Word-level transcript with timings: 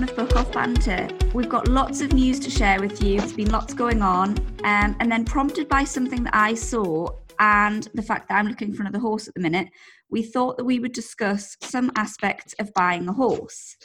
31 0.00 0.08
of 0.08 0.16
Book 0.16 0.36
Off 0.36 0.52
Banter. 0.52 1.08
We've 1.34 1.48
got 1.48 1.68
lots 1.68 2.00
of 2.00 2.12
news 2.12 2.38
to 2.40 2.50
share 2.50 2.80
with 2.80 3.02
you. 3.02 3.18
There's 3.18 3.32
been 3.32 3.50
lots 3.50 3.74
going 3.74 4.00
on. 4.02 4.30
Um, 4.64 4.96
and 4.98 5.12
then, 5.12 5.24
prompted 5.24 5.68
by 5.68 5.84
something 5.84 6.24
that 6.24 6.34
I 6.34 6.54
saw 6.54 7.08
and 7.38 7.88
the 7.94 8.02
fact 8.02 8.28
that 8.28 8.36
I'm 8.36 8.46
looking 8.46 8.72
for 8.72 8.82
another 8.82 8.98
horse 8.98 9.28
at 9.28 9.34
the 9.34 9.40
minute, 9.40 9.68
we 10.08 10.22
thought 10.22 10.56
that 10.56 10.64
we 10.64 10.78
would 10.78 10.92
discuss 10.92 11.56
some 11.62 11.90
aspects 11.96 12.54
of 12.58 12.72
buying 12.74 13.08
a 13.08 13.12
horse. 13.12 13.76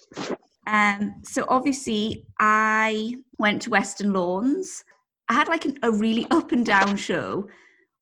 Um, 0.67 1.15
so, 1.23 1.45
obviously, 1.49 2.25
I 2.39 3.15
went 3.37 3.63
to 3.63 3.71
Weston 3.71 4.13
Lawns. 4.13 4.83
I 5.27 5.33
had 5.33 5.47
like 5.47 5.65
an, 5.65 5.79
a 5.83 5.91
really 5.91 6.27
up 6.31 6.51
and 6.51 6.65
down 6.65 6.95
show. 6.95 7.47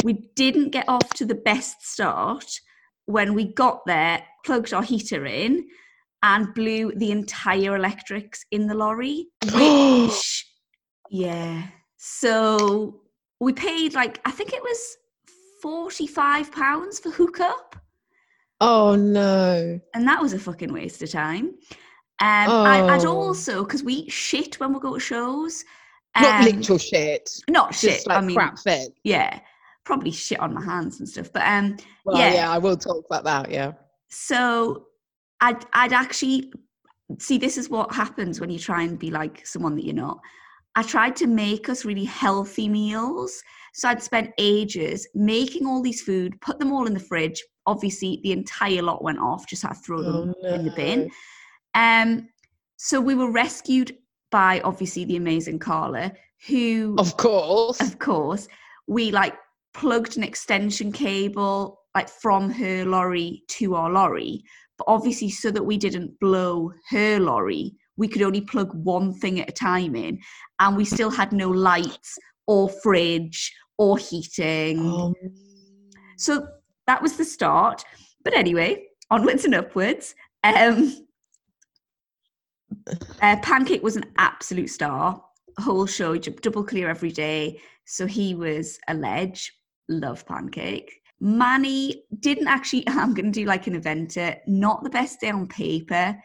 We 0.03 0.29
didn't 0.35 0.69
get 0.69 0.87
off 0.87 1.09
to 1.15 1.25
the 1.25 1.35
best 1.35 1.87
start. 1.87 2.59
When 3.05 3.33
we 3.33 3.45
got 3.45 3.85
there, 3.85 4.23
plugged 4.45 4.73
our 4.73 4.83
heater 4.83 5.25
in 5.25 5.65
and 6.23 6.53
blew 6.53 6.93
the 6.95 7.11
entire 7.11 7.75
electrics 7.75 8.45
in 8.51 8.65
the 8.65 8.73
lorry. 8.73 9.27
Which, 9.53 10.47
yeah. 11.11 11.67
So 11.97 13.01
we 13.39 13.53
paid 13.53 13.93
like, 13.93 14.19
I 14.25 14.31
think 14.31 14.53
it 14.53 14.63
was 14.63 14.97
£45 15.63 17.01
for 17.03 17.11
hookup. 17.11 17.75
Oh 18.61 18.95
no. 18.95 19.79
And 19.93 20.07
that 20.07 20.21
was 20.21 20.31
a 20.33 20.39
fucking 20.39 20.71
waste 20.71 21.03
of 21.03 21.11
time. 21.11 21.55
Um, 22.19 22.49
oh. 22.49 22.63
I, 22.63 22.81
would 22.81 23.05
also, 23.05 23.65
because 23.65 23.83
we 23.83 23.93
eat 23.93 24.11
shit 24.11 24.59
when 24.59 24.73
we 24.73 24.79
go 24.79 24.93
to 24.93 24.99
shows. 24.99 25.65
Not 26.17 26.47
um, 26.47 26.57
literal 26.57 26.77
shit. 26.77 27.29
Not 27.49 27.75
shit. 27.75 27.95
Just 27.95 28.07
like 28.07 28.19
I 28.19 28.21
mean, 28.21 28.35
crap 28.37 28.59
fit. 28.59 28.93
yeah, 29.03 29.39
probably 29.83 30.11
shit 30.11 30.39
on 30.39 30.53
my 30.53 30.63
hands 30.63 30.99
and 30.99 31.09
stuff. 31.09 31.33
But 31.33 31.43
um, 31.45 31.75
Well, 32.05 32.17
yeah. 32.17 32.33
yeah. 32.33 32.51
I 32.51 32.59
will 32.59 32.77
talk 32.77 33.03
about 33.07 33.25
that. 33.25 33.51
Yeah. 33.51 33.73
So 34.09 34.85
I'd 35.43 35.65
I'd 35.73 35.93
actually 35.93 36.51
see 37.19 37.37
this 37.37 37.57
is 37.57 37.69
what 37.69 37.93
happens 37.93 38.39
when 38.39 38.49
you 38.49 38.57
try 38.59 38.83
and 38.83 38.97
be 38.97 39.11
like 39.11 39.45
someone 39.45 39.75
that 39.75 39.85
you're 39.85 39.93
not. 40.07 40.19
I 40.75 40.81
tried 40.83 41.15
to 41.17 41.27
make 41.27 41.69
us 41.69 41.85
really 41.85 42.05
healthy 42.05 42.67
meals. 42.67 43.43
So 43.75 43.89
I'd 43.89 44.01
spent 44.01 44.31
ages 44.37 45.07
making 45.13 45.67
all 45.67 45.81
these 45.81 46.01
food, 46.01 46.39
put 46.41 46.59
them 46.59 46.71
all 46.71 46.87
in 46.87 46.93
the 46.93 46.99
fridge. 46.99 47.43
Obviously, 47.65 48.19
the 48.23 48.31
entire 48.31 48.81
lot 48.81 49.03
went 49.03 49.19
off, 49.19 49.47
just 49.47 49.63
had 49.63 49.73
to 49.73 49.79
throw 49.85 50.01
them 50.01 50.33
Oh, 50.43 50.53
in 50.53 50.65
the 50.65 50.71
bin. 50.71 51.09
no. 51.75 51.81
Um, 51.81 52.29
so 52.77 52.99
we 53.01 53.15
were 53.15 53.31
rescued 53.31 53.95
by 54.31 54.61
obviously 54.61 55.05
the 55.05 55.15
amazing 55.17 55.59
Carla, 55.59 56.11
who 56.47 56.95
Of 56.97 57.17
course. 57.17 57.79
of 57.81 57.99
course, 57.99 58.47
we 58.87 59.11
like 59.11 59.35
plugged 59.73 60.17
an 60.17 60.23
extension 60.23 60.91
cable 60.91 61.79
like 61.95 62.09
from 62.09 62.49
her 62.49 62.85
lorry 62.85 63.43
to 63.49 63.75
our 63.75 63.91
lorry. 63.91 64.43
But 64.85 64.91
obviously, 64.93 65.29
so 65.29 65.51
that 65.51 65.63
we 65.63 65.77
didn't 65.77 66.19
blow 66.19 66.73
her 66.89 67.19
lorry, 67.19 67.73
we 67.95 68.07
could 68.07 68.21
only 68.21 68.41
plug 68.41 68.73
one 68.73 69.13
thing 69.13 69.39
at 69.39 69.49
a 69.49 69.53
time 69.53 69.95
in, 69.95 70.19
and 70.59 70.75
we 70.75 70.83
still 70.85 71.09
had 71.09 71.31
no 71.31 71.49
lights 71.49 72.17
or 72.47 72.69
fridge 72.69 73.53
or 73.77 73.97
heating. 73.97 74.79
Um, 74.79 75.13
So 76.17 76.47
that 76.87 77.01
was 77.01 77.15
the 77.15 77.25
start. 77.25 77.83
But 78.23 78.33
anyway, 78.33 78.85
onwards 79.09 79.45
and 79.45 79.55
upwards. 79.55 80.15
Um, 80.43 81.07
uh, 83.21 83.37
Pancake 83.41 83.83
was 83.83 83.95
an 83.95 84.05
absolute 84.17 84.69
star. 84.69 85.23
Whole 85.59 85.85
show, 85.85 86.17
double 86.17 86.63
clear 86.63 86.89
every 86.89 87.11
day. 87.11 87.61
So 87.85 88.05
he 88.05 88.35
was 88.35 88.79
a 88.87 88.93
ledge. 88.93 89.53
Love 89.87 90.25
Pancake. 90.25 91.02
Manny 91.23 92.03
didn't 92.19 92.47
actually. 92.49 92.83
I'm 92.87 93.13
going 93.13 93.31
to 93.31 93.39
do 93.39 93.45
like 93.45 93.65
an 93.67 93.81
eventer. 93.81 94.37
Not 94.45 94.83
the 94.83 94.89
best 94.89 95.21
day 95.21 95.29
on 95.29 95.47
paper. 95.47 96.15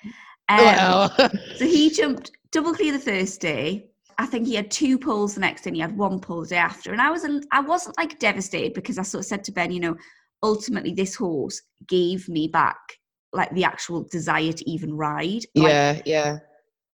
Um, 0.48 0.58
well, 0.58 1.08
so 1.56 1.64
he 1.64 1.90
jumped 1.90 2.32
double 2.50 2.74
clear 2.74 2.92
the 2.92 2.98
first 2.98 3.40
day. 3.40 3.90
I 4.18 4.26
think 4.26 4.48
he 4.48 4.56
had 4.56 4.70
two 4.72 4.98
pulls 4.98 5.34
the 5.34 5.40
next 5.40 5.62
day 5.62 5.68
and 5.70 5.76
he 5.76 5.80
had 5.80 5.96
one 5.96 6.18
pull 6.18 6.42
the 6.42 6.48
day 6.48 6.56
after. 6.56 6.92
And 6.92 7.00
I 7.00 7.10
was 7.10 7.24
I 7.52 7.60
wasn't 7.60 7.96
like 7.96 8.18
devastated 8.18 8.74
because 8.74 8.98
I 8.98 9.02
sort 9.02 9.20
of 9.20 9.26
said 9.26 9.44
to 9.44 9.52
Ben, 9.52 9.70
you 9.70 9.78
know, 9.78 9.96
ultimately 10.42 10.92
this 10.92 11.14
horse 11.14 11.62
gave 11.86 12.28
me 12.28 12.48
back 12.48 12.76
like 13.32 13.50
the 13.54 13.62
actual 13.64 14.02
desire 14.10 14.52
to 14.52 14.68
even 14.68 14.96
ride. 14.96 15.44
Like, 15.54 15.72
yeah, 15.72 16.00
yeah. 16.04 16.38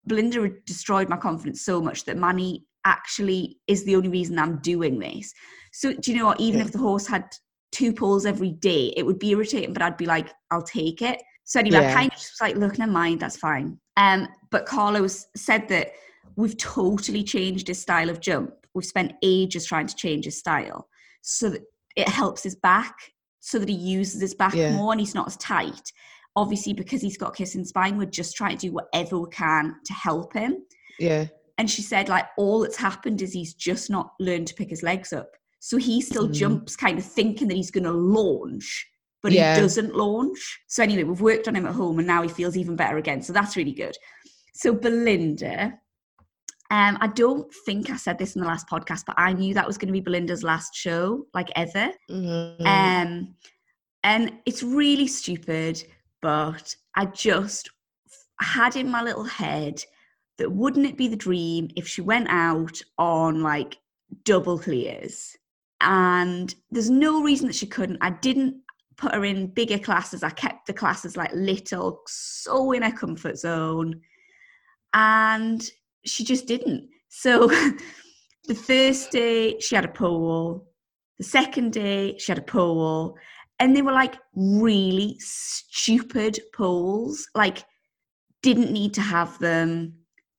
Belinda 0.06 0.50
destroyed 0.66 1.08
my 1.08 1.16
confidence 1.16 1.64
so 1.64 1.80
much 1.80 2.04
that 2.04 2.18
Manny 2.18 2.66
actually 2.84 3.60
is 3.68 3.86
the 3.86 3.96
only 3.96 4.10
reason 4.10 4.38
I'm 4.38 4.58
doing 4.58 5.00
this. 5.00 5.34
So 5.72 5.94
do 5.94 6.12
you 6.12 6.18
know 6.18 6.26
what? 6.26 6.42
Even 6.42 6.60
Yeah. 6.60 6.66
if 6.66 6.74
the 6.74 6.80
horse 6.80 7.08
had 7.08 7.32
two 7.74 7.92
pulls 7.92 8.26
every 8.26 8.52
day, 8.52 8.94
it 8.96 9.06
would 9.06 9.20
be 9.20 9.32
irritating, 9.32 9.74
but 9.74 9.82
I'd 9.82 9.98
be 9.98 10.06
like, 10.06 10.30
I'll 10.52 10.62
take 10.62 11.02
it. 11.02 11.22
So 11.44 11.60
anyway, 11.60 11.88
I 11.88 11.94
kind 11.94 12.12
of 12.12 12.18
just 12.18 12.34
was 12.34 12.42
like, 12.42 12.56
look, 12.56 12.80
never 12.80 12.92
mind, 12.92 13.20
that's 13.20 13.36
fine. 13.36 13.78
Um, 13.98 14.30
but 14.50 14.66
Carlos 14.66 15.26
said 15.36 15.68
that 15.68 15.92
we've 16.38 16.58
totally 16.58 17.24
changed 17.24 17.68
his 17.68 17.82
style 17.82 18.10
of 18.10 18.22
jump. 18.22 18.54
We've 18.74 18.86
spent 18.86 19.14
ages 19.22 19.66
trying 19.66 19.88
to 19.88 19.96
change 19.96 20.26
his 20.26 20.38
style 20.38 20.88
so 21.22 21.50
that 21.50 21.62
it 21.96 22.08
helps 22.08 22.44
his 22.44 22.56
back, 22.56 22.96
so 23.40 23.60
that 23.60 23.68
he 23.68 23.76
uses 23.76 24.22
his 24.22 24.34
back 24.34 24.56
Yeah. 24.56 24.72
more 24.74 24.94
and 24.94 25.02
he's 25.02 25.14
not 25.16 25.28
as 25.28 25.38
tight. 25.38 25.92
Obviously, 26.36 26.74
because 26.74 27.02
he's 27.02 27.18
got 27.18 27.36
kissing 27.36 27.66
spine, 27.66 27.98
we're 27.98 28.06
just 28.06 28.36
trying 28.36 28.58
to 28.58 28.68
do 28.68 28.74
whatever 28.74 29.20
we 29.20 29.30
can 29.30 29.76
to 29.86 29.94
help 29.94 30.34
him. 30.34 30.66
Yeah. 30.98 31.28
And 31.58 31.70
she 31.70 31.82
said, 31.84 32.10
like, 32.10 32.26
all 32.38 32.62
that's 32.62 32.78
happened 32.78 33.22
is 33.22 33.34
he's 33.34 33.54
just 33.54 33.90
not 33.90 34.14
learned 34.20 34.48
to 34.48 34.56
pick 34.56 34.70
his 34.70 34.82
legs 34.82 35.14
up. 35.14 35.30
So 35.66 35.78
he 35.78 36.02
still 36.02 36.28
Mm. 36.28 36.34
jumps, 36.34 36.76
kind 36.76 37.00
of 37.00 37.06
thinking 37.06 37.48
that 37.48 37.56
he's 37.56 37.72
going 37.72 37.86
to 37.86 37.92
launch, 37.94 38.86
but 39.22 39.32
Yeah. 39.32 39.56
he 39.56 39.62
doesn't 39.62 39.96
launch. 39.96 40.60
So 40.68 40.84
anyway, 40.84 41.04
we've 41.04 41.22
worked 41.22 41.48
on 41.48 41.56
him 41.56 41.66
at 41.66 41.74
home 41.74 42.00
and 42.00 42.08
now 42.08 42.22
he 42.22 42.28
feels 42.28 42.58
even 42.58 42.76
better 42.76 42.98
again. 42.98 43.22
So 43.22 43.32
that's 43.32 43.56
really 43.56 43.72
good. 43.72 43.96
So 44.54 44.74
Belinda, 44.74 45.80
um, 46.70 46.98
I 47.00 47.08
don't 47.08 47.50
think 47.66 47.90
I 47.90 47.96
said 47.96 48.18
this 48.18 48.36
in 48.36 48.42
the 48.42 48.48
last 48.48 48.68
podcast, 48.68 49.04
but 49.08 49.16
I 49.18 49.32
knew 49.32 49.54
that 49.54 49.66
was 49.66 49.78
going 49.78 49.88
to 49.88 49.94
be 49.94 50.02
Belinda's 50.02 50.44
last 50.44 50.76
show, 50.76 51.28
like 51.34 51.50
ever. 51.56 51.94
Mhm. 52.12 52.66
Um, 52.68 53.36
and 54.04 54.34
it's 54.46 54.64
really 54.64 55.08
stupid, 55.08 55.82
but 56.22 56.76
I 56.94 57.06
just 57.06 57.70
had 58.42 58.76
in 58.76 58.92
my 58.92 59.02
little 59.02 59.24
head 59.24 59.82
that 60.40 60.52
wouldn't 60.52 60.88
it 60.88 60.98
be 60.98 61.08
the 61.08 61.16
dream 61.16 61.70
if 61.78 61.88
she 61.88 62.02
went 62.02 62.28
out 62.28 62.82
on 62.98 63.42
like 63.42 63.78
double 64.26 64.60
clears? 64.60 65.38
And 65.84 66.54
there's 66.72 66.90
no 66.90 67.22
reason 67.22 67.48
that 67.48 67.56
she 67.56 67.68
couldn't. 67.68 67.98
I 68.02 68.12
didn't 68.12 68.56
put 68.96 69.14
her 69.14 69.26
in 69.26 69.48
bigger 69.48 69.78
classes. 69.78 70.24
I 70.24 70.30
kept 70.30 70.66
the 70.66 70.74
classes 70.74 71.18
like 71.18 71.32
little, 71.34 72.02
so 72.08 72.72
in 72.72 72.84
her 72.84 72.92
comfort 72.92 73.38
zone. 73.38 74.02
And 74.94 75.70
she 76.06 76.24
just 76.24 76.48
didn't. 76.48 76.90
So 77.10 77.48
the 78.48 78.56
first 78.56 79.12
day 79.12 79.60
she 79.60 79.76
had 79.76 79.86
a 79.86 79.90
pole, 79.90 80.68
the 81.18 81.24
second 81.26 81.74
day 81.74 82.18
she 82.18 82.32
had 82.32 82.40
a 82.40 82.44
pole, 82.44 83.18
and 83.60 83.76
they 83.76 83.82
were 83.82 83.92
like 83.92 84.16
really 84.36 85.18
stupid 85.20 86.40
poles. 86.54 87.28
Like, 87.36 87.64
didn't 88.42 88.72
need 88.72 88.94
to 88.96 89.02
have 89.02 89.38
them. 89.40 89.94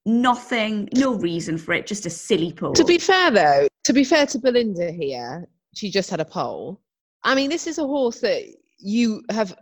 Nothing, 0.07 0.87
no 0.93 1.15
reason 1.15 1.57
for 1.57 1.73
it, 1.73 1.87
just 1.87 2.05
a 2.05 2.11
silly 2.11 2.53
pole. 2.53 2.73
To 2.73 2.85
be 2.85 2.99
fair, 2.99 3.31
though, 3.31 3.67
to 3.85 3.93
be 3.93 4.03
fair 4.03 4.25
to 4.25 4.39
Belinda 4.39 4.91
here, 4.91 5.47
she 5.75 5.89
just 5.89 6.09
had 6.09 6.19
a 6.19 6.25
pole. 6.25 6.81
I 7.23 7.35
mean, 7.35 7.49
this 7.49 7.67
is 7.67 7.77
a 7.77 7.83
horse 7.83 8.19
that 8.19 8.43
you 8.79 9.23
have 9.31 9.55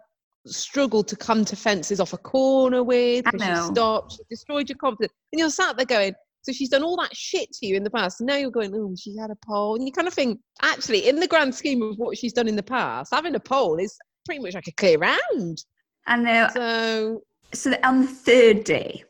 struggled 0.46 1.08
to 1.10 1.16
come 1.16 1.46
to 1.46 1.56
fences 1.56 2.00
off 2.00 2.14
a 2.14 2.18
corner 2.18 2.84
with. 2.84 3.26
She 3.32 3.56
stopped, 3.56 4.14
she 4.14 4.20
destroyed 4.30 4.70
your 4.70 4.78
confidence. 4.78 5.14
And 5.32 5.40
you're 5.40 5.50
sat 5.50 5.78
there 5.78 5.86
going, 5.86 6.14
so 6.42 6.52
she's 6.52 6.70
done 6.70 6.84
all 6.84 6.98
that 6.98 7.16
shit 7.16 7.52
to 7.54 7.66
you 7.66 7.78
in 7.78 7.84
the 7.84 7.90
past. 7.90 8.20
Now 8.20 8.36
you're 8.36 8.52
going, 8.52 8.74
oh, 8.76 8.96
she 8.98 9.16
had 9.18 9.30
a 9.30 9.38
pole. 9.46 9.76
And 9.76 9.86
you 9.86 9.94
kind 9.94 10.08
of 10.08 10.14
think, 10.14 10.40
actually, 10.62 11.08
in 11.08 11.20
the 11.20 11.28
grand 11.28 11.56
scheme 11.56 11.82
of 11.82 11.98
what 11.98 12.18
she's 12.18 12.34
done 12.34 12.48
in 12.48 12.56
the 12.56 12.64
past, 12.64 13.14
having 13.14 13.36
a 13.36 13.40
pole 13.40 13.78
is 13.78 13.98
pretty 14.26 14.42
much 14.42 14.54
like 14.54 14.68
a 14.68 14.74
clear 14.74 14.98
round. 14.98 15.64
I 16.08 16.18
know. 16.18 16.50
So, 16.54 17.22
so 17.54 17.74
on 17.84 18.02
the 18.02 18.08
third 18.08 18.66
day, 18.66 19.04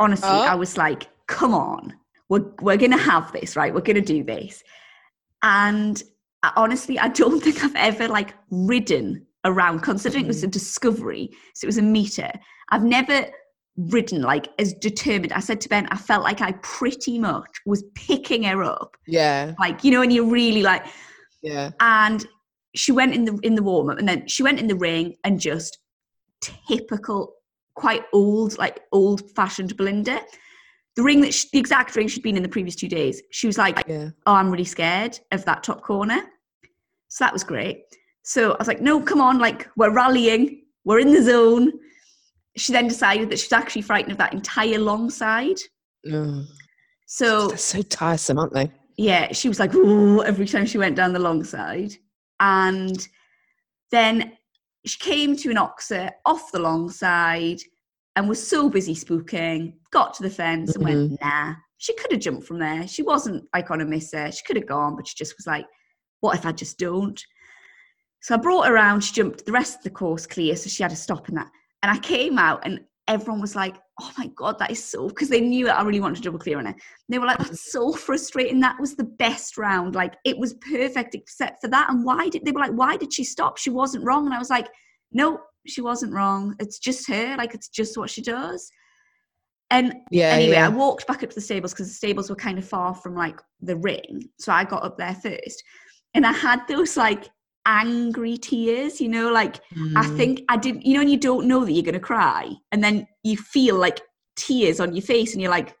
honestly, 0.00 0.28
Oh. 0.30 0.46
I 0.46 0.54
was 0.54 0.78
like, 0.78 1.08
come 1.26 1.54
on, 1.54 1.94
we're, 2.32 2.50
we're 2.62 2.78
going 2.78 2.92
to 2.92 2.96
have 2.96 3.30
this, 3.32 3.56
right? 3.56 3.74
We're 3.74 3.82
going 3.82 3.96
to 3.96 4.00
do 4.00 4.24
this. 4.24 4.64
And 5.42 6.02
I, 6.42 6.52
honestly, 6.56 6.98
I 6.98 7.08
don't 7.08 7.40
think 7.42 7.62
I've 7.62 7.76
ever 7.76 8.08
like 8.08 8.32
ridden 8.50 9.26
around, 9.44 9.80
considering 9.80 10.24
it 10.24 10.28
was 10.28 10.42
a 10.42 10.46
mm-hmm. 10.46 10.52
discovery. 10.52 11.30
So 11.54 11.66
it 11.66 11.68
was 11.68 11.76
a 11.76 11.82
meter. 11.82 12.32
I've 12.70 12.84
never 12.84 13.26
ridden 13.76 14.22
like 14.22 14.48
as 14.58 14.72
determined. 14.72 15.34
I 15.34 15.40
said 15.40 15.60
to 15.60 15.68
Ben, 15.68 15.86
I 15.90 15.96
felt 15.96 16.24
like 16.24 16.40
I 16.40 16.52
pretty 16.62 17.18
much 17.18 17.50
was 17.66 17.84
picking 17.94 18.44
her 18.44 18.62
up. 18.62 18.96
yeah, 19.06 19.52
Like, 19.60 19.84
you 19.84 19.90
know, 19.90 20.00
and 20.00 20.10
you're 20.10 20.24
really 20.24 20.62
like, 20.62 20.86
yeah. 21.42 21.72
and 21.80 22.24
she 22.74 22.92
went 22.92 23.14
in 23.14 23.26
the 23.26 23.38
in 23.42 23.56
the 23.56 23.62
warm 23.62 23.90
up 23.90 23.98
and 23.98 24.08
then 24.08 24.26
she 24.26 24.42
went 24.42 24.58
in 24.58 24.68
the 24.68 24.76
ring 24.76 25.16
and 25.24 25.38
just 25.38 25.76
typical 26.40 27.34
quite 27.74 28.04
old 28.14 28.56
like 28.56 28.80
old 28.92 29.30
fashioned 29.32 29.76
belinda 29.76 30.22
the 30.96 31.02
ring 31.02 31.20
that 31.22 31.32
she, 31.32 31.48
the 31.52 31.58
exact 31.58 31.94
ring 31.96 32.06
she'd 32.08 32.22
been 32.22 32.36
in 32.36 32.42
the 32.42 32.48
previous 32.48 32.74
two 32.76 32.88
days 32.88 33.22
she 33.30 33.46
was 33.46 33.56
like 33.58 33.82
Yeah. 33.88 34.10
oh 34.26 34.34
i'm 34.34 34.50
really 34.50 34.64
scared 34.64 35.18
of 35.30 35.44
that 35.46 35.62
top 35.62 35.82
corner 35.82 36.20
so 37.08 37.24
that 37.24 37.32
was 37.32 37.44
great 37.44 37.84
so 38.24 38.52
i 38.52 38.56
was 38.58 38.68
like 38.68 38.80
no 38.80 39.00
come 39.00 39.20
on 39.20 39.38
like 39.38 39.68
we're 39.76 39.92
rallying 39.92 40.62
we're 40.84 40.98
in 41.00 41.12
the 41.12 41.22
zone 41.22 41.72
she 42.56 42.72
then 42.72 42.86
decided 42.88 43.30
that 43.30 43.38
she's 43.38 43.52
actually 43.52 43.82
frightened 43.82 44.12
of 44.12 44.18
that 44.18 44.34
entire 44.34 44.78
long 44.78 45.08
side. 45.08 45.56
Oh, 46.12 46.44
So 47.06 47.48
they're 47.48 47.56
so 47.56 47.80
tiresome, 47.80 48.38
aren't 48.38 48.52
they? 48.52 48.70
yeah, 48.98 49.32
she 49.32 49.48
was 49.48 49.58
like, 49.58 49.74
Ooh, 49.74 50.22
every 50.22 50.46
time 50.46 50.66
she 50.66 50.76
went 50.76 50.94
down 50.94 51.14
the 51.14 51.18
long 51.18 51.44
side. 51.44 51.94
And 52.40 53.08
then 53.90 54.32
she 54.84 54.98
came 54.98 55.34
to 55.36 55.50
an 55.50 55.56
oxer 55.56 56.10
off 56.26 56.52
the 56.52 56.58
long 56.58 56.90
side 56.90 57.60
and 58.16 58.28
was 58.28 58.46
so 58.46 58.68
busy 58.68 58.94
spooking, 58.94 59.74
got 59.90 60.14
to 60.14 60.22
the 60.22 60.30
fence 60.30 60.74
and 60.74 60.84
went, 60.84 61.12
mm-hmm. 61.12 61.26
nah. 61.26 61.54
She 61.78 61.94
could 61.96 62.12
have 62.12 62.20
jumped 62.20 62.46
from 62.46 62.60
there. 62.60 62.86
She 62.86 63.02
wasn't 63.02 63.44
like 63.52 63.70
on 63.70 63.80
a 63.80 63.84
misser. 63.84 64.30
She 64.30 64.44
could 64.46 64.56
have 64.56 64.68
gone, 64.68 64.94
but 64.94 65.08
she 65.08 65.16
just 65.16 65.34
was 65.36 65.46
like, 65.48 65.66
what 66.20 66.36
if 66.36 66.46
I 66.46 66.52
just 66.52 66.78
don't? 66.78 67.20
So 68.20 68.34
I 68.34 68.38
brought 68.38 68.66
her 68.66 68.74
around. 68.74 69.00
She 69.00 69.14
jumped 69.14 69.44
the 69.44 69.52
rest 69.52 69.78
of 69.78 69.82
the 69.82 69.90
course 69.90 70.24
clear. 70.24 70.54
So 70.54 70.68
she 70.68 70.84
had 70.84 70.90
to 70.90 70.96
stop 70.96 71.28
in 71.28 71.34
that. 71.34 71.50
And 71.82 71.90
I 71.90 71.98
came 71.98 72.38
out 72.38 72.60
and 72.64 72.80
everyone 73.08 73.40
was 73.40 73.56
like, 73.56 73.74
oh 74.00 74.12
my 74.16 74.28
God, 74.36 74.60
that 74.60 74.70
is 74.70 74.82
so, 74.82 75.08
because 75.08 75.28
they 75.28 75.40
knew 75.40 75.68
I 75.68 75.82
really 75.82 75.98
wanted 75.98 76.16
to 76.16 76.22
double 76.22 76.38
clear 76.38 76.58
on 76.58 76.68
it. 76.68 76.76
They 77.08 77.18
were 77.18 77.26
like, 77.26 77.38
that's 77.38 77.50
mm-hmm. 77.50 77.90
so 77.90 77.92
frustrating. 77.92 78.60
That 78.60 78.78
was 78.78 78.94
the 78.94 79.04
best 79.04 79.58
round. 79.58 79.96
Like 79.96 80.14
it 80.24 80.38
was 80.38 80.54
perfect 80.54 81.16
except 81.16 81.60
for 81.60 81.68
that. 81.68 81.90
And 81.90 82.04
why 82.04 82.28
did 82.28 82.44
they 82.44 82.52
were 82.52 82.60
like, 82.60 82.72
why 82.72 82.96
did 82.96 83.12
she 83.12 83.24
stop? 83.24 83.58
She 83.58 83.70
wasn't 83.70 84.04
wrong. 84.04 84.26
And 84.26 84.34
I 84.34 84.38
was 84.38 84.50
like, 84.50 84.68
no, 85.10 85.40
she 85.66 85.80
wasn't 85.80 86.12
wrong. 86.12 86.54
It's 86.58 86.78
just 86.78 87.08
her. 87.08 87.36
Like 87.36 87.54
it's 87.54 87.68
just 87.68 87.96
what 87.96 88.10
she 88.10 88.22
does. 88.22 88.70
And 89.70 89.94
Yeah. 90.10 90.30
anyway, 90.30 90.54
yeah. 90.56 90.66
I 90.66 90.68
walked 90.68 91.06
back 91.06 91.22
up 91.22 91.30
to 91.30 91.34
the 91.34 91.40
stables 91.40 91.72
because 91.72 91.88
the 91.88 91.94
stables 91.94 92.28
were 92.28 92.36
kind 92.36 92.58
of 92.58 92.68
far 92.68 92.94
from 92.94 93.14
like 93.14 93.40
the 93.60 93.76
ring. 93.76 94.22
So 94.38 94.52
I 94.52 94.64
got 94.64 94.84
up 94.84 94.98
there 94.98 95.14
first. 95.14 95.62
And 96.14 96.26
I 96.26 96.32
had 96.32 96.60
those 96.68 96.96
like 96.96 97.28
angry 97.64 98.36
tears, 98.36 99.00
you 99.00 99.08
know, 99.08 99.30
like 99.32 99.56
I 99.96 100.04
Mm. 100.04 100.16
think 100.16 100.42
I 100.48 100.56
didn't, 100.56 100.84
you 100.84 100.94
know, 100.94 101.00
and 101.00 101.10
you 101.10 101.16
don't 101.16 101.46
know 101.46 101.64
that 101.64 101.72
you're 101.72 101.82
going 101.84 101.94
to 101.94 102.00
cry. 102.00 102.50
And 102.70 102.82
then 102.84 103.06
you 103.22 103.36
feel 103.36 103.76
like 103.76 104.00
tears 104.36 104.80
on 104.80 104.94
your 104.94 105.02
face 105.02 105.32
and 105.32 105.40
you're 105.40 105.50
like, 105.50 105.74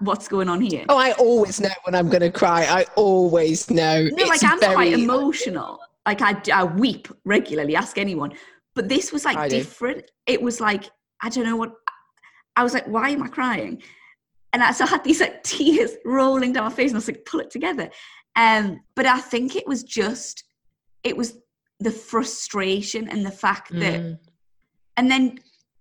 what's 0.00 0.26
going 0.28 0.48
on 0.48 0.60
here? 0.60 0.84
Oh, 0.88 0.96
I 0.98 1.12
always 1.12 1.60
know 1.60 1.68
when 1.84 1.94
I'm 1.94 2.08
going 2.08 2.22
to 2.22 2.30
cry. 2.30 2.64
I 2.64 2.86
always 2.96 3.70
know. 3.70 4.08
no, 4.12 4.24
like 4.26 4.42
I'm 4.44 4.58
quite 4.58 4.92
emotional. 4.98 5.78
Like 6.06 6.22
I, 6.22 6.40
I 6.52 6.64
weep 6.64 7.08
regularly, 7.24 7.76
ask 7.76 7.96
anyone. 7.98 8.32
But 8.76 8.88
this 8.88 9.10
was 9.12 9.24
like 9.24 9.36
I 9.36 9.48
do. 9.48 9.56
different. 9.56 10.08
It 10.26 10.40
was 10.40 10.60
like, 10.60 10.84
I 11.20 11.28
don't 11.30 11.44
know 11.44 11.56
what, 11.56 11.72
I 12.54 12.62
was 12.62 12.74
like, 12.74 12.86
why 12.86 13.08
am 13.10 13.22
I 13.24 13.28
crying? 13.28 13.82
And 14.52 14.62
I, 14.62 14.70
so 14.70 14.84
I 14.84 14.88
had 14.88 15.02
these 15.02 15.20
like 15.20 15.42
tears 15.42 15.92
rolling 16.04 16.52
down 16.52 16.64
my 16.64 16.70
face 16.70 16.90
and 16.92 16.96
I 16.96 16.98
was 16.98 17.08
like, 17.08 17.24
pull 17.26 17.40
it 17.40 17.50
together. 17.50 17.90
Um, 18.36 18.80
but 18.94 19.06
I 19.06 19.18
think 19.18 19.56
it 19.56 19.66
was 19.66 19.82
just, 19.82 20.44
it 21.02 21.16
was 21.16 21.38
the 21.80 21.90
frustration 21.90 23.08
and 23.08 23.26
the 23.26 23.30
fact 23.30 23.72
that 23.72 24.00
Mm. 24.00 24.18
And 24.98 25.10
then 25.10 25.38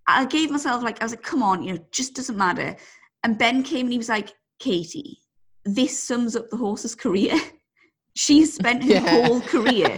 I 0.07 0.25
gave 0.25 0.51
myself 0.51 0.83
like 0.83 1.01
I 1.01 1.05
was 1.05 1.13
like, 1.13 1.23
come 1.23 1.41
on, 1.41 1.63
you 1.63 1.73
know, 1.73 1.79
just 1.91 2.15
doesn't 2.15 2.37
matter. 2.37 2.75
And 3.23 3.37
Ben 3.37 3.63
came 3.63 3.85
and 3.85 3.93
he 3.93 3.97
was 3.97 4.09
like, 4.09 4.33
Katie, 4.59 5.19
this 5.63 6.03
sums 6.03 6.35
up 6.35 6.49
the 6.49 6.57
horse's 6.57 6.95
career. 6.95 7.33
She's 8.17 8.53
spent 8.53 8.83
her 8.83 8.91
Yeah. 8.91 8.99
whole 9.27 9.39
career 9.41 9.95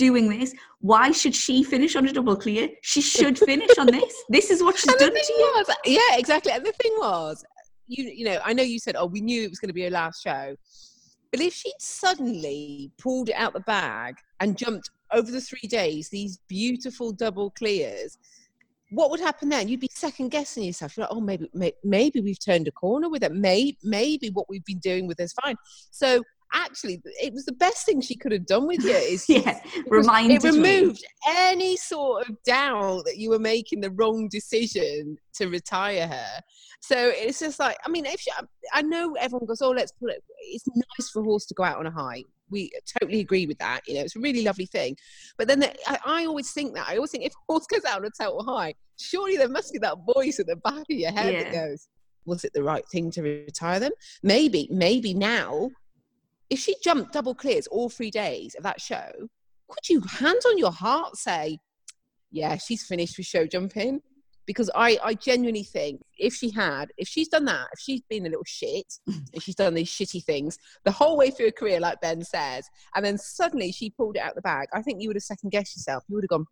doing 0.00 0.30
this. 0.30 0.54
Why 0.80 1.12
should 1.12 1.34
she 1.34 1.62
finish 1.62 1.94
on 1.94 2.08
a 2.08 2.12
double 2.12 2.34
clear? 2.34 2.70
She 2.80 3.02
should 3.02 3.38
finish 3.38 3.76
on 3.78 3.86
this. 3.86 4.14
This 4.30 4.50
is 4.50 4.62
what 4.62 4.78
she's 4.78 4.94
done 4.94 5.12
to 5.12 5.32
you. 5.38 5.52
was, 5.56 5.76
yeah, 5.84 6.16
exactly. 6.16 6.52
And 6.52 6.64
the 6.64 6.72
thing 6.72 6.92
was, 6.98 7.44
you 7.86 8.04
you 8.04 8.24
know, 8.24 8.38
I 8.42 8.54
know 8.54 8.62
you 8.62 8.78
said, 8.78 8.96
oh, 8.96 9.06
we 9.06 9.20
knew 9.20 9.42
it 9.42 9.50
was 9.50 9.58
going 9.58 9.68
to 9.68 9.74
be 9.74 9.84
her 9.84 9.90
last 9.90 10.22
show, 10.22 10.56
but 11.30 11.40
if 11.40 11.52
she'd 11.52 11.80
suddenly 11.80 12.90
pulled 12.98 13.28
it 13.28 13.34
out 13.34 13.52
the 13.52 13.60
bag 13.60 14.14
and 14.40 14.56
jumped 14.56 14.88
over 15.12 15.30
the 15.30 15.40
three 15.40 15.68
days 15.68 16.08
these 16.08 16.38
beautiful 16.48 17.12
double 17.12 17.50
clears, 17.50 18.16
what 18.92 19.10
would 19.10 19.20
happen 19.20 19.50
then? 19.50 19.68
You'd 19.68 19.80
be 19.80 19.90
second 19.92 20.30
guessing 20.30 20.64
yourself. 20.64 20.96
You're 20.96 21.04
like, 21.04 21.14
oh, 21.14 21.20
maybe, 21.20 21.76
maybe 21.84 22.20
we've 22.20 22.44
turned 22.44 22.66
a 22.68 22.72
corner 22.72 23.08
with 23.10 23.22
it. 23.22 23.32
Maybe, 23.32 23.76
maybe 23.82 24.30
what 24.30 24.48
we've 24.48 24.64
been 24.64 24.78
doing 24.78 25.06
with 25.06 25.18
this 25.18 25.34
fine. 25.34 25.56
So 25.90 26.22
actually, 26.52 27.00
it 27.22 27.32
was 27.32 27.44
the 27.44 27.52
best 27.52 27.86
thing 27.86 28.00
she 28.00 28.16
could 28.16 28.32
have 28.32 28.46
done 28.46 28.66
with 28.66 28.82
you. 28.82 28.90
Is 28.90 29.24
Yeah, 29.28 29.60
reminded 29.88 30.44
it 30.44 30.52
me. 30.52 30.58
removed 30.58 31.04
any 31.28 31.76
sort 31.76 32.28
of 32.28 32.42
doubt 32.44 33.04
that 33.06 33.16
you 33.16 33.30
were 33.30 33.38
making 33.38 33.80
the 33.80 33.90
wrong 33.90 34.28
decision 34.30 35.16
to 35.34 35.46
retire 35.48 36.06
her. 36.06 36.40
So 36.80 36.96
it's 37.14 37.40
just 37.40 37.58
like, 37.60 37.76
I 37.84 37.88
mean, 37.88 38.06
if 38.06 38.20
she, 38.20 38.30
I 38.72 38.82
know 38.82 39.14
everyone 39.18 39.46
goes, 39.46 39.62
oh, 39.62 39.70
let's 39.70 39.92
put 39.92 40.10
it. 40.10 40.22
It's 40.40 40.64
nice 40.74 41.10
for 41.10 41.20
a 41.20 41.24
horse 41.24 41.46
to 41.46 41.54
go 41.54 41.62
out 41.62 41.78
on 41.78 41.86
a 41.86 41.90
high. 41.90 42.24
We 42.50 42.70
totally 42.98 43.20
agree 43.20 43.46
with 43.46 43.58
that. 43.58 43.82
You 43.86 43.94
know, 43.94 44.00
it's 44.00 44.16
a 44.16 44.20
really 44.20 44.42
lovely 44.42 44.66
thing. 44.66 44.96
But 45.38 45.46
then 45.46 45.60
the, 45.60 45.72
I, 45.88 45.98
I 46.04 46.26
always 46.26 46.52
think 46.52 46.74
that. 46.74 46.88
I 46.88 46.96
always 46.96 47.10
think 47.10 47.24
if 47.24 47.32
a 47.32 47.52
horse 47.52 47.66
goes 47.66 47.84
out 47.84 47.98
on 47.98 48.06
a 48.06 48.10
total 48.10 48.42
high, 48.44 48.74
surely 48.98 49.36
there 49.36 49.48
must 49.48 49.72
be 49.72 49.78
that 49.80 49.98
voice 50.14 50.40
at 50.40 50.46
the 50.46 50.56
back 50.56 50.78
of 50.78 50.84
your 50.88 51.12
head 51.12 51.34
that 51.34 51.52
goes, 51.52 51.88
was 52.26 52.44
it 52.44 52.52
the 52.52 52.62
right 52.62 52.86
thing 52.88 53.10
to 53.12 53.22
retire 53.22 53.80
them? 53.80 53.92
Maybe, 54.22 54.68
maybe 54.70 55.14
now, 55.14 55.70
if 56.50 56.58
she 56.58 56.74
jumped 56.82 57.12
double 57.12 57.34
clears 57.34 57.66
all 57.68 57.88
three 57.88 58.10
days 58.10 58.54
of 58.56 58.64
that 58.64 58.80
show, 58.80 59.10
could 59.68 59.88
you, 59.88 60.00
hand 60.00 60.40
on 60.48 60.58
your 60.58 60.72
heart, 60.72 61.16
say, 61.16 61.58
yeah, 62.30 62.56
she's 62.56 62.84
finished 62.84 63.16
with 63.16 63.26
show 63.26 63.46
jumping? 63.46 64.00
Because 64.46 64.68
I, 64.74 64.98
I 65.04 65.14
genuinely 65.14 65.62
think 65.62 66.02
if 66.18 66.34
she 66.34 66.50
had, 66.50 66.90
if 66.98 67.06
she's 67.06 67.28
done 67.28 67.44
that, 67.44 67.68
if 67.72 67.78
she's 67.78 68.02
been 68.10 68.26
a 68.26 68.28
little 68.28 68.44
shit, 68.44 68.92
and 69.06 69.40
she's 69.40 69.54
done 69.54 69.74
these 69.74 69.88
shitty 69.88 70.24
things 70.24 70.58
the 70.84 70.90
whole 70.90 71.16
way 71.16 71.30
through 71.30 71.46
her 71.46 71.52
career, 71.52 71.78
like 71.78 72.00
Ben 72.00 72.22
says, 72.24 72.68
and 72.96 73.04
then 73.04 73.16
suddenly 73.16 73.70
she 73.70 73.90
pulled 73.90 74.16
it 74.16 74.22
out 74.22 74.34
the 74.34 74.42
bag, 74.42 74.66
I 74.74 74.82
think 74.82 75.00
you 75.00 75.08
would 75.08 75.16
have 75.16 75.22
second 75.22 75.50
guessed 75.50 75.76
yourself. 75.76 76.02
You 76.08 76.16
would 76.16 76.24
have 76.24 76.30
gone, 76.30 76.46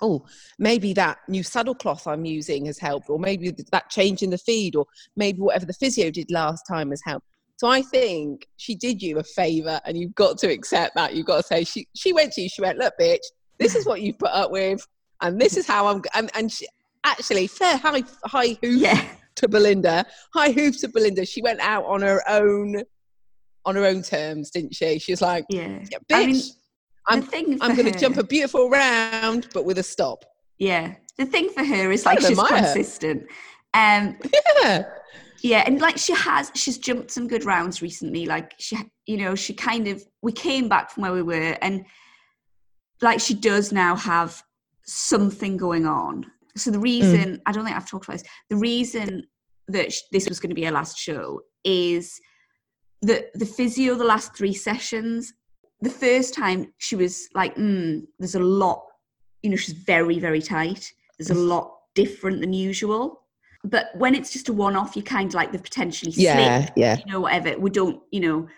oh, 0.00 0.26
maybe 0.58 0.92
that 0.94 1.18
new 1.28 1.44
saddle 1.44 1.76
cloth 1.76 2.08
I'm 2.08 2.24
using 2.24 2.66
has 2.66 2.78
helped, 2.78 3.08
or 3.08 3.20
maybe 3.20 3.54
that 3.70 3.88
change 3.88 4.22
in 4.22 4.30
the 4.30 4.38
feed, 4.38 4.74
or 4.74 4.86
maybe 5.14 5.38
whatever 5.38 5.66
the 5.66 5.74
physio 5.74 6.10
did 6.10 6.32
last 6.32 6.64
time 6.68 6.90
has 6.90 7.02
helped. 7.04 7.26
So 7.58 7.66
I 7.68 7.82
think 7.82 8.46
she 8.56 8.76
did 8.76 9.02
you 9.02 9.18
a 9.18 9.24
favour, 9.24 9.80
and 9.84 9.98
you've 9.98 10.14
got 10.14 10.38
to 10.38 10.50
accept 10.50 10.94
that. 10.94 11.14
You've 11.14 11.26
got 11.26 11.38
to 11.38 11.42
say 11.42 11.64
she 11.64 11.88
she 11.94 12.12
went 12.12 12.32
to 12.34 12.40
you. 12.42 12.48
She 12.48 12.62
went, 12.62 12.78
look, 12.78 12.94
bitch, 13.00 13.18
this 13.58 13.74
is 13.74 13.84
what 13.84 14.00
you've 14.00 14.18
put 14.18 14.30
up 14.30 14.52
with, 14.52 14.86
and 15.22 15.40
this 15.40 15.56
is 15.56 15.66
how 15.66 15.88
I'm. 15.88 16.00
g-" 16.00 16.08
And 16.14 16.30
and 16.36 16.52
she, 16.52 16.68
actually, 17.04 17.48
fair 17.48 17.76
high 17.76 18.04
high 18.24 18.56
hoof 18.62 18.80
Yeah, 18.80 19.04
to 19.36 19.48
Belinda, 19.48 20.06
high 20.32 20.52
hoof 20.52 20.78
to 20.82 20.88
Belinda. 20.88 21.26
She 21.26 21.42
went 21.42 21.58
out 21.58 21.84
on 21.86 22.00
her 22.02 22.22
own, 22.30 22.84
on 23.64 23.74
her 23.74 23.84
own 23.84 24.02
terms, 24.02 24.50
didn't 24.52 24.76
she? 24.76 25.00
She 25.00 25.10
was 25.10 25.20
like, 25.20 25.44
yeah. 25.48 25.80
yeah, 25.90 25.98
I 26.12 26.26
mean, 26.26 26.36
bitch, 26.36 26.50
I'm- 27.06 27.28
I'm 27.60 27.74
going 27.74 27.92
to 27.92 27.98
jump 27.98 28.18
a 28.18 28.22
beautiful 28.22 28.70
round, 28.70 29.48
but 29.52 29.64
with 29.64 29.78
a 29.78 29.82
stop. 29.82 30.24
Yeah, 30.58 30.94
the 31.16 31.26
thing 31.26 31.48
for 31.48 31.64
her 31.64 31.90
is 31.90 32.06
like 32.06 32.20
she's 32.20 32.38
her. 32.38 32.46
consistent. 32.46 33.24
Um, 33.74 34.16
Yeah, 34.62 34.84
Yeah, 35.42 35.62
and 35.66 35.80
like 35.80 35.98
she 35.98 36.14
has, 36.14 36.50
she's 36.54 36.78
jumped 36.78 37.10
some 37.10 37.28
good 37.28 37.44
rounds 37.44 37.80
recently. 37.80 38.26
Like 38.26 38.54
she, 38.58 38.76
you 39.06 39.18
know, 39.18 39.34
she 39.34 39.54
kind 39.54 39.86
of 39.88 40.02
we 40.22 40.32
came 40.32 40.68
back 40.68 40.90
from 40.90 41.02
where 41.02 41.12
we 41.12 41.22
were, 41.22 41.56
and 41.62 41.84
like 43.00 43.20
she 43.20 43.34
does 43.34 43.72
now 43.72 43.94
have 43.94 44.42
something 44.84 45.56
going 45.56 45.86
on. 45.86 46.26
So 46.56 46.70
the 46.70 46.80
reason 46.80 47.40
I 47.46 47.52
don't 47.52 47.64
think 47.64 47.76
I've 47.76 47.88
talked 47.88 48.06
about 48.06 48.18
this, 48.18 48.28
the 48.50 48.56
reason 48.56 49.24
that 49.68 49.92
sh- 49.92 50.00
this 50.10 50.28
was 50.28 50.40
going 50.40 50.50
to 50.50 50.56
be 50.56 50.64
her 50.64 50.72
last 50.72 50.98
show 50.98 51.42
is 51.62 52.20
that 53.02 53.32
the 53.34 53.46
physio, 53.46 53.94
the 53.94 54.04
last 54.04 54.36
three 54.36 54.54
sessions, 54.54 55.32
the 55.82 55.90
first 55.90 56.34
time 56.34 56.72
she 56.78 56.96
was 56.96 57.28
like, 57.34 57.54
mm, 57.54 58.02
"There's 58.18 58.34
a 58.34 58.40
lot," 58.40 58.84
you 59.42 59.50
know, 59.50 59.56
she's 59.56 59.74
very 59.74 60.18
very 60.18 60.42
tight. 60.42 60.90
There's 61.18 61.30
a 61.30 61.34
lot 61.34 61.76
different 61.94 62.40
than 62.40 62.52
usual. 62.52 63.22
But 63.68 63.86
when 63.94 64.14
it's 64.14 64.32
just 64.32 64.48
a 64.48 64.52
one-off, 64.52 64.96
you 64.96 65.02
kind 65.02 65.28
of 65.28 65.34
like 65.34 65.52
the 65.52 65.58
potentially 65.58 66.12
slip 66.12 66.24
yeah, 66.24 66.68
yeah. 66.76 66.96
you 66.96 67.12
know, 67.12 67.20
whatever. 67.20 67.58
We 67.58 67.70
don't, 67.70 68.00
you 68.10 68.20
know, 68.20 68.48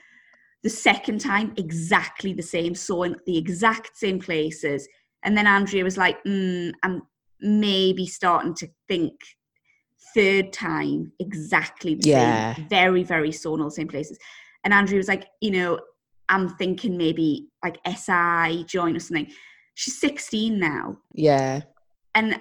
the 0.62 0.70
second 0.70 1.20
time 1.20 1.54
exactly 1.56 2.32
the 2.32 2.42
same, 2.42 2.74
so 2.74 3.02
in 3.02 3.16
the 3.26 3.38
exact 3.38 3.96
same 3.96 4.18
places. 4.20 4.86
And 5.22 5.36
then 5.36 5.46
Andrea 5.46 5.84
was 5.84 5.96
like, 5.96 6.22
mm, 6.24 6.72
I'm 6.82 7.02
maybe 7.40 8.06
starting 8.06 8.54
to 8.54 8.68
think 8.88 9.14
third 10.14 10.52
time 10.52 11.12
exactly 11.18 11.94
the 11.94 12.08
Yeah. 12.08 12.54
same, 12.54 12.68
very, 12.68 13.02
very 13.02 13.30
in 13.30 13.36
all 13.46 13.56
the 13.64 13.70
same 13.70 13.88
places. 13.88 14.18
And 14.64 14.74
Andrea 14.74 14.98
was 14.98 15.08
like, 15.08 15.26
you 15.40 15.50
know, 15.50 15.80
I'm 16.28 16.48
thinking 16.56 16.96
maybe 16.96 17.48
like 17.64 17.78
SI 17.86 18.64
joint 18.64 18.96
or 18.96 19.00
something. 19.00 19.32
She's 19.74 19.98
16 19.98 20.58
now 20.58 20.98
Yeah, 21.14 21.62
and 22.14 22.40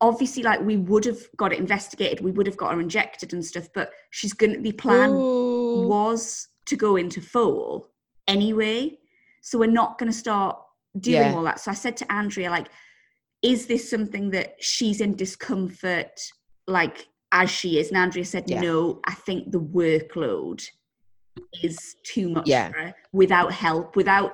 obviously 0.00 0.42
like 0.42 0.60
we 0.60 0.76
would 0.76 1.04
have 1.04 1.20
got 1.36 1.52
it 1.52 1.58
investigated 1.58 2.20
we 2.24 2.30
would 2.30 2.46
have 2.46 2.56
got 2.56 2.72
her 2.72 2.80
injected 2.80 3.32
and 3.32 3.44
stuff 3.44 3.68
but 3.74 3.90
she's 4.10 4.32
going 4.32 4.52
to 4.52 4.60
be 4.60 4.72
plan 4.72 5.10
Ooh. 5.10 5.86
was 5.86 6.48
to 6.66 6.76
go 6.76 6.96
into 6.96 7.20
full 7.20 7.88
anyway 8.26 8.96
so 9.42 9.58
we're 9.58 9.70
not 9.70 9.98
going 9.98 10.10
to 10.10 10.16
start 10.16 10.56
doing 10.98 11.16
Yeah. 11.16 11.34
all 11.34 11.42
that 11.44 11.60
so 11.60 11.70
i 11.70 11.74
said 11.74 11.96
to 11.98 12.12
andrea 12.12 12.50
like 12.50 12.68
is 13.42 13.66
this 13.66 13.88
something 13.88 14.30
that 14.30 14.54
she's 14.60 15.00
in 15.00 15.14
discomfort 15.16 16.20
like 16.66 17.06
as 17.32 17.50
she 17.50 17.78
is 17.78 17.88
and 17.88 17.96
andrea 17.98 18.24
said 18.24 18.44
Yeah. 18.48 18.60
no 18.60 19.00
i 19.06 19.12
think 19.14 19.50
the 19.52 19.60
workload 19.60 20.66
is 21.62 21.96
too 22.04 22.30
much 22.30 22.46
Yeah. 22.46 22.70
for 22.70 22.78
her 22.78 22.94
without 23.12 23.52
help 23.52 23.96
without 23.96 24.32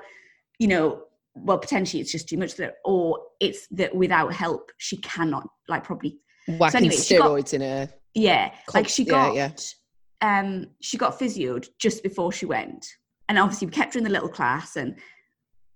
you 0.59 0.69
know 0.69 1.03
well 1.37 1.59
potentially 1.59 2.01
it's 2.01 2.11
just 2.13 2.29
too 2.29 2.37
much 2.37 2.55
that 2.57 2.75
or 2.85 3.19
it's 3.41 3.67
that 3.71 3.95
without 3.95 4.33
help 4.33 4.71
she 4.79 4.97
cannot 4.99 5.47
like 5.69 5.85
probably 5.85 6.19
Whacking 6.49 6.79
anyway, 6.79 6.97
she 6.97 7.17
got- 7.19 7.31
steroids 7.31 7.55
in 7.55 7.61
her. 7.61 7.89
Yeah, 8.15 8.49
Con- 8.49 8.83
like 8.83 8.89
she 8.89 9.03
yeah, 9.03 9.11
got 9.11 9.35
yeah. 9.35 9.51
um 10.23 10.67
she 10.81 10.97
got 10.97 11.19
physioed 11.19 11.67
just 11.79 12.03
before 12.03 12.33
she 12.33 12.47
went, 12.47 12.87
and 13.29 13.39
obviously 13.39 13.67
we 13.67 13.73
kept 13.73 13.95
her 13.95 13.99
in 13.99 14.05
the 14.05 14.11
little 14.11 14.29
class, 14.29 14.77
and 14.77 14.97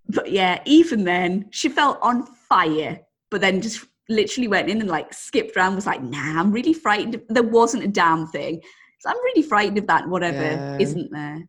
but 0.08 0.30
yeah, 0.30 0.62
even 0.64 1.04
then 1.04 1.48
she 1.50 1.68
felt 1.68 1.98
on 2.00 2.24
fire, 2.48 3.00
but 3.30 3.40
then 3.40 3.60
just 3.60 3.84
literally 4.08 4.48
went 4.48 4.70
in 4.70 4.80
and 4.80 4.88
like 4.88 5.12
skipped 5.12 5.56
around, 5.56 5.74
was 5.74 5.86
like, 5.86 6.02
nah, 6.02 6.40
I'm 6.40 6.50
really 6.50 6.72
frightened. 6.72 7.20
There 7.28 7.42
wasn't 7.42 7.84
a 7.84 7.88
damn 7.88 8.26
thing, 8.28 8.62
so 9.00 9.10
I'm 9.10 9.22
really 9.24 9.42
frightened 9.42 9.78
of 9.78 9.86
that 9.88 10.08
whatever 10.08 10.40
Yeah. 10.42 10.78
isn't 10.80 11.10
there. 11.12 11.46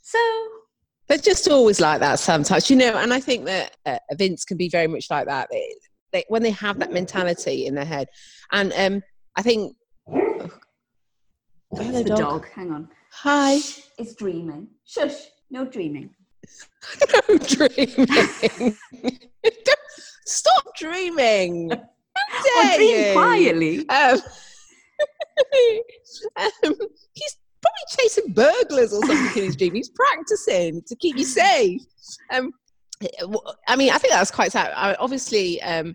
So 0.00 0.18
They're 1.08 1.18
just 1.18 1.48
always 1.48 1.80
like 1.80 2.00
that 2.00 2.18
sometimes, 2.18 2.68
you 2.68 2.76
know. 2.76 2.96
And 2.98 3.14
I 3.14 3.20
think 3.20 3.46
that 3.46 3.76
uh, 3.86 3.98
Vince 4.14 4.44
can 4.44 4.56
be 4.58 4.68
very 4.68 4.86
much 4.86 5.06
like 5.10 5.26
that. 5.26 5.48
They, 5.50 5.74
they, 6.12 6.24
when 6.28 6.42
they 6.42 6.50
have 6.50 6.78
that 6.80 6.92
mentality 6.92 7.66
in 7.66 7.74
their 7.74 7.84
head, 7.84 8.08
and 8.52 8.72
um, 8.76 9.02
I 9.36 9.42
think. 9.42 9.74
it's 10.06 10.54
Hello, 11.72 12.02
the 12.02 12.08
dog. 12.10 12.18
dog. 12.18 12.48
Hang 12.54 12.72
on, 12.72 12.88
Hi. 13.12 13.54
it's 13.98 14.14
dreaming. 14.14 14.68
Shush, 14.84 15.14
no 15.50 15.64
dreaming. 15.64 16.10
I'm 17.28 17.38
dreaming. 17.38 18.76
Stop 20.26 20.76
dreaming. 20.76 21.72
Or 21.72 21.78
dare 22.44 22.76
dream 22.76 23.06
you? 23.06 23.12
quietly. 23.12 23.88
Um, 23.88 24.20
um, 26.64 26.74
he's 27.14 27.36
probably 27.60 28.04
chasing 28.04 28.32
burglars 28.32 28.92
or 28.92 29.04
something 29.06 29.42
in 29.42 29.46
his 29.46 29.56
dream. 29.58 29.74
He's 29.74 29.90
practicing 29.90 30.82
to 30.86 30.96
keep 30.96 31.16
you 31.16 31.24
safe. 31.24 31.80
Um, 32.32 32.52
I 33.68 33.76
mean, 33.76 33.90
I 33.90 33.98
think 33.98 34.12
that's 34.12 34.30
quite 34.30 34.52
sad. 34.52 34.72
I, 34.74 34.94
obviously, 34.94 35.62
um, 35.62 35.94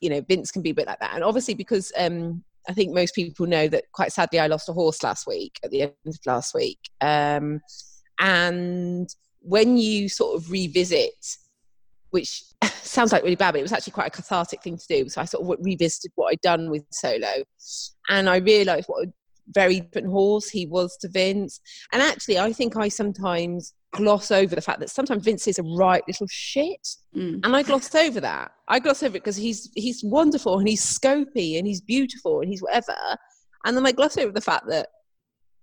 you 0.00 0.10
know, 0.10 0.20
Vince 0.28 0.50
can 0.50 0.62
be 0.62 0.70
a 0.70 0.74
bit 0.74 0.86
like 0.86 1.00
that, 1.00 1.14
and 1.14 1.24
obviously 1.24 1.54
because 1.54 1.92
um, 1.98 2.44
I 2.68 2.72
think 2.72 2.94
most 2.94 3.14
people 3.14 3.46
know 3.46 3.68
that 3.68 3.84
quite 3.92 4.12
sadly 4.12 4.38
I 4.38 4.46
lost 4.46 4.68
a 4.68 4.72
horse 4.72 5.02
last 5.02 5.26
week 5.26 5.58
at 5.64 5.70
the 5.70 5.82
end 5.82 5.92
of 6.06 6.18
last 6.26 6.54
week, 6.54 6.78
um, 7.00 7.60
and 8.20 9.08
when 9.40 9.76
you 9.76 10.08
sort 10.08 10.36
of 10.36 10.50
revisit 10.50 11.12
which 12.14 12.44
sounds 12.64 13.10
like 13.10 13.24
really 13.24 13.34
bad, 13.34 13.50
but 13.50 13.58
it 13.58 13.62
was 13.62 13.72
actually 13.72 13.90
quite 13.90 14.06
a 14.06 14.10
cathartic 14.10 14.62
thing 14.62 14.78
to 14.78 14.86
do. 14.88 15.08
So 15.08 15.20
I 15.20 15.24
sort 15.24 15.42
of 15.42 15.64
revisited 15.64 16.12
what 16.14 16.28
I'd 16.30 16.40
done 16.42 16.70
with 16.70 16.84
Solo, 16.92 17.42
and 18.08 18.30
I 18.30 18.36
realised 18.36 18.86
what 18.86 19.08
very 19.48 19.80
different 19.80 20.08
horse 20.08 20.48
he 20.48 20.66
was 20.66 20.96
to 20.98 21.08
Vince. 21.08 21.60
And 21.92 22.02
actually, 22.02 22.38
I 22.38 22.52
think 22.52 22.76
I 22.76 22.88
sometimes 22.88 23.74
gloss 23.92 24.30
over 24.30 24.54
the 24.54 24.60
fact 24.60 24.80
that 24.80 24.90
sometimes 24.90 25.24
Vince 25.24 25.46
is 25.46 25.58
a 25.58 25.62
right 25.62 26.02
little 26.08 26.26
shit, 26.30 26.86
Mm. 27.14 27.40
and 27.44 27.54
I 27.54 27.62
glossed 27.62 27.94
over 27.94 28.20
that. 28.20 28.52
I 28.68 28.80
gloss 28.80 29.02
over 29.02 29.16
it 29.16 29.20
because 29.20 29.36
he's 29.36 29.70
he's 29.74 30.02
wonderful 30.02 30.58
and 30.58 30.68
he's 30.68 30.84
scopy 30.84 31.58
and 31.58 31.66
he's 31.66 31.80
beautiful 31.80 32.40
and 32.40 32.48
he's 32.50 32.62
whatever, 32.62 32.96
and 33.64 33.76
then 33.76 33.86
I 33.86 33.92
gloss 33.92 34.16
over 34.16 34.32
the 34.32 34.40
fact 34.40 34.66
that 34.68 34.88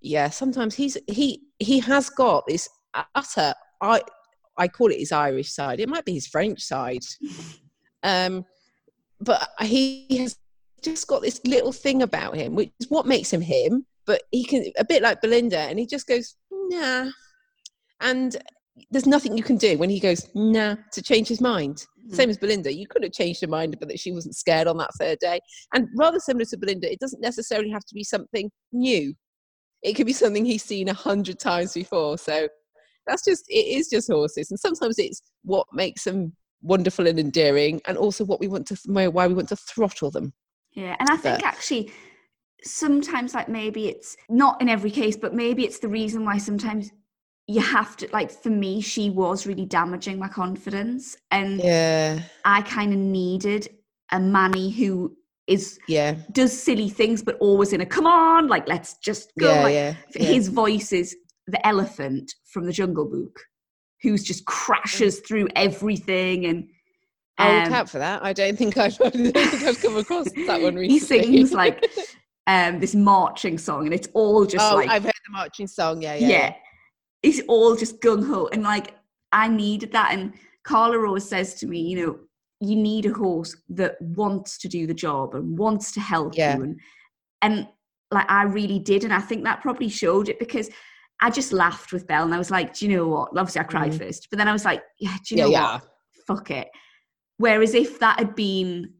yeah, 0.01 0.29
sometimes 0.29 0.75
he's 0.75 0.97
he 1.07 1.41
he 1.59 1.79
has 1.79 2.09
got 2.09 2.45
this 2.47 2.69
utter 3.15 3.53
I 3.81 4.01
I 4.57 4.67
call 4.67 4.91
it 4.91 4.99
his 4.99 5.11
Irish 5.11 5.51
side. 5.51 5.79
It 5.79 5.89
might 5.89 6.05
be 6.05 6.13
his 6.13 6.27
French 6.27 6.61
side. 6.61 7.03
Um, 8.03 8.45
but 9.19 9.49
he 9.61 10.07
has 10.17 10.35
just 10.81 11.07
got 11.07 11.21
this 11.21 11.39
little 11.45 11.71
thing 11.71 12.01
about 12.01 12.35
him, 12.35 12.55
which 12.55 12.71
is 12.79 12.89
what 12.89 13.05
makes 13.05 13.31
him 13.31 13.41
him. 13.41 13.85
But 14.05 14.23
he 14.31 14.43
can 14.43 14.65
a 14.77 14.85
bit 14.85 15.03
like 15.03 15.21
Belinda, 15.21 15.59
and 15.59 15.77
he 15.77 15.85
just 15.85 16.07
goes 16.07 16.35
nah, 16.51 17.09
and 17.99 18.37
there's 18.89 19.05
nothing 19.05 19.37
you 19.37 19.43
can 19.43 19.57
do 19.57 19.77
when 19.77 19.89
he 19.89 19.99
goes 19.99 20.27
nah 20.33 20.75
to 20.91 21.01
change 21.01 21.27
his 21.27 21.41
mind. 21.41 21.85
Mhm. 22.07 22.15
Same 22.15 22.29
as 22.29 22.37
Belinda, 22.37 22.73
you 22.73 22.87
could 22.87 23.03
have 23.03 23.11
changed 23.11 23.41
her 23.41 23.47
mind, 23.47 23.77
but 23.79 23.89
that 23.89 23.99
she 23.99 24.11
wasn't 24.11 24.35
scared 24.35 24.67
on 24.67 24.77
that 24.77 24.89
third 24.97 25.19
day. 25.19 25.39
And 25.73 25.87
rather 25.95 26.19
similar 26.19 26.45
to 26.45 26.57
Belinda, 26.57 26.91
it 26.91 26.99
doesn't 26.99 27.21
necessarily 27.21 27.69
have 27.69 27.85
to 27.85 27.93
be 27.93 28.03
something 28.03 28.49
new. 28.71 29.13
It 29.83 29.93
could 29.93 30.07
be 30.07 30.13
something 30.13 30.45
he's 30.45 30.63
seen 30.63 30.89
a 30.89 30.93
hundred 30.93 31.39
times 31.39 31.73
before. 31.73 32.17
So 32.17 32.47
that's 33.05 33.23
just 33.23 33.45
it 33.49 33.67
is 33.67 33.87
just 33.87 34.11
horses, 34.11 34.51
and 34.51 34.59
sometimes 34.59 34.97
it's 34.99 35.21
what 35.43 35.67
makes 35.73 36.03
them 36.05 36.35
wonderful 36.61 37.07
and 37.07 37.19
endearing, 37.19 37.81
and 37.85 37.97
also 37.97 38.23
what 38.25 38.39
we 38.39 38.47
want 38.47 38.67
to 38.67 38.77
why 38.85 39.27
we 39.27 39.33
want 39.33 39.49
to 39.49 39.55
throttle 39.55 40.11
them. 40.11 40.33
Yeah, 40.73 40.95
and 40.99 41.09
I 41.09 41.17
think 41.17 41.39
But- 41.39 41.45
actually 41.45 41.91
sometimes 42.63 43.33
like 43.33 43.49
maybe 43.49 43.87
it's 43.87 44.15
not 44.29 44.61
in 44.61 44.69
every 44.69 44.91
case, 44.91 45.17
but 45.17 45.33
maybe 45.33 45.65
it's 45.65 45.79
the 45.79 45.87
reason 45.87 46.25
why 46.25 46.37
sometimes 46.37 46.91
you 47.47 47.59
have 47.59 47.97
to 47.97 48.07
like 48.13 48.31
for 48.31 48.49
me 48.49 48.81
she 48.81 49.09
was 49.09 49.45
really 49.47 49.65
damaging 49.65 50.17
my 50.19 50.27
confidence 50.27 51.17
and 51.31 51.59
Yeah, 51.59 52.21
I 52.45 52.61
kind 52.61 52.93
of 52.93 52.99
needed 52.99 53.67
a 54.11 54.19
Manny 54.19 54.69
who 54.69 55.15
is 55.47 55.79
yeah, 55.87 56.15
does 56.31 56.57
silly 56.57 56.87
things 56.87 57.23
but 57.23 57.37
always 57.39 57.73
in 57.73 57.81
a 57.81 57.85
come 57.85 58.05
on 58.05 58.47
like 58.47 58.67
let's 58.67 58.97
just 58.99 59.31
go 59.39 59.51
yeah, 59.51 59.63
like 59.63 59.73
yeah. 59.73 59.95
yeah. 60.15 60.23
his 60.27 60.47
voice 60.47 60.93
is 60.93 61.15
the 61.47 61.65
elephant 61.65 62.33
from 62.45 62.65
the 62.65 62.71
Jungle 62.71 63.09
Book 63.09 63.39
who's 64.01 64.23
just 64.23 64.43
mm. 64.43 64.47
crashes 64.47 65.19
through 65.19 65.47
everything 65.55 66.45
and 66.45 66.69
I'll 67.37 67.55
look 67.55 67.67
um, 67.67 67.73
out 67.73 67.89
for 67.89 67.99
that. 67.99 68.23
I 68.23 68.33
don't 68.33 68.57
think 68.57 68.77
I've, 68.77 68.99
I 69.01 69.09
don't 69.09 69.33
think 69.33 69.63
I've 69.63 69.81
come 69.81 69.97
across 69.97 70.25
that 70.47 70.61
one 70.61 70.75
recently. 70.75 71.25
he 71.27 71.37
sings 71.37 71.53
like 71.53 71.85
um 72.47 72.79
this 72.79 72.95
marching 72.95 73.57
song 73.57 73.85
and 73.85 73.93
it's 73.93 74.07
all 74.13 74.45
just 74.45 74.69
oh, 74.71 74.75
like 74.75 74.89
I've 74.89 75.03
heard 75.03 75.13
the 75.27 75.31
marching 75.31 75.67
song. 75.67 76.01
Yeah, 76.01 76.15
yeah. 76.15 76.27
yeah, 76.27 76.53
it's 77.23 77.41
all 77.47 77.75
just 77.75 78.01
gung 78.01 78.27
ho. 78.27 78.49
And 78.51 78.63
like, 78.63 78.95
I 79.31 79.47
needed 79.47 79.91
that. 79.93 80.11
And 80.11 80.33
Carla 80.63 81.05
always 81.05 81.27
says 81.27 81.55
to 81.55 81.67
me, 81.67 81.79
you 81.79 82.05
know, 82.05 82.19
you 82.59 82.75
need 82.75 83.05
a 83.05 83.13
horse 83.13 83.55
that 83.69 83.99
wants 84.01 84.57
to 84.59 84.67
do 84.67 84.85
the 84.85 84.93
job 84.93 85.33
and 85.35 85.57
wants 85.57 85.91
to 85.93 85.99
help 85.99 86.35
Yeah. 86.35 86.57
you. 86.57 86.63
And, 86.63 86.79
and 87.41 87.67
like, 88.11 88.29
I 88.29 88.43
really 88.43 88.77
did. 88.79 89.03
And 89.03 89.13
I 89.13 89.19
think 89.19 89.43
that 89.43 89.61
probably 89.61 89.89
showed 89.89 90.29
it 90.29 90.37
because 90.37 90.69
I 91.21 91.29
just 91.29 91.53
laughed 91.53 91.93
with 91.93 92.07
Belle 92.07 92.25
and 92.25 92.33
I 92.33 92.37
was 92.37 92.51
like, 92.51 92.73
do 92.75 92.87
you 92.87 92.95
know 92.97 93.07
what? 93.07 93.29
Obviously, 93.37 93.61
I 93.61 93.63
cried 93.65 93.91
Mhm. 93.93 93.99
first, 93.99 94.27
but 94.29 94.37
then 94.37 94.47
I 94.47 94.53
was 94.53 94.65
like, 94.65 94.83
yeah, 94.99 95.15
do 95.27 95.35
you 95.35 95.41
know 95.41 95.49
yeah. 95.49 95.73
what? 95.73 95.83
Fuck 96.27 96.51
it. 96.51 96.67
Whereas 97.41 97.73
if 97.73 97.99
that 97.99 98.19
had 98.19 98.35
been, 98.35 98.93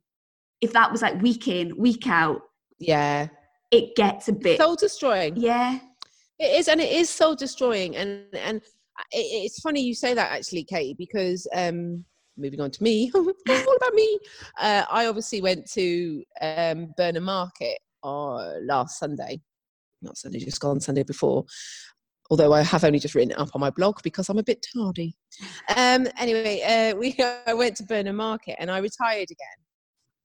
if 0.61 0.73
that 0.73 0.91
was 0.91 1.01
like 1.01 1.21
week 1.21 1.47
in, 1.47 1.77
week 1.77 2.07
out, 2.07 2.41
Yeah. 2.79 3.27
it 3.71 3.95
gets 3.95 4.27
a 4.27 4.33
bit, 4.33 4.57
Soul 4.59 4.75
destroying. 4.75 5.35
yeah. 5.37 5.79
It 6.39 6.59
is, 6.59 6.67
and 6.67 6.81
it 6.81 6.91
is 6.91 7.07
soul 7.07 7.35
destroying. 7.35 7.95
And 7.95 8.25
and 8.33 8.57
it, 9.11 9.17
it's 9.45 9.59
funny 9.61 9.81
you 9.81 9.93
say 9.93 10.15
that 10.15 10.31
actually, 10.31 10.63
Katie, 10.63 10.95
because 10.97 11.47
um, 11.53 12.03
moving 12.35 12.59
on 12.59 12.71
to 12.71 12.81
me, 12.83 13.11
all 13.15 13.21
about 13.77 13.93
me. 13.93 14.19
Uh, 14.59 14.83
I 14.89 15.05
obviously 15.05 15.39
went 15.41 15.69
to 15.73 16.23
um, 16.41 16.93
Burnham 16.97 17.25
Market 17.25 17.77
uh, 18.03 18.53
last 18.63 18.97
Sunday, 18.97 19.39
not 20.01 20.17
Sunday, 20.17 20.39
just 20.39 20.59
gone 20.59 20.79
Sunday 20.79 21.03
before. 21.03 21.45
Although 22.31 22.53
I 22.53 22.61
have 22.61 22.85
only 22.85 22.97
just 22.97 23.13
written 23.13 23.31
it 23.31 23.37
up 23.37 23.49
on 23.53 23.61
my 23.61 23.69
blog 23.69 24.01
because 24.03 24.29
I'm 24.29 24.37
a 24.39 24.43
bit 24.43 24.65
tardy. 24.73 25.15
Um, 25.75 26.07
anyway, 26.17 26.61
uh, 26.61 26.97
we 26.97 27.13
I 27.45 27.53
went 27.53 27.75
to 27.77 27.83
Burnham 27.83 28.15
Market 28.15 28.55
and 28.57 28.71
I 28.71 28.79
retired 28.79 29.27
again. 29.29 29.57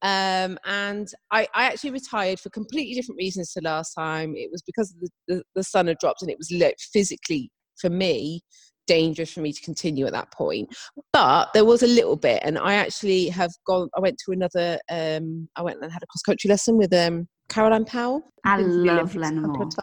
Um, 0.03 0.59
and 0.65 1.09
I, 1.33 1.49
I 1.53 1.65
actually 1.65 1.91
retired 1.91 2.39
for 2.39 2.49
completely 2.51 2.95
different 2.95 3.19
reasons 3.19 3.53
to 3.53 3.61
last 3.61 3.93
time. 3.93 4.35
It 4.37 4.51
was 4.53 4.63
because 4.63 4.95
the, 5.01 5.09
the, 5.27 5.43
the 5.57 5.65
sun 5.65 5.89
had 5.89 5.99
dropped 5.99 6.23
and 6.23 6.31
it 6.31 6.39
was 6.39 6.51
lit 6.53 6.81
physically 6.93 7.51
for 7.81 7.91
me 7.91 8.41
dangerous 8.87 9.33
for 9.33 9.41
me 9.41 9.53
to 9.53 9.61
continue 9.63 10.07
at 10.07 10.13
that 10.13 10.31
point. 10.31 10.69
But 11.13 11.53
there 11.55 11.65
was 11.65 11.83
a 11.83 11.89
little 11.89 12.15
bit, 12.15 12.41
and 12.45 12.57
I 12.57 12.75
actually 12.75 13.29
have 13.31 13.51
gone. 13.67 13.89
I 13.97 14.01
went 14.01 14.17
to 14.25 14.31
another. 14.31 14.79
Um, 14.89 15.49
I 15.57 15.63
went 15.63 15.83
and 15.83 15.93
had 15.93 16.05
a 16.05 16.07
cross 16.07 16.23
country 16.23 16.49
lesson 16.49 16.77
with 16.77 16.93
um, 16.93 17.27
Caroline 17.49 17.85
Powell. 17.85 18.23
I 18.45 18.59
Been 18.59 18.67
to 18.67 18.73
the 18.73 18.85
love 18.85 19.17
Olympics 19.17 19.77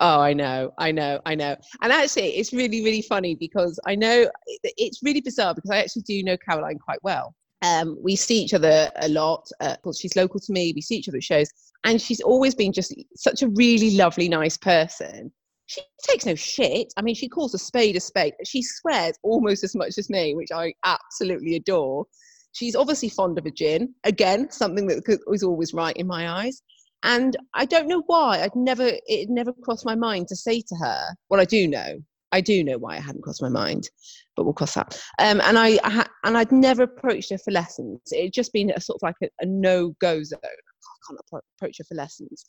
Oh, 0.00 0.20
I 0.20 0.32
know, 0.32 0.72
I 0.78 0.92
know, 0.92 1.20
I 1.26 1.34
know. 1.34 1.56
And 1.82 1.92
actually, 1.92 2.36
it's 2.36 2.52
really, 2.52 2.84
really 2.84 3.02
funny 3.02 3.34
because 3.34 3.80
I 3.86 3.96
know 3.96 4.30
it's 4.62 5.02
really 5.02 5.20
bizarre 5.20 5.54
because 5.54 5.70
I 5.70 5.78
actually 5.78 6.02
do 6.02 6.22
know 6.22 6.36
Caroline 6.36 6.78
quite 6.78 7.02
well. 7.02 7.34
Um, 7.62 7.98
we 8.00 8.14
see 8.14 8.40
each 8.40 8.54
other 8.54 8.90
a 8.96 9.08
lot. 9.08 9.48
Uh, 9.60 9.76
she's 9.98 10.14
local 10.14 10.38
to 10.38 10.52
me. 10.52 10.72
We 10.74 10.80
see 10.80 10.96
each 10.96 11.08
other 11.08 11.18
at 11.18 11.24
shows, 11.24 11.50
and 11.84 12.00
she's 12.00 12.20
always 12.20 12.54
been 12.54 12.72
just 12.72 12.94
such 13.16 13.42
a 13.42 13.48
really 13.48 13.96
lovely, 13.96 14.28
nice 14.28 14.56
person. 14.56 15.32
She 15.66 15.82
takes 16.02 16.24
no 16.24 16.36
shit. 16.36 16.92
I 16.96 17.02
mean, 17.02 17.16
she 17.16 17.28
calls 17.28 17.52
a 17.54 17.58
spade 17.58 17.96
a 17.96 18.00
spade. 18.00 18.34
She 18.44 18.62
swears 18.62 19.18
almost 19.22 19.64
as 19.64 19.74
much 19.74 19.98
as 19.98 20.08
me, 20.08 20.34
which 20.34 20.50
I 20.54 20.72
absolutely 20.84 21.56
adore. 21.56 22.06
She's 22.52 22.76
obviously 22.76 23.08
fond 23.08 23.36
of 23.38 23.46
a 23.46 23.50
gin. 23.50 23.94
Again, 24.04 24.50
something 24.50 24.86
that 24.86 25.20
was 25.26 25.42
always 25.42 25.74
right 25.74 25.96
in 25.96 26.06
my 26.06 26.28
eyes. 26.28 26.62
And 27.02 27.36
I 27.54 27.64
don't 27.64 27.88
know 27.88 28.02
why. 28.06 28.42
I'd 28.42 28.56
never, 28.56 28.90
it 29.06 29.28
never 29.30 29.52
crossed 29.52 29.86
my 29.86 29.94
mind 29.94 30.28
to 30.28 30.36
say 30.36 30.60
to 30.60 30.74
her. 30.76 31.16
Well, 31.30 31.40
I 31.40 31.44
do 31.44 31.68
know. 31.68 31.98
I 32.32 32.40
do 32.40 32.62
know 32.62 32.76
why 32.76 32.96
it 32.96 33.02
hadn't 33.02 33.22
crossed 33.22 33.40
my 33.40 33.48
mind, 33.48 33.88
but 34.36 34.44
we'll 34.44 34.52
cross 34.52 34.74
that. 34.74 35.00
Um, 35.18 35.40
and 35.40 35.58
I, 35.58 35.78
I 35.82 36.06
and 36.24 36.36
I'd 36.36 36.52
never 36.52 36.82
approached 36.82 37.30
her 37.30 37.38
for 37.38 37.52
lessons. 37.52 38.00
It 38.10 38.24
had 38.24 38.32
just 38.34 38.52
been 38.52 38.70
a 38.70 38.80
sort 38.80 38.96
of 38.96 39.06
like 39.06 39.14
a, 39.22 39.28
a 39.40 39.46
no-go 39.46 40.22
zone. 40.22 40.38
I 40.42 41.06
can't 41.08 41.42
approach 41.56 41.78
her 41.78 41.84
for 41.84 41.94
lessons. 41.94 42.44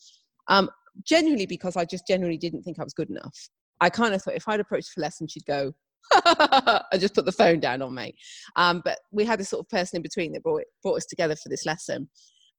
Um, 0.50 0.70
genuinely 1.06 1.46
because 1.46 1.78
I 1.78 1.86
just 1.86 2.06
generally 2.08 2.38
didn't 2.38 2.64
think 2.64 2.80
I 2.80 2.84
was 2.84 2.94
good 2.94 3.10
enough. 3.10 3.36
I 3.82 3.90
kind 3.90 4.14
of 4.14 4.22
thought 4.22 4.36
if 4.36 4.48
I'd 4.48 4.60
approached 4.60 4.90
for 4.94 5.02
lessons, 5.02 5.32
she'd 5.32 5.46
go, 5.46 5.74
I 6.12 6.98
just 6.98 7.16
put 7.16 7.26
the 7.26 7.32
phone 7.32 7.60
down 7.60 7.82
on 7.82 7.94
me. 7.94 8.16
Um, 8.56 8.82
but 8.84 9.00
we 9.12 9.26
had 9.26 9.40
this 9.40 9.50
sort 9.50 9.66
of 9.66 9.70
person 9.70 9.98
in 9.98 10.02
between 10.02 10.34
that 10.34 10.44
brought, 10.44 10.64
brought 10.84 10.98
us 10.98 11.06
together 11.06 11.36
for 11.36 11.50
this 11.50 11.66
lesson. 11.66 12.10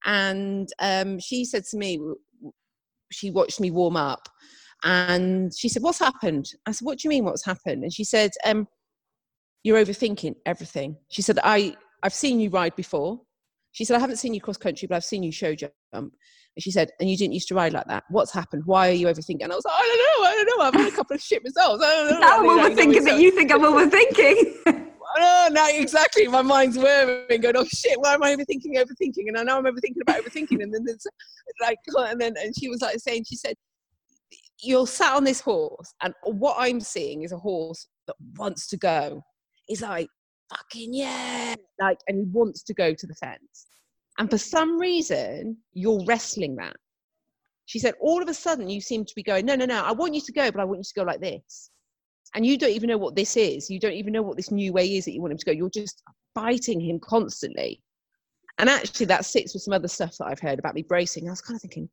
And 0.05 0.67
um, 0.79 1.19
she 1.19 1.45
said 1.45 1.63
to 1.65 1.77
me, 1.77 1.99
she 3.11 3.29
watched 3.29 3.59
me 3.59 3.71
warm 3.71 3.97
up 3.97 4.27
and 4.83 5.51
she 5.55 5.69
said, 5.69 5.83
What's 5.83 5.99
happened? 5.99 6.45
I 6.65 6.71
said, 6.71 6.85
What 6.85 6.99
do 6.99 7.07
you 7.07 7.09
mean, 7.09 7.25
what's 7.25 7.45
happened? 7.45 7.83
And 7.83 7.93
she 7.93 8.03
said, 8.03 8.31
um, 8.45 8.67
You're 9.63 9.83
overthinking 9.83 10.35
everything. 10.45 10.97
She 11.09 11.21
said, 11.21 11.39
I, 11.43 11.75
I've 12.03 12.13
seen 12.13 12.39
you 12.39 12.49
ride 12.49 12.75
before. 12.75 13.21
She 13.73 13.85
said, 13.85 13.95
I 13.95 13.99
haven't 13.99 14.17
seen 14.17 14.33
you 14.33 14.41
cross 14.41 14.57
country, 14.57 14.87
but 14.87 14.95
I've 14.95 15.05
seen 15.05 15.23
you 15.23 15.31
show 15.31 15.55
jump. 15.55 15.73
And 15.93 16.11
she 16.59 16.71
said, 16.71 16.89
And 16.99 17.09
you 17.09 17.15
didn't 17.15 17.33
used 17.33 17.47
to 17.49 17.55
ride 17.55 17.73
like 17.73 17.87
that. 17.87 18.03
What's 18.09 18.33
happened? 18.33 18.63
Why 18.65 18.89
are 18.89 18.93
you 18.93 19.07
overthinking? 19.07 19.43
And 19.43 19.51
I 19.51 19.55
was 19.55 19.65
like, 19.65 19.75
I 19.75 19.81
don't 19.81 20.23
know. 20.23 20.27
I 20.27 20.35
don't 20.35 20.57
know. 20.57 20.65
I've 20.65 20.85
had 20.85 20.93
a 20.93 20.95
couple 20.95 21.15
of 21.15 21.21
shit 21.21 21.43
results. 21.43 21.83
I 21.83 21.95
don't 21.95 22.11
know. 22.11 22.19
Now 22.19 22.39
I'm 22.39 22.75
overthinking 22.75 23.05
that 23.05 23.19
you 23.19 23.31
think 23.31 23.51
I'm 23.51 23.61
overthinking. 23.61 24.77
no, 25.17 25.47
no, 25.51 25.67
exactly. 25.69 26.27
My 26.27 26.41
mind's 26.41 26.77
whirring, 26.77 27.41
going, 27.41 27.55
oh 27.57 27.65
shit, 27.65 27.99
why 27.99 28.13
am 28.13 28.23
I 28.23 28.35
overthinking, 28.35 28.75
overthinking? 28.75 29.27
And 29.27 29.37
I 29.37 29.43
know 29.43 29.57
I'm 29.57 29.65
overthinking 29.65 30.01
about 30.01 30.23
overthinking. 30.23 30.61
And 30.61 30.73
then 30.73 30.83
there's 30.85 31.05
like, 31.61 31.77
and 31.95 32.19
then, 32.19 32.33
and 32.41 32.53
she 32.57 32.69
was 32.69 32.81
like 32.81 32.99
saying, 32.99 33.25
she 33.27 33.35
said, 33.35 33.55
you're 34.61 34.87
sat 34.87 35.15
on 35.15 35.23
this 35.23 35.41
horse, 35.41 35.93
and 36.03 36.13
what 36.23 36.55
I'm 36.59 36.79
seeing 36.79 37.23
is 37.23 37.31
a 37.31 37.37
horse 37.37 37.87
that 38.05 38.15
wants 38.37 38.67
to 38.67 38.77
go. 38.77 39.23
He's 39.65 39.81
like, 39.81 40.07
fucking 40.55 40.93
yeah, 40.93 41.55
like, 41.79 41.97
and 42.07 42.17
he 42.19 42.25
wants 42.25 42.61
to 42.63 42.73
go 42.73 42.93
to 42.93 43.07
the 43.07 43.15
fence. 43.15 43.67
And 44.19 44.29
for 44.29 44.37
some 44.37 44.77
reason, 44.77 45.57
you're 45.73 46.05
wrestling 46.05 46.55
that. 46.57 46.75
She 47.65 47.79
said, 47.79 47.95
all 48.01 48.21
of 48.21 48.29
a 48.29 48.33
sudden, 48.33 48.69
you 48.69 48.81
seem 48.81 49.03
to 49.05 49.15
be 49.15 49.23
going, 49.23 49.45
no, 49.45 49.55
no, 49.55 49.65
no, 49.65 49.83
I 49.83 49.93
want 49.93 50.13
you 50.13 50.21
to 50.21 50.31
go, 50.31 50.51
but 50.51 50.61
I 50.61 50.65
want 50.65 50.79
you 50.79 50.83
to 50.83 50.93
go 50.99 51.03
like 51.03 51.21
this 51.21 51.70
and 52.33 52.45
you 52.45 52.57
don't 52.57 52.71
even 52.71 52.89
know 52.89 52.97
what 52.97 53.15
this 53.15 53.35
is. 53.35 53.69
You 53.69 53.79
don't 53.79 53.93
even 53.93 54.13
know 54.13 54.21
what 54.21 54.37
this 54.37 54.51
new 54.51 54.71
way 54.71 54.95
is 54.95 55.05
that 55.05 55.11
you 55.11 55.21
want 55.21 55.31
him 55.31 55.37
to 55.37 55.45
go. 55.45 55.51
You're 55.51 55.69
just 55.69 56.03
fighting 56.33 56.79
him 56.79 56.99
constantly. 56.99 57.81
And 58.57 58.69
actually 58.69 59.07
that 59.07 59.25
sits 59.25 59.53
with 59.53 59.63
some 59.63 59.73
other 59.73 59.87
stuff 59.87 60.17
that 60.17 60.25
i've 60.25 60.39
heard 60.39 60.59
about 60.59 60.75
me 60.75 60.83
bracing. 60.83 61.27
I 61.27 61.31
was 61.31 61.41
kind 61.41 61.55
of 61.55 61.61
thinking 61.61 61.89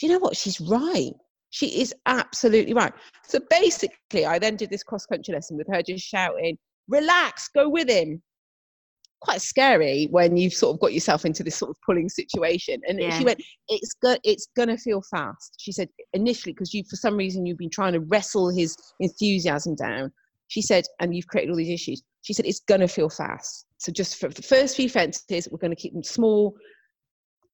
you 0.00 0.08
know 0.08 0.18
what? 0.18 0.36
She's 0.36 0.58
right. 0.58 1.12
She 1.50 1.82
is 1.82 1.94
absolutely 2.06 2.72
right. 2.72 2.92
So 3.24 3.38
basically 3.50 4.24
i 4.24 4.38
then 4.38 4.56
did 4.56 4.70
this 4.70 4.82
cross 4.82 5.06
country 5.06 5.34
lesson 5.34 5.56
with 5.56 5.68
her 5.68 5.82
just 5.82 6.04
shouting 6.04 6.58
relax 6.88 7.48
go 7.48 7.68
with 7.68 7.88
him 7.88 8.22
quite 9.22 9.40
scary 9.40 10.08
when 10.10 10.36
you've 10.36 10.52
sort 10.52 10.74
of 10.74 10.80
got 10.80 10.92
yourself 10.92 11.24
into 11.24 11.42
this 11.42 11.56
sort 11.56 11.70
of 11.70 11.76
pulling 11.86 12.08
situation. 12.08 12.80
And 12.86 13.00
yeah. 13.00 13.18
she 13.18 13.24
went, 13.24 13.42
"It's 13.68 13.94
go- 13.94 14.18
it's 14.24 14.48
gonna 14.56 14.76
feel 14.76 15.02
fast." 15.10 15.54
She 15.58 15.72
said 15.72 15.88
initially 16.12 16.52
because 16.52 16.74
you, 16.74 16.82
for 16.90 16.96
some 16.96 17.16
reason, 17.16 17.46
you've 17.46 17.58
been 17.58 17.70
trying 17.70 17.92
to 17.92 18.00
wrestle 18.00 18.50
his 18.50 18.76
enthusiasm 19.00 19.76
down. 19.76 20.12
She 20.48 20.60
said, 20.60 20.84
and 21.00 21.14
you've 21.14 21.28
created 21.28 21.50
all 21.50 21.56
these 21.56 21.70
issues. 21.70 22.02
She 22.22 22.34
said, 22.34 22.46
"It's 22.46 22.60
gonna 22.60 22.88
feel 22.88 23.08
fast." 23.08 23.66
So 23.78 23.90
just 23.90 24.16
for 24.16 24.28
the 24.28 24.42
first 24.42 24.76
few 24.76 24.88
fences, 24.88 25.48
we're 25.50 25.58
going 25.58 25.74
to 25.74 25.82
keep 25.82 25.92
them 25.92 26.04
small. 26.04 26.54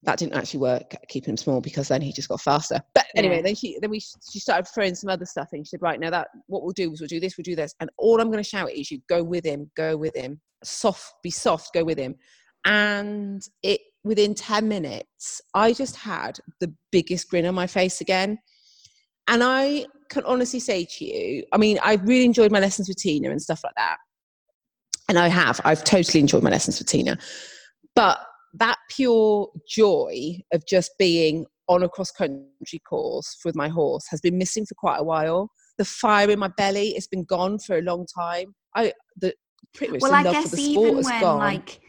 That 0.04 0.18
didn't 0.18 0.34
actually 0.34 0.60
work, 0.60 0.94
keeping 1.08 1.32
him 1.32 1.36
small 1.36 1.60
because 1.60 1.88
then 1.88 2.00
he 2.00 2.12
just 2.12 2.28
got 2.28 2.40
faster. 2.40 2.80
But 2.94 3.06
anyway, 3.16 3.36
yeah. 3.36 3.42
then 3.42 3.54
she 3.56 3.78
then 3.80 3.90
we 3.90 4.00
she 4.00 4.38
started 4.38 4.68
throwing 4.68 4.94
some 4.94 5.10
other 5.10 5.26
stuff 5.26 5.48
in. 5.52 5.64
She 5.64 5.70
said, 5.70 5.82
"Right 5.82 5.98
now, 5.98 6.10
that 6.10 6.28
what 6.46 6.62
we'll 6.62 6.72
do 6.72 6.92
is 6.92 7.00
we'll 7.00 7.08
do 7.08 7.18
this, 7.18 7.36
we'll 7.36 7.42
do 7.42 7.56
this, 7.56 7.74
and 7.80 7.90
all 7.98 8.20
I'm 8.20 8.30
going 8.30 8.42
to 8.42 8.48
shout 8.48 8.70
is 8.70 8.90
you 8.90 9.00
go 9.08 9.24
with 9.24 9.44
him, 9.44 9.70
go 9.76 9.96
with 9.96 10.16
him." 10.16 10.40
soft, 10.64 11.14
be 11.22 11.30
soft, 11.30 11.72
go 11.74 11.84
with 11.84 11.98
him. 11.98 12.14
And 12.64 13.42
it 13.62 13.80
within 14.04 14.34
10 14.34 14.68
minutes, 14.68 15.40
I 15.54 15.72
just 15.72 15.96
had 15.96 16.38
the 16.60 16.72
biggest 16.90 17.28
grin 17.28 17.46
on 17.46 17.54
my 17.54 17.66
face 17.66 18.00
again. 18.00 18.38
And 19.26 19.42
I 19.44 19.86
can 20.08 20.24
honestly 20.24 20.60
say 20.60 20.86
to 20.86 21.04
you, 21.04 21.44
I 21.52 21.58
mean, 21.58 21.78
I 21.82 21.94
really 21.94 22.24
enjoyed 22.24 22.50
my 22.50 22.60
lessons 22.60 22.88
with 22.88 22.96
Tina 22.98 23.30
and 23.30 23.40
stuff 23.40 23.60
like 23.62 23.74
that. 23.76 23.98
And 25.08 25.18
I 25.18 25.28
have, 25.28 25.60
I've 25.64 25.84
totally 25.84 26.20
enjoyed 26.20 26.42
my 26.42 26.50
lessons 26.50 26.78
with 26.78 26.88
Tina. 26.88 27.18
But 27.94 28.18
that 28.54 28.78
pure 28.88 29.50
joy 29.68 30.38
of 30.52 30.66
just 30.66 30.92
being 30.98 31.46
on 31.68 31.82
a 31.82 31.88
cross 31.88 32.10
country 32.10 32.78
course 32.88 33.36
with 33.44 33.54
my 33.54 33.68
horse 33.68 34.06
has 34.08 34.20
been 34.20 34.38
missing 34.38 34.64
for 34.64 34.74
quite 34.74 34.98
a 34.98 35.04
while. 35.04 35.50
The 35.76 35.84
fire 35.84 36.30
in 36.30 36.38
my 36.38 36.48
belly 36.56 36.94
has 36.94 37.06
been 37.06 37.24
gone 37.24 37.58
for 37.58 37.78
a 37.78 37.82
long 37.82 38.06
time. 38.06 38.54
I 38.74 38.92
the 39.16 39.34
pretty 39.74 39.92
much 39.92 40.02
well, 40.02 40.14
I 40.14 40.22
guess 40.22 40.58
even 40.58 41.02
when 41.02 41.20
gone. 41.20 41.38
like 41.38 41.80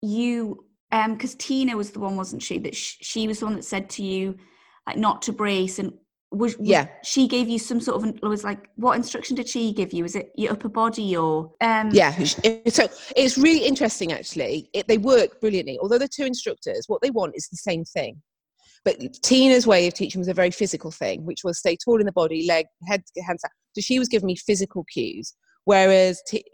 you, 0.00 0.64
um, 0.92 1.14
because 1.14 1.34
Tina 1.34 1.76
was 1.76 1.90
the 1.90 1.98
one, 1.98 2.16
wasn't 2.16 2.42
she? 2.42 2.58
That 2.58 2.74
sh- 2.74 2.96
she 3.00 3.26
was 3.26 3.40
the 3.40 3.46
one 3.46 3.56
that 3.56 3.64
said 3.64 3.90
to 3.90 4.02
you, 4.02 4.36
like, 4.86 4.96
not 4.96 5.22
to 5.22 5.32
brace, 5.32 5.78
and 5.78 5.92
was, 6.32 6.56
was, 6.58 6.68
yeah. 6.68 6.88
she 7.04 7.28
gave 7.28 7.48
you 7.48 7.58
some 7.58 7.80
sort 7.80 8.04
of 8.04 8.22
was 8.22 8.44
like 8.44 8.68
what 8.76 8.96
instruction 8.96 9.36
did 9.36 9.48
she 9.48 9.72
give 9.72 9.92
you? 9.92 10.04
Is 10.04 10.16
it 10.16 10.32
your 10.36 10.52
upper 10.52 10.68
body 10.68 11.16
or 11.16 11.52
um 11.60 11.90
yeah 11.92 12.12
so 12.24 12.88
it's 13.16 13.38
really 13.38 13.64
interesting 13.64 14.12
actually. 14.12 14.68
It, 14.72 14.88
they 14.88 14.98
work 14.98 15.40
brilliantly. 15.40 15.78
Although 15.80 15.98
the 15.98 16.08
two 16.08 16.24
instructors 16.24 16.84
what 16.88 17.00
they 17.02 17.10
want 17.10 17.34
is 17.36 17.48
the 17.48 17.56
same 17.56 17.84
thing. 17.84 18.22
But 18.84 19.00
tina's 19.22 19.66
way 19.66 19.86
of 19.86 19.94
teaching 19.94 20.20
was 20.20 20.28
a 20.28 20.34
very 20.34 20.50
physical 20.50 20.90
thing 20.90 21.24
which 21.24 21.40
was 21.44 21.58
stay 21.58 21.76
tall 21.76 22.00
in 22.00 22.06
the 22.06 22.12
body 22.12 22.46
leg 22.46 22.66
head 22.88 23.02
hands 23.26 23.42
out 23.44 23.50
so 23.74 23.80
she 23.80 23.98
was 23.98 24.08
giving 24.08 24.26
me 24.26 24.36
physical 24.36 24.84
cues. 24.92 25.34
Whereas 25.64 26.22
t- 26.26 26.44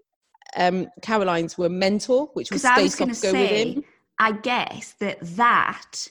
um, 0.57 0.89
Caroline's 1.01 1.57
were 1.57 1.69
mental 1.69 2.31
which 2.35 2.51
was 2.51 2.63
stay 2.63 2.83
was 2.83 2.95
soft, 2.95 3.23
go 3.23 3.33
say. 3.33 3.83
I 4.19 4.33
guess 4.33 4.95
that 5.01 5.19
that 5.21 6.09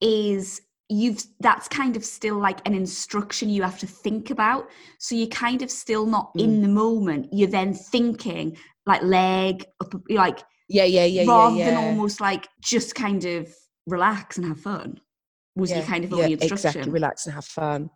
is 0.00 0.62
you've 0.88 1.22
that's 1.40 1.66
kind 1.68 1.96
of 1.96 2.04
still 2.04 2.36
like 2.36 2.60
an 2.66 2.74
instruction 2.74 3.48
you 3.48 3.62
have 3.62 3.78
to 3.78 3.86
think 3.86 4.30
about 4.30 4.68
so 4.98 5.14
you're 5.14 5.26
kind 5.28 5.62
of 5.62 5.70
still 5.70 6.04
not 6.04 6.32
mm. 6.34 6.42
in 6.42 6.60
the 6.60 6.68
moment 6.68 7.26
you're 7.32 7.48
then 7.48 7.72
thinking 7.72 8.56
like 8.84 9.02
leg 9.02 9.64
up 9.80 9.94
like 10.10 10.40
yeah 10.68 10.84
yeah 10.84 11.04
yeah 11.06 11.24
rather 11.26 11.56
yeah, 11.56 11.64
yeah. 11.64 11.70
than 11.70 11.84
almost 11.84 12.20
like 12.20 12.48
just 12.62 12.94
kind 12.94 13.24
of 13.24 13.48
relax 13.86 14.36
and 14.36 14.46
have 14.46 14.60
fun 14.60 15.00
was 15.56 15.70
yeah, 15.70 15.78
your 15.78 15.86
kind 15.86 16.04
of 16.04 16.12
only 16.12 16.32
instruction 16.32 16.68
exactly 16.68 16.92
relax 16.92 17.24
and 17.24 17.34
have 17.34 17.46
fun 17.46 17.88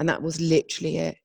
and 0.00 0.08
that 0.08 0.20
was 0.20 0.40
literally 0.40 0.96
it 0.96 1.16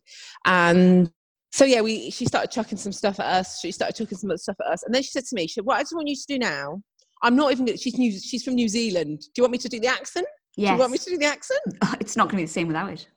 and 0.45 1.11
so 1.53 1.65
yeah, 1.65 1.81
we 1.81 2.09
she 2.09 2.25
started 2.25 2.49
chucking 2.49 2.79
some 2.79 2.91
stuff 2.91 3.19
at 3.19 3.27
us. 3.27 3.59
She 3.59 3.71
started 3.71 3.95
chucking 3.95 4.17
some 4.17 4.31
other 4.31 4.39
stuff 4.39 4.55
at 4.59 4.73
us, 4.73 4.81
and 4.81 4.93
then 4.93 5.03
she 5.03 5.11
said 5.11 5.23
to 5.25 5.35
me, 5.35 5.43
"She 5.43 5.53
said, 5.53 5.65
what 5.65 5.77
I 5.77 5.81
just 5.81 5.93
want 5.93 6.07
you 6.07 6.15
to 6.15 6.25
do 6.27 6.39
now. 6.39 6.81
I'm 7.21 7.35
not 7.35 7.51
even. 7.51 7.67
She's 7.77 7.95
new. 7.95 8.11
She's 8.11 8.43
from 8.43 8.55
New 8.55 8.67
Zealand. 8.67 9.19
Do 9.19 9.31
you 9.37 9.43
want 9.43 9.51
me 9.51 9.59
to 9.59 9.69
do 9.69 9.79
the 9.79 9.85
accent? 9.85 10.25
Yes. 10.55 10.69
Do 10.69 10.73
you 10.73 10.79
want 10.79 10.91
me 10.91 10.97
to 10.99 11.09
do 11.09 11.17
the 11.17 11.25
accent? 11.25 11.61
Oh, 11.81 11.93
it's 11.99 12.15
not 12.15 12.29
going 12.29 12.37
to 12.37 12.41
be 12.43 12.45
the 12.45 12.51
same 12.51 12.67
without 12.67 12.91
it. 12.91 13.07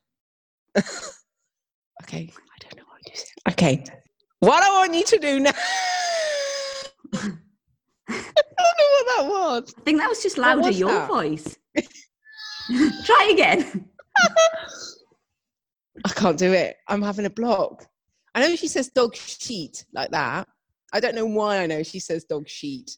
okay, 2.03 2.31
I 2.33 2.57
don't 2.61 2.77
know 2.77 2.85
what 2.89 3.01
you 3.07 3.15
say. 3.15 3.33
Okay, 3.51 3.85
what 4.41 4.63
I 4.63 4.69
want 4.69 4.95
you 4.95 5.05
to 5.05 5.19
do 5.19 5.41
now. 5.41 5.53
I 8.09 8.23
don't 8.59 8.79
know 8.79 8.91
what 8.93 9.07
that 9.17 9.27
was. 9.29 9.75
I 9.79 9.81
think 9.83 9.99
that 10.01 10.09
was 10.09 10.23
just 10.23 10.39
louder 10.39 10.63
was 10.63 10.79
your 10.79 10.91
that? 10.91 11.09
voice. 11.09 11.57
Try 13.05 13.31
again. 13.33 13.89
I 16.05 16.09
can't 16.11 16.39
do 16.39 16.53
it. 16.53 16.77
I'm 16.89 17.03
having 17.03 17.27
a 17.27 17.31
block. 17.31 17.87
I 18.35 18.41
know 18.41 18.57
she 18.57 18.69
says 18.69 18.89
dog 18.89 19.15
sheet 19.15 19.85
like 19.93 20.11
that. 20.11 20.49
I 20.93 21.01
don't 21.01 21.15
know 21.15 21.27
why 21.27 21.59
I 21.59 21.67
know 21.67 21.83
she 21.83 22.01
says 22.01 22.25
dog 22.25 22.49
sheet. 22.49 22.97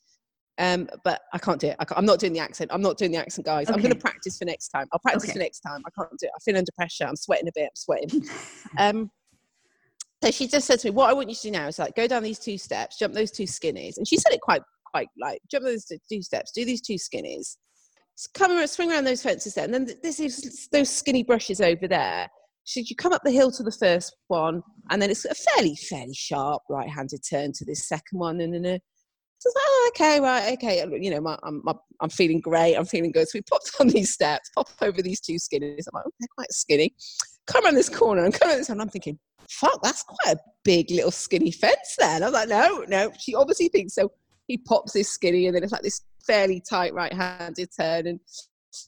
Um, 0.58 0.88
but 1.04 1.22
I 1.32 1.38
can't 1.38 1.60
do 1.60 1.68
it. 1.68 1.76
I 1.78 1.84
am 1.96 2.04
not 2.04 2.18
doing 2.18 2.32
the 2.32 2.40
accent. 2.40 2.70
I'm 2.72 2.82
not 2.82 2.98
doing 2.98 3.12
the 3.12 3.18
accent, 3.18 3.46
guys. 3.46 3.68
Okay. 3.68 3.74
I'm 3.74 3.80
going 3.80 3.94
to 3.94 4.00
practice 4.00 4.38
for 4.38 4.44
next 4.44 4.68
time. 4.68 4.88
I'll 4.92 4.98
practice 4.98 5.24
okay. 5.24 5.34
for 5.34 5.38
next 5.38 5.60
time. 5.60 5.82
I 5.86 5.90
can't 5.90 6.10
do 6.18 6.26
it. 6.26 6.32
I 6.34 6.38
feel 6.40 6.56
under 6.56 6.72
pressure. 6.72 7.04
I'm 7.04 7.16
sweating 7.16 7.48
a 7.48 7.52
bit. 7.54 7.64
I'm 7.64 7.76
sweating. 7.76 8.28
um, 8.78 9.10
so 10.22 10.32
she 10.32 10.48
just 10.48 10.66
said 10.66 10.80
to 10.80 10.88
me, 10.88 10.90
"What 10.90 11.10
I 11.10 11.12
want 11.12 11.28
you 11.28 11.36
to 11.36 11.42
do 11.42 11.50
now 11.52 11.68
is 11.68 11.78
like 11.78 11.94
go 11.94 12.08
down 12.08 12.24
these 12.24 12.40
two 12.40 12.58
steps, 12.58 12.98
jump 12.98 13.14
those 13.14 13.30
two 13.30 13.44
skinnies." 13.44 13.98
And 13.98 14.08
she 14.08 14.16
said 14.16 14.32
it 14.32 14.40
quite, 14.40 14.62
quite 14.90 15.08
like 15.20 15.40
jump 15.48 15.64
those 15.64 15.86
two 16.10 16.22
steps, 16.22 16.50
do 16.50 16.64
these 16.64 16.80
two 16.80 16.94
skinnies, 16.96 17.56
come 18.34 18.66
swing 18.66 18.90
around 18.90 19.04
those 19.04 19.22
fences 19.22 19.54
there, 19.54 19.64
and 19.64 19.72
then 19.72 19.88
this 20.02 20.18
is 20.18 20.68
those 20.72 20.90
skinny 20.90 21.22
brushes 21.22 21.60
over 21.60 21.86
there 21.86 22.28
so 22.68 22.80
you 22.84 22.94
come 22.94 23.14
up 23.14 23.22
the 23.24 23.30
hill 23.30 23.50
to 23.52 23.62
the 23.62 23.72
first 23.72 24.14
one, 24.26 24.62
and 24.90 25.00
then 25.00 25.10
it's 25.10 25.24
a 25.24 25.34
fairly, 25.34 25.74
fairly 25.74 26.12
sharp 26.12 26.62
right-handed 26.68 27.22
turn 27.28 27.50
to 27.54 27.64
this 27.64 27.88
second 27.88 28.18
one, 28.18 28.42
and 28.42 28.52
then 28.52 28.66
a 28.66 28.78
so 29.38 29.50
like, 29.50 29.64
oh, 29.66 29.90
okay, 29.94 30.20
right, 30.20 30.52
okay. 30.54 30.80
Uh, 30.80 30.88
you 30.90 31.10
know, 31.10 31.20
my, 31.20 31.38
I'm, 31.42 31.60
my, 31.64 31.74
I'm 32.00 32.10
feeling 32.10 32.40
great. 32.40 32.74
I'm 32.74 32.84
feeling 32.84 33.12
good. 33.12 33.28
So 33.28 33.38
we 33.38 33.42
popped 33.42 33.70
on 33.80 33.88
these 33.88 34.12
steps, 34.12 34.50
pop 34.54 34.68
over 34.82 35.00
these 35.00 35.20
two 35.20 35.34
skinnies. 35.34 35.86
I'm 35.86 35.94
like, 35.94 36.04
oh, 36.06 36.12
they're 36.18 36.28
quite 36.36 36.52
skinny. 36.52 36.94
Come 37.46 37.64
around 37.64 37.74
this 37.74 37.88
corner 37.88 38.24
and 38.24 38.34
come 38.34 38.48
around 38.48 38.58
this, 38.58 38.68
and 38.68 38.80
I'm 38.80 38.88
thinking, 38.88 39.18
fuck, 39.48 39.82
that's 39.82 40.02
quite 40.02 40.36
a 40.36 40.40
big 40.64 40.90
little 40.90 41.10
skinny 41.10 41.50
fence 41.50 41.96
there. 41.98 42.16
And 42.16 42.24
I'm 42.24 42.32
like, 42.32 42.48
no, 42.48 42.84
no. 42.88 43.10
She 43.18 43.34
obviously 43.34 43.68
thinks 43.68 43.94
so. 43.94 44.10
He 44.46 44.58
pops 44.58 44.92
this 44.92 45.10
skinny, 45.10 45.46
and 45.46 45.54
then 45.54 45.62
it's 45.62 45.72
like 45.72 45.82
this 45.82 46.02
fairly 46.26 46.62
tight 46.68 46.94
right-handed 46.94 47.68
turn, 47.78 48.06
and 48.06 48.20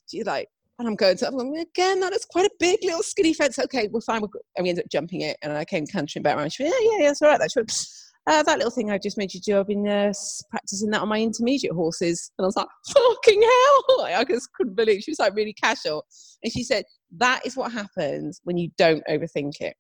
she's 0.08 0.26
like, 0.26 0.48
and 0.78 0.88
I'm 0.88 0.96
going 0.96 1.16
to, 1.18 1.26
I'm 1.28 1.36
going, 1.36 1.58
again, 1.58 2.00
that 2.00 2.14
is 2.14 2.24
quite 2.24 2.46
a 2.46 2.50
big 2.58 2.78
little 2.82 3.02
skinny 3.02 3.34
fence. 3.34 3.58
Okay, 3.58 3.88
we're 3.88 4.00
fine. 4.00 4.22
We're 4.22 4.28
and 4.56 4.64
we 4.64 4.70
ended 4.70 4.84
up 4.84 4.90
jumping 4.90 5.20
it. 5.20 5.36
And 5.42 5.52
I 5.52 5.64
came 5.66 5.86
cantering 5.86 6.22
back 6.22 6.38
around. 6.38 6.54
She 6.54 6.62
went, 6.62 6.74
yeah, 6.80 6.90
yeah, 6.90 6.98
yeah, 7.00 7.08
that's 7.08 7.20
all 7.20 7.28
right. 7.28 7.38
Right. 7.38 7.86
Uh, 8.30 8.44
that 8.44 8.58
little 8.58 8.70
thing 8.70 8.92
I 8.92 8.98
just 8.98 9.18
made 9.18 9.34
you 9.34 9.40
do, 9.40 9.58
I've 9.58 9.66
been 9.66 9.88
uh, 9.88 10.12
practicing 10.50 10.88
that 10.90 11.02
on 11.02 11.08
my 11.08 11.20
intermediate 11.20 11.72
horses. 11.74 12.30
And 12.38 12.44
I 12.44 12.46
was 12.46 12.54
like, 12.54 12.68
fucking 12.86 13.42
hell. 13.42 14.02
I 14.04 14.24
just 14.28 14.52
couldn't 14.52 14.76
believe 14.76 15.02
She 15.02 15.10
was 15.10 15.18
like 15.18 15.34
really 15.34 15.52
casual. 15.52 16.06
And 16.44 16.52
she 16.52 16.62
said, 16.62 16.84
that 17.16 17.44
is 17.44 17.56
what 17.56 17.72
happens 17.72 18.40
when 18.44 18.56
you 18.56 18.70
don't 18.78 19.02
overthink 19.10 19.60
it. 19.60 19.74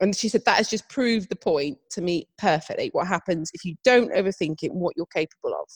And 0.00 0.14
she 0.14 0.28
said, 0.28 0.42
that 0.44 0.58
has 0.58 0.70
just 0.70 0.88
proved 0.88 1.30
the 1.30 1.36
point 1.36 1.78
to 1.90 2.00
me 2.00 2.28
perfectly. 2.38 2.90
What 2.92 3.08
happens 3.08 3.50
if 3.54 3.64
you 3.64 3.74
don't 3.82 4.12
overthink 4.12 4.62
it 4.62 4.72
what 4.72 4.94
you're 4.96 5.06
capable 5.06 5.56
of. 5.60 5.68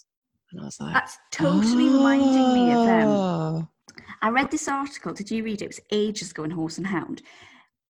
And 0.53 0.61
I 0.61 0.65
was 0.67 0.79
like, 0.79 0.95
That's 0.95 1.19
totally 1.33 1.89
reminding 1.89 2.55
me 2.55 2.73
of 2.73 2.89
um, 2.89 3.09
"Oh." 3.09 3.69
I 4.23 4.31
read 4.31 4.53
this 4.53 4.69
article. 4.69 5.13
Did 5.13 5.33
you 5.33 5.43
read 5.43 5.63
it? 5.63 5.65
It 5.65 5.69
was 5.69 5.81
ages 5.91 6.31
ago 6.31 6.45
in 6.45 6.51
Horse 6.53 6.79
and 6.79 6.87
Hound. 6.87 7.23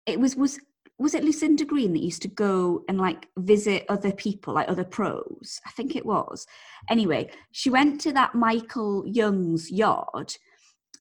It 0.05 0.19
was 0.19 0.35
was 0.35 0.59
was 0.99 1.15
it 1.15 1.23
Lucinda 1.23 1.63
Green 1.63 1.93
that 1.93 2.03
used 2.03 2.21
to 2.23 2.27
go 2.27 2.83
and 2.89 2.97
like 2.99 3.29
visit 3.37 3.85
other 3.87 4.11
people, 4.11 4.53
like 4.53 4.67
other 4.69 4.83
pros? 4.83 5.61
I 5.65 5.71
think 5.71 5.95
it 5.95 6.05
was. 6.05 6.45
Anyway, 6.89 7.31
she 7.51 7.69
went 7.69 8.01
to 8.01 8.11
that 8.13 8.35
Michael 8.35 9.05
Jung's 9.07 9.71
yard, 9.71 10.35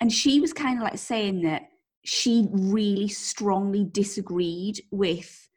and 0.00 0.12
she 0.12 0.40
was 0.40 0.52
kind 0.52 0.78
of 0.78 0.84
like 0.84 0.98
saying 0.98 1.42
that 1.42 1.62
she 2.04 2.46
really 2.52 3.08
strongly 3.08 3.84
disagreed 3.84 4.80
with 4.92 5.48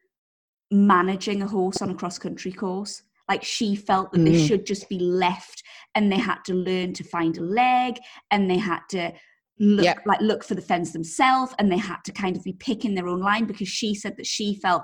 managing 0.71 1.43
a 1.43 1.47
horse 1.47 1.81
on 1.81 1.91
a 1.91 1.95
cross 1.95 2.17
country 2.17 2.51
course. 2.51 3.03
Like 3.29 3.43
she 3.43 3.75
felt 3.75 4.11
that 4.11 4.25
they 4.25 4.31
Mm. 4.33 4.47
should 4.47 4.65
just 4.65 4.89
be 4.89 4.99
left 4.99 5.63
and 5.95 6.11
they 6.11 6.17
had 6.17 6.39
to 6.45 6.53
learn 6.53 6.93
to 6.93 7.03
find 7.03 7.37
a 7.37 7.41
leg 7.41 7.99
and 8.31 8.49
they 8.49 8.57
had 8.57 8.81
to 8.89 9.13
look 9.61 9.85
Yep. 9.85 9.99
like 10.07 10.19
look 10.21 10.43
for 10.43 10.55
the 10.55 10.61
fence 10.61 10.91
themselves 10.91 11.53
and 11.59 11.71
they 11.71 11.77
had 11.77 11.97
to 12.05 12.11
kind 12.11 12.35
of 12.35 12.43
be 12.43 12.53
picking 12.53 12.95
their 12.95 13.07
own 13.07 13.19
line 13.21 13.45
because 13.45 13.67
she 13.69 13.93
said 13.93 14.17
that 14.17 14.25
she 14.25 14.55
felt 14.55 14.83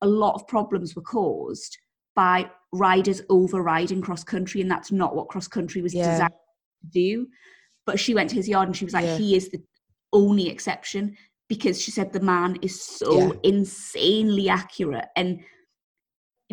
a 0.00 0.06
lot 0.06 0.34
of 0.34 0.48
problems 0.48 0.96
were 0.96 1.02
caused 1.02 1.76
by 2.16 2.50
riders 2.72 3.20
overriding 3.28 4.00
cross 4.00 4.24
country 4.24 4.62
and 4.62 4.70
that's 4.70 4.90
not 4.90 5.14
what 5.14 5.28
cross 5.28 5.46
country 5.46 5.82
was 5.82 5.94
Yeah. 5.94 6.10
designed 6.10 6.30
to 6.30 6.88
do 6.90 7.26
but 7.86 8.00
she 8.00 8.14
went 8.14 8.30
to 8.30 8.36
his 8.36 8.48
yard 8.48 8.66
and 8.66 8.74
she 8.76 8.86
was 8.86 8.94
like 8.94 9.04
Yeah. 9.04 9.18
he 9.18 9.36
is 9.36 9.50
the 9.50 9.62
only 10.14 10.48
exception 10.48 11.16
because 11.50 11.80
she 11.82 11.90
said 11.90 12.10
the 12.12 12.20
man 12.20 12.56
is 12.62 12.82
so 12.82 13.18
Yeah. 13.18 13.32
insanely 13.42 14.48
accurate 14.48 15.08
and 15.16 15.40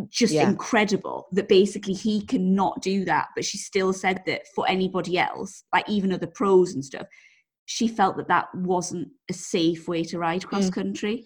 just 0.09 0.33
incredible 0.33 1.27
that 1.31 1.47
basically 1.47 1.93
he 1.93 2.25
cannot 2.25 2.81
do 2.81 3.05
that 3.05 3.27
but 3.35 3.45
she 3.45 3.57
still 3.57 3.93
said 3.93 4.21
that 4.25 4.41
for 4.55 4.67
anybody 4.67 5.17
else 5.17 5.63
like 5.73 5.87
even 5.87 6.11
other 6.11 6.27
pros 6.27 6.73
and 6.73 6.83
stuff 6.83 7.07
she 7.65 7.87
felt 7.87 8.17
that 8.17 8.27
that 8.27 8.53
wasn't 8.55 9.07
a 9.29 9.33
safe 9.33 9.87
way 9.87 10.03
to 10.03 10.17
ride 10.19 10.45
cross 10.45 10.69
Mm. 10.69 10.73
country 10.73 11.25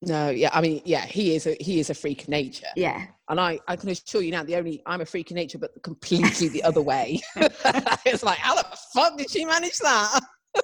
No, 0.00 0.30
yeah, 0.30 0.50
I 0.52 0.60
mean, 0.60 0.80
yeah, 0.84 1.04
he 1.06 1.34
is 1.34 1.46
a 1.46 1.56
he 1.58 1.80
is 1.80 1.90
a 1.90 1.94
freak 1.94 2.22
of 2.22 2.28
nature, 2.28 2.68
yeah 2.76 3.06
and 3.28 3.40
I 3.40 3.58
I 3.68 3.76
can 3.76 3.90
assure 3.90 4.22
you 4.22 4.30
now, 4.30 4.42
the 4.42 4.56
only 4.56 4.82
I'm 4.86 5.00
a 5.00 5.06
freak 5.06 5.30
of 5.30 5.36
nature, 5.36 5.58
but 5.58 5.70
completely 5.82 6.48
the 6.48 6.62
other 6.62 6.82
way. 6.82 7.20
it's 7.36 8.22
like, 8.22 8.38
how 8.38 8.54
the 8.54 8.64
fuck 8.94 9.16
did 9.18 9.30
she 9.30 9.44
manage 9.44 9.78
that? 9.78 10.20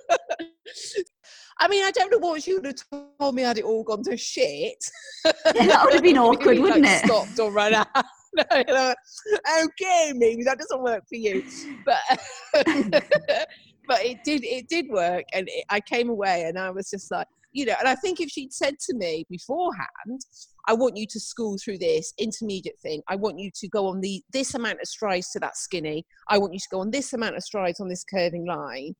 I 1.60 1.68
mean, 1.68 1.84
I 1.84 1.92
don't 1.92 2.10
know 2.10 2.18
what 2.18 2.42
she 2.42 2.54
would 2.54 2.66
have 2.66 2.74
told 3.20 3.34
me 3.34 3.42
had 3.42 3.58
it 3.58 3.64
all 3.64 3.84
gone 3.84 4.02
to 4.04 4.16
shit. 4.16 4.76
that 5.24 5.80
would 5.84 5.94
have 5.94 6.02
been 6.02 6.18
awkward 6.18 6.46
Maybe, 6.46 6.60
wouldn't 6.60 6.82
like, 6.82 7.04
it 7.04 7.06
Stopped 7.06 7.38
or 7.38 7.52
run 7.52 7.74
out. 7.74 7.86
No, 8.36 8.42
you 8.56 8.64
know, 8.74 8.92
okay, 9.62 10.12
maybe 10.16 10.42
that 10.42 10.58
doesn't 10.58 10.82
work 10.82 11.04
for 11.08 11.14
you, 11.14 11.44
but 11.84 12.00
but 13.87 14.05
it 14.05 14.25
did. 14.25 14.44
It 14.44 14.68
did 14.68 14.88
work, 14.88 15.25
and 15.33 15.49
it, 15.49 15.64
I 15.70 15.81
came 15.81 16.09
away, 16.09 16.44
and 16.44 16.59
I 16.59 16.70
was 16.70 16.90
just 16.90 17.11
like, 17.11 17.27
you 17.53 17.66
know. 17.66 17.75
And 17.79 17.88
I 17.88 17.94
think 17.94 18.20
if 18.20 18.31
she'd 18.31 18.53
said 18.53 18.79
to 18.81 18.94
me 18.94 19.27
beforehand, 19.31 20.20
"I 20.66 20.75
want 20.75 20.97
you 20.97 21.07
to 21.09 21.20
school 21.20 21.57
through 21.62 21.79
this 21.79 22.12
intermediate 22.18 22.79
thing. 22.81 23.03
I 23.09 23.16
want 23.16 23.38
you 23.38 23.51
to 23.55 23.68
go 23.68 23.87
on 23.87 24.01
the 24.01 24.23
this 24.33 24.55
amount 24.55 24.81
of 24.81 24.88
strides 24.88 25.31
to 25.33 25.40
that 25.40 25.57
skinny. 25.57 26.05
I 26.29 26.38
want 26.38 26.53
you 26.55 26.61
to 26.61 26.68
go 26.70 26.81
on 26.81 26.90
this 26.90 27.12
amount 27.12 27.37
of 27.37 27.42
strides 27.42 27.81
on 27.81 27.88
this 27.88 28.05
curving 28.05 28.47
line." 28.47 28.94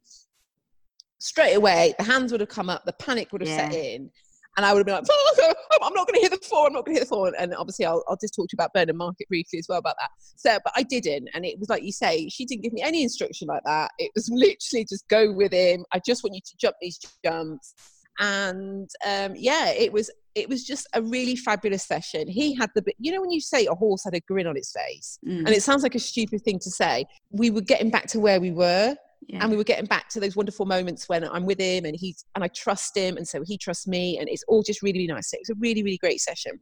Straight 1.19 1.55
away, 1.55 1.95
the 1.97 2.05
hands 2.05 2.33
would 2.33 2.41
have 2.41 2.51
come 2.51 2.69
up, 2.69 2.85
the 2.85 2.93
panic 2.95 3.33
would 3.33 3.41
have 3.41 3.49
set 3.49 3.73
in, 3.73 4.11
and 4.57 4.65
I 4.65 4.73
would 4.73 4.79
have 4.81 4.87
been 4.87 4.95
like, 4.95 5.05
"Oh, 5.11 5.55
I'm 5.83 5.93
not 5.95 6.07
going 6.07 6.21
to 6.21 6.29
hit 6.29 6.31
the 6.41 6.47
floor. 6.47 6.67
I'm 6.67 6.73
not 6.73 6.85
going 6.85 6.95
to 6.95 7.01
hit 7.01 7.09
the 7.09 7.15
floor. 7.15 7.33
And 7.39 7.55
obviously, 7.55 7.87
I'll, 7.87 8.05
I'll 8.09 8.17
just 8.17 8.35
talk 8.35 8.49
to 8.49 8.55
you 8.55 8.57
about 8.57 8.73
Burnham 8.73 8.97
Market 8.97 9.29
briefly 9.29 9.59
as 9.59 9.67
well 9.69 9.79
about 9.79 9.97
that. 10.01 10.11
So, 10.37 10.59
but 10.65 10.73
I 10.77 10.83
didn't. 10.83 11.29
And 11.35 11.45
it 11.45 11.59
was 11.59 11.69
like 11.69 11.83
you 11.83 11.93
say, 11.93 12.29
she 12.29 12.45
didn't 12.45 12.63
give 12.63 12.73
me 12.73 12.83
any 12.83 13.03
instruction 13.03 13.49
like 13.49 13.63
that. 13.65 13.91
It 13.99 14.13
was 14.15 14.29
literally 14.33 14.87
just 14.89 15.07
go 15.09 15.33
with 15.33 15.53
him. 15.53 15.85
I 15.93 16.01
just 16.05 16.23
want 16.23 16.35
you 16.35 16.41
to 16.45 16.57
jump 16.59 16.77
these 16.81 16.99
jumps. 17.25 17.75
And 18.21 18.89
um, 19.05 19.35
yeah, 19.37 19.71
it 19.71 19.93
was 19.93 20.11
it 20.35 20.49
was 20.49 20.65
just 20.65 20.89
a 20.95 21.03
really 21.03 21.37
fabulous 21.37 21.87
session. 21.87 22.29
He 22.29 22.55
had 22.55 22.71
the 22.75 22.83
bit, 22.83 22.95
you 22.99 23.13
know, 23.13 23.21
when 23.21 23.31
you 23.31 23.41
say 23.41 23.67
a 23.67 23.75
horse 23.75 24.03
had 24.05 24.15
a 24.15 24.21
grin 24.21 24.47
on 24.47 24.57
its 24.57 24.73
face, 24.73 25.19
Mm, 25.27 25.39
and 25.39 25.49
it 25.49 25.63
sounds 25.63 25.83
like 25.83 25.95
a 25.95 26.01
stupid 26.01 26.43
thing 26.43 26.59
to 26.61 26.71
say. 26.71 27.07
We 27.31 27.51
were 27.51 27.61
getting 27.61 27.91
back 27.91 28.07
to 28.09 28.21
where 28.21 28.41
we 28.41 28.51
were, 28.51 28.97
yeah. 29.29 29.39
and 29.43 29.51
we 29.51 29.57
were 29.57 29.65
getting 29.65 29.87
back 29.87 30.09
to 30.11 30.21
those 30.21 30.37
wonderful 30.37 30.67
moments 30.67 31.09
when 31.09 31.25
I'm 31.25 31.47
with 31.47 31.59
him 31.61 31.85
and 31.85 31.97
he's 31.97 32.25
and 32.35 32.45
I 32.45 32.49
trust 32.49 32.97
him 32.97 33.17
and 33.17 33.27
so 33.27 33.43
he 33.45 33.57
trusts 33.59 33.87
me 33.87 34.19
and 34.19 34.29
it's 34.29 34.45
all 34.49 34.63
just 34.63 34.83
really 34.83 34.99
really 35.01 35.13
nice. 35.13 35.33
It 35.33 35.41
was 35.41 35.51
a 35.51 35.59
really 35.61 35.83
really 35.83 35.99
great 35.99 36.21
session. 36.21 36.61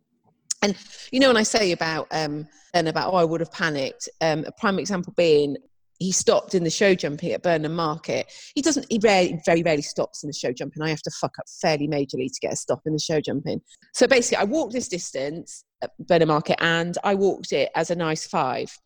And 0.62 0.77
you 1.11 1.20
know 1.20 1.29
when 1.29 1.37
I 1.37 1.42
say 1.42 1.72
about 1.72 2.07
um 2.12 2.46
and 2.75 2.88
about 2.88 3.12
oh 3.12 3.16
I 3.16 3.25
would 3.25 3.40
have 3.40 3.53
panicked, 3.53 4.09
um 4.20 4.44
a 4.46 4.53
prime 4.53 4.79
example 4.79 5.12
being 5.16 5.57
he 5.98 6.11
stopped 6.11 6.57
in 6.57 6.64
the 6.64 6.70
show 6.70 6.94
jumping 6.96 7.31
at 7.31 7.42
Burnham 7.44 7.77
Market. 7.77 8.33
He 8.57 8.62
doesn't 8.62 8.87
he 8.90 8.98
rarely, 9.03 9.40
very 9.46 9.62
rarely 9.62 9.83
stops 9.83 10.25
in 10.25 10.29
the 10.29 10.33
show 10.35 10.53
jumping. 10.53 10.83
I 10.83 10.88
have 10.90 11.03
to 11.03 11.11
fuck 11.12 11.35
up 11.38 11.44
fairly 11.61 11.87
majorly 11.87 12.27
to 12.27 12.40
get 12.40 12.53
a 12.53 12.57
stop 12.57 12.81
in 12.87 12.92
the 12.92 12.98
show 12.98 13.20
jumping. 13.20 13.61
So 13.94 14.07
basically 14.09 14.38
I 14.38 14.44
walked 14.44 14.72
this 14.72 14.88
distance 14.88 15.64
at 15.83 15.90
Burnham 16.09 16.29
Market 16.29 16.57
and 16.61 16.98
I 17.05 17.14
walked 17.14 17.53
it 17.53 17.70
as 17.77 17.90
a 17.90 17.94
nice 17.94 18.27
five. 18.27 18.77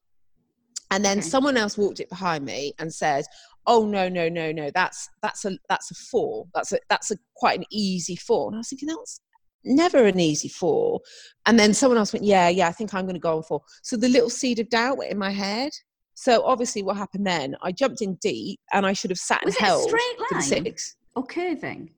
And 0.91 1.05
then 1.05 1.19
Okay. 1.19 1.29
someone 1.29 1.57
else 1.57 1.77
walked 1.77 2.01
it 2.01 2.09
behind 2.09 2.45
me 2.45 2.73
and 2.79 2.93
said, 2.93 3.25
"Oh 3.67 3.87
no, 3.87 4.09
no, 4.09 4.29
no, 4.29 4.53
no! 4.53 4.71
That's 4.75 5.09
that's 5.23 5.45
a 5.45 5.59
that's 5.69 5.91
a 5.91 5.95
four. 5.95 6.47
That's 6.55 6.73
a 6.73 6.79
that's 6.89 7.11
a 7.11 7.17
quite 7.35 7.59
an 7.59 7.65
easy 7.71 8.17
four. 8.17 8.49
And 8.49 8.57
I 8.57 8.59
was 8.59 8.69
thinking 8.69 8.89
that's 8.89 9.21
never 9.65 10.05
an 10.07 10.21
easy 10.21 10.49
four. 10.49 11.01
And 11.47 11.59
then 11.59 11.75
someone 11.75 11.99
else 11.99 12.13
went, 12.13 12.25
"Yeah, 12.25 12.49
yeah, 12.49 12.69
I 12.69 12.73
think 12.73 12.95
I'm 12.95 13.05
going 13.05 13.15
to 13.15 13.21
go 13.21 13.37
on 13.39 13.43
four. 13.43 13.63
So 13.83 13.97
the 13.97 14.09
little 14.09 14.31
seed 14.31 14.59
of 14.59 14.69
doubt 14.69 14.99
went 14.99 15.11
in 15.13 15.19
my 15.19 15.31
head. 15.31 15.73
So 16.15 16.43
obviously, 16.45 16.83
what 16.83 16.97
happened 16.97 17.27
then? 17.27 17.57
I 17.63 17.73
jumped 17.73 18.01
in 18.01 18.15
deep, 18.17 18.59
and 18.73 18.87
I 18.87 18.93
should 18.95 19.11
have 19.11 19.19
sat 19.19 19.43
and 19.43 19.49
was 19.49 19.57
it 19.57 19.61
a 19.61 19.65
held 19.65 19.89
straight 19.89 20.17
for 20.19 20.27
the 20.31 20.35
line 20.37 20.65
six. 20.65 20.97
or 21.15 21.25
curving 21.27 21.91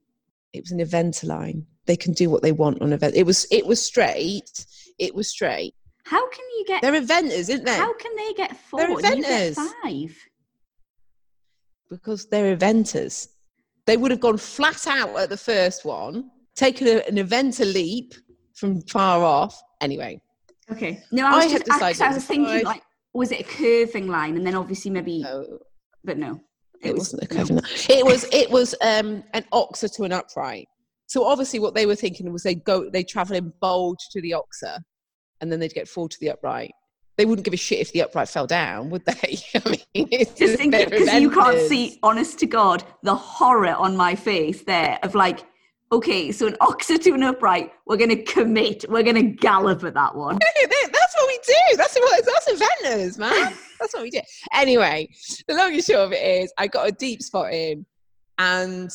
It 0.52 0.62
was 0.62 0.72
an 0.72 0.80
event 0.80 1.22
line. 1.22 1.66
They 1.86 1.96
can 1.96 2.12
do 2.14 2.28
what 2.28 2.42
they 2.42 2.52
want 2.52 2.82
on 2.82 2.92
event. 2.92 3.14
It 3.14 3.24
was 3.26 3.46
it 3.50 3.64
was 3.66 3.80
straight. 3.84 4.66
It 4.98 5.14
was 5.14 5.28
straight. 5.30 5.74
how 6.04 6.28
can 6.30 6.44
you 6.58 6.64
get 6.66 6.82
They're 6.82 7.00
eventers, 7.00 7.48
isn't 7.48 7.64
they? 7.64 7.76
how 7.76 7.92
can 7.94 8.16
they 8.16 8.32
get 8.32 8.56
4 8.56 8.78
They're 8.80 8.90
and 8.90 9.18
you 9.18 9.22
get 9.22 9.52
eventers. 9.52 9.72
5 9.84 10.16
because 11.90 12.26
they're 12.28 12.56
eventers. 12.56 13.28
They 13.86 13.96
would 13.96 14.10
have 14.10 14.20
gone 14.20 14.36
flat 14.38 14.86
out 14.86 15.16
at 15.18 15.30
the 15.30 15.36
first 15.36 15.84
one, 15.84 16.30
taken 16.56 16.86
a, 16.88 17.00
an 17.08 17.16
eventer 17.16 17.72
leap 17.72 18.14
from 18.54 18.82
far 18.82 19.22
off. 19.24 19.60
Anyway, 19.80 20.20
Okay. 20.70 21.02
No, 21.10 21.26
I 21.26 21.30
I 21.30 21.36
was 21.44 21.52
had 21.52 21.64
just 21.66 21.82
I, 21.82 21.86
I 22.06 22.10
it 22.10 22.14
was 22.14 22.24
thinking 22.26 22.64
like, 22.64 22.82
was 23.14 23.32
it 23.32 23.40
a 23.40 23.44
curving 23.44 24.06
line, 24.08 24.36
and 24.36 24.46
then 24.46 24.54
obviously 24.54 24.90
maybe, 24.90 25.22
no, 25.22 25.58
but 26.04 26.18
no, 26.18 26.40
it, 26.82 26.92
was- 26.92 27.14
wasn't 27.14 27.22
a 27.30 27.34
no. 27.34 27.40
curving. 27.40 27.56
line. 27.56 27.64
It 27.88 28.04
was 28.04 28.24
it 28.32 28.50
was 28.50 28.74
um, 28.82 29.24
an 29.32 29.44
oxer 29.52 29.92
to 29.96 30.04
an 30.04 30.12
upright. 30.12 30.68
So 31.06 31.24
obviously, 31.24 31.58
what 31.58 31.74
they 31.74 31.86
were 31.86 31.94
thinking 31.94 32.30
was 32.30 32.42
they'd 32.42 32.62
go, 32.64 32.90
they 32.90 33.02
travel 33.02 33.34
in 33.36 33.50
bulge 33.62 33.98
to 34.12 34.20
the 34.20 34.32
oxer, 34.32 34.78
and 35.40 35.50
then 35.50 35.58
they'd 35.58 35.72
get 35.72 35.88
full 35.88 36.06
to 36.08 36.16
the 36.20 36.30
upright. 36.30 36.72
They 37.18 37.26
wouldn't 37.26 37.44
give 37.44 37.52
a 37.52 37.58
shit 37.58 37.80
if 37.80 37.92
the 37.92 38.02
upright 38.02 38.28
fell 38.28 38.46
down, 38.46 38.90
would 38.90 39.04
they? 39.04 39.38
I 39.56 39.68
mean, 39.68 40.08
it's 40.12 40.38
Just 40.38 40.58
they're 40.58 40.88
because 40.88 41.12
you 41.14 41.30
can't 41.30 41.58
see, 41.68 41.98
honest 42.04 42.38
to 42.38 42.46
God, 42.46 42.84
the 43.02 43.14
horror 43.14 43.74
on 43.74 43.96
my 43.96 44.14
face 44.14 44.62
there 44.62 45.00
of 45.02 45.16
like, 45.16 45.44
okay, 45.90 46.30
so 46.30 46.46
an 46.46 46.56
oxer 46.60 46.96
to 47.02 47.14
an 47.14 47.24
upright, 47.24 47.72
we're 47.86 47.96
gonna 47.96 48.22
commit, 48.22 48.84
we're 48.88 49.02
gonna 49.02 49.24
gallop 49.24 49.82
at 49.82 49.94
that 49.94 50.14
one. 50.14 50.38
That's 50.38 51.14
what 51.16 51.26
we 51.26 51.40
do. 51.44 51.76
That's 51.76 51.96
what 51.96 52.24
that's 52.24 52.52
eventers, 52.52 53.18
man. 53.18 53.52
That's 53.80 53.94
what 53.94 54.04
we 54.04 54.10
do. 54.10 54.20
Anyway, 54.52 55.08
the 55.48 55.54
long 55.54 55.74
and 55.74 55.82
short 55.82 56.00
of 56.00 56.12
it 56.12 56.42
is, 56.42 56.52
I 56.56 56.68
got 56.68 56.88
a 56.88 56.92
deep 56.92 57.20
spot 57.22 57.52
in, 57.52 57.84
and 58.38 58.90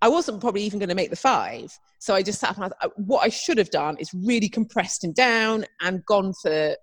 I 0.00 0.08
wasn't 0.08 0.40
probably 0.40 0.62
even 0.62 0.78
going 0.78 0.88
to 0.88 0.94
make 0.94 1.10
the 1.10 1.16
five. 1.16 1.76
So 1.98 2.14
I 2.14 2.22
just 2.22 2.40
sat 2.40 2.50
up 2.50 2.56
and 2.56 2.64
I 2.66 2.68
thought, 2.68 2.78
uh, 2.82 2.88
what 2.96 3.24
I 3.24 3.28
should 3.28 3.58
have 3.58 3.70
done 3.70 3.96
is 3.98 4.10
really 4.14 4.48
compressed 4.48 5.02
him 5.02 5.12
down 5.12 5.64
and 5.80 6.04
gone 6.04 6.32
for 6.40 6.76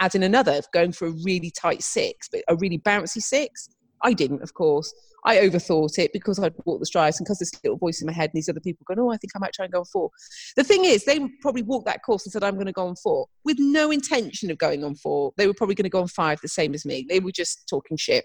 adding 0.00 0.22
another, 0.22 0.60
going 0.72 0.92
for 0.92 1.08
a 1.08 1.14
really 1.24 1.50
tight 1.50 1.82
six, 1.82 2.28
but 2.30 2.42
a 2.48 2.56
really 2.56 2.78
bouncy 2.78 3.20
six. 3.20 3.68
I 4.02 4.12
didn't, 4.12 4.42
of 4.42 4.54
course. 4.54 4.92
I 5.26 5.38
overthought 5.38 5.98
it 5.98 6.12
because 6.12 6.38
I'd 6.38 6.52
walked 6.66 6.80
the 6.80 6.86
strides 6.86 7.18
and 7.18 7.24
because 7.24 7.38
this 7.38 7.52
little 7.64 7.78
voice 7.78 8.02
in 8.02 8.06
my 8.06 8.12
head 8.12 8.30
and 8.30 8.34
these 8.34 8.48
other 8.50 8.60
people 8.60 8.84
going, 8.86 9.00
oh, 9.00 9.10
I 9.10 9.16
think 9.16 9.32
I 9.34 9.38
might 9.38 9.54
try 9.54 9.64
and 9.64 9.72
go 9.72 9.80
on 9.80 9.86
four. 9.86 10.10
The 10.56 10.64
thing 10.64 10.84
is, 10.84 11.04
they 11.04 11.18
probably 11.40 11.62
walked 11.62 11.86
that 11.86 12.02
course 12.02 12.26
and 12.26 12.32
said, 12.32 12.44
I'm 12.44 12.54
going 12.54 12.66
to 12.66 12.72
go 12.72 12.86
on 12.86 12.96
four 12.96 13.26
with 13.42 13.56
no 13.58 13.90
intention 13.90 14.50
of 14.50 14.58
going 14.58 14.84
on 14.84 14.94
four. 14.96 15.32
They 15.38 15.46
were 15.46 15.54
probably 15.54 15.76
going 15.76 15.84
to 15.84 15.90
go 15.90 16.02
on 16.02 16.08
five, 16.08 16.40
the 16.42 16.48
same 16.48 16.74
as 16.74 16.84
me. 16.84 17.06
They 17.08 17.20
were 17.20 17.32
just 17.32 17.66
talking 17.68 17.96
shit. 17.96 18.24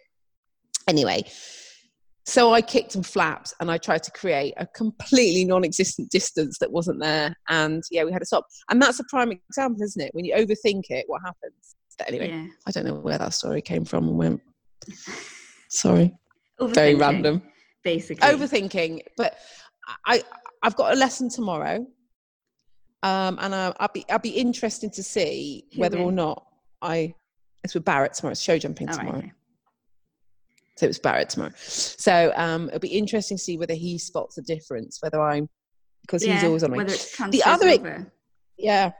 Anyway, 0.89 1.23
so 2.25 2.53
I 2.53 2.61
kicked 2.61 2.95
and 2.95 3.05
flapped 3.05 3.53
and 3.59 3.71
I 3.71 3.77
tried 3.77 4.03
to 4.03 4.11
create 4.11 4.53
a 4.57 4.67
completely 4.67 5.45
non 5.45 5.63
existent 5.63 6.11
distance 6.11 6.57
that 6.59 6.71
wasn't 6.71 6.99
there. 7.01 7.35
And 7.49 7.81
yeah, 7.91 8.03
we 8.03 8.11
had 8.11 8.19
to 8.19 8.25
stop. 8.25 8.45
And 8.69 8.81
that's 8.81 8.99
a 8.99 9.03
prime 9.09 9.31
example, 9.31 9.81
isn't 9.83 10.01
it? 10.01 10.11
When 10.13 10.25
you 10.25 10.35
overthink 10.35 10.83
it, 10.89 11.05
what 11.07 11.21
happens? 11.25 11.75
But 11.97 12.09
anyway, 12.09 12.29
Yeah. 12.29 12.47
I 12.67 12.71
don't 12.71 12.85
know 12.85 12.95
where 12.95 13.17
that 13.17 13.33
story 13.33 13.61
came 13.61 13.83
from 13.85 14.07
and 14.07 14.17
went. 14.17 14.41
Sorry, 15.69 16.13
very 16.59 16.95
random 16.95 17.41
Basically. 17.83 18.27
overthinking 18.27 19.01
but 19.17 19.37
i 20.05 20.21
i've 20.63 20.75
got 20.75 20.91
a 20.93 20.95
lesson 20.95 21.29
tomorrow 21.29 21.85
um 23.03 23.37
and 23.41 23.55
I, 23.55 23.73
i'll 23.79 23.89
be 23.93 24.05
i'll 24.09 24.19
be 24.19 24.31
interested 24.31 24.91
to 24.93 25.03
see 25.03 25.63
whether 25.77 25.97
or 25.97 26.11
not 26.11 26.45
i 26.81 27.13
It's 27.63 27.73
with 27.73 27.85
Barrett 27.85 28.13
tomorrow. 28.13 28.31
It's 28.31 28.41
show 28.41 28.57
jumping 28.57 28.89
All 28.89 28.97
right, 28.97 29.05
tomorrow. 29.05 29.31
So 30.79 30.85
it's 30.87 30.97
Barrett 30.97 31.27
tomorrow. 31.27 31.51
So 31.57 32.31
um, 32.37 32.69
it'll 32.69 32.79
be 32.79 32.87
interesting 32.87 33.35
to 33.35 33.43
see 33.43 33.57
whether 33.57 33.73
he 33.73 33.97
spots 33.97 34.37
a 34.37 34.41
difference, 34.41 34.99
whether 35.01 35.21
I'm 35.21 35.49
because 36.03 36.23
he's 36.23 36.41
always 36.41 36.63
on 36.63 36.73
it's 36.79 37.17
The 37.17 37.43
other- 37.43 37.67
over. 37.67 38.13
Yeah. 38.57 38.91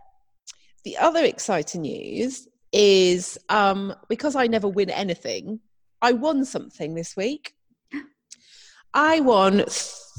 The 0.84 0.98
other 0.98 1.24
exciting 1.24 1.84
news 1.84 2.50
is 2.74 3.38
um, 3.48 3.96
because 4.10 4.36
I 4.36 4.48
never 4.48 4.68
win 4.68 4.90
anything, 4.90 5.62
I 6.02 6.12
won 6.12 6.44
something 6.44 6.96
this 6.96 7.16
week. 7.16 7.54
I 8.94 9.22
won 9.22 9.64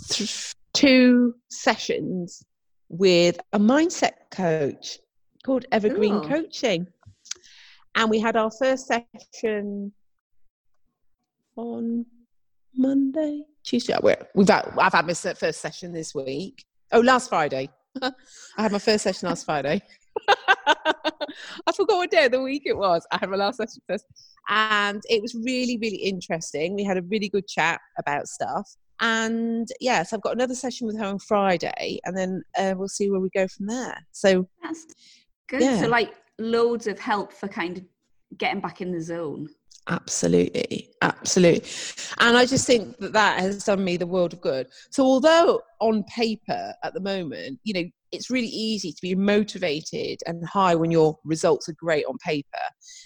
th- 0.08 0.54
two 0.72 1.34
sessions 1.50 2.42
with 2.88 3.38
a 3.52 3.58
mindset 3.58 4.12
coach 4.30 4.98
called 5.44 5.66
Evergreen 5.72 6.20
Cool. 6.20 6.28
Coaching. 6.28 6.86
And 7.96 8.08
we 8.08 8.18
had 8.18 8.36
our 8.36 8.50
first 8.50 8.86
session 8.86 9.92
on 11.56 12.06
Monday, 12.74 13.44
Tuesday. 13.64 13.96
We've 14.34 14.48
had, 14.48 14.72
I've 14.78 14.92
had 14.92 15.06
my 15.06 15.14
first 15.14 15.60
session 15.60 15.92
this 15.92 16.14
week. 16.14 16.64
Oh, 16.92 17.00
last 17.00 17.28
Friday. 17.28 17.68
I 18.02 18.12
had 18.56 18.72
my 18.72 18.78
first 18.78 19.04
session 19.04 19.28
last 19.28 19.44
Friday. 19.44 19.82
I 20.28 21.72
forgot 21.74 21.96
what 21.96 22.10
day 22.10 22.26
of 22.26 22.32
the 22.32 22.42
week 22.42 22.62
it 22.66 22.76
was. 22.76 23.06
I 23.10 23.18
had 23.18 23.30
my 23.30 23.36
last 23.36 23.58
session 23.58 23.82
first. 23.88 24.04
And 24.48 25.02
it 25.08 25.22
was 25.22 25.34
really, 25.34 25.78
really 25.78 25.96
interesting. 25.96 26.74
We 26.74 26.84
had 26.84 26.96
a 26.96 27.02
really 27.02 27.28
good 27.28 27.46
chat 27.46 27.80
about 27.98 28.26
stuff. 28.26 28.68
And 29.00 29.68
yes, 29.80 30.12
I've 30.12 30.20
got 30.20 30.34
another 30.34 30.54
session 30.54 30.86
with 30.86 30.98
her 30.98 31.06
on 31.06 31.18
Friday, 31.18 32.00
and 32.04 32.16
then 32.16 32.42
uh, 32.58 32.74
we'll 32.76 32.88
see 32.88 33.10
where 33.10 33.20
we 33.20 33.30
go 33.34 33.48
from 33.48 33.66
there. 33.66 33.96
So, 34.12 34.46
That's 34.62 34.86
good. 35.48 35.62
Yeah. 35.62 35.80
So 35.80 35.88
like 35.88 36.14
loads 36.38 36.86
of 36.86 36.98
help 36.98 37.32
for 37.32 37.48
kind 37.48 37.78
of 37.78 37.84
getting 38.36 38.60
back 38.60 38.80
in 38.82 38.92
the 38.92 39.00
zone. 39.00 39.48
Absolutely, 39.88 40.90
absolutely. 41.02 41.68
And 42.18 42.36
I 42.36 42.44
just 42.46 42.66
think 42.66 42.98
that 42.98 43.12
that 43.12 43.40
has 43.40 43.64
done 43.64 43.82
me 43.82 43.96
the 43.96 44.06
world 44.06 44.32
of 44.32 44.40
good. 44.40 44.68
So, 44.90 45.02
although 45.04 45.60
on 45.80 46.04
paper 46.04 46.74
at 46.84 46.94
the 46.94 47.00
moment, 47.00 47.58
you 47.64 47.74
know, 47.74 47.84
it's 48.12 48.30
really 48.30 48.48
easy 48.48 48.92
to 48.92 48.98
be 49.02 49.14
motivated 49.14 50.20
and 50.26 50.46
high 50.46 50.74
when 50.74 50.90
your 50.90 51.18
results 51.24 51.68
are 51.68 51.74
great 51.74 52.04
on 52.06 52.18
paper 52.18 52.46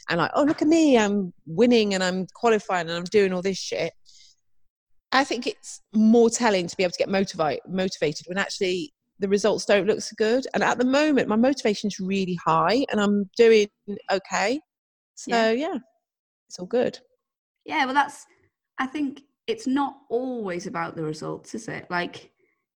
and 0.09 0.19
like, 0.19 0.31
oh, 0.35 0.43
look 0.43 0.63
at 0.63 0.69
me, 0.69 0.99
I'm 0.99 1.33
winning 1.47 1.95
and 1.95 2.03
I'm 2.03 2.27
qualifying 2.35 2.89
and 2.89 2.97
I'm 2.97 3.05
doing 3.05 3.33
all 3.33 3.43
this 3.43 3.59
shit. 3.59 3.93
I 5.13 5.25
think 5.25 5.47
it's 5.47 5.81
more 5.95 6.29
telling 6.29 6.67
to 6.67 6.77
be 6.77 6.83
able 6.83 6.93
to 6.93 6.99
get 6.99 7.09
motivate, 7.09 7.61
motivated 7.69 8.27
when 8.27 8.39
actually 8.39 8.93
the 9.21 9.29
results 9.29 9.65
don't 9.65 9.87
look 9.87 10.01
so 10.01 10.15
good. 10.19 10.47
And 10.55 10.63
at 10.63 10.79
the 10.79 10.85
moment, 10.85 11.29
my 11.29 11.37
motivation's 11.37 12.01
really 12.01 12.39
high 12.45 12.85
and 12.91 13.01
I'm 13.01 13.31
doing 13.37 13.69
okay. 14.11 14.61
So, 15.15 15.31
Yeah. 15.31 15.51
yeah 15.53 15.79
it's 16.55 16.61
all 16.61 16.67
good. 16.67 16.97
Yeah, 17.65 17.85
well 17.85 17.95
that's 17.95 18.27
I 18.79 18.87
think 18.87 19.23
it's 19.49 19.67
not 19.67 19.97
always 20.09 20.69
about 20.69 20.95
the 20.95 21.03
results, 21.03 21.53
is 21.55 21.67
it? 21.67 21.87
Like 21.91 22.31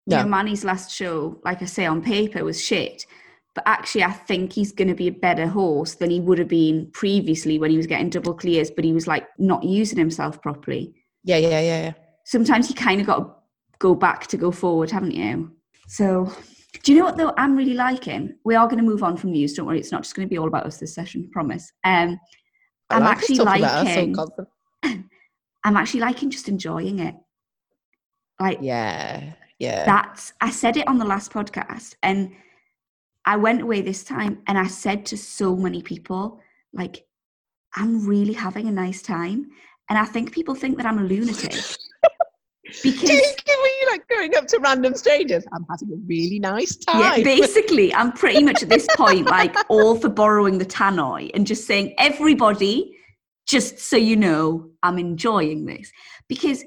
No. 0.09 0.17
you 0.17 0.23
know, 0.25 0.29
Manny's 0.29 0.65
last 0.65 0.91
show, 0.91 1.41
like 1.45 1.63
I 1.63 1.67
say, 1.67 1.87
on 1.87 2.03
paper 2.03 2.45
was 2.45 2.61
shit. 2.63 3.07
But 3.55 3.63
actually 3.67 4.03
I 4.03 4.11
think 4.11 4.53
he's 4.53 4.73
gonna 4.73 4.97
be 4.97 5.07
a 5.07 5.13
better 5.13 5.47
horse 5.47 5.95
than 5.95 6.11
he 6.11 6.19
would 6.19 6.41
have 6.41 6.49
been 6.49 6.91
previously 6.93 7.61
when 7.61 7.71
he 7.71 7.77
was 7.77 7.87
getting 7.87 8.11
double 8.11 8.35
clears, 8.35 8.69
but 8.73 8.85
he 8.85 8.93
was 8.93 9.07
like 9.07 9.29
not 9.39 9.63
using 9.63 9.99
himself 9.99 10.43
properly. 10.43 10.93
Yeah, 11.23 11.37
yeah, 11.37 11.61
yeah, 11.61 11.83
yeah. 11.85 11.93
Sometimes 12.25 12.69
you 12.69 12.75
kind 12.75 13.01
of 13.01 13.07
got 13.07 13.19
to 13.19 13.31
go 13.79 13.95
back 13.95 14.27
to 14.27 14.37
go 14.37 14.51
forward, 14.51 14.91
haven't 14.91 15.13
you? 15.13 15.53
So 15.87 16.33
do 16.83 16.93
you 16.93 16.99
know 16.99 17.05
what 17.05 17.17
though 17.17 17.33
I'm 17.39 17.55
really 17.55 17.75
liking? 17.75 18.35
We 18.45 18.57
are 18.57 18.67
going 18.67 18.79
to 18.83 18.91
move 18.91 19.05
on 19.05 19.17
from 19.17 19.31
news, 19.31 19.53
don't 19.55 19.67
worry, 19.67 19.79
it's 19.79 19.93
not 19.93 20.03
just 20.03 20.17
going 20.17 20.27
to 20.27 20.31
be 20.31 20.39
all 20.39 20.49
about 20.49 20.67
us 20.67 20.79
this 20.79 20.97
session, 20.97 21.31
promise. 21.31 21.71
Um 21.85 22.19
I'm 22.91 23.03
like 23.03 23.19
actually 23.19 23.37
talking 23.37 23.63
about 23.65 23.87
us 23.87 23.97
all 23.97 24.47
liking. 24.83 25.09
I'm 25.65 25.77
actually 25.77 26.01
liking 26.01 26.31
just 26.31 26.49
enjoying 26.49 27.01
it. 27.01 27.15
Like 28.41 28.59
Yeah, 28.63 29.35
yeah. 29.59 29.85
that's 29.85 30.33
I 30.41 30.51
said 30.51 30.77
it 30.77 30.87
on 30.89 30.99
the 30.99 31.05
last 31.05 31.33
podcast 31.33 31.95
and 32.03 32.33
I 33.29 33.37
went 33.37 33.61
away 33.61 33.83
this 33.83 34.05
time 34.05 34.41
and 34.47 34.57
I 34.57 34.69
said 34.69 35.05
to 35.07 35.19
so 35.19 35.55
many 35.55 35.83
people, 35.83 36.41
like, 36.73 37.07
I'm 37.77 38.07
really 38.07 38.33
having 38.33 38.67
a 38.69 38.73
nice 38.73 39.03
time. 39.03 39.51
And 39.91 39.99
I 39.99 40.07
think 40.07 40.33
people 40.33 40.55
think 40.55 40.79
that 40.79 40.87
I'm 40.87 40.99
a 40.99 41.03
lunatic. 41.03 41.53
Because 42.83 43.09
when 43.09 43.71
you 43.81 43.89
like 43.91 44.07
going 44.09 44.37
up 44.37 44.47
to 44.49 44.59
random 44.59 44.95
strangers? 44.95 45.45
I'm 45.53 45.67
having 45.71 45.93
a 45.93 45.97
really 46.07 46.39
nice 46.39 46.77
time. 46.77 47.01
yeah, 47.01 47.25
basically 47.25 47.95
I'm 47.95 48.13
pretty 48.13 48.43
much 48.43 48.63
at 48.63 48.69
this 48.69 48.87
point 48.97 49.27
like 49.27 49.55
all 49.69 49.99
for 49.99 50.09
borrowing 50.09 50.59
the 50.59 50.67
tannoy 50.67 51.31
and 51.35 51.47
just 51.47 51.67
saying, 51.67 51.95
everybody, 51.99 52.97
just 53.47 53.79
so 53.79 53.97
you 53.97 54.17
know, 54.17 54.71
I'm 54.83 54.99
enjoying 54.99 55.65
this. 55.65 55.91
Because 56.29 56.65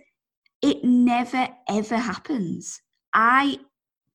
it 0.61 0.83
never 0.83 1.47
ever 1.69 1.97
happens. 1.97 2.81
I 3.13 3.59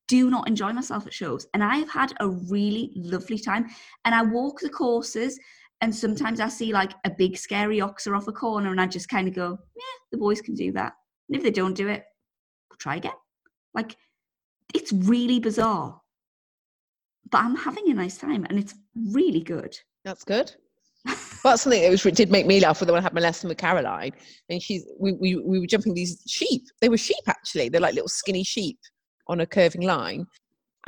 do 0.08 0.30
not 0.30 0.46
enjoy 0.48 0.72
myself 0.72 1.06
at 1.06 1.12
shows 1.12 1.46
and 1.52 1.62
I 1.62 1.76
have 1.76 1.90
had 1.90 2.12
a 2.20 2.28
really 2.28 2.92
lovely 2.94 3.38
time. 3.38 3.66
And 4.04 4.14
I 4.14 4.22
walk 4.22 4.60
the 4.60 4.70
courses 4.70 5.38
and 5.80 5.94
sometimes 5.94 6.40
I 6.40 6.48
see 6.48 6.72
like 6.72 6.92
a 7.04 7.10
big 7.10 7.36
scary 7.36 7.78
oxer 7.78 8.16
off 8.16 8.28
a 8.28 8.32
corner 8.32 8.70
and 8.70 8.80
I 8.80 8.86
just 8.86 9.08
kind 9.08 9.28
of 9.28 9.34
go, 9.34 9.58
yeah, 9.76 9.82
the 10.12 10.18
boys 10.18 10.40
can 10.40 10.54
do 10.54 10.72
that. 10.72 10.92
And 11.28 11.36
if 11.36 11.42
they 11.42 11.50
don't 11.50 11.74
do 11.74 11.88
it, 11.88 12.04
try 12.78 12.96
again. 12.96 13.12
Like 13.74 13.96
it's 14.74 14.92
really 14.92 15.40
bizarre. 15.40 16.00
But 17.30 17.38
I'm 17.38 17.56
having 17.56 17.90
a 17.90 17.94
nice 17.94 18.18
time 18.18 18.46
and 18.48 18.58
it's 18.58 18.74
really 19.12 19.40
good. 19.40 19.76
That's 20.04 20.24
good. 20.24 20.54
That's 21.44 21.62
something 21.62 21.80
that 21.80 21.90
was, 21.90 22.02
did 22.02 22.30
make 22.30 22.46
me 22.46 22.60
laugh 22.60 22.80
when 22.80 22.90
I 22.90 23.00
had 23.00 23.14
my 23.14 23.20
lesson 23.20 23.48
with 23.48 23.58
Caroline, 23.58 24.12
and 24.48 24.60
she's 24.60 24.84
we, 24.98 25.12
we 25.12 25.36
we 25.36 25.60
were 25.60 25.66
jumping 25.66 25.94
these 25.94 26.20
sheep. 26.26 26.62
They 26.80 26.88
were 26.88 26.96
sheep 26.96 27.22
actually. 27.28 27.68
They're 27.68 27.80
like 27.80 27.94
little 27.94 28.08
skinny 28.08 28.42
sheep 28.42 28.78
on 29.28 29.40
a 29.40 29.46
curving 29.46 29.82
line. 29.82 30.26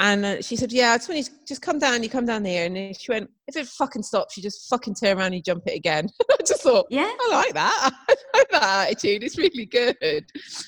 And 0.00 0.24
uh, 0.24 0.42
she 0.42 0.54
said, 0.54 0.70
"Yeah, 0.72 0.92
I 0.92 0.96
just 0.98 1.08
want 1.08 1.18
you 1.18 1.24
to 1.24 1.30
just 1.46 1.60
come 1.60 1.78
down. 1.78 2.02
You 2.02 2.08
come 2.08 2.26
down 2.26 2.44
here." 2.44 2.66
And 2.66 2.96
she 2.96 3.10
went, 3.10 3.28
"If 3.48 3.56
it 3.56 3.66
fucking 3.66 4.04
stops, 4.04 4.36
you 4.36 4.42
just 4.42 4.68
fucking 4.70 4.94
turn 4.94 5.16
around 5.18 5.26
and 5.26 5.34
you 5.36 5.42
jump 5.42 5.64
it 5.66 5.74
again." 5.74 6.08
I 6.30 6.42
just 6.46 6.62
thought, 6.62 6.86
Yeah. 6.88 7.12
I 7.20 7.28
like 7.30 7.54
that. 7.54 7.90
I 8.08 8.14
like 8.38 8.48
that 8.50 8.88
attitude. 8.88 9.24
It's 9.24 9.36
really 9.36 9.66
good. 9.66 9.96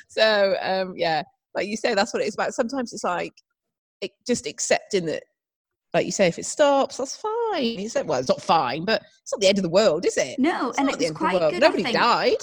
So 0.08 0.56
um, 0.60 0.94
yeah, 0.96 1.22
like 1.54 1.68
you 1.68 1.76
say, 1.76 1.94
that's 1.94 2.12
what 2.12 2.22
it's 2.22 2.34
about. 2.34 2.54
Sometimes 2.54 2.92
it's 2.92 3.04
like 3.04 3.34
it, 4.00 4.10
just 4.26 4.46
accepting 4.48 5.06
that, 5.06 5.22
like 5.94 6.06
you 6.06 6.12
say, 6.12 6.26
if 6.26 6.38
it 6.38 6.46
stops, 6.46 6.96
that's 6.96 7.16
fine. 7.16 7.78
It's 7.78 7.94
like, 7.94 8.08
well, 8.08 8.18
it's 8.18 8.28
not 8.28 8.42
fine, 8.42 8.84
but 8.84 9.02
it's 9.22 9.32
not 9.32 9.40
the 9.40 9.48
end 9.48 9.58
of 9.58 9.62
the 9.62 9.70
world, 9.70 10.06
is 10.06 10.16
it? 10.16 10.38
No, 10.40 10.70
It's 10.70 10.78
and 10.78 10.86
not 10.86 10.94
it 10.94 10.98
the 10.98 11.04
was 11.04 11.10
end 11.10 11.16
quite 11.16 11.50
good. 11.50 11.60
Nobody 11.60 11.84
died. 11.92 12.36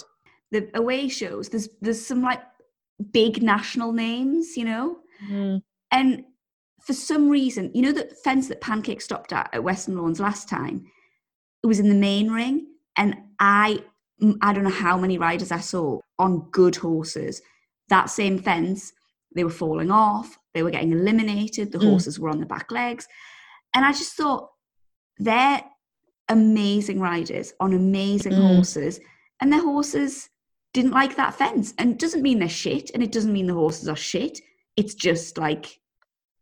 The 0.52 0.69
away 0.76 1.10
shows, 1.10 1.50
there's 1.50 1.67
there's 1.82 2.06
some 2.06 2.21
like 2.21 2.41
big 3.12 3.43
national 3.43 3.91
names, 3.91 4.56
you 4.56 4.63
know? 4.63 4.97
And 5.91 6.23
for 6.88 6.93
some 6.93 7.30
reason, 7.30 7.69
you 7.73 7.82
know 7.82 7.91
the 7.91 8.10
fence 8.23 8.47
that 8.47 8.62
Pancake 8.62 9.02
stopped 9.02 9.34
at 9.34 9.50
at 9.54 9.63
Weston 9.63 9.97
Lawns 9.97 10.21
last 10.21 10.47
time? 10.47 10.86
It 11.62 11.67
was 11.67 11.80
in 11.82 11.89
the 11.89 11.95
main 11.95 12.32
ring. 12.32 12.65
And 12.97 13.15
I 13.39 13.84
I 14.41 14.54
don't 14.54 14.63
know 14.63 14.69
how 14.88 14.97
many 14.97 15.17
riders 15.19 15.52
I 15.52 15.60
saw 15.60 16.00
on 16.17 16.50
good 16.50 16.78
horses. 16.78 17.41
That 17.89 18.10
same 18.10 18.39
fence, 18.39 18.91
they 19.36 19.43
were 19.43 19.50
falling 19.52 19.91
off, 19.91 20.39
they 20.54 20.63
were 20.63 20.71
getting 20.71 20.91
eliminated, 20.93 21.71
the 21.71 21.78
Mm. 21.78 21.89
horses 21.89 22.19
were 22.19 22.30
on 22.30 22.39
the 22.39 22.45
back 22.56 22.71
legs. 22.71 23.08
And 23.76 23.86
I 23.86 23.91
just 23.91 24.13
thought 24.13 24.50
they're 25.19 25.62
amazing 26.30 27.00
riders 27.00 27.54
on 27.60 27.73
amazing 27.73 28.34
Mm. 28.34 28.47
horses. 28.56 29.00
And 29.39 29.52
their 29.54 29.62
horses 29.62 30.30
didn't 30.73 30.91
like 31.02 31.15
that 31.17 31.36
fence. 31.36 31.73
And 31.78 31.91
it 31.91 32.00
doesn't 32.00 32.23
mean 32.23 32.39
they're 32.39 32.50
shit, 32.50 32.89
and 32.93 33.04
it 33.04 33.12
doesn't 33.12 33.34
mean 33.34 33.47
the 33.47 33.54
horses 33.54 33.88
are 33.88 33.95
shit. 33.95 34.39
It's 34.76 34.95
just 34.95 35.38
like, 35.38 35.80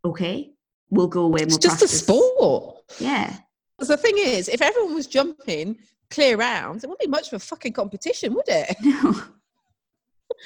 okay, 0.05 0.51
we'll 0.89 1.07
go 1.07 1.23
away 1.23 1.41
It's 1.41 1.57
just 1.57 1.77
a 1.77 1.79
practice. 1.79 1.99
sport. 1.99 2.77
Yeah. 2.99 3.37
'Cause 3.77 3.89
the 3.89 3.97
thing 3.97 4.15
is, 4.17 4.47
if 4.47 4.61
everyone 4.61 4.95
was 4.95 5.07
jumping 5.07 5.77
clear 6.09 6.37
rounds, 6.37 6.83
it 6.83 6.87
wouldn't 6.87 7.01
be 7.01 7.07
much 7.07 7.27
of 7.27 7.33
a 7.33 7.39
fucking 7.39 7.73
competition, 7.73 8.33
would 8.33 8.47
it? 8.47 8.75
No. 8.83 9.13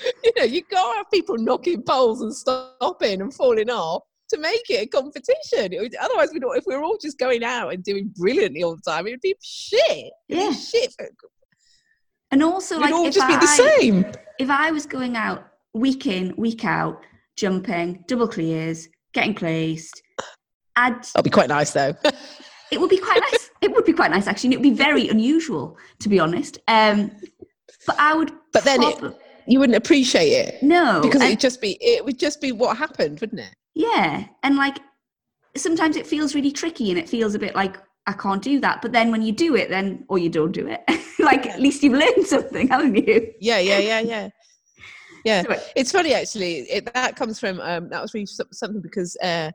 you 0.24 0.32
know, 0.38 0.44
you 0.44 0.64
can't 0.64 0.98
have 0.98 1.10
people 1.12 1.38
knocking 1.38 1.82
poles 1.84 2.22
and 2.22 2.34
stopping 2.36 3.22
and 3.22 3.34
falling 3.34 3.70
off 3.70 4.04
to 4.30 4.38
make 4.38 4.70
it 4.70 4.84
a 4.84 4.86
competition. 4.88 5.74
It 5.74 5.80
would, 5.82 5.96
otherwise, 5.96 6.30
we 6.34 6.40
if 6.58 6.64
we 6.68 6.76
were 6.76 6.84
all 6.84 6.98
just 6.98 7.18
going 7.18 7.44
out 7.44 7.74
and 7.74 7.84
doing 7.84 8.14
brilliantly 8.16 8.64
all 8.64 8.76
the 8.76 8.82
time, 8.82 9.08
it 9.08 9.12
would 9.12 9.22
be 9.22 9.36
shit. 9.42 10.12
Yeah. 10.28 10.50
be 10.50 10.56
shit. 10.56 10.94
And 12.32 12.44
also, 12.44 12.76
we'd 12.78 12.84
like, 12.86 12.94
all 12.94 13.10
just 13.10 13.28
be 13.28 13.36
the 13.36 13.48
same. 13.48 14.06
if 14.38 14.50
I 14.50 14.72
was 14.72 14.86
going 14.86 15.16
out 15.16 15.44
week 15.74 16.06
in, 16.06 16.36
week 16.36 16.64
out, 16.66 17.02
jumping, 17.38 18.04
double 18.08 18.28
clears, 18.28 18.88
getting 19.14 19.34
placed, 19.34 20.02
I'd 20.76 21.04
That'd 21.04 21.24
be 21.24 21.30
quite 21.30 21.50
nice, 21.50 21.72
though. 21.72 21.94
it 22.72 22.80
would 22.80 22.90
be 22.90 22.98
quite 22.98 23.22
nice. 23.32 23.50
It 23.62 23.72
would 23.74 23.86
be 23.86 23.94
quite 23.94 24.12
nice 24.12 24.28
actually. 24.28 24.48
and 24.48 24.54
It 24.54 24.58
would 24.58 24.64
be 24.64 24.84
very 24.84 25.10
unusual, 25.10 25.78
to 26.00 26.10
be 26.10 26.20
honest. 26.20 26.58
Um, 26.68 27.12
but 27.86 28.00
I 28.00 28.14
would. 28.14 28.32
But 28.54 28.64
then 28.64 28.84
it- 28.84 29.18
you 29.48 29.60
wouldn't 29.60 29.78
appreciate 29.78 30.30
it 30.30 30.62
no, 30.62 31.00
because 31.02 31.24
it'd 31.24 31.40
just 31.40 31.60
be 31.60 31.76
it 31.82 32.06
would 32.06 32.20
just 32.20 32.40
be 32.40 32.52
what 32.52 32.78
happened, 32.78 33.20
wouldn't 33.20 33.42
it? 33.42 33.54
yeah, 33.74 34.26
and 34.44 34.56
like 34.58 34.78
sometimes 35.58 35.96
it 35.96 36.06
feels 36.06 36.36
really 36.36 36.52
tricky, 36.52 36.92
and 36.92 37.00
it 37.00 37.10
feels 37.10 37.34
a 37.34 37.40
bit 37.40 37.56
like 37.56 37.78
I 38.06 38.14
can't 38.14 38.44
do 38.44 38.60
that. 38.60 38.82
But 38.84 38.92
then 38.92 39.10
when 39.12 39.24
you 39.24 39.32
do 39.32 39.56
it, 39.56 39.70
then 39.70 40.06
or 40.08 40.20
you 40.20 40.30
don't 40.30 40.52
do 40.52 40.68
it, 40.68 40.82
like 41.20 41.48
at 41.48 41.60
least 41.60 41.82
you've 41.82 41.94
learned 41.94 42.28
something, 42.28 42.68
haven't 42.68 42.96
you? 42.96 43.34
Yeah, 43.40 43.58
yeah, 43.60 43.80
yeah, 43.80 44.00
yeah. 44.02 44.30
Yeah, 45.26 45.44
So- 45.44 45.62
it's 45.76 45.92
funny 45.92 46.14
actually. 46.14 46.60
It, 46.62 46.94
that 46.94 47.16
comes 47.16 47.40
from 47.40 47.60
um, 47.62 47.90
that 47.90 48.02
was 48.02 48.14
really 48.14 48.26
something 48.26 48.82
because 48.82 49.16
uh, 49.24 49.52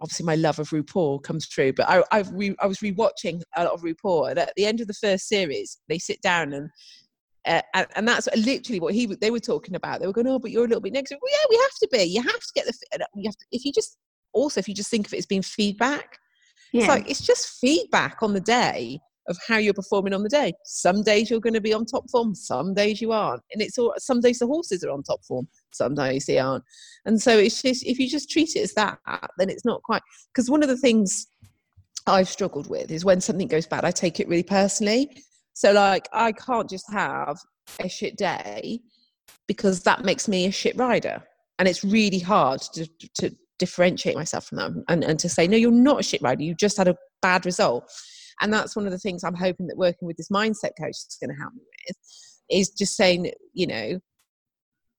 obviously 0.00 0.26
my 0.26 0.34
love 0.36 0.58
of 0.58 0.70
RuPaul 0.70 1.22
comes 1.22 1.46
through. 1.46 1.74
But 1.74 1.88
I 1.88 2.02
I've 2.12 2.30
re, 2.32 2.54
I 2.60 2.66
was 2.66 2.78
rewatching 2.78 3.42
a 3.56 3.64
lot 3.64 3.72
of 3.72 3.82
RuPaul, 3.82 4.30
and 4.30 4.38
at 4.38 4.52
the 4.56 4.66
end 4.66 4.80
of 4.80 4.86
the 4.86 4.94
first 4.94 5.28
series, 5.28 5.78
they 5.88 5.98
sit 5.98 6.20
down 6.22 6.52
and. 6.52 6.70
Uh, 7.46 7.60
and, 7.74 7.86
and 7.94 8.08
that's 8.08 8.26
literally 8.38 8.80
what 8.80 8.94
he 8.94 9.04
they 9.04 9.30
were 9.30 9.38
talking 9.38 9.74
about. 9.74 10.00
They 10.00 10.06
were 10.06 10.14
going, 10.14 10.26
"Oh, 10.28 10.38
but 10.38 10.50
you're 10.50 10.64
a 10.64 10.66
little 10.66 10.80
bit 10.80 10.94
negative." 10.94 11.18
Well, 11.20 11.30
yeah, 11.30 11.46
we 11.50 11.56
have 11.56 11.70
to 11.82 11.88
be. 11.92 12.02
You 12.04 12.22
have 12.22 12.40
to 12.40 12.52
get 12.54 12.64
the. 12.64 13.06
You 13.14 13.28
have 13.28 13.36
to, 13.36 13.44
if 13.52 13.66
you 13.66 13.70
just 13.72 13.98
also 14.32 14.60
if 14.60 14.66
you 14.66 14.74
just 14.74 14.90
think 14.90 15.06
of 15.06 15.12
it 15.12 15.18
as 15.18 15.26
being 15.26 15.42
feedback, 15.42 16.18
Yeah. 16.72 16.80
it's 16.80 16.88
like 16.88 17.10
it's 17.10 17.20
just 17.20 17.58
feedback 17.60 18.22
on 18.22 18.32
the 18.32 18.40
day 18.40 18.98
of 19.28 19.38
how 19.46 19.56
you're 19.56 19.74
performing 19.74 20.12
on 20.12 20.22
the 20.22 20.28
day. 20.28 20.52
Some 20.64 21.02
days 21.02 21.30
you're 21.30 21.40
going 21.40 21.54
to 21.54 21.60
be 21.60 21.72
on 21.72 21.86
top 21.86 22.10
form, 22.10 22.34
some 22.34 22.74
days 22.74 23.00
you 23.00 23.12
aren't, 23.12 23.42
and 23.52 23.62
it's 23.62 23.78
all. 23.78 23.94
Some 23.98 24.20
days 24.20 24.38
the 24.38 24.46
horses 24.46 24.84
are 24.84 24.90
on 24.90 25.02
top 25.02 25.24
form, 25.24 25.48
some 25.72 25.94
days 25.94 26.26
they 26.26 26.38
aren't, 26.38 26.64
and 27.04 27.20
so 27.20 27.36
it's 27.36 27.62
just 27.62 27.84
if 27.84 27.98
you 27.98 28.08
just 28.08 28.30
treat 28.30 28.54
it 28.56 28.60
as 28.60 28.74
that, 28.74 28.98
then 29.38 29.50
it's 29.50 29.64
not 29.64 29.82
quite. 29.82 30.02
Because 30.32 30.50
one 30.50 30.62
of 30.62 30.68
the 30.68 30.76
things 30.76 31.26
I've 32.06 32.28
struggled 32.28 32.68
with 32.68 32.90
is 32.90 33.04
when 33.04 33.20
something 33.20 33.48
goes 33.48 33.66
bad, 33.66 33.84
I 33.84 33.90
take 33.90 34.20
it 34.20 34.28
really 34.28 34.42
personally. 34.42 35.22
So 35.54 35.72
like 35.72 36.08
I 36.12 36.32
can't 36.32 36.68
just 36.68 36.90
have 36.92 37.38
a 37.80 37.88
shit 37.88 38.16
day 38.16 38.80
because 39.46 39.82
that 39.82 40.04
makes 40.04 40.28
me 40.28 40.46
a 40.46 40.52
shit 40.52 40.76
rider, 40.76 41.22
and 41.58 41.68
it's 41.68 41.84
really 41.84 42.18
hard 42.18 42.60
to 42.74 42.86
to 43.14 43.34
differentiate 43.58 44.16
myself 44.16 44.46
from 44.46 44.58
that 44.58 44.72
and, 44.88 45.04
and 45.04 45.18
to 45.18 45.28
say 45.28 45.46
no 45.46 45.56
you're 45.56 45.70
not 45.70 46.00
a 46.00 46.02
shit 46.02 46.20
rider 46.20 46.42
you 46.42 46.54
just 46.54 46.76
had 46.76 46.88
a 46.88 46.96
bad 47.22 47.46
result 47.46 47.88
and 48.40 48.52
that's 48.52 48.76
one 48.76 48.86
of 48.86 48.92
the 48.92 48.98
things 48.98 49.24
i'm 49.24 49.34
hoping 49.34 49.66
that 49.66 49.76
working 49.76 50.06
with 50.06 50.16
this 50.16 50.30
mindset 50.30 50.70
coach 50.78 50.90
is 50.90 51.18
going 51.20 51.30
to 51.30 51.40
help 51.40 51.52
me 51.54 51.62
with 51.88 51.96
is 52.50 52.70
just 52.70 52.96
saying 52.96 53.30
you 53.52 53.66
know 53.66 53.98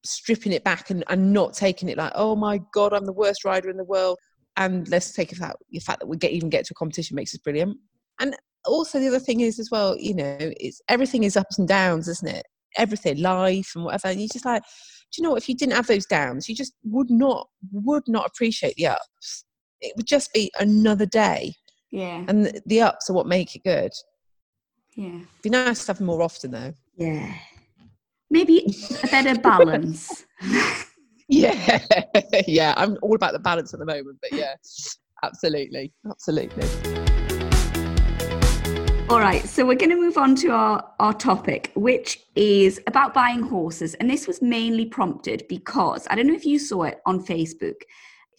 stripping 0.05 0.51
it 0.51 0.63
back 0.63 0.89
and, 0.89 1.03
and 1.09 1.33
not 1.33 1.53
taking 1.53 1.89
it 1.89 1.97
like 1.97 2.11
oh 2.15 2.35
my 2.35 2.59
god 2.73 2.93
i'm 2.93 3.05
the 3.05 3.13
worst 3.13 3.43
rider 3.43 3.69
in 3.69 3.77
the 3.77 3.83
world. 3.83 4.17
And 4.57 4.87
let's 4.87 5.11
take 5.11 5.33
it 5.33 5.41
out 5.41 5.57
the 5.69 5.79
fact 5.79 5.99
that 5.99 6.07
we 6.07 6.15
get 6.15 6.31
even 6.31 6.49
get 6.49 6.65
to 6.65 6.73
a 6.73 6.75
competition 6.75 7.15
makes 7.15 7.33
us 7.33 7.39
brilliant. 7.39 7.77
And 8.21 8.37
also 8.65 8.99
the 8.99 9.09
other 9.09 9.19
thing 9.19 9.41
is 9.41 9.59
as 9.59 9.69
well 9.69 9.97
you 9.99 10.15
know 10.15 10.37
it's 10.39 10.81
everything 10.87 11.23
is 11.23 11.35
ups 11.35 11.59
and 11.59 11.67
downs 11.67 12.07
isn't 12.07 12.29
it? 12.29 12.45
Everything 12.77 13.17
life 13.21 13.73
and 13.75 13.83
whatever. 13.83 14.07
And 14.07 14.21
you 14.21 14.29
just 14.31 14.45
like 14.45 14.63
do 15.11 15.21
you 15.21 15.23
know 15.23 15.31
what? 15.31 15.41
If 15.41 15.49
you 15.49 15.55
didn't 15.55 15.75
have 15.75 15.87
those 15.87 16.05
downs 16.05 16.47
you 16.47 16.55
just 16.55 16.73
would 16.83 17.09
not 17.09 17.47
would 17.71 18.03
not 18.07 18.27
appreciate 18.27 18.75
the 18.75 18.87
ups. 18.87 19.43
It 19.81 19.93
would 19.97 20.07
just 20.07 20.33
be 20.33 20.51
another 20.57 21.05
day 21.05 21.55
yeah. 21.95 22.25
and 22.27 22.45
the, 22.45 22.62
the 22.65 22.81
ups 22.81 23.10
are 23.10 23.13
what 23.13 23.25
make 23.25 23.55
it 23.55 23.63
good 23.63 23.91
Yeah. 24.95 25.19
be 25.41 25.49
nice 25.49 25.81
to 25.86 25.88
have 25.91 25.97
them 25.99 26.08
more 26.08 26.21
often 26.21 26.51
though 26.51 26.73
Yeah. 26.97 27.34
Maybe 28.29 28.65
a 29.03 29.08
better 29.08 29.39
balance. 29.49 30.25
yeah 31.29 31.79
yeah 32.47 32.73
i'm 32.77 32.97
all 33.01 33.15
about 33.15 33.34
the 33.34 33.39
balance 33.39 33.73
at 33.73 33.79
the 33.79 33.86
moment 33.86 34.17
but 34.21 34.31
yeah 34.34 34.53
absolutely 35.23 35.93
absolutely 36.10 36.67
All 39.08 39.19
right, 39.19 39.43
so 39.45 39.63
we're 39.67 39.75
going 39.77 39.91
to 39.91 39.95
move 40.01 40.17
on 40.17 40.34
to 40.38 40.49
our, 40.49 40.84
our 40.99 41.13
topic, 41.13 41.71
which 41.75 42.21
is 42.36 42.81
about 42.88 43.13
buying 43.13 43.43
horses. 43.43 43.93
And 43.93 44.10
this 44.10 44.25
was 44.27 44.41
mainly 44.41 44.88
prompted 44.88 45.43
because 45.47 46.08
I 46.10 46.15
don't 46.15 46.25
know 46.25 46.34
if 46.34 46.43
you 46.43 46.58
saw 46.58 46.84
it 46.84 47.01
on 47.05 47.23
Facebook. 47.23 47.75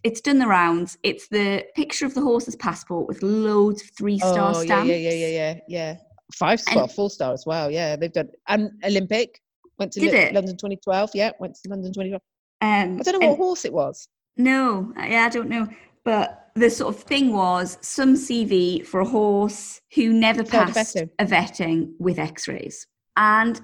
It's 0.05 0.21
done 0.21 0.39
the 0.39 0.47
rounds. 0.47 0.99
It's 1.03 1.29
the 1.29 1.65
picture 1.75 2.07
of 2.07 2.15
the 2.15 2.21
horse's 2.21 2.57
passport 2.57 3.09
with 3.09 3.23
loads 3.23 3.83
of 3.83 3.91
three 3.97 4.19
star 4.19 4.53
oh 4.55 4.61
yeah 4.61 4.65
stamps. 4.67 4.89
yeah 4.89 4.97
yeah 4.97 5.11
yeah 5.13 5.29
yeah 5.29 5.55
yeah 5.69 5.97
five 6.35 6.61
And- 6.61 6.69
star 6.69 6.89
full 6.89 7.09
star 7.09 7.33
as 7.33 7.45
well 7.47 7.71
yeah 7.71 7.95
they've 7.97 8.13
done 8.13 8.29
and 8.49 8.71
olympic 8.85 9.41
went 9.79 9.93
to 9.93 10.01
it? 10.05 10.35
london 10.35 10.57
2012 10.57 11.11
yeah 11.15 11.31
went 11.39 11.55
to 11.55 11.69
london 11.71 11.93
2012 11.93 12.21
Um, 12.63 12.99
i 12.99 13.03
don't 13.03 13.15
know 13.21 13.21
and- 13.29 13.31
what 13.31 13.37
horse 13.45 13.65
it 13.65 13.73
was 13.73 14.09
No, 14.37 14.93
yeah, 14.99 15.25
I 15.25 15.29
don't 15.31 15.49
know. 15.49 15.67
But 16.05 16.51
the 16.55 16.69
sort 16.71 16.95
of 16.95 17.03
thing 17.03 17.33
was 17.33 17.79
some 17.81 18.15
CV 18.17 18.85
for 18.87 19.01
a 19.01 19.09
horse 19.09 19.81
who 19.95 20.13
never 20.13 20.45
passed 20.45 20.97
a 20.97 21.25
vetting 21.25 21.93
with 21.99 22.19
x 22.19 22.47
rays. 22.47 22.87
And 23.17 23.61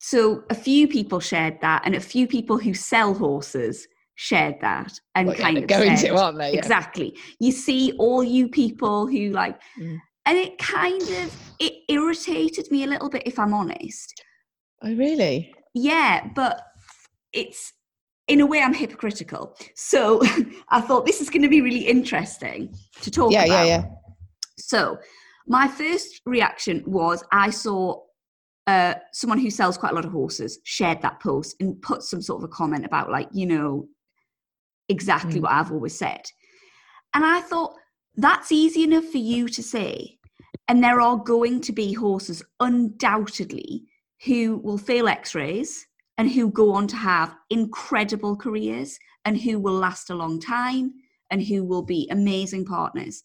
so 0.00 0.42
a 0.50 0.54
few 0.54 0.88
people 0.88 1.20
shared 1.20 1.60
that, 1.60 1.82
and 1.84 1.94
a 1.94 2.00
few 2.00 2.26
people 2.26 2.58
who 2.58 2.74
sell 2.74 3.14
horses 3.14 3.86
shared 4.22 4.56
that 4.60 4.92
and 5.16 5.26
Well, 5.28 5.36
yeah, 5.36 5.42
kind 5.44 5.56
they're 5.56 5.64
of 5.64 5.68
going 5.68 5.96
said, 5.96 6.08
to 6.10 6.16
aren't 6.16 6.38
they 6.38 6.52
yeah. 6.52 6.58
exactly. 6.58 7.16
You 7.40 7.50
see 7.50 7.92
all 7.98 8.22
you 8.22 8.48
people 8.48 9.06
who 9.08 9.30
like, 9.30 9.60
Mm. 9.80 9.98
and 10.26 10.38
it 10.38 10.58
kind 10.58 11.02
of 11.02 11.54
it 11.58 11.72
irritated 11.88 12.70
me 12.70 12.84
a 12.84 12.86
little 12.86 13.10
bit, 13.10 13.22
if 13.26 13.38
I'm 13.38 13.52
honest. 13.54 14.14
oh 14.84 14.94
really 14.94 15.52
Yeah, 15.74 16.28
but 16.34 16.62
it's 17.32 17.72
in 18.28 18.40
a 18.40 18.46
way 18.46 18.60
I'm 18.62 18.74
hypocritical. 18.74 19.56
So 19.74 20.20
I 20.68 20.80
thought 20.80 21.04
this 21.06 21.20
is 21.20 21.28
going 21.28 21.42
to 21.42 21.48
be 21.48 21.60
really 21.60 21.86
interesting 21.96 22.72
to 23.00 23.10
talk 23.10 23.32
yeah 23.32 23.44
about. 23.44 23.66
yeah 23.66 23.76
yeah 23.76 23.84
So 24.58 24.98
my 25.48 25.66
first 25.66 26.20
reaction 26.26 26.84
was 26.86 27.24
I 27.32 27.50
saw 27.50 28.00
uh, 28.68 28.94
someone 29.12 29.40
who 29.40 29.50
sells 29.50 29.76
quite 29.76 29.90
a 29.90 29.94
lot 29.96 30.04
of 30.04 30.12
horses 30.12 30.60
shared 30.62 31.02
that 31.02 31.18
post 31.20 31.56
and 31.60 31.82
put 31.82 32.00
some 32.04 32.22
sort 32.22 32.38
of 32.40 32.44
a 32.44 32.52
comment 32.60 32.84
about 32.86 33.10
like 33.10 33.28
you 33.32 33.46
know 33.46 33.88
exactly 34.88 35.38
Mm. 35.40 35.42
what 35.42 35.52
I've 35.52 35.72
always 35.72 35.96
said, 35.96 36.22
and 37.14 37.24
I 37.24 37.40
thought 37.40 37.74
that's 38.16 38.52
easy 38.52 38.82
enough 38.84 39.06
for 39.06 39.18
you 39.18 39.48
to 39.48 39.62
say, 39.62 40.18
and 40.68 40.82
there 40.82 41.00
are 41.00 41.16
going 41.16 41.60
to 41.62 41.72
be 41.72 41.92
horses 41.92 42.42
undoubtedly 42.60 43.84
who 44.24 44.58
will 44.58 44.78
fail 44.78 45.08
X-rays 45.08 45.86
and 46.18 46.30
who 46.30 46.50
go 46.50 46.72
on 46.72 46.86
to 46.88 46.96
have 46.96 47.34
incredible 47.50 48.36
careers 48.36 48.98
and 49.24 49.40
who 49.40 49.58
will 49.58 49.74
last 49.74 50.10
a 50.10 50.14
long 50.14 50.38
time 50.40 50.92
and 51.30 51.42
who 51.42 51.64
will 51.64 51.82
be 51.82 52.08
amazing 52.10 52.64
partners. 52.64 53.24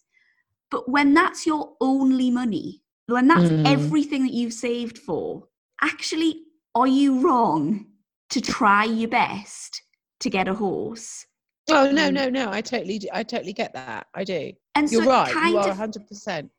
But 0.70 0.88
when 0.88 1.14
that's 1.14 1.46
your 1.46 1.74
only 1.80 2.30
money, 2.30 2.82
when 3.06 3.28
that's 3.28 3.50
Mm. 3.50 3.62
everything 3.64 4.22
that 4.24 4.34
you've 4.34 4.52
saved 4.54 4.98
for, 4.98 5.48
actually, 5.80 6.44
are 6.74 6.88
you 6.88 7.20
wrong 7.20 7.86
to 8.30 8.40
try 8.40 8.84
your 8.84 9.08
best 9.08 9.82
to 10.20 10.30
get 10.30 10.48
a 10.48 10.54
horse? 10.54 11.26
Oh 11.70 11.90
no 11.90 12.08
Mm. 12.08 12.14
no 12.14 12.28
no 12.30 12.50
i 12.50 12.60
totally 12.60 13.00
i 13.12 13.22
totally 13.22 13.52
get 13.52 13.72
that 13.74 14.06
i 14.14 14.24
do 14.24 14.52
And 14.74 14.90
you're 14.90 15.02
so 15.02 15.08
right 15.10 15.34
you 15.50 15.58
are 15.58 15.74
100% 15.74 16.50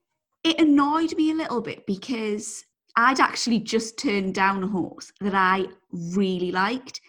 it 0.44 0.60
annoyed 0.60 1.16
me 1.18 1.32
a 1.32 1.36
little 1.36 1.62
bit 1.62 1.86
because 1.86 2.64
I'd 2.96 3.20
actually 3.20 3.60
just 3.60 3.98
turned 3.98 4.34
down 4.36 4.64
a 4.64 4.68
horse 4.68 5.12
that 5.22 5.36
I 5.36 5.66
really 5.92 6.52
liked, 6.52 7.02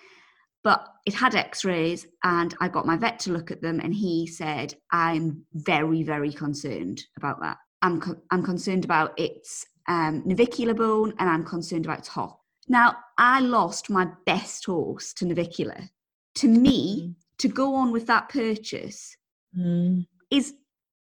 but 0.63 0.87
it 1.07 1.15
had 1.15 1.35
x 1.35 1.65
rays, 1.65 2.07
and 2.23 2.55
I 2.61 2.69
got 2.69 2.87
my 2.87 2.97
vet 2.97 3.19
to 3.21 3.33
look 3.33 3.51
at 3.51 3.63
them, 3.63 3.81
and 3.81 3.95
he 3.95 4.27
said, 4.27 4.75
I'm 4.93 5.45
very, 5.55 6.03
very 6.03 6.33
concerned 6.33 7.03
about 7.17 7.41
that. 7.41 7.57
I'm, 7.83 8.01
co- 8.01 8.21
I'm 8.31 8.43
concerned 8.43 8.85
about 8.85 9.19
its 9.19 9.65
um, 9.89 10.23
navicular 10.27 10.75
bone, 10.75 11.15
and 11.19 11.29
I'm 11.31 11.45
concerned 11.45 11.87
about 11.87 12.01
its 12.01 12.09
hock. 12.09 12.41
Now, 12.69 12.97
I 13.19 13.41
lost 13.41 13.91
my 13.91 14.09
best 14.27 14.67
horse 14.67 15.13
to 15.15 15.25
navicular. 15.25 15.89
To 16.37 16.49
me, 16.49 17.17
to 17.41 17.49
go 17.49 17.75
on 17.75 17.91
with 17.93 18.07
that 18.07 18.29
purchase 18.29 19.17
Mm. 19.57 20.07
is 20.31 20.55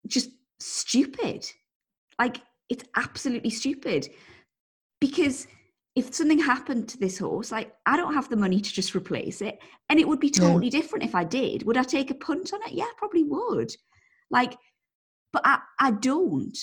just 0.06 0.30
stupid. 0.60 1.50
Like 2.18 2.42
it's 2.68 2.84
absolutely 2.94 3.50
stupid. 3.50 4.08
Because 5.00 5.46
if 5.94 6.14
something 6.14 6.38
happened 6.38 6.88
to 6.90 6.98
this 6.98 7.18
horse, 7.18 7.50
like 7.50 7.72
I 7.86 7.96
don't 7.96 8.12
have 8.12 8.28
the 8.28 8.36
money 8.36 8.60
to 8.60 8.72
just 8.72 8.94
replace 8.94 9.40
it. 9.40 9.58
And 9.88 9.98
it 9.98 10.06
would 10.06 10.20
be 10.20 10.28
totally 10.30 10.68
different 10.68 11.04
if 11.04 11.14
I 11.14 11.24
did. 11.24 11.62
Would 11.62 11.78
I 11.78 11.82
take 11.82 12.10
a 12.10 12.14
punt 12.14 12.52
on 12.52 12.60
it? 12.66 12.72
Yeah, 12.72 12.84
I 12.84 12.92
probably 12.98 13.24
would. 13.24 13.74
Like, 14.30 14.58
but 15.32 15.42
I, 15.46 15.60
I 15.80 15.92
don't. 15.92 16.58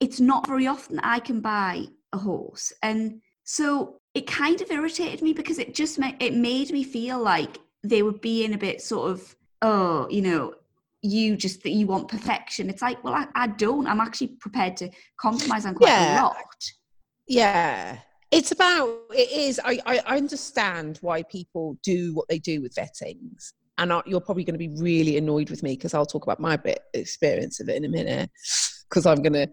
It's 0.00 0.18
not 0.18 0.48
very 0.48 0.66
often 0.66 0.98
I 1.00 1.20
can 1.20 1.40
buy 1.40 1.86
a 2.12 2.18
horse. 2.18 2.72
And 2.82 3.20
so 3.44 4.00
it 4.14 4.26
kind 4.26 4.60
of 4.60 4.70
irritated 4.70 5.22
me 5.22 5.32
because 5.32 5.58
it 5.60 5.74
just 5.74 5.98
made 6.00 6.16
it 6.20 6.34
made 6.34 6.72
me 6.72 6.82
feel 6.82 7.20
like 7.20 7.58
they 7.88 8.02
were 8.02 8.12
being 8.12 8.54
a 8.54 8.58
bit 8.58 8.80
sort 8.80 9.10
of, 9.10 9.36
oh, 9.62 10.08
you 10.08 10.22
know, 10.22 10.54
you 11.02 11.36
just 11.36 11.62
that 11.62 11.70
you 11.70 11.86
want 11.86 12.08
perfection. 12.08 12.68
It's 12.68 12.82
like, 12.82 13.02
well, 13.04 13.14
I, 13.14 13.26
I 13.34 13.46
don't. 13.48 13.86
I'm 13.86 14.00
actually 14.00 14.28
prepared 14.28 14.76
to 14.78 14.90
compromise 15.20 15.66
on 15.66 15.74
quite 15.74 15.88
Yeah. 15.88 16.20
a 16.20 16.22
lot. 16.22 16.36
Yeah. 17.28 17.98
It's 18.32 18.50
about, 18.50 18.88
it 19.10 19.30
is, 19.30 19.60
I, 19.64 19.78
I 19.86 20.16
understand 20.16 20.98
why 21.00 21.22
people 21.24 21.78
do 21.82 22.12
what 22.14 22.26
they 22.28 22.38
do 22.38 22.60
with 22.60 22.74
vettings. 22.74 23.52
And 23.78 23.92
I, 23.92 24.02
you're 24.06 24.20
probably 24.20 24.42
going 24.42 24.58
to 24.58 24.58
be 24.58 24.80
really 24.80 25.16
annoyed 25.16 25.50
with 25.50 25.62
me 25.62 25.72
because 25.72 25.94
I'll 25.94 26.06
talk 26.06 26.24
about 26.24 26.40
my 26.40 26.56
bit 26.56 26.80
experience 26.94 27.60
of 27.60 27.68
it 27.68 27.76
in 27.76 27.84
a 27.84 27.88
minute. 27.88 28.30
Because 28.88 29.06
I'm 29.06 29.22
going 29.22 29.34
to, 29.34 29.48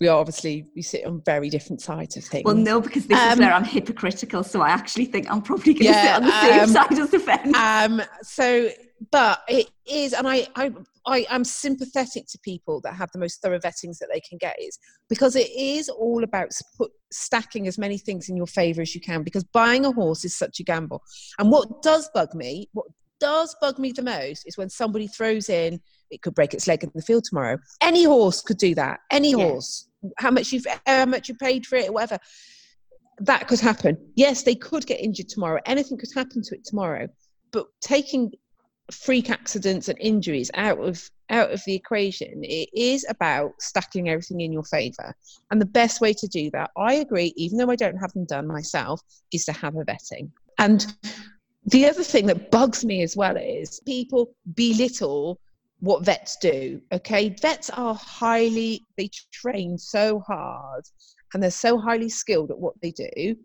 we 0.00 0.06
are 0.08 0.18
obviously, 0.18 0.66
we 0.76 0.82
sit 0.82 1.04
on 1.04 1.22
very 1.24 1.50
different 1.50 1.80
sides 1.80 2.16
of 2.16 2.24
things. 2.24 2.44
Well, 2.44 2.54
no, 2.54 2.80
because 2.80 3.06
this 3.06 3.18
is 3.18 3.32
Um, 3.32 3.38
where 3.40 3.52
I'm 3.52 3.64
hypocritical. 3.64 4.44
So 4.44 4.60
I 4.60 4.68
actually 4.68 5.06
think 5.06 5.30
I'm 5.30 5.42
probably 5.42 5.74
going 5.74 5.86
to 5.86 5.98
Yeah, 5.98 6.14
sit 6.14 6.22
on 6.22 6.24
the 6.24 6.40
same 6.40 6.60
um, 6.60 6.68
side 6.68 6.98
as 6.98 7.10
the 7.10 7.18
fence. 7.18 7.56
um 7.56 8.02
so 8.22 8.70
but 9.12 9.42
it 9.48 9.70
is 9.86 10.12
and 10.12 10.26
i 10.28 10.46
i 10.56 10.72
I 11.06 11.24
am 11.30 11.42
sympathetic 11.42 12.26
to 12.28 12.38
people 12.44 12.82
that 12.82 12.92
have 12.92 13.10
the 13.12 13.18
most 13.18 13.40
thorough 13.40 13.58
vettings 13.58 13.98
that 13.98 14.10
they 14.12 14.20
can 14.20 14.36
get 14.36 14.56
is 14.60 14.78
because 15.08 15.36
it 15.36 15.48
is 15.56 15.88
all 15.88 16.22
about 16.22 16.50
put, 16.76 16.90
stacking 17.10 17.66
as 17.66 17.78
many 17.78 17.96
things 17.96 18.28
in 18.28 18.36
your 18.36 18.46
favor 18.46 18.82
as 18.82 18.94
you 18.94 19.00
can 19.00 19.22
because 19.22 19.42
buying 19.44 19.86
a 19.86 19.92
horse 19.92 20.22
is 20.26 20.36
such 20.36 20.60
a 20.60 20.64
gamble. 20.64 21.00
And 21.38 21.50
what 21.50 21.80
does 21.80 22.10
bug 22.12 22.34
me, 22.34 22.68
what 22.74 22.88
does 23.20 23.56
bug 23.58 23.78
me 23.78 23.92
the 23.92 24.02
most 24.02 24.42
is 24.46 24.58
when 24.58 24.68
somebody 24.68 25.06
throws 25.06 25.48
in 25.48 25.80
it 26.10 26.20
could 26.20 26.34
break 26.34 26.52
its 26.52 26.66
leg 26.66 26.84
in 26.84 26.90
the 26.94 27.00
field 27.00 27.24
tomorrow. 27.24 27.56
Any 27.80 28.04
horse 28.04 28.42
could 28.42 28.58
do 28.58 28.74
that. 28.74 29.00
Any 29.10 29.30
yeah. 29.30 29.36
horse. 29.48 29.87
How 30.18 30.30
much 30.30 30.52
you've 30.52 30.66
how 30.86 31.06
much 31.06 31.28
you 31.28 31.34
paid 31.34 31.66
for 31.66 31.76
it, 31.76 31.92
whatever. 31.92 32.18
That 33.20 33.48
could 33.48 33.60
happen. 33.60 33.96
Yes, 34.14 34.42
they 34.42 34.54
could 34.54 34.86
get 34.86 35.00
injured 35.00 35.28
tomorrow. 35.28 35.60
Anything 35.66 35.98
could 35.98 36.10
happen 36.14 36.40
to 36.42 36.54
it 36.54 36.64
tomorrow. 36.64 37.08
But 37.50 37.66
taking 37.80 38.32
freak 38.92 39.30
accidents 39.30 39.88
and 39.88 39.98
injuries 40.00 40.50
out 40.54 40.78
of 40.78 41.10
out 41.30 41.50
of 41.50 41.62
the 41.66 41.74
equation 41.74 42.40
it 42.42 42.70
is 42.72 43.04
about 43.10 43.52
stacking 43.60 44.08
everything 44.08 44.40
in 44.40 44.50
your 44.50 44.64
favor 44.64 45.14
and 45.50 45.60
the 45.60 45.66
best 45.66 46.00
way 46.00 46.12
to 46.14 46.26
do 46.26 46.50
that 46.50 46.70
i 46.78 46.94
agree 46.94 47.34
even 47.36 47.58
though 47.58 47.70
i 47.70 47.76
don't 47.76 47.98
have 47.98 48.12
them 48.14 48.24
done 48.24 48.46
myself 48.46 49.02
is 49.30 49.44
to 49.44 49.52
have 49.52 49.76
a 49.76 49.84
vetting 49.84 50.30
and 50.58 50.96
the 51.66 51.84
other 51.84 52.02
thing 52.02 52.24
that 52.24 52.50
bugs 52.50 52.82
me 52.82 53.02
as 53.02 53.14
well 53.14 53.36
is 53.36 53.80
people 53.84 54.34
belittle 54.54 55.38
what 55.80 56.04
vets 56.04 56.36
do. 56.36 56.80
Okay, 56.92 57.28
vets 57.28 57.70
are 57.70 57.94
highly, 57.94 58.84
they 58.96 59.10
train 59.32 59.78
so 59.78 60.20
hard 60.20 60.84
and 61.34 61.42
they're 61.42 61.50
so 61.50 61.78
highly 61.78 62.08
skilled 62.08 62.50
at 62.50 62.58
what 62.58 62.74
they 62.82 62.90
do. 62.90 63.36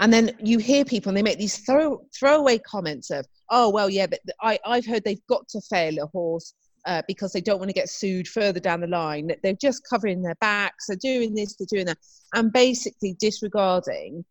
And 0.00 0.12
then 0.12 0.32
you 0.42 0.58
hear 0.58 0.84
people 0.84 1.10
and 1.10 1.16
they 1.16 1.22
make 1.22 1.38
these 1.38 1.58
throw, 1.58 2.04
throwaway 2.18 2.58
comments 2.58 3.10
of, 3.10 3.26
oh, 3.50 3.68
well, 3.68 3.90
yeah, 3.90 4.06
but 4.06 4.20
I, 4.40 4.58
I've 4.64 4.86
heard 4.86 5.04
they've 5.04 5.26
got 5.28 5.48
to 5.48 5.60
fail 5.60 6.02
a 6.02 6.06
horse 6.06 6.54
uh, 6.86 7.02
because 7.06 7.32
they 7.32 7.40
don't 7.40 7.58
want 7.58 7.68
to 7.68 7.74
get 7.74 7.88
sued 7.88 8.26
further 8.26 8.60
down 8.60 8.80
the 8.80 8.86
line. 8.86 9.30
They're 9.42 9.52
just 9.54 9.86
covering 9.88 10.22
their 10.22 10.34
backs, 10.36 10.86
they're 10.88 10.96
doing 10.96 11.34
this, 11.34 11.56
they're 11.56 11.66
doing 11.70 11.86
that, 11.86 11.98
and 12.34 12.52
basically 12.52 13.14
disregarding 13.20 14.24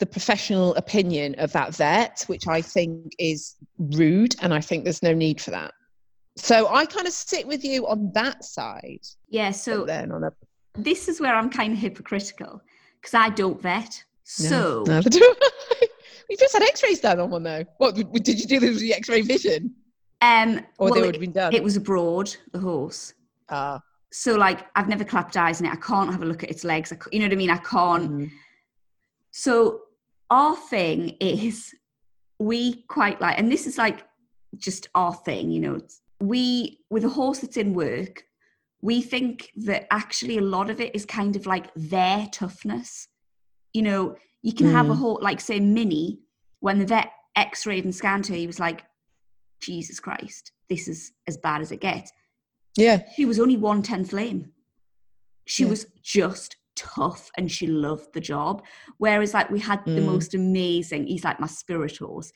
the 0.00 0.06
professional 0.06 0.74
opinion 0.74 1.36
of 1.38 1.52
that 1.52 1.74
vet, 1.74 2.24
which 2.26 2.48
I 2.48 2.60
think 2.60 3.12
is 3.18 3.54
rude, 3.78 4.34
and 4.40 4.52
I 4.52 4.60
think 4.60 4.84
there's 4.84 5.02
no 5.02 5.14
need 5.14 5.40
for 5.40 5.52
that. 5.52 5.72
So 6.36 6.68
I 6.68 6.84
kind 6.86 7.06
of 7.06 7.12
sit 7.12 7.46
with 7.46 7.64
you 7.64 7.86
on 7.86 8.10
that 8.14 8.44
side. 8.44 9.06
Yeah. 9.28 9.50
So 9.50 9.84
then 9.84 10.10
on 10.10 10.24
a 10.24 10.32
this 10.76 11.08
is 11.08 11.20
where 11.20 11.34
I'm 11.34 11.50
kind 11.50 11.72
of 11.72 11.78
hypocritical 11.78 12.60
because 13.00 13.14
I 13.14 13.28
don't 13.30 13.60
vet. 13.60 14.02
So 14.24 14.82
no, 14.86 14.94
neither 14.94 15.10
do 15.10 15.34
I. 15.40 15.86
we 16.28 16.36
just 16.36 16.52
had 16.52 16.62
X-rays 16.62 17.00
done 17.00 17.20
on 17.20 17.30
one 17.30 17.42
though. 17.42 17.64
What 17.78 17.94
did 17.94 18.40
you 18.40 18.46
do? 18.46 18.58
This 18.58 18.80
the 18.80 18.94
X-ray 18.94 19.22
vision. 19.22 19.74
Um, 20.20 20.60
or 20.78 20.86
well, 20.86 20.94
they 20.94 21.02
would 21.02 21.14
have 21.14 21.20
been 21.20 21.32
done. 21.32 21.54
It 21.54 21.62
was 21.62 21.76
abroad. 21.76 22.34
The 22.52 22.58
horse. 22.58 23.14
Ah. 23.48 23.76
Uh, 23.76 23.78
so 24.10 24.36
like 24.36 24.66
I've 24.76 24.88
never 24.88 25.04
clapped 25.04 25.36
eyes 25.36 25.60
in 25.60 25.66
it. 25.66 25.72
I 25.72 25.76
can't 25.76 26.10
have 26.10 26.22
a 26.22 26.24
look 26.24 26.44
at 26.44 26.50
its 26.50 26.64
legs. 26.64 26.92
I, 26.92 26.96
you 27.10 27.18
know 27.18 27.26
what 27.26 27.32
I 27.32 27.36
mean? 27.36 27.50
I 27.50 27.58
can't. 27.58 28.10
Mm-hmm. 28.10 28.26
So 29.32 29.82
our 30.30 30.56
thing 30.56 31.16
is 31.20 31.74
we 32.38 32.82
quite 32.88 33.20
like, 33.20 33.38
and 33.38 33.50
this 33.50 33.66
is 33.66 33.76
like 33.76 34.06
just 34.56 34.88
our 34.94 35.12
thing. 35.12 35.50
You 35.50 35.60
know, 35.60 35.80
we 36.28 36.80
with 36.90 37.04
a 37.04 37.08
horse 37.08 37.40
that's 37.40 37.56
in 37.56 37.74
work 37.74 38.24
we 38.82 39.00
think 39.00 39.50
that 39.56 39.86
actually 39.90 40.36
a 40.36 40.42
lot 40.42 40.68
of 40.68 40.78
it 40.80 40.94
is 40.94 41.06
kind 41.06 41.36
of 41.36 41.46
like 41.46 41.70
their 41.74 42.28
toughness 42.32 43.08
you 43.72 43.82
know 43.82 44.16
you 44.42 44.52
can 44.52 44.66
mm. 44.66 44.72
have 44.72 44.90
a 44.90 44.94
mm. 44.94 44.98
horse 44.98 45.22
like 45.22 45.40
say 45.40 45.60
Minnie 45.60 46.20
when 46.60 46.78
the 46.78 46.86
vet 46.86 47.10
x-rayed 47.36 47.84
and 47.84 47.94
scanned 47.94 48.26
her 48.26 48.34
he 48.34 48.46
was 48.46 48.60
like 48.60 48.84
jesus 49.60 49.98
christ 49.98 50.52
this 50.68 50.88
is 50.88 51.12
as 51.26 51.36
bad 51.36 51.60
as 51.60 51.72
it 51.72 51.80
gets 51.80 52.12
yeah 52.76 53.02
she 53.16 53.24
was 53.24 53.40
only 53.40 53.56
one 53.56 53.82
tenth 53.82 54.12
lame 54.12 54.52
she 55.46 55.64
yeah. 55.64 55.70
was 55.70 55.86
just 56.02 56.56
tough 56.76 57.30
and 57.36 57.50
she 57.50 57.66
loved 57.66 58.12
the 58.12 58.20
job 58.20 58.62
whereas 58.98 59.34
like 59.34 59.50
we 59.50 59.60
had 59.60 59.80
mm. 59.84 59.94
the 59.94 60.00
most 60.00 60.34
amazing 60.34 61.06
he's 61.06 61.24
like 61.24 61.40
my 61.40 61.46
spirit 61.46 61.96
horse 61.96 62.32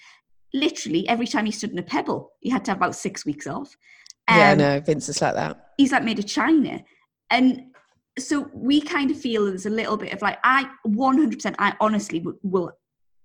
literally 0.55 1.09
every 1.09 1.27
time 1.27 1.47
he 1.47 1.53
stood 1.53 1.71
in 1.71 1.79
a 1.79 1.83
pebble, 1.83 2.33
he 2.41 2.51
had 2.51 2.65
to 2.65 2.71
have 2.71 2.79
about 2.79 2.95
six 2.95 3.25
weeks 3.25 3.47
off. 3.47 3.77
Um, 4.29 4.39
yeah, 4.39 4.55
no, 4.55 4.81
Vince 4.81 5.09
is 5.09 5.23
like 5.23 5.35
that. 5.35 5.71
He's 5.77 5.93
like 5.93 6.05
made 6.05 6.19
of 6.19 6.27
china. 6.27 6.83
And 7.31 7.67
so 8.19 8.51
we 8.53 8.81
kind 8.81 9.11
of 9.11 9.19
feel 9.19 9.47
there's 9.47 9.67
a 9.67 9.71
little 9.71 9.97
bit 9.97 10.13
of 10.13 10.23
like, 10.23 10.39
I 10.45 10.69
100%, 10.87 11.55
I 11.59 11.75
honestly 11.81 12.19
w- 12.21 12.39
will 12.43 12.73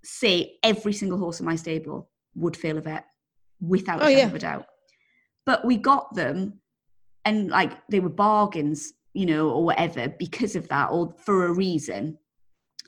say 0.04 0.58
every 0.64 0.94
single 0.94 1.18
horse 1.18 1.40
in 1.40 1.46
my 1.46 1.56
stable 1.56 2.10
would 2.36 2.58
fail 2.58 2.78
a 2.78 2.82
vet 2.82 3.06
without 3.62 4.02
oh, 4.02 4.08
a 4.08 4.12
yeah. 4.12 4.26
of 4.26 4.36
a 4.36 4.40
doubt. 4.40 4.66
But 5.46 5.66
we 5.66 5.78
got 5.78 6.14
them 6.14 6.60
and 7.26 7.50
like 7.50 7.74
they 7.90 8.00
were 8.00 8.10
bargains, 8.10 8.94
you 9.14 9.26
know, 9.26 9.50
or 9.50 9.64
whatever 9.64 10.08
because 10.08 10.56
of 10.56 10.68
that 10.70 10.88
or 10.88 11.14
for 11.26 11.46
a 11.46 11.54
reason. 11.54 12.18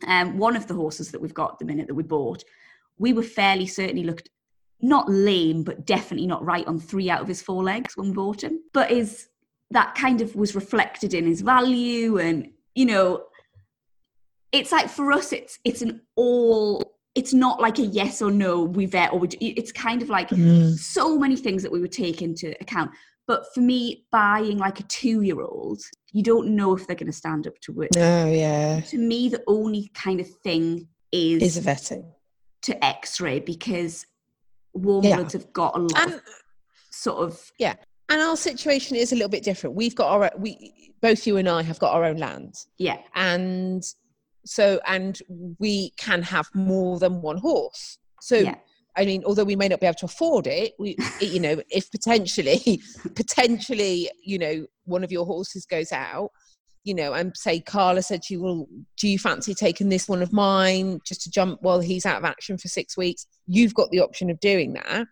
Um, 0.08 0.38
one 0.38 0.56
of 0.56 0.68
the 0.68 0.74
horses 0.74 1.12
that 1.12 1.22
we've 1.22 1.34
got 1.34 1.58
the 1.58 1.66
minute 1.66 1.88
that 1.88 1.96
we 1.96 2.04
bought 2.04 2.44
we 2.98 3.14
were 3.14 3.24
fairly 3.24 3.68
certainly 3.68 4.04
looked 4.04 4.30
not 4.82 5.10
lame, 5.10 5.64
but 5.64 5.86
definitely 5.86 6.28
not 6.28 6.44
right 6.44 6.66
on 6.68 6.80
three 6.80 7.10
out 7.10 7.22
of 7.22 7.28
his 7.28 7.42
four 7.42 7.64
legs 7.64 7.96
when 7.96 8.10
we 8.10 8.14
bought 8.14 8.44
him. 8.44 8.60
But 8.74 8.92
is 8.92 9.28
that 9.72 9.96
kind 9.96 10.22
of 10.22 10.36
was 10.36 10.56
reflected 10.56 11.14
in 11.14 11.26
his 11.26 11.42
value, 11.42 12.18
and 12.20 12.50
you 12.76 12.86
know, 12.86 13.24
it's 14.52 14.72
like 14.72 14.90
for 14.90 15.12
us, 15.12 15.34
it's 15.34 15.60
it's 15.64 15.82
an 15.82 16.02
all. 16.16 16.94
It's 17.16 17.34
not 17.34 17.62
like 17.62 17.80
a 17.80 17.86
yes 17.86 18.22
or 18.22 18.30
no. 18.30 18.64
We 18.64 18.86
vet 18.86 19.14
or 19.14 19.20
we. 19.20 19.30
Do, 19.30 19.38
it's 19.40 19.72
kind 19.72 20.02
of 20.02 20.10
like 20.10 20.30
mm. 20.30 20.78
so 20.78 21.18
many 21.18 21.38
things 21.38 21.64
that 21.64 21.72
we 21.72 21.80
would 21.80 21.94
take 21.94 22.22
into 22.22 22.54
account. 22.62 22.92
But 23.28 23.46
for 23.56 23.62
me, 23.62 24.06
buying 24.12 24.60
like 24.60 24.80
a 24.80 24.84
two-year-old, 24.84 25.82
you 26.12 26.22
don't 26.22 26.56
know 26.56 26.76
if 26.76 26.86
they're 26.86 26.96
going 26.96 27.08
to 27.08 27.14
stand 27.14 27.48
up 27.48 27.58
to 27.62 27.82
it. 27.82 27.92
Oh 27.98 28.30
yeah. 28.30 28.82
To 28.82 28.98
me, 28.98 29.30
the 29.30 29.42
only 29.48 29.90
kind 29.96 30.20
of 30.20 30.28
thing 30.44 30.90
is 31.12 31.42
is 31.42 31.58
a 31.58 31.62
vetting 31.62 32.06
to 32.66 32.86
X-ray 32.86 33.40
because 33.40 34.06
warm 34.74 35.06
yeah. 35.06 35.16
bloods 35.16 35.34
have 35.34 35.52
got 35.54 35.76
a 35.76 35.80
lot 35.80 36.02
and, 36.02 36.14
of 36.16 36.22
sort 36.92 37.24
of 37.24 37.52
yeah. 37.58 37.76
And 38.10 38.22
our 38.22 38.38
situation 38.38 38.96
is 38.96 39.12
a 39.12 39.16
little 39.16 39.30
bit 39.30 39.44
different. 39.44 39.76
We've 39.76 39.96
got 39.96 40.10
our 40.10 40.32
we 40.38 40.92
both 41.02 41.26
you 41.26 41.38
and 41.38 41.50
I 41.50 41.64
have 41.64 41.80
got 41.80 41.94
our 41.94 42.04
own 42.04 42.18
land. 42.18 42.54
Yeah. 42.78 42.98
And 43.16 43.84
so 44.46 44.80
and 44.86 45.20
we 45.60 45.92
can 45.98 46.22
have 46.22 46.48
more 46.54 47.00
than 47.00 47.22
one 47.22 47.38
horse. 47.38 47.98
So 48.22 48.38
yeah. 48.38 48.56
I 48.98 49.06
mean, 49.06 49.24
although 49.26 49.44
we 49.44 49.56
may 49.56 49.68
not 49.68 49.82
be 49.82 49.88
able 49.88 49.96
to 49.96 50.06
afford 50.06 50.48
it, 50.48 50.74
we, 50.80 50.96
you 51.20 51.40
know, 51.40 51.62
if 51.70 51.92
potentially, 51.92 52.82
potentially, 53.16 54.10
you 54.24 54.40
know, 54.40 54.66
one 54.86 55.04
of 55.04 55.12
your 55.12 55.26
horses 55.26 55.66
goes 55.66 55.92
out, 55.92 56.30
you 56.86 56.94
know, 56.94 57.14
and 57.14 57.36
say 57.36 57.60
Carla 57.60 58.04
said 58.04 58.22
to 58.22 58.34
you, 58.34 58.44
well, 58.44 58.68
do 58.98 59.08
you 59.08 59.18
fancy 59.18 59.56
taking 59.56 59.90
this 59.90 60.08
one 60.08 60.22
of 60.22 60.32
mine 60.32 61.00
just 61.04 61.22
to 61.24 61.32
jump 61.32 61.62
while 61.64 61.80
he's 61.80 62.06
out 62.06 62.18
of 62.18 62.24
action 62.24 62.60
for 62.60 62.68
six 62.68 62.96
weeks? 62.96 63.26
You've 63.48 63.74
got 63.74 63.90
the 63.90 64.00
option 64.00 64.30
of 64.30 64.40
doing 64.40 64.74
that. 64.74 65.08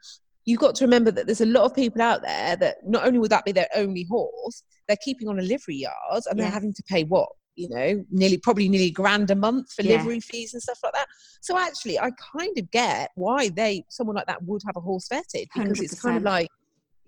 You've 0.45 0.59
got 0.59 0.75
to 0.75 0.85
remember 0.85 1.09
that 1.09 1.25
there's 1.25 1.41
a 1.41 1.47
lot 1.47 1.63
of 1.63 1.73
people 1.73 2.01
out 2.01 2.21
there 2.21 2.55
that 2.57 2.77
not 2.85 3.07
only 3.07 3.17
would 3.17 3.31
that 3.31 3.43
be 3.43 3.51
their 3.51 3.69
only 3.75 4.03
horse, 4.03 4.63
they're 4.87 4.97
keeping 5.03 5.27
on 5.27 5.39
a 5.39 5.41
livery 5.41 5.77
yard 5.77 5.93
and 6.29 6.37
yeah. 6.37 6.43
they're 6.43 6.51
having 6.51 6.73
to 6.73 6.83
pay 6.83 7.05
what? 7.05 7.29
You 7.55 7.69
know, 7.69 8.05
nearly 8.11 8.37
probably 8.37 8.69
nearly 8.69 8.91
grand 8.91 9.31
a 9.31 9.35
month 9.35 9.73
for 9.73 9.81
yeah. 9.81 9.97
livery 9.97 10.19
fees 10.19 10.53
and 10.53 10.61
stuff 10.61 10.79
like 10.83 10.93
that. 10.93 11.07
So 11.41 11.57
actually, 11.57 11.99
I 11.99 12.11
kind 12.35 12.55
of 12.57 12.69
get 12.71 13.11
why 13.15 13.49
they 13.49 13.83
someone 13.89 14.15
like 14.15 14.25
that 14.27 14.43
would 14.43 14.61
have 14.65 14.75
a 14.75 14.79
horse 14.79 15.07
vetted 15.07 15.47
because 15.53 15.79
100%. 15.79 15.83
it's 15.83 16.01
kind 16.01 16.17
of 16.17 16.23
like 16.23 16.49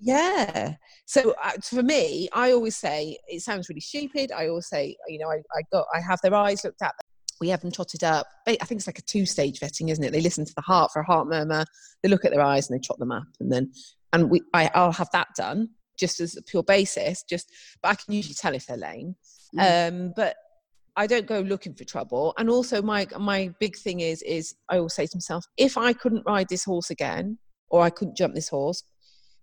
yeah 0.06 0.76
so 1.06 1.34
uh, 1.44 1.52
for 1.64 1.82
me 1.82 2.30
i 2.34 2.52
always 2.52 2.78
say 2.78 3.18
it 3.28 3.42
sounds 3.42 3.68
really 3.68 3.82
stupid 3.82 4.32
i 4.32 4.48
always 4.48 4.68
say 4.68 4.96
you 5.08 5.18
know 5.18 5.28
i, 5.28 5.38
I 5.38 5.62
got 5.72 5.86
i 5.94 6.00
have 6.00 6.20
their 6.22 6.36
eyes 6.36 6.64
looked 6.64 6.84
at 6.84 6.94
we 7.42 7.50
have 7.50 7.62
them 7.62 7.72
trotted 7.72 8.04
up 8.04 8.28
i 8.48 8.56
think 8.56 8.80
it's 8.80 8.88
like 8.88 9.00
a 9.00 9.04
two 9.04 9.26
stage 9.26 9.60
vetting 9.60 9.90
isn't 9.90 10.04
it 10.04 10.12
they 10.12 10.22
listen 10.22 10.46
to 10.46 10.54
the 10.56 10.62
heart 10.62 10.92
for 10.94 11.02
a 11.02 11.06
heart 11.06 11.28
murmur 11.28 11.66
they 12.04 12.10
look 12.10 12.24
at 12.24 12.32
their 12.32 12.42
eyes 12.42 12.70
and 12.70 12.78
they 12.78 12.86
trot 12.86 13.00
them 13.00 13.12
up 13.12 13.28
and 13.40 13.52
then 13.52 13.72
and 14.14 14.30
we 14.30 14.42
I, 14.54 14.70
i'll 14.76 14.92
have 14.92 15.10
that 15.12 15.30
done 15.36 15.70
just 15.98 16.20
as 16.20 16.38
a 16.38 16.44
pure 16.44 16.64
basis 16.64 17.24
just 17.24 17.52
but 17.82 17.90
i 17.90 17.96
can 17.96 18.14
usually 18.14 18.36
tell 18.36 18.54
if 18.54 18.68
they're 18.68 18.78
lame 18.78 19.16
mm. 19.58 19.90
um 19.90 20.14
but 20.16 20.36
I 20.98 21.08
don't 21.08 21.28
go 21.28 21.42
looking 21.42 21.74
for 21.74 21.84
trouble. 21.84 22.34
And 22.38 22.50
also 22.50 22.82
my 22.82 23.06
my 23.20 23.54
big 23.60 23.76
thing 23.76 24.00
is 24.00 24.22
is 24.22 24.56
I 24.70 24.78
always 24.78 24.94
say 24.94 25.06
to 25.06 25.18
myself, 25.18 25.46
if 25.58 25.78
I 25.78 25.92
couldn't 25.92 26.24
ride 26.26 26.48
this 26.48 26.64
horse 26.64 26.90
again, 26.90 27.38
or 27.70 27.82
I 27.82 27.90
couldn't 27.90 28.16
jump 28.16 28.34
this 28.34 28.48
horse, 28.48 28.82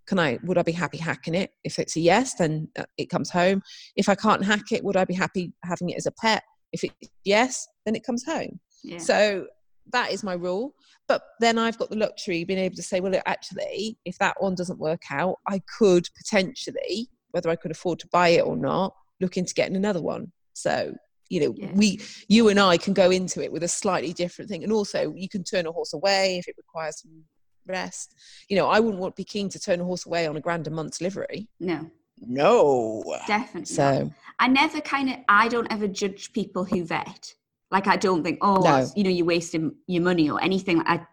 can 0.06 0.18
I 0.18 0.38
would 0.42 0.58
I 0.58 0.62
be 0.62 0.72
happy 0.72 0.98
hacking 0.98 1.34
it? 1.34 1.52
If 1.64 1.78
it's 1.78 1.96
a 1.96 2.00
yes, 2.00 2.34
then 2.34 2.68
uh, 2.78 2.84
it 2.98 3.10
comes 3.10 3.30
home. 3.30 3.62
If 3.96 4.08
I 4.08 4.14
can't 4.14 4.44
hack 4.44 4.72
it, 4.72 4.84
would 4.84 4.96
I 4.96 5.04
be 5.04 5.14
happy 5.14 5.52
having 5.64 5.90
it 5.90 5.96
as 5.96 6.06
a 6.06 6.12
pet? 6.12 6.42
If 6.72 6.84
it's 6.84 6.94
yes, 7.24 7.66
then 7.86 7.94
it 7.94 8.04
comes 8.04 8.24
home. 8.24 8.60
Yeah. 8.82 8.98
So 8.98 9.46
that 9.92 10.12
is 10.12 10.22
my 10.22 10.34
rule. 10.34 10.74
But 11.08 11.22
then 11.40 11.58
I've 11.58 11.78
got 11.78 11.90
the 11.90 11.96
luxury 11.96 12.42
of 12.42 12.48
being 12.48 12.58
able 12.58 12.76
to 12.76 12.82
say, 12.82 13.00
well, 13.00 13.20
actually, 13.26 13.98
if 14.04 14.18
that 14.18 14.36
one 14.40 14.54
doesn't 14.54 14.78
work 14.78 15.02
out, 15.10 15.36
I 15.46 15.60
could 15.78 16.08
potentially, 16.16 17.08
whether 17.32 17.50
I 17.50 17.56
could 17.56 17.70
afford 17.70 17.98
to 18.00 18.08
buy 18.12 18.28
it 18.28 18.46
or 18.46 18.56
not, 18.56 18.94
look 19.20 19.36
into 19.36 19.54
getting 19.54 19.76
another 19.76 20.02
one. 20.02 20.32
So 20.54 20.94
you 21.28 21.40
know 21.40 21.54
yeah. 21.56 21.72
we 21.72 21.98
you 22.28 22.50
and 22.50 22.60
i 22.60 22.76
can 22.76 22.92
go 22.92 23.10
into 23.10 23.42
it 23.42 23.50
with 23.50 23.62
a 23.62 23.68
slightly 23.68 24.12
different 24.12 24.50
thing 24.50 24.62
and 24.62 24.70
also 24.70 25.14
you 25.16 25.30
can 25.30 25.42
turn 25.42 25.66
a 25.66 25.72
horse 25.72 25.94
away 25.94 26.36
if 26.36 26.46
it 26.46 26.54
requires 26.58 27.00
some 27.00 27.24
rest. 27.66 28.14
You 28.48 28.56
know, 28.56 28.68
I 28.68 28.80
wouldn't 28.80 29.00
want 29.00 29.16
be 29.16 29.24
keen 29.24 29.48
to 29.50 29.58
turn 29.58 29.80
a 29.80 29.84
horse 29.84 30.06
away 30.06 30.26
on 30.26 30.36
a 30.36 30.40
grand 30.40 30.66
a 30.66 30.70
month's 30.70 31.00
livery. 31.00 31.48
No, 31.60 31.90
No. 32.20 33.02
definitely. 33.26 33.60
not. 33.60 33.68
So 33.68 34.12
I 34.38 34.48
never 34.48 34.80
kind 34.80 35.10
of, 35.10 35.16
I 35.28 35.48
don't 35.48 35.70
ever 35.72 35.86
judge 35.88 36.32
people 36.32 36.64
who 36.64 36.84
vet. 36.84 37.34
Like, 37.70 37.86
I 37.86 37.96
don't 37.96 38.22
think, 38.22 38.38
oh, 38.42 38.56
No. 38.62 38.86
you 38.96 39.04
know, 39.04 39.10
you're 39.10 39.26
wasting 39.26 39.74
your 39.86 40.02
money 40.02 40.28
or 40.30 40.42
anything. 40.42 40.78
like 40.78 40.86
I, 41.00 41.06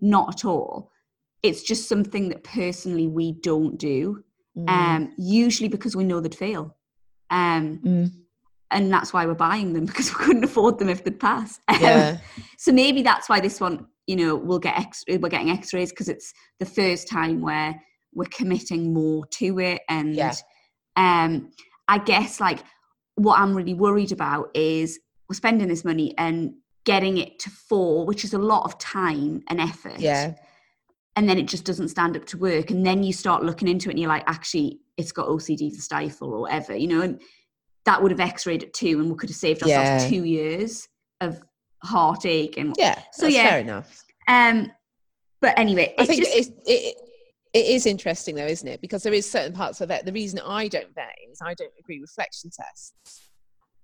not 0.00 0.34
at 0.34 0.44
all. 0.44 0.90
It's 1.42 1.62
just 1.62 1.88
something 1.88 2.28
that 2.30 2.44
personally 2.44 3.06
we 3.08 3.32
don't 3.32 3.76
do. 3.78 4.24
mm, 4.56 4.68
Um, 4.68 5.12
usually 5.18 5.68
because 5.68 5.94
we 5.94 6.04
know 6.04 6.20
they'd 6.20 6.34
fail. 6.34 6.74
Um, 7.30 7.78
mm, 7.84 8.10
and 8.70 8.92
that's 8.92 9.12
why 9.12 9.26
we're 9.26 9.34
buying 9.34 9.72
them 9.72 9.84
because 9.90 10.08
we 10.10 10.24
couldn't 10.24 10.44
afford 10.44 10.78
them 10.78 10.88
if 10.88 11.04
they'd 11.04 11.18
pass. 11.20 11.60
Yeah. 11.80 12.18
so 12.58 12.72
maybe 12.72 13.02
that's 13.02 13.28
why 13.28 13.40
this 13.40 13.60
one, 13.60 13.86
you 14.08 14.16
know, 14.16 14.34
we'll 14.34 14.58
get 14.58 14.76
X, 14.76 15.04
we're 15.06 15.18
getting 15.28 15.50
X-rays 15.50 15.90
because 15.90 16.08
it's 16.08 16.32
the 16.58 16.66
first 16.66 17.06
time 17.08 17.40
where 17.42 17.80
we're 18.14 18.24
committing 18.30 18.92
more 18.92 19.24
to 19.26 19.60
it. 19.60 19.82
And 19.88 20.16
Yeah. 20.16 20.34
um, 20.96 21.50
I 21.86 21.98
guess 21.98 22.40
like 22.40 22.60
what 23.14 23.38
I'm 23.38 23.54
really 23.54 23.74
worried 23.74 24.10
about 24.10 24.50
is 24.54 24.98
we're 25.28 25.36
spending 25.36 25.68
this 25.68 25.84
money 25.84 26.14
and 26.16 26.54
getting 26.84 27.18
it 27.18 27.38
to 27.40 27.50
fall, 27.50 28.06
which 28.06 28.24
is 28.24 28.32
a 28.32 28.38
lot 28.38 28.64
of 28.64 28.78
time 28.78 29.42
and 29.48 29.60
effort. 29.60 30.00
Yeah. 30.00 30.34
And 31.14 31.28
then 31.28 31.36
it 31.38 31.46
just 31.46 31.64
doesn't 31.64 31.88
stand 31.88 32.16
up 32.16 32.24
to 32.26 32.38
work. 32.38 32.70
And 32.70 32.86
then 32.86 33.02
you 33.02 33.12
start 33.12 33.44
looking 33.44 33.68
into 33.68 33.90
it 33.90 33.92
and 33.92 34.00
you're 34.00 34.08
like, 34.08 34.24
actually, 34.26 34.80
it's 34.96 35.12
got 35.12 35.28
OCD 35.28 35.74
for 35.74 35.82
stifle 35.82 36.32
or 36.32 36.40
whatever, 36.42 36.74
you 36.74 36.88
know, 36.88 37.02
and 37.02 37.20
that 37.84 38.02
would 38.02 38.10
have 38.10 38.20
x-rayed 38.20 38.62
it 38.62 38.72
too 38.72 39.00
and 39.00 39.10
we 39.10 39.16
could 39.16 39.28
have 39.28 39.36
saved 39.36 39.62
ourselves 39.62 40.04
Yeah. 40.04 40.08
two 40.08 40.24
years 40.24 40.88
of 41.20 41.42
heartache 41.82 42.56
and 42.56 42.74
Yeah. 42.78 43.00
So, 43.12 43.26
yeah, 43.26 43.48
fair 43.50 43.60
enough. 43.60 44.04
um 44.26 44.70
but 45.40 45.58
anyway 45.58 45.94
I 45.98 46.06
think 46.06 46.24
just 46.24 46.36
it's, 46.36 46.48
it, 46.66 46.96
it 47.54 47.66
is 47.66 47.86
interesting 47.86 48.34
though, 48.34 48.46
isn't 48.46 48.68
it? 48.68 48.80
Because 48.80 49.02
there 49.02 49.12
is 49.12 49.30
certain 49.30 49.52
parts 49.52 49.80
of 49.80 49.90
it. 49.90 50.04
The 50.04 50.12
reason 50.12 50.40
I 50.40 50.68
don't 50.68 50.94
vet 50.94 51.14
is 51.30 51.38
I 51.42 51.54
don't 51.54 51.72
agree 51.78 52.00
with 52.00 52.10
flexion 52.10 52.50
tests. 52.50 53.30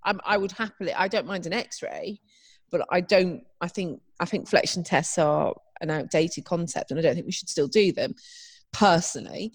I'm, 0.03 0.19
I 0.23 0.37
would 0.37 0.51
happily. 0.51 0.93
I 0.93 1.07
don't 1.07 1.25
mind 1.25 1.45
an 1.47 1.53
X-ray, 1.53 2.19
but 2.71 2.85
I 2.91 3.01
don't. 3.01 3.43
I 3.61 3.67
think 3.67 4.01
I 4.19 4.25
think 4.25 4.47
flexion 4.47 4.83
tests 4.83 5.17
are 5.17 5.55
an 5.81 5.89
outdated 5.89 6.45
concept, 6.45 6.91
and 6.91 6.99
I 6.99 7.03
don't 7.03 7.15
think 7.15 7.25
we 7.25 7.31
should 7.31 7.49
still 7.49 7.67
do 7.67 7.91
them. 7.91 8.13
Personally, 8.71 9.53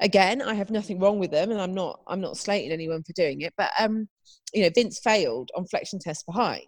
again, 0.00 0.40
I 0.40 0.54
have 0.54 0.70
nothing 0.70 0.98
wrong 0.98 1.18
with 1.18 1.30
them, 1.30 1.50
and 1.50 1.60
I'm 1.60 1.74
not. 1.74 2.00
I'm 2.06 2.22
not 2.22 2.38
slating 2.38 2.72
anyone 2.72 3.02
for 3.02 3.12
doing 3.12 3.42
it. 3.42 3.52
But 3.58 3.70
um, 3.78 4.08
you 4.54 4.62
know, 4.62 4.70
Vince 4.74 4.98
failed 4.98 5.50
on 5.54 5.66
flexion 5.66 5.98
tests 5.98 6.22
behind. 6.22 6.64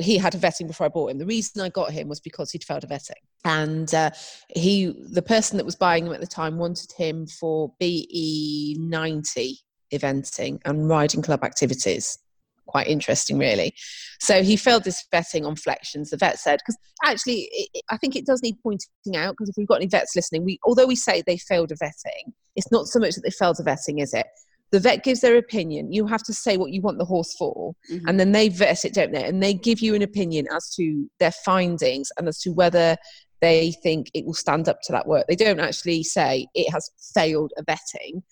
He 0.00 0.18
had 0.18 0.34
a 0.34 0.38
vetting 0.38 0.66
before 0.66 0.86
I 0.86 0.88
bought 0.88 1.10
him. 1.10 1.18
The 1.18 1.26
reason 1.26 1.62
I 1.62 1.68
got 1.68 1.90
him 1.90 2.08
was 2.08 2.20
because 2.20 2.50
he'd 2.50 2.64
failed 2.64 2.84
a 2.84 2.86
vetting. 2.86 3.22
And 3.44 3.92
uh, 3.94 4.10
he 4.48 4.94
the 5.10 5.22
person 5.22 5.56
that 5.56 5.66
was 5.66 5.76
buying 5.76 6.06
him 6.06 6.12
at 6.12 6.20
the 6.20 6.26
time 6.26 6.58
wanted 6.58 6.92
him 6.92 7.26
for 7.26 7.72
be 7.78 8.76
90 8.78 9.58
eventing 9.92 10.60
and 10.64 10.88
riding 10.88 11.22
club 11.22 11.44
activities. 11.44 12.18
Quite 12.66 12.86
interesting 12.88 13.38
really. 13.38 13.72
So 14.20 14.42
he 14.42 14.56
failed 14.56 14.84
this 14.84 15.04
vetting 15.12 15.46
on 15.46 15.54
flexions 15.56 16.10
the 16.10 16.16
vet 16.18 16.38
said 16.38 16.58
because 16.58 16.76
actually 17.04 17.48
it- 17.52 17.82
i 17.90 17.96
think 17.96 18.16
it 18.16 18.26
does 18.26 18.42
need 18.42 18.56
pointing 18.62 19.16
out 19.16 19.32
because 19.32 19.48
if 19.48 19.54
we've 19.56 19.68
got 19.68 19.76
any 19.76 19.86
vets 19.86 20.16
listening 20.16 20.44
we 20.44 20.58
although 20.64 20.86
we 20.86 20.96
say 20.96 21.22
they 21.26 21.38
failed 21.38 21.70
a 21.72 21.76
vetting 21.76 22.32
it's 22.56 22.70
not 22.72 22.86
so 22.86 22.98
much 22.98 23.14
that 23.14 23.22
they 23.22 23.30
failed 23.30 23.58
a 23.60 23.62
vetting 23.62 24.02
is 24.02 24.12
it 24.12 24.26
the 24.70 24.80
vet 24.80 25.02
gives 25.02 25.20
their 25.20 25.36
opinion 25.36 25.92
you 25.92 26.06
have 26.06 26.22
to 26.22 26.34
say 26.34 26.56
what 26.56 26.70
you 26.72 26.80
want 26.80 26.98
the 26.98 27.04
horse 27.04 27.34
for 27.34 27.74
Mhm. 27.90 28.02
and 28.06 28.20
then 28.20 28.32
they 28.32 28.48
vet 28.48 28.84
it, 28.84 28.94
don't 28.94 29.12
they? 29.12 29.24
And 29.24 29.42
they 29.42 29.54
give 29.54 29.80
you 29.80 29.94
an 29.94 30.02
opinion 30.02 30.46
as 30.54 30.68
to 30.76 31.08
their 31.20 31.32
findings 31.32 32.10
and 32.18 32.28
as 32.28 32.38
to 32.40 32.50
whether 32.50 32.96
they 33.40 33.72
think 33.82 34.10
it 34.14 34.26
will 34.26 34.34
stand 34.34 34.68
up 34.68 34.78
to 34.82 34.92
that 34.92 35.06
work. 35.06 35.26
They 35.28 35.36
don't 35.36 35.60
actually 35.60 36.02
say 36.02 36.48
it 36.54 36.70
has 36.72 36.90
failed 37.14 37.52
a 37.56 37.64
vetting, 37.64 38.22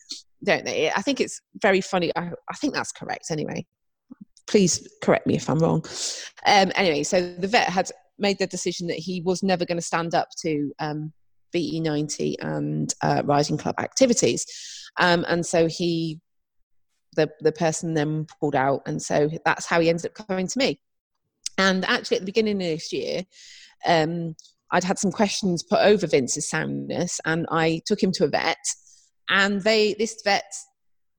don't 0.45 0.65
they? 0.65 0.91
I 0.91 1.03
think 1.03 1.21
it's 1.21 1.41
very 1.63 1.81
funny. 1.81 2.11
I, 2.17 2.31
I 2.51 2.55
think 2.57 2.75
that's 2.75 2.93
correct 2.93 3.27
anyway. 3.31 3.65
Please 4.47 4.87
correct 5.03 5.27
me 5.27 5.37
if 5.37 5.49
I'm 5.49 5.59
wrong. 5.59 5.85
Um, 6.45 6.73
anyway, 6.75 7.03
so 7.03 7.21
the 7.37 7.49
vet 7.49 7.69
had 7.69 7.91
made 8.19 8.39
the 8.39 8.47
decision 8.47 8.87
that 8.89 8.99
he 8.99 9.21
was 9.23 9.43
never 9.43 9.65
going 9.65 9.79
to 9.79 9.83
stand 9.83 10.15
up 10.15 10.29
to 10.43 10.73
um, 10.79 11.13
BE90 11.55 12.37
and 12.41 12.93
uh, 13.03 13.23
riding 13.25 13.59
club 13.59 13.77
activities. 13.79 14.47
Um, 14.99 15.25
and 15.29 15.45
so 15.45 15.67
he 15.67 16.21
the 17.17 17.31
the 17.41 17.53
person 17.53 17.95
then 17.95 18.27
pulled 18.41 18.55
out, 18.55 18.83
and 18.87 19.01
so 19.01 19.29
that's 19.45 19.67
how 19.67 19.81
he 19.81 19.89
ended 19.89 20.07
up 20.07 20.27
coming 20.27 20.47
to 20.47 20.59
me. 20.59 20.81
And 21.59 21.85
actually, 21.87 22.19
at 22.19 22.21
the 22.21 22.27
beginning 22.27 22.57
of 22.57 22.69
this 22.69 22.93
year, 22.93 23.25
um, 23.87 24.37
I'd 24.71 24.85
had 24.85 24.99
some 24.99 25.13
questions 25.13 25.63
put 25.63 25.81
over 25.81 26.07
Vince's 26.07 26.49
soundness, 26.49 27.21
and 27.25 27.47
I 27.51 27.83
took 27.87 28.03
him 28.03 28.13
to 28.13 28.25
a 28.25 28.29
vet, 28.29 28.65
and 29.29 29.61
they 29.63 29.95
this 29.95 30.21
vet 30.25 30.53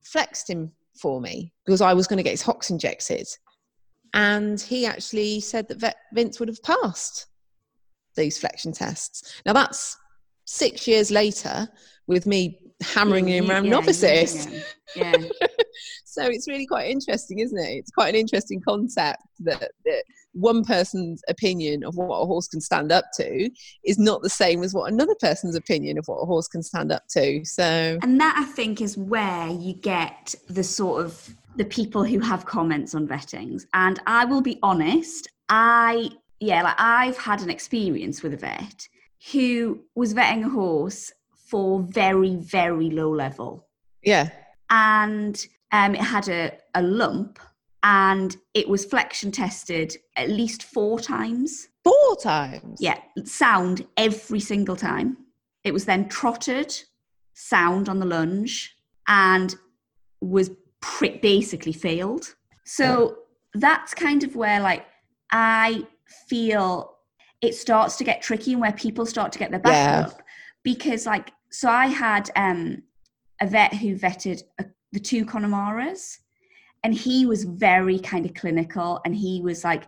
flexed 0.04 0.48
him 0.48 0.72
for 1.00 1.20
me 1.20 1.52
because 1.64 1.80
I 1.80 1.94
was 1.94 2.06
going 2.06 2.16
to 2.16 2.22
get 2.22 2.30
his 2.30 2.42
hocks 2.42 2.70
injected, 2.70 3.26
and 4.14 4.60
he 4.60 4.86
actually 4.86 5.40
said 5.40 5.68
that 5.68 5.78
vet, 5.78 5.96
Vince 6.14 6.40
would 6.40 6.48
have 6.48 6.62
passed 6.62 7.26
these 8.16 8.38
flexion 8.38 8.72
tests. 8.72 9.40
Now 9.44 9.52
that's 9.52 9.96
six 10.44 10.88
years 10.88 11.10
later 11.10 11.68
with 12.06 12.26
me 12.26 12.58
hammering 12.82 13.28
him 13.28 13.46
Yeah, 13.46 13.52
around 13.52 13.64
yeah, 13.64 13.70
novices. 13.70 14.48
Yeah. 14.94 15.12
so 16.04 16.24
it's 16.24 16.48
really 16.48 16.66
quite 16.66 16.90
interesting, 16.90 17.40
isn't 17.40 17.58
it? 17.58 17.70
It's 17.78 17.90
quite 17.90 18.10
an 18.10 18.14
interesting 18.14 18.60
concept 18.60 19.22
that, 19.40 19.70
that 19.84 20.04
one 20.32 20.64
person's 20.64 21.22
opinion 21.28 21.84
of 21.84 21.96
what 21.96 22.16
a 22.16 22.26
horse 22.26 22.48
can 22.48 22.60
stand 22.60 22.92
up 22.92 23.06
to 23.16 23.50
is 23.84 23.98
not 23.98 24.22
the 24.22 24.30
same 24.30 24.62
as 24.62 24.74
what 24.74 24.92
another 24.92 25.14
person's 25.20 25.56
opinion 25.56 25.98
of 25.98 26.04
what 26.06 26.16
a 26.18 26.26
horse 26.26 26.48
can 26.48 26.62
stand 26.62 26.92
up 26.92 27.02
to. 27.10 27.44
So 27.44 27.98
And 28.02 28.20
that 28.20 28.36
I 28.38 28.44
think 28.44 28.80
is 28.80 28.96
where 28.96 29.48
you 29.48 29.74
get 29.74 30.34
the 30.48 30.64
sort 30.64 31.04
of 31.04 31.34
the 31.56 31.64
people 31.64 32.04
who 32.04 32.20
have 32.20 32.46
comments 32.46 32.94
on 32.94 33.08
vettings. 33.08 33.66
And 33.74 34.00
I 34.06 34.24
will 34.24 34.42
be 34.42 34.58
honest, 34.62 35.28
I 35.48 36.10
yeah, 36.40 36.62
like 36.62 36.76
I've 36.78 37.18
had 37.18 37.40
an 37.40 37.50
experience 37.50 38.22
with 38.22 38.32
a 38.34 38.36
vet 38.36 38.88
who 39.32 39.80
was 39.96 40.14
vetting 40.14 40.44
a 40.46 40.48
horse 40.48 41.12
for 41.48 41.80
very, 41.80 42.36
very 42.36 42.90
low 42.90 43.10
level. 43.10 43.66
yeah, 44.02 44.28
And 44.70 45.44
um, 45.72 45.94
it 45.94 46.00
had 46.00 46.28
a, 46.28 46.52
a 46.74 46.82
lump 46.82 47.38
and 47.82 48.36
it 48.54 48.68
was 48.68 48.84
flexion 48.84 49.30
tested 49.30 49.96
at 50.16 50.28
least 50.28 50.62
four 50.64 50.98
times. 51.00 51.68
four 51.84 52.16
times. 52.22 52.78
Yeah, 52.80 52.98
sound 53.24 53.86
every 53.96 54.40
single 54.40 54.76
time. 54.76 55.16
It 55.64 55.72
was 55.72 55.84
then 55.84 56.08
trotted, 56.08 56.74
sound 57.34 57.88
on 57.88 57.98
the 57.98 58.06
lunge, 58.06 58.76
and 59.06 59.54
was 60.20 60.50
pre- 60.80 61.18
basically 61.18 61.72
failed. 61.72 62.34
So 62.64 63.18
that's 63.54 63.94
kind 63.94 64.22
of 64.24 64.36
where, 64.36 64.60
like, 64.60 64.84
I 65.32 65.86
feel 66.28 66.96
it 67.40 67.54
starts 67.54 67.96
to 67.96 68.04
get 68.04 68.20
tricky 68.22 68.52
and 68.52 68.60
where 68.60 68.72
people 68.72 69.06
start 69.06 69.32
to 69.32 69.38
get 69.38 69.50
their 69.50 69.60
back 69.60 69.72
Yeah. 69.74 70.00
up 70.08 70.22
because, 70.64 71.06
like, 71.06 71.30
so 71.50 71.68
I 71.68 71.86
had 71.86 72.30
um, 72.36 72.82
a 73.40 73.46
vet 73.46 73.74
who 73.74 73.96
vetted 73.96 74.42
a, 74.58 74.64
the 74.92 75.00
two 75.00 75.24
Connemara's, 75.24 76.18
and 76.84 76.94
he 76.94 77.26
was 77.26 77.44
very 77.44 77.98
kind 77.98 78.24
of 78.24 78.34
clinical, 78.34 79.00
and 79.04 79.14
he 79.14 79.40
was 79.42 79.64
like, 79.64 79.84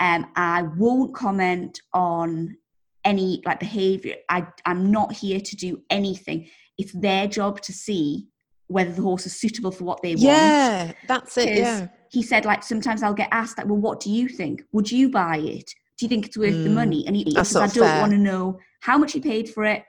um, 0.00 0.26
I 0.36 0.62
won't 0.76 1.14
comment 1.14 1.80
on 1.92 2.56
any 3.04 3.42
like 3.44 3.60
behavior. 3.60 4.16
I, 4.28 4.46
I'm 4.66 4.90
not 4.90 5.12
here 5.12 5.40
to 5.40 5.56
do 5.56 5.82
anything. 5.90 6.48
It's 6.78 6.92
their 6.92 7.28
job 7.28 7.60
to 7.62 7.72
see 7.72 8.26
whether 8.66 8.90
the 8.90 9.02
horse 9.02 9.26
is 9.26 9.38
suitable 9.38 9.70
for 9.70 9.84
what 9.84 10.02
they 10.02 10.16
want. 10.16 10.22
Yeah, 10.22 10.92
that's 11.06 11.36
it. 11.36 11.56
Yeah. 11.56 11.88
He 12.10 12.22
said, 12.22 12.44
like, 12.44 12.62
sometimes 12.62 13.02
I'll 13.02 13.14
get 13.14 13.28
asked, 13.30 13.58
like, 13.58 13.66
well, 13.66 13.76
what 13.76 14.00
do 14.00 14.10
you 14.10 14.28
think? 14.28 14.62
Would 14.72 14.90
you 14.90 15.10
buy 15.10 15.36
it? 15.38 15.70
Do 15.98 16.06
you 16.06 16.08
think 16.08 16.26
it's 16.26 16.38
worth 16.38 16.62
the 16.64 16.70
Mm, 16.70 16.74
money? 16.74 17.06
And 17.06 17.14
he, 17.14 17.24
he 17.24 17.34
says, 17.44 17.56
I 17.56 17.66
don't 17.66 17.88
fair. 17.88 18.00
want 18.00 18.12
to 18.12 18.18
know 18.18 18.58
how 18.80 18.98
much 18.98 19.14
you 19.14 19.20
paid 19.20 19.48
for 19.48 19.64
it. 19.64 19.84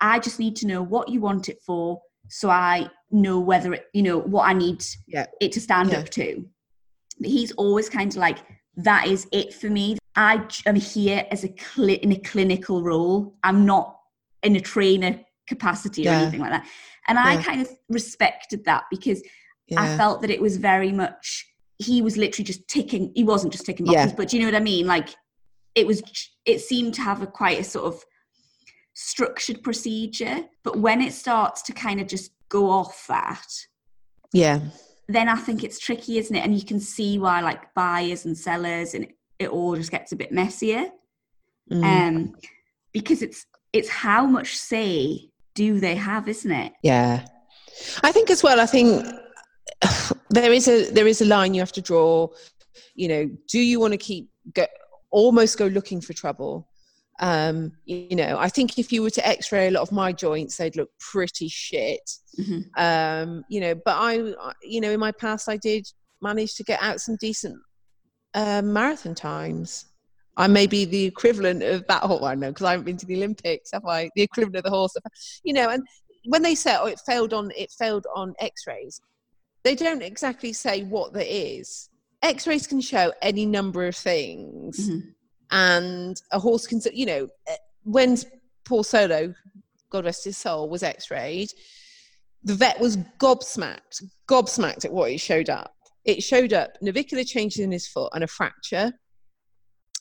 I 0.00 0.18
just 0.18 0.38
need 0.38 0.56
to 0.56 0.66
know 0.66 0.82
what 0.82 1.08
you 1.08 1.20
want 1.20 1.48
it 1.48 1.60
for 1.62 2.00
so 2.28 2.50
I 2.50 2.90
know 3.10 3.38
whether 3.40 3.72
it, 3.74 3.86
you 3.92 4.02
know, 4.02 4.18
what 4.18 4.48
I 4.48 4.52
need 4.52 4.84
Yeah. 5.06 5.26
it 5.40 5.52
to 5.52 5.60
stand 5.60 5.90
Yeah. 5.90 5.98
up 6.00 6.08
to. 6.10 6.44
But 7.20 7.30
he's 7.30 7.52
always 7.52 7.88
kind 7.88 8.10
of 8.10 8.16
like, 8.16 8.38
that 8.78 9.06
is 9.06 9.26
it 9.32 9.54
for 9.54 9.70
me. 9.70 9.96
I 10.16 10.46
am 10.66 10.74
here 10.74 11.26
as 11.30 11.44
a 11.44 11.48
cli- 11.48 12.02
in 12.02 12.12
a 12.12 12.18
clinical 12.18 12.82
role. 12.82 13.36
I'm 13.44 13.64
not 13.64 13.98
in 14.42 14.56
a 14.56 14.60
trainer 14.60 15.20
capacity 15.46 16.02
or 16.02 16.10
Yeah. 16.12 16.20
anything 16.22 16.40
like 16.40 16.50
that. 16.50 16.66
And 17.08 17.18
I 17.18 17.40
kind 17.42 17.62
of 17.62 17.68
respected 17.88 18.64
that 18.64 18.84
because. 18.90 19.22
I 19.76 19.96
felt 19.96 20.20
that 20.20 20.30
it 20.30 20.40
was 20.40 20.58
very 20.58 20.92
much 20.92 21.44
he 21.78 22.00
was 22.00 22.16
literally 22.16 22.44
just 22.44 22.68
ticking. 22.68 23.10
He 23.16 23.24
wasn't 23.24 23.52
just 23.52 23.66
ticking 23.66 23.84
boxes, 23.86 24.12
but 24.12 24.28
do 24.28 24.36
you 24.36 24.42
know 24.44 24.46
what 24.48 24.54
I 24.54 24.62
mean? 24.62 24.86
Like 24.86 25.08
it 25.74 25.88
was. 25.88 26.02
It 26.44 26.60
seemed 26.60 26.94
to 26.94 27.02
have 27.02 27.20
a 27.20 27.26
quite 27.26 27.58
a 27.58 27.64
sort 27.64 27.86
of 27.92 28.04
structured 28.96 29.62
procedure. 29.62 30.44
But 30.64 30.78
when 30.78 31.00
it 31.00 31.12
starts 31.12 31.62
to 31.62 31.72
kind 31.72 32.00
of 32.00 32.08
just 32.08 32.32
go 32.48 32.70
off 32.70 33.06
that, 33.08 33.46
yeah. 34.32 34.60
then 35.06 35.28
I 35.28 35.36
think 35.36 35.62
it's 35.62 35.78
tricky, 35.78 36.18
isn't 36.18 36.34
it? 36.34 36.44
And 36.44 36.58
you 36.58 36.64
can 36.64 36.80
see 36.80 37.18
why 37.18 37.40
like 37.42 37.74
buyers 37.74 38.24
and 38.24 38.36
sellers 38.36 38.94
and 38.94 39.06
it 39.38 39.50
all 39.50 39.76
just 39.76 39.90
gets 39.90 40.12
a 40.12 40.16
bit 40.16 40.32
messier. 40.32 40.86
Mm. 41.70 41.84
Um, 41.84 42.34
because 42.92 43.22
it's 43.22 43.46
it's 43.72 43.88
how 43.88 44.26
much 44.26 44.56
say 44.56 45.30
do 45.54 45.78
they 45.78 45.94
have, 45.94 46.28
isn't 46.28 46.50
it? 46.50 46.72
Yeah. 46.82 47.26
I 48.02 48.12
think 48.12 48.30
as 48.30 48.42
well, 48.42 48.60
I 48.60 48.66
think 48.66 49.04
there 50.30 50.52
is 50.52 50.68
a 50.68 50.90
there 50.90 51.06
is 51.06 51.20
a 51.20 51.26
line 51.26 51.52
you 51.54 51.60
have 51.60 51.72
to 51.72 51.82
draw. 51.82 52.28
You 52.94 53.08
know, 53.08 53.30
do 53.48 53.58
you 53.58 53.78
want 53.78 53.92
to 53.92 53.98
keep 53.98 54.30
go, 54.54 54.66
almost 55.10 55.58
go 55.58 55.66
looking 55.66 56.00
for 56.00 56.14
trouble? 56.14 56.68
Um, 57.18 57.72
you 57.84 58.14
know, 58.14 58.36
I 58.38 58.48
think 58.48 58.78
if 58.78 58.92
you 58.92 59.02
were 59.02 59.10
to 59.10 59.26
X-ray 59.26 59.68
a 59.68 59.70
lot 59.70 59.82
of 59.82 59.92
my 59.92 60.12
joints, 60.12 60.56
they'd 60.56 60.76
look 60.76 60.90
pretty 61.00 61.48
shit. 61.48 62.10
Mm-hmm. 62.38 62.60
Um, 62.76 63.44
you 63.48 63.60
know, 63.60 63.74
but 63.74 63.96
I, 63.96 64.34
you 64.62 64.80
know, 64.80 64.90
in 64.90 65.00
my 65.00 65.12
past, 65.12 65.48
I 65.48 65.56
did 65.56 65.86
manage 66.20 66.54
to 66.56 66.64
get 66.64 66.82
out 66.82 67.00
some 67.00 67.16
decent 67.16 67.56
uh, 68.34 68.62
marathon 68.62 69.14
times. 69.14 69.86
I 70.36 70.46
may 70.46 70.66
be 70.66 70.84
the 70.84 71.04
equivalent 71.04 71.62
of 71.62 71.86
that 71.86 72.02
horse. 72.02 72.22
I 72.22 72.34
know 72.34 72.48
because 72.48 72.66
I 72.66 72.72
haven't 72.72 72.84
been 72.84 72.98
to 72.98 73.06
the 73.06 73.16
Olympics, 73.16 73.70
have 73.72 73.86
I? 73.86 74.10
The 74.14 74.22
equivalent 74.22 74.56
of 74.56 74.64
the 74.64 74.70
horse, 74.70 74.94
you 75.42 75.54
know. 75.54 75.70
And 75.70 75.82
when 76.26 76.42
they 76.42 76.54
say, 76.54 76.76
"Oh, 76.78 76.86
it 76.86 77.00
failed 77.06 77.32
on 77.32 77.50
it 77.56 77.70
failed 77.78 78.06
on 78.14 78.34
X-rays," 78.38 79.00
they 79.64 79.74
don't 79.74 80.02
exactly 80.02 80.52
say 80.52 80.82
what 80.82 81.14
that 81.14 81.34
is. 81.34 81.88
X-rays 82.22 82.66
can 82.66 82.80
show 82.80 83.12
any 83.22 83.46
number 83.46 83.86
of 83.86 83.96
things, 83.96 84.88
mm-hmm. 84.88 85.08
And 85.50 86.20
a 86.32 86.38
horse 86.38 86.66
can, 86.66 86.80
you 86.92 87.06
know, 87.06 87.28
eh, 87.46 87.56
when 87.84 88.16
Paul 88.64 88.82
Solo, 88.82 89.34
God 89.90 90.04
rest 90.04 90.24
his 90.24 90.36
soul, 90.36 90.68
was 90.68 90.82
X-rayed, 90.82 91.50
the 92.44 92.54
vet 92.54 92.78
was 92.80 92.96
gobsmacked, 93.18 94.02
gobsmacked 94.28 94.84
at 94.84 94.92
what 94.92 95.10
he 95.10 95.16
showed 95.16 95.50
up. 95.50 95.74
It 96.04 96.22
showed 96.22 96.52
up 96.52 96.70
navicular 96.80 97.24
changes 97.24 97.60
in 97.60 97.72
his 97.72 97.88
foot 97.88 98.10
and 98.14 98.22
a 98.22 98.28
fracture 98.28 98.92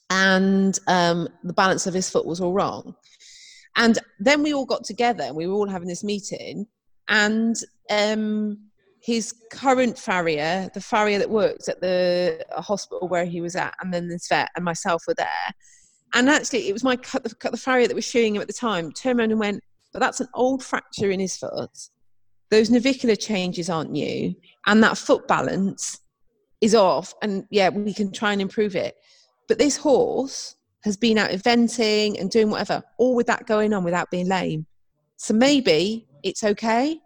and 0.09 0.77
um, 0.87 1.27
the 1.43 1.53
balance 1.53 1.87
of 1.87 1.93
his 1.93 2.09
foot 2.09 2.25
was 2.25 2.39
all 2.39 2.53
wrong. 2.53 2.95
And 3.75 3.97
then 4.19 4.43
we 4.43 4.53
all 4.53 4.65
got 4.65 4.83
together 4.83 5.23
and 5.23 5.35
we 5.35 5.47
were 5.47 5.55
all 5.55 5.67
having 5.67 5.87
this 5.87 6.03
meeting, 6.03 6.65
and 7.07 7.55
um, 7.89 8.57
his 9.05 9.35
current 9.51 9.99
farrier, 9.99 10.67
the 10.73 10.81
farrier 10.81 11.19
that 11.19 11.29
worked 11.29 11.69
at 11.69 11.79
the 11.79 12.43
hospital 12.57 13.07
where 13.07 13.25
he 13.25 13.39
was 13.39 13.55
at, 13.55 13.75
and 13.79 13.93
then 13.93 14.07
this 14.07 14.27
vet 14.27 14.49
and 14.55 14.65
myself 14.65 15.03
were 15.07 15.13
there. 15.13 15.53
And 16.15 16.27
actually, 16.27 16.67
it 16.69 16.73
was 16.73 16.83
my 16.83 16.95
cut 16.95 17.23
the, 17.23 17.49
the 17.51 17.55
farrier 17.55 17.87
that 17.87 17.95
was 17.95 18.03
showing 18.03 18.35
him 18.35 18.41
at 18.41 18.47
the 18.47 18.53
time 18.53 18.91
turned 18.91 19.19
around 19.19 19.29
and 19.29 19.39
went, 19.39 19.63
"But 19.93 19.99
that's 19.99 20.21
an 20.21 20.27
old 20.33 20.63
fracture 20.63 21.11
in 21.11 21.19
his 21.19 21.37
foot. 21.37 21.69
Those 22.49 22.71
navicular 22.71 23.15
changes 23.15 23.69
aren't 23.69 23.91
new, 23.91 24.33
and 24.65 24.81
that 24.81 24.97
foot 24.97 25.27
balance 25.27 25.99
is 26.59 26.73
off. 26.73 27.13
And 27.21 27.45
yeah, 27.51 27.69
we 27.69 27.93
can 27.93 28.11
try 28.11 28.33
and 28.33 28.41
improve 28.41 28.75
it." 28.75 28.95
But 29.47 29.59
this 29.59 29.77
horse 29.77 30.55
has 30.83 30.97
been 30.97 31.19
out 31.19 31.29
eventing 31.29 32.19
and 32.19 32.31
doing 32.31 32.49
whatever, 32.49 32.81
all 32.97 33.13
with 33.13 33.27
that 33.27 33.45
going 33.45 33.71
on 33.71 33.83
without 33.83 34.09
being 34.09 34.27
lame. 34.27 34.65
So 35.17 35.35
maybe 35.35 36.07
it's 36.23 36.43
okay, 36.43 36.99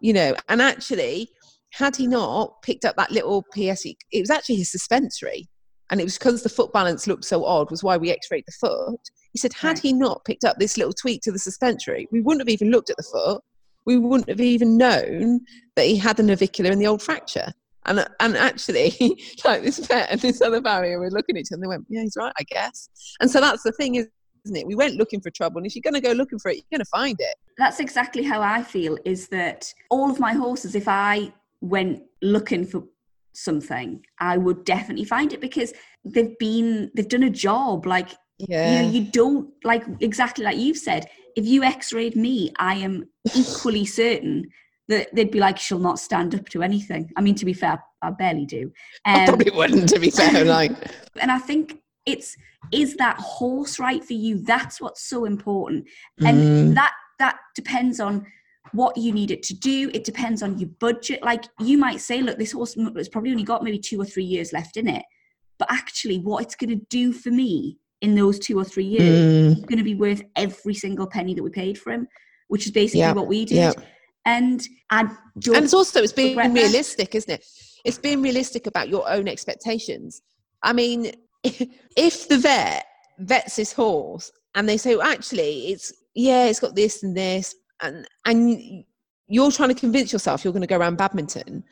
you 0.00 0.14
know. 0.14 0.34
And 0.48 0.62
actually, 0.62 1.30
had 1.72 1.96
he 1.96 2.06
not 2.06 2.62
picked 2.62 2.84
up 2.84 2.96
that 2.96 3.10
little 3.10 3.44
PSD, 3.54 3.96
it 4.12 4.20
was 4.20 4.30
actually 4.30 4.56
his 4.56 4.70
suspensory. 4.70 5.48
And 5.90 6.00
it 6.00 6.04
was 6.04 6.16
because 6.16 6.42
the 6.42 6.48
foot 6.48 6.72
balance 6.72 7.06
looked 7.06 7.24
so 7.24 7.44
odd, 7.44 7.70
was 7.70 7.82
why 7.82 7.96
we 7.96 8.10
x 8.10 8.28
rayed 8.30 8.44
the 8.46 8.52
foot. 8.52 9.00
He 9.32 9.38
said, 9.38 9.52
had 9.52 9.78
he 9.78 9.92
not 9.92 10.24
picked 10.24 10.44
up 10.44 10.58
this 10.58 10.76
little 10.76 10.92
tweak 10.92 11.20
to 11.22 11.32
the 11.32 11.38
suspensory, 11.38 12.08
we 12.10 12.20
wouldn't 12.20 12.40
have 12.40 12.52
even 12.52 12.70
looked 12.70 12.90
at 12.90 12.96
the 12.96 13.02
foot. 13.02 13.42
We 13.84 13.98
wouldn't 13.98 14.28
have 14.28 14.40
even 14.40 14.76
known 14.76 15.40
that 15.76 15.86
he 15.86 15.96
had 15.96 16.16
the 16.16 16.22
navicular 16.22 16.70
and 16.70 16.80
the 16.80 16.86
old 16.86 17.02
fracture. 17.02 17.52
And 17.84 18.06
and 18.20 18.36
actually, 18.36 18.94
like 19.44 19.62
this 19.62 19.78
vet 19.80 20.10
and 20.10 20.20
this 20.20 20.40
other 20.40 20.62
farrier 20.62 21.00
were 21.00 21.10
looking 21.10 21.36
at 21.36 21.40
each 21.40 21.48
other 21.50 21.56
and 21.56 21.64
they 21.64 21.68
went, 21.68 21.86
Yeah, 21.88 22.02
he's 22.02 22.16
right, 22.16 22.32
I 22.38 22.44
guess. 22.44 22.88
And 23.20 23.30
so 23.30 23.40
that's 23.40 23.64
the 23.64 23.72
thing, 23.72 23.96
isn't 23.96 24.10
it? 24.56 24.66
We 24.66 24.76
went 24.76 24.94
looking 24.94 25.20
for 25.20 25.30
trouble, 25.30 25.58
and 25.58 25.66
if 25.66 25.74
you're 25.74 25.82
gonna 25.82 26.00
go 26.00 26.12
looking 26.12 26.38
for 26.38 26.50
it, 26.50 26.56
you're 26.56 26.78
gonna 26.78 26.84
find 26.84 27.16
it. 27.18 27.34
That's 27.58 27.80
exactly 27.80 28.22
how 28.22 28.40
I 28.40 28.62
feel, 28.62 28.98
is 29.04 29.28
that 29.28 29.72
all 29.90 30.10
of 30.10 30.20
my 30.20 30.32
horses, 30.32 30.76
if 30.76 30.86
I 30.86 31.32
went 31.62 32.02
looking 32.20 32.66
for 32.66 32.84
something, 33.32 34.04
I 34.18 34.36
would 34.36 34.64
definitely 34.64 35.04
find 35.04 35.32
it 35.32 35.40
because 35.40 35.72
they've 36.04 36.36
been 36.38 36.90
they've 36.94 37.08
done 37.08 37.22
a 37.22 37.30
job. 37.30 37.86
Like 37.86 38.10
yeah. 38.38 38.82
you, 38.82 39.00
you 39.00 39.10
don't 39.10 39.50
like 39.64 39.84
exactly 40.00 40.44
like 40.44 40.58
you've 40.58 40.76
said, 40.76 41.08
if 41.36 41.46
you 41.46 41.62
x-rayed 41.62 42.16
me, 42.16 42.52
I 42.58 42.74
am 42.74 43.08
equally 43.34 43.86
certain 43.86 44.48
that 44.88 45.14
they'd 45.14 45.30
be 45.30 45.38
like, 45.38 45.58
she'll 45.58 45.78
not 45.78 45.98
stand 45.98 46.34
up 46.34 46.48
to 46.50 46.62
anything. 46.62 47.10
I 47.16 47.20
mean, 47.20 47.34
to 47.36 47.44
be 47.44 47.52
fair, 47.54 47.82
I 48.02 48.10
barely 48.10 48.44
do. 48.44 48.72
Um, 49.06 49.20
I 49.20 49.26
probably 49.26 49.50
wouldn't, 49.52 49.88
to 49.90 49.98
be 49.98 50.10
fair. 50.10 50.44
Like, 50.44 50.72
and 51.20 51.30
I 51.30 51.38
think 51.38 51.78
it's 52.04 52.36
is 52.72 52.96
that 52.96 53.16
horse 53.18 53.78
right 53.78 54.04
for 54.04 54.12
you? 54.12 54.38
That's 54.42 54.80
what's 54.80 55.02
so 55.02 55.24
important, 55.24 55.86
and 56.20 56.38
mm. 56.38 56.74
that 56.74 56.92
that 57.18 57.38
depends 57.54 58.00
on 58.00 58.26
what 58.72 58.96
you 58.96 59.12
need 59.12 59.30
it 59.30 59.42
to 59.44 59.54
do. 59.54 59.90
It 59.94 60.04
depends 60.04 60.42
on 60.42 60.58
your 60.58 60.68
budget. 60.80 61.22
Like 61.22 61.44
you 61.60 61.78
might 61.78 62.00
say, 62.00 62.22
look, 62.22 62.38
this 62.38 62.52
horse 62.52 62.74
has 62.96 63.08
probably 63.08 63.30
only 63.30 63.44
got 63.44 63.62
maybe 63.62 63.78
two 63.78 64.00
or 64.00 64.04
three 64.04 64.24
years 64.24 64.52
left 64.52 64.76
in 64.76 64.88
it, 64.88 65.04
but 65.58 65.70
actually, 65.70 66.18
what 66.18 66.42
it's 66.42 66.56
going 66.56 66.70
to 66.70 66.86
do 66.88 67.12
for 67.12 67.30
me 67.30 67.78
in 68.00 68.14
those 68.14 68.38
two 68.38 68.58
or 68.58 68.64
three 68.64 68.84
years 68.84 69.02
mm. 69.02 69.58
is 69.58 69.64
going 69.64 69.78
to 69.78 69.84
be 69.84 69.94
worth 69.94 70.22
every 70.34 70.74
single 70.74 71.06
penny 71.06 71.34
that 71.34 71.42
we 71.42 71.50
paid 71.50 71.78
for 71.78 71.92
him, 71.92 72.08
which 72.48 72.66
is 72.66 72.72
basically 72.72 73.12
what 73.12 73.28
we 73.28 73.44
did 73.44 73.74
and 74.24 74.66
I 74.90 75.00
and 75.00 75.16
it's 75.36 75.74
also 75.74 76.02
it's 76.02 76.12
being 76.12 76.36
realistic, 76.36 77.14
isn't 77.14 77.32
it? 77.32 77.44
It's 77.84 77.98
being 77.98 78.22
realistic 78.22 78.66
about 78.66 78.88
your 78.88 79.08
own 79.10 79.26
expectations. 79.26 80.22
I 80.62 80.72
mean, 80.72 81.12
if 81.44 82.28
the 82.28 82.38
vet 82.38 82.86
vets 83.18 83.56
his 83.56 83.72
horse 83.72 84.30
and 84.54 84.68
they 84.68 84.76
say, 84.76 84.96
well, 84.96 85.06
actually, 85.06 85.72
it's 85.72 85.92
yeah, 86.14 86.46
it's 86.46 86.60
got 86.60 86.76
this 86.76 87.02
and 87.02 87.16
this, 87.16 87.54
and 87.82 88.06
and 88.24 88.84
you're 89.28 89.50
trying 89.50 89.68
to 89.70 89.74
convince 89.74 90.12
yourself 90.12 90.44
you're 90.44 90.52
going 90.52 90.62
to 90.62 90.66
go 90.66 90.78
around 90.78 90.96
badminton, 90.96 91.64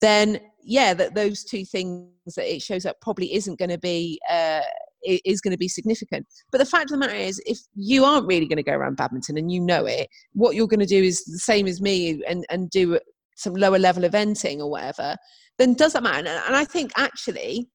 then 0.00 0.40
yeah, 0.62 0.94
that 0.94 1.14
those 1.14 1.44
two 1.44 1.64
things 1.64 2.08
that 2.36 2.52
it 2.52 2.62
shows 2.62 2.86
up 2.86 2.96
probably 3.00 3.34
isn't 3.34 3.58
going 3.58 3.70
to 3.70 3.78
be 3.78 4.20
uh, 4.30 4.60
is 5.04 5.40
going 5.40 5.52
to 5.52 5.58
be 5.58 5.68
significant. 5.68 6.26
But 6.50 6.58
the 6.58 6.66
fact 6.66 6.84
of 6.84 6.90
the 6.90 6.96
matter 6.98 7.14
is, 7.14 7.40
if 7.46 7.58
you 7.74 8.04
aren't 8.04 8.26
really 8.26 8.46
going 8.46 8.56
to 8.56 8.62
go 8.62 8.72
around 8.72 8.96
badminton 8.96 9.36
and 9.36 9.52
you 9.52 9.60
know 9.60 9.84
it, 9.84 10.08
what 10.32 10.54
you're 10.54 10.66
going 10.66 10.80
to 10.80 10.86
do 10.86 11.02
is 11.02 11.24
the 11.24 11.38
same 11.38 11.66
as 11.66 11.80
me 11.80 12.22
and, 12.26 12.44
and 12.50 12.70
do 12.70 12.98
some 13.36 13.54
lower 13.54 13.78
level 13.78 14.04
eventing 14.04 14.58
or 14.58 14.70
whatever, 14.70 15.16
then 15.58 15.74
does 15.74 15.92
that 15.92 16.02
matter? 16.02 16.28
And 16.46 16.56
I 16.56 16.64
think 16.64 16.92
actually 16.96 17.68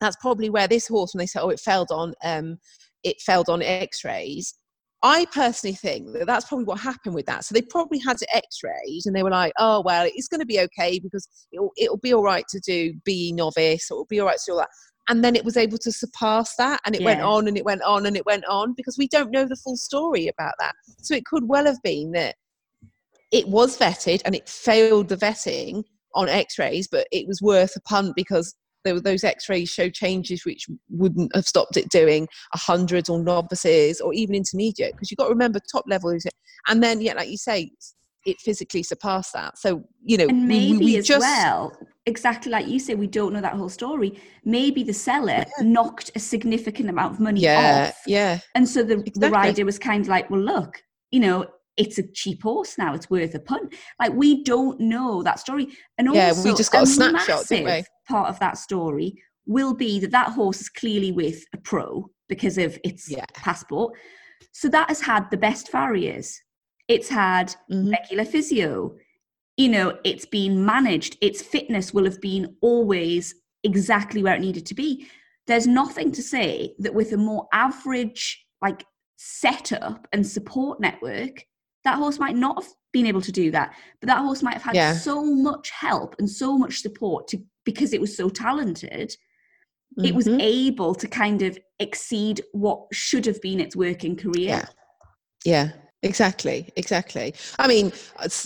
that's 0.00 0.16
probably 0.20 0.50
where 0.50 0.68
this 0.68 0.86
horse, 0.86 1.12
when 1.12 1.18
they 1.20 1.26
say, 1.26 1.40
oh, 1.40 1.50
it 1.50 1.60
failed 1.60 1.90
on, 1.90 2.14
um, 2.24 2.58
it 3.02 3.20
failed 3.20 3.48
on 3.48 3.62
X-rays. 3.62 4.54
I 5.02 5.26
personally 5.32 5.74
think 5.74 6.12
that 6.12 6.26
that's 6.26 6.46
probably 6.46 6.66
what 6.66 6.78
happened 6.78 7.14
with 7.14 7.24
that. 7.26 7.44
So 7.44 7.54
they 7.54 7.62
probably 7.62 7.98
had 7.98 8.20
it 8.20 8.28
X-rayed, 8.34 9.02
and 9.06 9.16
they 9.16 9.22
were 9.22 9.30
like, 9.30 9.52
"Oh 9.58 9.80
well, 9.80 10.06
it's 10.06 10.28
going 10.28 10.40
to 10.40 10.46
be 10.46 10.60
okay 10.60 10.98
because 10.98 11.26
it'll, 11.52 11.72
it'll 11.76 11.96
be 11.98 12.12
all 12.12 12.22
right 12.22 12.44
to 12.48 12.60
do 12.60 12.92
BE 13.04 13.32
novice, 13.32 13.90
or 13.90 13.94
it'll 13.94 14.06
be 14.06 14.20
all 14.20 14.26
right 14.26 14.38
to 14.38 14.44
do 14.46 14.52
all 14.52 14.58
that." 14.58 14.68
and 15.10 15.24
then 15.24 15.34
it 15.34 15.44
was 15.44 15.56
able 15.56 15.78
to 15.78 15.90
surpass 15.90 16.54
that 16.56 16.78
and 16.86 16.94
it 16.94 17.00
yeah. 17.00 17.06
went 17.06 17.20
on 17.20 17.48
and 17.48 17.56
it 17.56 17.64
went 17.64 17.82
on 17.82 18.06
and 18.06 18.16
it 18.16 18.24
went 18.26 18.44
on 18.46 18.74
because 18.76 18.96
we 18.96 19.08
don't 19.08 19.30
know 19.30 19.44
the 19.44 19.56
full 19.56 19.76
story 19.76 20.28
about 20.28 20.54
that 20.58 20.72
so 21.02 21.14
it 21.14 21.24
could 21.24 21.48
well 21.48 21.64
have 21.66 21.82
been 21.82 22.12
that 22.12 22.36
it 23.32 23.46
was 23.48 23.76
vetted 23.76 24.22
and 24.24 24.34
it 24.34 24.48
failed 24.48 25.08
the 25.08 25.16
vetting 25.16 25.82
on 26.14 26.28
x-rays 26.28 26.86
but 26.86 27.06
it 27.12 27.26
was 27.26 27.42
worth 27.42 27.74
a 27.76 27.80
punt 27.82 28.12
because 28.14 28.54
there 28.84 28.94
were 28.94 29.00
those 29.00 29.24
x-rays 29.24 29.68
show 29.68 29.88
changes 29.88 30.44
which 30.44 30.66
wouldn't 30.88 31.34
have 31.34 31.46
stopped 31.46 31.76
it 31.76 31.88
doing 31.88 32.26
a 32.54 32.58
hundreds 32.58 33.08
or 33.08 33.22
novices 33.22 34.00
or 34.00 34.12
even 34.14 34.34
intermediate 34.34 34.92
because 34.92 35.10
you've 35.10 35.18
got 35.18 35.24
to 35.24 35.30
remember 35.30 35.58
top 35.70 35.84
level 35.88 36.10
is 36.10 36.24
it 36.24 36.34
and 36.68 36.82
then 36.82 37.00
yeah 37.00 37.14
like 37.14 37.28
you 37.28 37.36
say 37.36 37.70
it 38.26 38.40
physically 38.40 38.82
surpassed 38.82 39.32
that. 39.32 39.58
So, 39.58 39.82
you 40.04 40.16
know, 40.16 40.26
and 40.28 40.46
maybe 40.46 40.78
we, 40.78 40.84
we 40.84 40.96
as 40.98 41.06
just, 41.06 41.20
well, 41.20 41.72
exactly 42.06 42.52
like 42.52 42.66
you 42.66 42.78
say, 42.78 42.94
we 42.94 43.06
don't 43.06 43.32
know 43.32 43.40
that 43.40 43.54
whole 43.54 43.68
story. 43.68 44.20
Maybe 44.44 44.82
the 44.82 44.92
seller 44.92 45.44
yeah. 45.46 45.62
knocked 45.62 46.10
a 46.14 46.20
significant 46.20 46.90
amount 46.90 47.14
of 47.14 47.20
money 47.20 47.40
yeah, 47.40 47.88
off. 47.88 48.02
Yeah. 48.06 48.40
And 48.54 48.68
so 48.68 48.82
the, 48.82 48.98
exactly. 48.98 49.20
the 49.20 49.30
rider 49.30 49.64
was 49.64 49.78
kind 49.78 50.02
of 50.02 50.08
like, 50.08 50.28
well, 50.30 50.40
look, 50.40 50.82
you 51.10 51.20
know, 51.20 51.46
it's 51.76 51.98
a 51.98 52.06
cheap 52.12 52.42
horse 52.42 52.76
now. 52.78 52.94
It's 52.94 53.10
worth 53.10 53.34
a 53.34 53.40
punt. 53.40 53.74
Like 53.98 54.12
we 54.12 54.42
don't 54.44 54.80
know 54.80 55.22
that 55.22 55.40
story. 55.40 55.68
And 55.98 56.08
also, 56.08 56.18
yeah, 56.18 56.42
we 56.42 56.54
just 56.54 56.72
got 56.72 56.80
a, 56.80 56.82
a 56.82 56.86
snapshot? 56.86 57.46
Part 58.08 58.28
of 58.28 58.38
that 58.40 58.58
story 58.58 59.14
will 59.46 59.74
be 59.74 60.00
that 60.00 60.10
that 60.10 60.32
horse 60.32 60.60
is 60.60 60.68
clearly 60.68 61.12
with 61.12 61.44
a 61.54 61.58
pro 61.58 62.10
because 62.28 62.58
of 62.58 62.78
its 62.84 63.10
yeah. 63.10 63.24
passport. 63.34 63.96
So 64.52 64.68
that 64.68 64.88
has 64.88 65.00
had 65.00 65.30
the 65.30 65.36
best 65.36 65.68
farriers 65.68 66.40
it's 66.90 67.08
had 67.08 67.54
mm-hmm. 67.70 67.88
regular 67.88 68.24
physio 68.24 68.94
you 69.56 69.68
know 69.68 69.96
it's 70.04 70.26
been 70.26 70.64
managed 70.64 71.16
its 71.22 71.40
fitness 71.40 71.94
will 71.94 72.04
have 72.04 72.20
been 72.20 72.54
always 72.60 73.34
exactly 73.62 74.22
where 74.22 74.34
it 74.34 74.40
needed 74.40 74.66
to 74.66 74.74
be 74.74 75.06
there's 75.46 75.66
nothing 75.66 76.10
to 76.12 76.22
say 76.22 76.74
that 76.78 76.92
with 76.92 77.12
a 77.12 77.16
more 77.16 77.46
average 77.52 78.44
like 78.60 78.84
setup 79.16 80.06
and 80.12 80.26
support 80.26 80.80
network 80.80 81.44
that 81.84 81.96
horse 81.96 82.18
might 82.18 82.36
not 82.36 82.62
have 82.62 82.72
been 82.92 83.06
able 83.06 83.20
to 83.20 83.32
do 83.32 83.50
that 83.50 83.74
but 84.00 84.06
that 84.08 84.18
horse 84.18 84.42
might 84.42 84.54
have 84.54 84.62
had 84.62 84.74
yeah. 84.74 84.92
so 84.92 85.24
much 85.24 85.70
help 85.70 86.16
and 86.18 86.28
so 86.28 86.58
much 86.58 86.80
support 86.80 87.28
to 87.28 87.38
because 87.64 87.92
it 87.92 88.00
was 88.00 88.16
so 88.16 88.28
talented 88.28 89.10
mm-hmm. 89.98 90.04
it 90.04 90.14
was 90.14 90.26
mm-hmm. 90.26 90.40
able 90.40 90.94
to 90.94 91.06
kind 91.06 91.42
of 91.42 91.58
exceed 91.78 92.42
what 92.52 92.80
should 92.92 93.24
have 93.24 93.40
been 93.40 93.60
its 93.60 93.76
working 93.76 94.16
career 94.16 94.48
yeah 94.48 94.64
Yeah, 95.44 95.70
exactly, 96.02 96.70
exactly. 96.76 97.34
I 97.58 97.66
mean, 97.66 97.92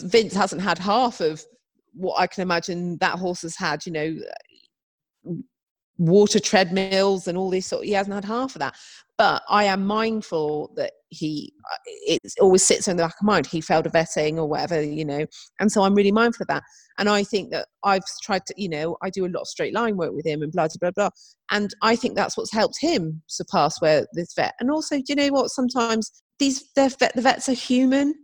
Vince 0.01 0.35
hasn't 0.35 0.63
had 0.63 0.79
half 0.79 1.21
of 1.21 1.45
what 1.93 2.21
I 2.21 2.27
can 2.27 2.43
imagine 2.43 2.99
that 2.99 3.19
horse 3.19 3.43
has 3.43 3.57
had. 3.57 3.85
You 3.87 3.93
know, 3.93 4.17
water 5.99 6.41
treadmills 6.41 7.29
and 7.29 7.37
all 7.37 7.51
this 7.51 7.67
sort. 7.67 7.83
of, 7.83 7.87
He 7.87 7.93
hasn't 7.93 8.15
had 8.15 8.25
half 8.25 8.55
of 8.55 8.61
that. 8.61 8.77
But 9.19 9.43
I 9.49 9.65
am 9.65 9.87
mindful 9.87 10.73
that 10.77 10.93
he 11.15 11.53
uh, 11.73 11.77
it 11.87 12.21
always 12.41 12.63
sits 12.63 12.89
in 12.89 12.97
the 12.97 13.03
back 13.03 13.15
of 13.21 13.27
mind. 13.27 13.47
He 13.47 13.61
failed 13.61 13.87
a 13.87 13.91
vetting 13.91 14.37
or 14.37 14.47
whatever, 14.47 14.83
you 14.83 15.05
know, 15.05 15.27
and 15.61 15.71
so 15.71 15.83
I'm 15.83 15.95
really 15.95 16.13
mindful 16.13 16.45
of 16.45 16.49
that. 16.49 16.63
And 16.99 17.09
I 17.09 17.25
think 17.25 17.51
that 17.51 17.69
I've 17.83 18.05
tried 18.23 18.47
to, 18.47 18.55
you 18.57 18.69
know, 18.69 18.97
I 19.03 19.11
do 19.11 19.25
a 19.25 19.29
lot 19.29 19.43
of 19.43 19.49
straight 19.49 19.75
line 19.75 19.97
work 19.97 20.13
with 20.13 20.27
him 20.27 20.43
and 20.43 20.53
blah 20.53 20.69
blah 20.81 20.91
blah. 20.91 21.11
And 21.51 21.71
I 21.83 21.97
think 21.97 22.17
that's 22.17 22.37
what's 22.37 22.53
helped 22.53 22.79
him 22.81 23.23
surpass 23.27 23.81
where 23.81 24.07
this 24.13 24.35
vet. 24.35 24.55
And 24.61 24.71
also, 24.71 25.01
you 25.07 25.15
know 25.15 25.29
what? 25.29 25.51
Sometimes 25.51 26.11
these 26.39 26.65
vet, 26.75 26.99
the 27.15 27.23
vets 27.23 27.49
are 27.49 27.53
human. 27.53 28.15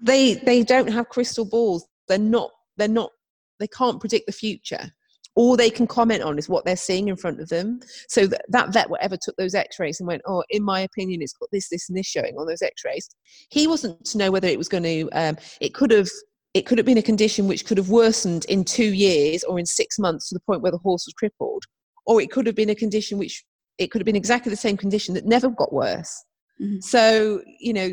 They 0.00 0.34
they 0.34 0.62
don't 0.62 0.90
have 0.92 1.08
crystal 1.08 1.44
balls. 1.44 1.86
They're 2.08 2.18
not. 2.18 2.50
They're 2.76 2.88
not. 2.88 3.10
They 3.58 3.68
can't 3.68 4.00
predict 4.00 4.26
the 4.26 4.32
future 4.32 4.90
all 5.36 5.56
they 5.56 5.70
can 5.70 5.86
comment 5.86 6.22
on 6.22 6.38
is 6.38 6.48
what 6.48 6.64
they're 6.64 6.76
seeing 6.76 7.08
in 7.08 7.16
front 7.16 7.40
of 7.40 7.48
them. 7.48 7.80
So 8.08 8.26
that, 8.26 8.44
that 8.48 8.72
vet, 8.72 8.90
whatever 8.90 9.16
took 9.16 9.36
those 9.36 9.54
x-rays 9.54 10.00
and 10.00 10.06
went, 10.06 10.22
oh, 10.26 10.42
in 10.50 10.62
my 10.62 10.80
opinion, 10.80 11.22
it's 11.22 11.32
got 11.32 11.48
this, 11.52 11.68
this, 11.68 11.88
and 11.88 11.96
this 11.96 12.06
showing 12.06 12.34
on 12.36 12.46
those 12.46 12.62
x-rays. 12.62 13.08
He 13.50 13.66
wasn't 13.66 14.04
to 14.06 14.18
know 14.18 14.30
whether 14.30 14.48
it 14.48 14.58
was 14.58 14.68
going 14.68 14.82
to, 14.82 15.08
um, 15.12 15.36
it 15.60 15.72
could 15.72 15.92
have, 15.92 16.08
it 16.52 16.66
could 16.66 16.78
have 16.78 16.86
been 16.86 16.98
a 16.98 17.02
condition 17.02 17.46
which 17.46 17.64
could 17.64 17.78
have 17.78 17.90
worsened 17.90 18.44
in 18.46 18.64
two 18.64 18.92
years 18.92 19.44
or 19.44 19.58
in 19.58 19.66
six 19.66 19.98
months 19.98 20.28
to 20.28 20.34
the 20.34 20.40
point 20.40 20.62
where 20.62 20.72
the 20.72 20.78
horse 20.78 21.06
was 21.06 21.14
crippled. 21.14 21.62
Or 22.06 22.20
it 22.20 22.30
could 22.30 22.46
have 22.46 22.56
been 22.56 22.70
a 22.70 22.74
condition 22.74 23.16
which, 23.16 23.44
it 23.78 23.90
could 23.90 24.00
have 24.00 24.06
been 24.06 24.16
exactly 24.16 24.50
the 24.50 24.56
same 24.56 24.76
condition 24.76 25.14
that 25.14 25.26
never 25.26 25.48
got 25.48 25.72
worse. 25.72 26.24
Mm-hmm. 26.60 26.80
So, 26.80 27.40
you 27.60 27.72
know, 27.72 27.90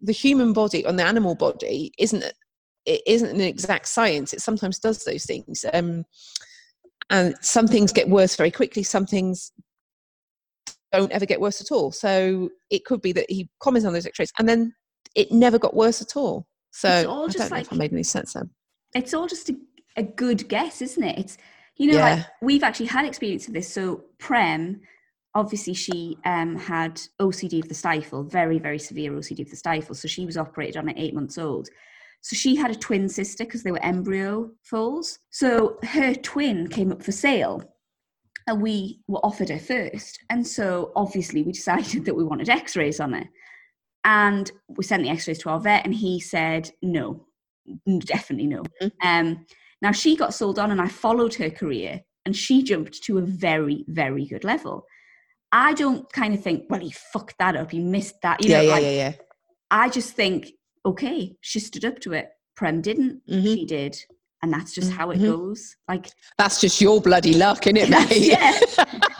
the 0.00 0.12
human 0.12 0.52
body 0.52 0.84
on 0.84 0.96
the 0.96 1.04
animal 1.04 1.36
body 1.36 1.92
isn't, 1.96 2.24
it 2.86 3.02
isn't 3.06 3.30
an 3.30 3.40
exact 3.40 3.86
science. 3.86 4.34
It 4.34 4.40
sometimes 4.40 4.80
does 4.80 5.04
those 5.04 5.24
things. 5.24 5.64
Um, 5.72 6.04
and 7.12 7.36
some 7.40 7.68
things 7.68 7.92
get 7.92 8.08
worse 8.08 8.34
very 8.34 8.50
quickly 8.50 8.82
some 8.82 9.06
things 9.06 9.52
don't 10.92 11.10
ever 11.10 11.26
get 11.26 11.40
worse 11.40 11.60
at 11.60 11.72
all. 11.72 11.90
So 11.90 12.50
it 12.70 12.84
could 12.84 13.00
be 13.00 13.12
that 13.12 13.26
he 13.30 13.48
comments 13.60 13.86
on 13.86 13.92
those 13.92 14.06
x-rays 14.06 14.32
and 14.38 14.48
then 14.48 14.74
it 15.14 15.32
never 15.32 15.58
got 15.58 15.74
worse 15.74 16.02
at 16.02 16.16
all. 16.16 16.46
So 16.70 16.88
i 16.88 17.02
don't 17.02 17.38
know 17.38 17.46
like, 17.50 17.66
if 17.66 17.72
i 17.72 17.76
made 17.76 17.92
any 17.92 18.02
sense 18.02 18.34
then. 18.34 18.50
It's 18.94 19.14
all 19.14 19.26
just 19.26 19.50
a, 19.50 19.56
a 19.96 20.02
good 20.02 20.48
guess 20.48 20.82
isn't 20.82 21.02
it? 21.02 21.18
It's 21.18 21.38
you 21.76 21.90
know 21.90 21.98
yeah. 21.98 22.14
like 22.14 22.26
we've 22.40 22.62
actually 22.62 22.86
had 22.86 23.06
experience 23.06 23.48
of 23.48 23.54
this. 23.54 23.72
So 23.72 24.04
prem 24.18 24.80
obviously 25.34 25.72
she 25.72 26.18
um, 26.26 26.56
had 26.56 27.00
ocd 27.18 27.62
of 27.62 27.66
the 27.66 27.74
stifle 27.74 28.22
very 28.22 28.58
very 28.58 28.78
severe 28.78 29.12
ocd 29.12 29.40
of 29.40 29.50
the 29.50 29.56
stifle. 29.56 29.94
So 29.94 30.08
she 30.08 30.26
was 30.26 30.36
operated 30.36 30.76
on 30.76 30.88
at 30.88 30.98
eight 30.98 31.14
months 31.14 31.38
old 31.38 31.68
so 32.22 32.36
she 32.36 32.54
had 32.54 32.70
a 32.70 32.76
twin 32.76 33.08
sister 33.08 33.44
because 33.44 33.64
they 33.64 33.72
were 33.72 33.84
embryo 33.84 34.50
foals. 34.62 35.18
So 35.30 35.78
her 35.82 36.14
twin 36.14 36.68
came 36.68 36.92
up 36.92 37.02
for 37.02 37.10
sale 37.10 37.62
and 38.46 38.62
we 38.62 39.00
were 39.08 39.18
offered 39.24 39.48
her 39.50 39.58
first. 39.58 40.20
And 40.30 40.46
so 40.46 40.92
obviously 40.94 41.42
we 41.42 41.52
decided 41.52 42.04
that 42.06 42.14
we 42.14 42.24
wanted 42.24 42.48
x 42.48 42.76
rays 42.76 43.00
on 43.00 43.12
her. 43.12 43.28
And 44.04 44.50
we 44.68 44.84
sent 44.84 45.02
the 45.02 45.10
x 45.10 45.26
rays 45.26 45.38
to 45.40 45.50
our 45.50 45.60
vet 45.60 45.84
and 45.84 45.94
he 45.94 46.20
said, 46.20 46.70
no, 46.80 47.26
definitely 48.04 48.46
no. 48.46 48.62
Mm-hmm. 48.80 49.06
Um, 49.06 49.46
now 49.80 49.90
she 49.90 50.16
got 50.16 50.32
sold 50.32 50.60
on 50.60 50.70
and 50.70 50.80
I 50.80 50.88
followed 50.88 51.34
her 51.34 51.50
career 51.50 52.02
and 52.24 52.36
she 52.36 52.62
jumped 52.62 53.02
to 53.04 53.18
a 53.18 53.22
very, 53.22 53.84
very 53.88 54.26
good 54.26 54.44
level. 54.44 54.86
I 55.50 55.74
don't 55.74 56.10
kind 56.12 56.34
of 56.34 56.42
think, 56.42 56.66
well, 56.70 56.80
he 56.80 56.92
fucked 56.92 57.36
that 57.40 57.56
up, 57.56 57.72
he 57.72 57.80
missed 57.80 58.22
that. 58.22 58.44
You 58.44 58.50
yeah, 58.50 58.56
know, 58.58 58.62
yeah, 58.62 58.72
like, 58.72 58.82
yeah, 58.84 58.90
yeah. 58.90 59.12
I 59.72 59.88
just 59.88 60.14
think 60.14 60.52
okay, 60.84 61.36
she 61.40 61.60
stood 61.60 61.84
up 61.84 62.00
to 62.00 62.12
it. 62.12 62.30
Prem 62.56 62.80
didn't, 62.80 63.22
mm-hmm. 63.28 63.44
she 63.44 63.64
did. 63.64 63.98
And 64.42 64.52
that's 64.52 64.74
just 64.74 64.90
how 64.90 65.12
it 65.12 65.18
mm-hmm. 65.18 65.30
goes. 65.30 65.76
Like 65.86 66.10
that's 66.36 66.60
just 66.60 66.80
your 66.80 67.00
bloody 67.00 67.34
luck, 67.34 67.64
isn't 67.66 67.76
it, 67.76 67.90
mate? 68.10 68.16
yeah, 68.16 68.58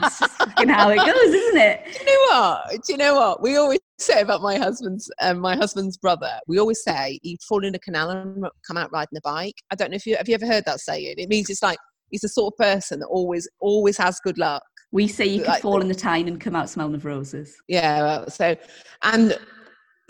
that's 0.01 0.19
just 0.19 0.33
fucking 0.33 0.69
how 0.69 0.91
it 0.91 0.97
goes, 0.97 1.35
isn't 1.35 1.61
it? 1.61 1.85
Do 1.93 2.01
you 2.01 2.07
know 2.07 2.27
what? 2.31 2.71
Do 2.71 2.93
you 2.93 2.97
know 2.97 3.15
what 3.15 3.43
we 3.43 3.57
always 3.57 3.79
say 4.01 4.21
about 4.21 4.43
my 4.43 4.59
husband's 4.59 5.09
um, 5.21 5.39
my 5.39 5.55
husband's 5.55 5.97
brother? 5.97 6.41
We 6.49 6.59
always 6.59 6.83
say 6.83 7.21
he'd 7.23 7.41
fall 7.43 7.65
in 7.65 7.73
a 7.77 7.79
canal 7.79 8.11
and 8.11 8.45
come 8.67 8.77
out 8.77 8.91
riding 8.91 9.17
a 9.17 9.21
bike. 9.23 9.55
I 9.71 9.77
don't 9.77 9.93
know 9.93 9.97
if 9.97 10.07
you 10.07 10.17
have 10.17 10.29
you 10.29 10.35
ever 10.35 10.47
heard 10.47 10.65
that 10.65 10.81
saying. 10.81 11.15
It 11.17 11.29
means 11.29 11.49
it's 11.49 11.63
like 11.63 11.79
he's 12.11 12.23
the 12.23 12.29
sort 12.29 12.53
of 12.53 12.59
person 12.59 12.99
that 12.99 13.07
always 13.07 13.49
always 13.61 13.97
has 13.99 14.19
good 14.25 14.39
luck. 14.39 14.65
We 14.91 15.07
say 15.07 15.25
you 15.25 15.39
could 15.39 15.49
like, 15.49 15.63
fall 15.63 15.81
in 15.81 15.89
the 15.89 15.95
Tyne 15.95 16.27
and 16.27 16.41
come 16.41 16.57
out 16.57 16.69
smelling 16.69 16.97
of 16.97 17.05
roses. 17.05 17.57
Yeah, 17.69 18.27
so 18.27 18.57
and 19.03 19.39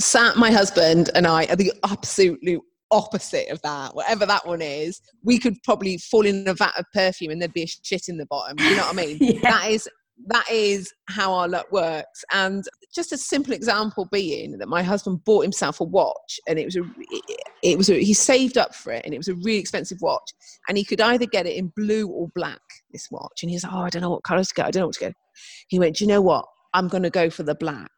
Sam, 0.02 0.38
my 0.38 0.50
husband 0.50 1.10
and 1.14 1.26
I 1.26 1.44
are 1.46 1.56
the 1.56 1.72
absolute 1.84 2.62
opposite 2.90 3.48
of 3.50 3.60
that. 3.62 3.94
Whatever 3.94 4.26
that 4.26 4.46
one 4.46 4.60
is, 4.60 5.00
we 5.24 5.38
could 5.38 5.56
probably 5.62 5.98
fall 5.98 6.26
in 6.26 6.46
a 6.46 6.54
vat 6.54 6.74
of 6.78 6.84
perfume 6.92 7.30
and 7.30 7.40
there'd 7.40 7.52
be 7.52 7.62
a 7.62 7.66
shit 7.66 8.08
in 8.08 8.18
the 8.18 8.26
bottom. 8.26 8.58
You 8.58 8.76
know 8.76 8.82
what 8.82 8.92
I 8.92 9.06
mean? 9.06 9.18
yeah. 9.20 9.40
That 9.42 9.70
is 9.70 9.88
that 10.26 10.44
is 10.50 10.92
how 11.08 11.32
our 11.32 11.48
luck 11.48 11.70
works. 11.72 12.24
And 12.32 12.64
just 12.94 13.12
a 13.12 13.16
simple 13.16 13.52
example 13.52 14.06
being 14.12 14.58
that 14.58 14.68
my 14.68 14.82
husband 14.82 15.24
bought 15.24 15.42
himself 15.42 15.80
a 15.80 15.84
watch, 15.84 16.38
and 16.46 16.58
it 16.58 16.64
was 16.66 16.76
a 16.76 16.82
it, 16.98 17.40
it 17.62 17.78
was 17.78 17.88
a, 17.88 17.94
he 17.94 18.12
saved 18.12 18.58
up 18.58 18.74
for 18.74 18.92
it, 18.92 19.04
and 19.04 19.14
it 19.14 19.18
was 19.18 19.28
a 19.28 19.34
really 19.36 19.58
expensive 19.58 19.98
watch, 20.00 20.30
and 20.68 20.76
he 20.76 20.84
could 20.84 21.00
either 21.00 21.26
get 21.26 21.46
it 21.46 21.56
in 21.56 21.72
blue 21.76 22.06
or 22.08 22.28
black. 22.34 22.60
This 22.92 23.08
watch, 23.10 23.42
and 23.42 23.50
he's 23.50 23.64
like, 23.64 23.72
oh, 23.72 23.78
I 23.80 23.88
don't 23.88 24.02
know 24.02 24.10
what 24.10 24.24
colours 24.24 24.48
to 24.48 24.54
get. 24.54 24.66
I 24.66 24.70
don't 24.70 24.82
know 24.82 24.86
what 24.88 24.94
to 24.94 25.00
get. 25.00 25.14
He 25.68 25.78
went, 25.78 25.96
do 25.96 26.04
you 26.04 26.08
know 26.08 26.22
what? 26.22 26.44
I'm 26.74 26.88
going 26.88 27.02
to 27.02 27.10
go 27.10 27.30
for 27.30 27.42
the 27.42 27.54
black. 27.54 27.90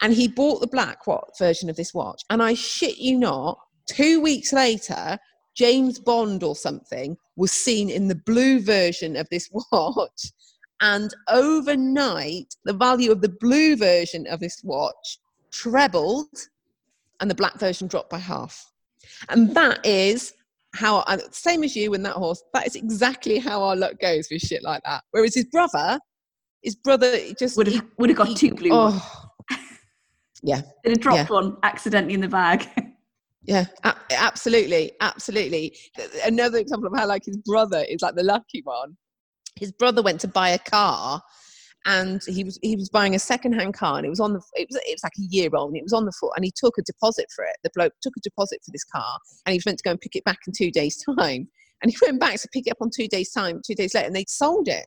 And 0.00 0.12
he 0.12 0.28
bought 0.28 0.60
the 0.60 0.66
black 0.66 1.06
what 1.06 1.36
version 1.38 1.70
of 1.70 1.76
this 1.76 1.94
watch. 1.94 2.22
And 2.30 2.42
I 2.42 2.54
shit 2.54 2.98
you 2.98 3.18
not, 3.18 3.58
two 3.86 4.20
weeks 4.20 4.52
later, 4.52 5.18
James 5.54 5.98
Bond 5.98 6.42
or 6.42 6.56
something 6.56 7.16
was 7.36 7.52
seen 7.52 7.90
in 7.90 8.08
the 8.08 8.14
blue 8.14 8.60
version 8.60 9.16
of 9.16 9.28
this 9.30 9.48
watch. 9.72 10.32
And 10.80 11.14
overnight, 11.28 12.54
the 12.64 12.72
value 12.72 13.12
of 13.12 13.20
the 13.20 13.36
blue 13.40 13.76
version 13.76 14.26
of 14.26 14.40
this 14.40 14.60
watch 14.64 15.18
trebled 15.52 16.48
and 17.20 17.30
the 17.30 17.34
black 17.34 17.58
version 17.58 17.86
dropped 17.86 18.10
by 18.10 18.18
half. 18.18 18.72
And 19.28 19.54
that 19.54 19.84
is 19.86 20.34
how, 20.74 21.04
same 21.30 21.62
as 21.62 21.76
you 21.76 21.94
and 21.94 22.04
that 22.04 22.14
horse, 22.14 22.42
that 22.54 22.66
is 22.66 22.74
exactly 22.74 23.38
how 23.38 23.62
our 23.62 23.76
luck 23.76 24.00
goes 24.00 24.28
with 24.30 24.42
shit 24.42 24.62
like 24.62 24.82
that. 24.84 25.04
Whereas 25.12 25.34
his 25.34 25.44
brother, 25.44 26.00
his 26.62 26.74
brother 26.74 27.16
just 27.38 27.56
would 27.56 27.68
have, 27.68 27.86
would 27.98 28.10
have 28.10 28.18
got 28.18 28.36
two 28.36 28.54
blue. 28.54 28.70
Oh, 28.72 29.21
yeah. 30.42 30.62
Did 30.84 30.94
it 30.94 31.00
dropped 31.00 31.30
yeah. 31.30 31.34
one 31.34 31.56
accidentally 31.62 32.14
in 32.14 32.20
the 32.20 32.28
bag? 32.28 32.68
yeah, 33.42 33.66
absolutely, 34.10 34.92
absolutely. 35.00 35.76
Another 36.24 36.58
example 36.58 36.88
of 36.92 36.98
how 36.98 37.06
like 37.06 37.24
his 37.24 37.36
brother 37.38 37.84
is 37.88 38.02
like 38.02 38.14
the 38.14 38.24
lucky 38.24 38.62
one. 38.64 38.96
His 39.56 39.72
brother 39.72 40.02
went 40.02 40.20
to 40.22 40.28
buy 40.28 40.50
a 40.50 40.58
car 40.58 41.22
and 41.86 42.22
he 42.26 42.44
was 42.44 42.58
he 42.62 42.76
was 42.76 42.88
buying 42.88 43.14
a 43.14 43.18
second-hand 43.18 43.74
car 43.74 43.96
and 43.96 44.06
it 44.06 44.10
was 44.10 44.20
on 44.20 44.32
the 44.32 44.40
it 44.54 44.68
was 44.70 44.80
it 44.86 44.94
was 44.94 45.02
like 45.02 45.12
a 45.18 45.26
year 45.30 45.50
old 45.54 45.70
and 45.70 45.76
it 45.76 45.82
was 45.82 45.92
on 45.92 46.04
the 46.04 46.12
foot 46.12 46.32
and 46.36 46.44
he 46.44 46.52
took 46.54 46.78
a 46.78 46.82
deposit 46.82 47.26
for 47.34 47.44
it 47.44 47.56
the 47.64 47.70
bloke 47.74 47.92
took 48.02 48.16
a 48.16 48.20
deposit 48.20 48.60
for 48.64 48.70
this 48.72 48.84
car 48.84 49.18
and 49.44 49.52
he 49.52 49.56
was 49.56 49.66
meant 49.66 49.78
to 49.78 49.84
go 49.84 49.90
and 49.90 50.00
pick 50.00 50.14
it 50.14 50.24
back 50.24 50.38
in 50.46 50.52
two 50.56 50.70
days 50.70 50.96
time 51.18 51.48
and 51.82 51.90
he 51.90 51.96
went 52.02 52.20
back 52.20 52.40
to 52.40 52.48
pick 52.52 52.66
it 52.66 52.70
up 52.70 52.76
on 52.80 52.90
two 52.94 53.08
days 53.08 53.32
time 53.32 53.60
two 53.66 53.74
days 53.74 53.94
later 53.94 54.06
and 54.06 54.14
they'd 54.14 54.30
sold 54.30 54.68
it 54.68 54.86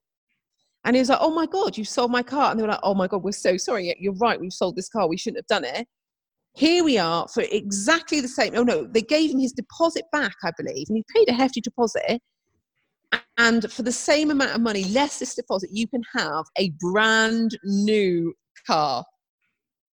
and 0.86 0.96
he 0.96 1.02
was 1.02 1.10
like, 1.10 1.20
Oh 1.20 1.34
my 1.34 1.48
God, 1.48 1.78
you 1.78 1.84
sold 1.84 2.12
my 2.12 2.24
car. 2.24 2.52
And 2.52 2.60
they 2.60 2.64
were 2.64 2.70
like, 2.70 2.80
Oh 2.84 2.94
my 2.94 3.08
God, 3.08 3.24
we're 3.24 3.32
so 3.32 3.58
sorry. 3.58 3.94
You're 4.00 4.14
right. 4.14 4.40
We've 4.40 4.54
sold 4.54 4.76
this 4.76 4.88
car. 4.88 5.10
We 5.10 5.18
shouldn't 5.18 5.40
have 5.40 5.48
done 5.48 5.66
it. 5.66 5.88
Here 6.56 6.86
we 6.86 6.98
are 6.98 7.28
for 7.28 7.44
exactly 7.52 8.22
the 8.22 8.30
same. 8.30 8.54
Oh 8.56 8.64
no, 8.64 8.86
they 8.86 9.02
gave 9.02 9.32
him 9.32 9.40
his 9.40 9.52
deposit 9.52 10.06
back, 10.14 10.36
I 10.44 10.52
believe. 10.58 10.86
And 10.88 10.98
he 10.98 11.04
paid 11.14 11.28
a 11.28 11.34
hefty 11.34 11.60
deposit. 11.60 12.22
And 13.38 13.70
for 13.70 13.84
the 13.84 13.92
same 13.92 14.32
amount 14.32 14.52
of 14.52 14.62
money, 14.62 14.86
less 14.86 15.20
this 15.20 15.36
deposit, 15.36 15.70
you 15.74 15.88
can 15.88 16.02
have 16.14 16.46
a 16.58 16.72
brand 16.80 17.58
new 17.64 18.34
car. 18.66 19.04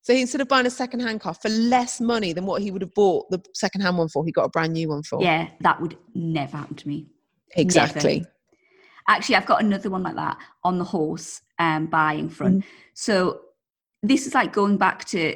So 0.01 0.13
instead 0.13 0.41
of 0.41 0.47
buying 0.47 0.65
a 0.65 0.71
second-hand 0.71 1.21
car 1.21 1.33
for 1.33 1.49
less 1.49 2.01
money 2.01 2.33
than 2.33 2.45
what 2.45 2.61
he 2.61 2.71
would 2.71 2.81
have 2.81 2.93
bought 2.95 3.29
the 3.29 3.41
second-hand 3.53 3.97
one 3.97 4.09
for, 4.09 4.25
he 4.25 4.31
got 4.31 4.45
a 4.45 4.49
brand 4.49 4.73
new 4.73 4.89
one 4.89 5.03
for. 5.03 5.21
Yeah, 5.21 5.49
that 5.61 5.79
would 5.81 5.97
never 6.15 6.57
happen 6.57 6.75
to 6.75 6.87
me. 6.87 7.07
Exactly. 7.55 8.19
Never. 8.19 8.31
Actually, 9.09 9.35
I've 9.35 9.45
got 9.47 9.61
another 9.61 9.89
one 9.89 10.03
like 10.03 10.15
that 10.15 10.37
on 10.63 10.77
the 10.77 10.85
horse 10.85 11.41
um, 11.57 11.87
buying 11.87 12.29
front. 12.29 12.63
Mm. 12.63 12.67
So 12.93 13.41
this 14.03 14.27
is 14.27 14.35
like 14.35 14.53
going 14.53 14.77
back 14.77 15.03
to 15.05 15.35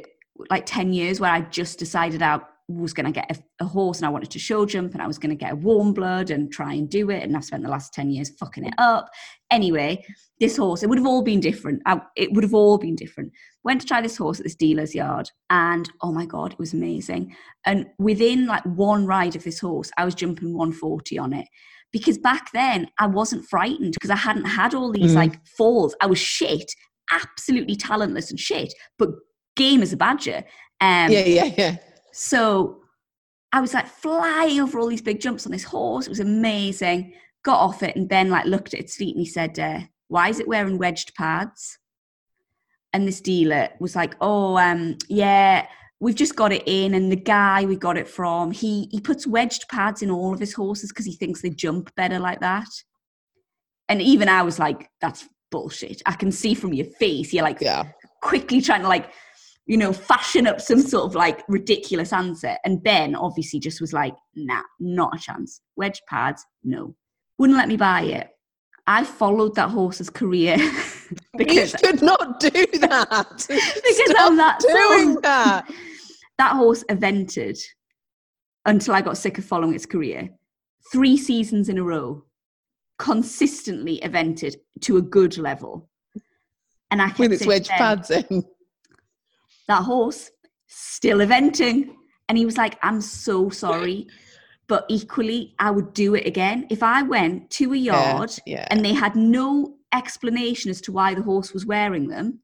like 0.50 0.66
10 0.66 0.94
years 0.94 1.20
where 1.20 1.32
I 1.32 1.42
just 1.42 1.80
decided 1.80 2.22
I 2.22 2.40
was 2.68 2.94
going 2.94 3.06
to 3.06 3.12
get 3.12 3.30
a, 3.30 3.64
a, 3.64 3.68
horse 3.68 3.98
and 3.98 4.06
I 4.06 4.10
wanted 4.10 4.32
to 4.32 4.40
show 4.40 4.66
jump 4.66 4.94
and 4.94 5.02
I 5.02 5.08
was 5.08 5.18
going 5.18 5.32
to 5.32 5.36
get 5.36 5.52
a 5.52 5.56
warm 5.56 5.94
blood 5.94 6.30
and 6.30 6.52
try 6.52 6.74
and 6.74 6.90
do 6.90 7.10
it. 7.10 7.24
And 7.24 7.36
I've 7.36 7.44
spent 7.44 7.64
the 7.64 7.70
last 7.70 7.94
10 7.94 8.12
years 8.12 8.30
fucking 8.30 8.66
it 8.66 8.74
up. 8.78 9.10
Anyway, 9.52 10.06
this 10.40 10.56
horse, 10.56 10.82
it 10.82 10.88
would 10.88 10.98
have 10.98 11.08
all 11.08 11.24
been 11.24 11.40
different. 11.40 11.82
I, 11.86 12.00
it 12.16 12.32
would 12.34 12.44
have 12.44 12.54
all 12.54 12.78
been 12.78 12.96
different. 12.96 13.34
Went 13.64 13.82
to 13.82 13.88
try 13.88 14.02
this 14.02 14.18
horse 14.18 14.40
at 14.40 14.44
this 14.44 14.56
dealer's 14.56 14.96
yard 14.96 15.30
and 15.50 15.90
oh 16.02 16.12
my 16.12 16.26
God, 16.26 16.54
it 16.54 16.60
was 16.60 16.74
amazing. 16.74 17.36
And 17.66 17.88
within 17.98 18.46
like 18.46 18.64
one 18.64 19.06
ride 19.06 19.36
of 19.36 19.44
this 19.44 19.60
horse, 19.60 19.92
I 19.98 20.06
was 20.06 20.16
jumping 20.16 20.54
140 20.54 21.18
on 21.18 21.34
it 21.34 21.48
because 21.94 22.18
back 22.18 22.52
then 22.52 22.88
I 23.00 23.08
wasn't 23.08 23.46
frightened 23.46 23.94
because 23.94 24.10
I 24.10 24.18
hadn't 24.18 24.46
had 24.46 24.74
all 24.74 24.92
these 24.92 25.14
mm. 25.14 25.16
like 25.16 25.46
falls. 25.46 25.96
I 26.02 26.08
was 26.08 26.20
shit, 26.20 26.74
absolutely 27.12 27.78
talentless 27.78 28.32
and 28.32 28.40
shit, 28.40 28.74
but 28.98 29.10
game 29.56 29.82
as 29.82 29.94
a 29.94 29.98
badger. 29.98 30.44
Um, 30.82 31.12
yeah, 31.12 31.26
yeah, 31.26 31.54
yeah. 31.58 31.78
So 32.12 32.82
I 33.54 33.62
was 33.62 33.74
like 33.74 33.88
flying 33.88 34.60
over 34.60 34.80
all 34.80 34.88
these 34.88 35.02
big 35.02 35.22
jumps 35.22 35.46
on 35.46 35.52
this 35.52 35.64
horse. 35.64 36.08
It 36.08 36.10
was 36.10 36.20
amazing. 36.20 37.14
Got 37.46 37.60
off 37.60 37.84
it, 37.84 37.96
and 37.96 38.10
Ben 38.10 38.30
like 38.30 38.46
looked 38.46 38.74
at 38.74 38.80
its 38.80 38.96
feet 38.96 39.16
and 39.16 39.26
he 39.26 39.30
said, 39.30 39.58
uh, 39.60 39.82
"Why 40.08 40.30
is 40.30 40.40
it 40.40 40.48
wearing 40.48 40.80
wedged 40.80 41.14
pads?" 41.16 41.78
And 42.92 43.08
this 43.08 43.22
dealer 43.22 43.70
was 43.80 43.96
like, 43.96 44.16
"Oh, 44.20 44.58
um, 44.58 44.98
yeah." 45.08 45.68
We've 46.04 46.16
just 46.16 46.36
got 46.36 46.52
it 46.52 46.64
in, 46.66 46.94
and 46.94 47.12
the 47.12 47.16
guy 47.16 47.66
we 47.66 47.76
got 47.76 47.98
it 47.98 48.08
from, 48.08 48.52
he 48.52 48.88
he 48.92 49.00
puts 49.00 49.26
wedged 49.26 49.68
pads 49.70 50.02
in 50.02 50.12
all 50.12 50.34
of 50.34 50.40
his 50.40 50.54
horses 50.54 50.92
because 50.92 51.06
he 51.06 51.14
thinks 51.16 51.42
they 51.42 51.50
jump 51.50 51.94
better 51.96 52.20
like 52.20 52.42
that. 52.42 52.68
And 53.90 54.02
even 54.02 54.28
I 54.30 54.42
was 54.44 54.60
like, 54.60 54.90
"That's 55.02 55.28
bullshit." 55.52 56.02
I 56.06 56.14
can 56.14 56.32
see 56.32 56.54
from 56.56 56.74
your 56.74 56.88
face, 57.00 57.32
you're 57.34 57.44
like 57.44 57.60
Yeah. 57.62 57.84
quickly 58.22 58.60
trying 58.62 58.82
to 58.82 58.88
like 58.88 59.12
you 59.66 59.78
know 59.78 59.94
fashion 59.94 60.46
up 60.46 60.60
some 60.60 60.82
sort 60.82 61.06
of 61.06 61.16
like 61.16 61.42
ridiculous 61.48 62.12
answer 62.12 62.58
and 62.66 62.84
ben 62.84 63.16
obviously 63.16 63.60
just 63.62 63.80
was 63.80 63.94
like 63.94 64.14
nah 64.36 64.62
not 64.82 65.16
a 65.16 65.18
chance 65.20 65.62
wedge 65.78 66.02
pads 66.10 66.46
no 66.66 66.94
wouldn't 67.38 67.58
let 67.58 67.70
me 67.70 67.78
buy 67.78 68.02
it 68.02 68.28
i 68.88 69.06
followed 69.06 69.56
that 69.56 69.70
horse's 69.70 70.10
career 70.10 70.58
You 71.12 71.20
because 71.38 71.72
should 71.80 72.02
not 72.02 72.40
do 72.42 72.50
that. 72.50 73.46
because 73.48 74.10
Stop 74.10 74.32
i'm 74.32 74.36
that 74.38 74.60
doing 74.60 75.14
sold. 75.14 75.24
that. 75.24 75.66
That 76.38 76.56
horse 76.56 76.84
evented 76.90 77.60
until 78.66 78.94
i 78.96 79.02
got 79.02 79.18
sick 79.18 79.38
of 79.38 79.46
following 79.46 79.74
its 79.74 79.86
career 79.86 80.30
three 80.92 81.18
seasons 81.18 81.70
in 81.70 81.78
a 81.78 81.84
row 81.84 82.24
consistently 82.98 84.00
evented 84.04 84.56
to 84.82 84.98
a 84.98 85.02
good 85.02 85.38
level 85.38 85.90
and 86.92 87.02
i 87.02 87.08
kept 87.08 87.20
With 87.20 87.34
its 87.34 87.46
wedge 87.46 87.68
pads 87.70 88.10
in. 88.12 88.44
that 89.68 89.84
horse 89.84 90.32
still 90.68 91.20
eventing 91.20 91.90
and 92.30 92.38
he 92.38 92.46
was 92.46 92.58
like 92.58 92.78
i'm 92.84 93.02
so 93.02 93.50
sorry 93.50 94.08
but 94.68 94.86
equally 94.90 95.54
i 95.60 95.70
would 95.70 95.94
do 95.94 96.16
it 96.16 96.26
again 96.26 96.66
if 96.70 96.82
i 96.84 97.02
went 97.04 97.50
to 97.52 97.74
a 97.74 97.78
yard 97.78 98.32
Yeah. 98.46 98.68
and 98.70 98.84
they 98.84 98.94
had 98.94 99.16
no 99.16 99.76
explanation 99.94 100.72
as 100.72 100.82
to 100.82 100.92
why 100.92 101.14
the 101.14 101.22
horse 101.22 101.54
was 101.54 101.66
wearing 101.66 102.08
them 102.08 102.40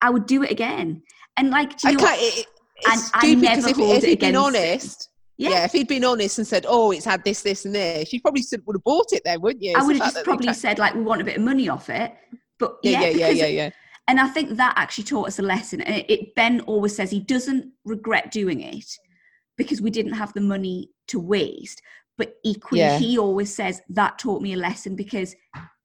i 0.00 0.10
would 0.10 0.26
do 0.26 0.42
it 0.42 0.50
again 0.50 1.02
and 1.36 1.50
like 1.50 1.76
do 1.78 1.88
I 1.88 1.90
you 1.92 1.96
know 1.96 2.04
can't, 2.04 2.20
what? 2.20 2.38
it, 2.38 2.46
And 2.84 3.00
I 3.14 3.20
stupid 3.20 3.40
because 3.40 3.66
if, 3.66 3.78
if 3.78 4.04
he'd 4.04 4.20
been 4.20 4.36
honest, 4.36 5.08
Yeah. 5.38 5.50
yeah. 5.50 5.64
if 5.64 5.72
he'd 5.72 5.88
been 5.88 6.04
honest 6.04 6.38
and 6.38 6.46
said, 6.46 6.66
"Oh, 6.68 6.90
it's 6.90 7.04
had 7.04 7.24
this, 7.24 7.42
this, 7.42 7.64
and 7.64 7.74
this," 7.74 8.12
you 8.12 8.20
probably 8.20 8.42
would 8.66 8.76
have 8.76 8.84
bought 8.84 9.12
it 9.12 9.22
then, 9.24 9.40
wouldn't 9.40 9.62
you? 9.62 9.74
i 9.76 9.82
would 9.84 9.96
have 9.96 10.12
just 10.12 10.24
probably 10.24 10.52
said 10.54 10.78
like 10.78 10.94
we 10.94 11.02
want 11.02 11.20
a 11.20 11.24
bit 11.24 11.36
of 11.36 11.42
money 11.42 11.68
off 11.68 11.88
it 11.90 12.14
but 12.58 12.76
yeah, 12.82 13.00
yeah 13.00 13.08
yeah, 13.08 13.28
yeah, 13.28 13.32
yeah, 13.32 13.46
yeah. 13.46 13.70
and 14.08 14.20
i 14.20 14.28
think 14.28 14.56
that 14.56 14.74
actually 14.76 15.02
taught 15.04 15.26
us 15.26 15.38
a 15.38 15.42
lesson 15.42 15.80
and 15.80 15.96
it, 15.96 16.10
it 16.10 16.34
ben 16.34 16.60
always 16.62 16.94
says 16.94 17.10
he 17.10 17.18
doesn't 17.20 17.72
regret 17.84 18.30
doing 18.30 18.60
it 18.60 18.84
because 19.56 19.80
we 19.80 19.90
didn't 19.90 20.12
have 20.12 20.32
the 20.34 20.40
money 20.40 20.90
to 21.08 21.18
waste 21.18 21.80
but 22.18 22.34
equally 22.44 22.80
Yeah. 22.80 22.98
he 22.98 23.18
always 23.18 23.52
says 23.52 23.80
that 23.90 24.18
taught 24.18 24.42
me 24.42 24.52
a 24.52 24.56
lesson 24.56 24.94
because 24.96 25.34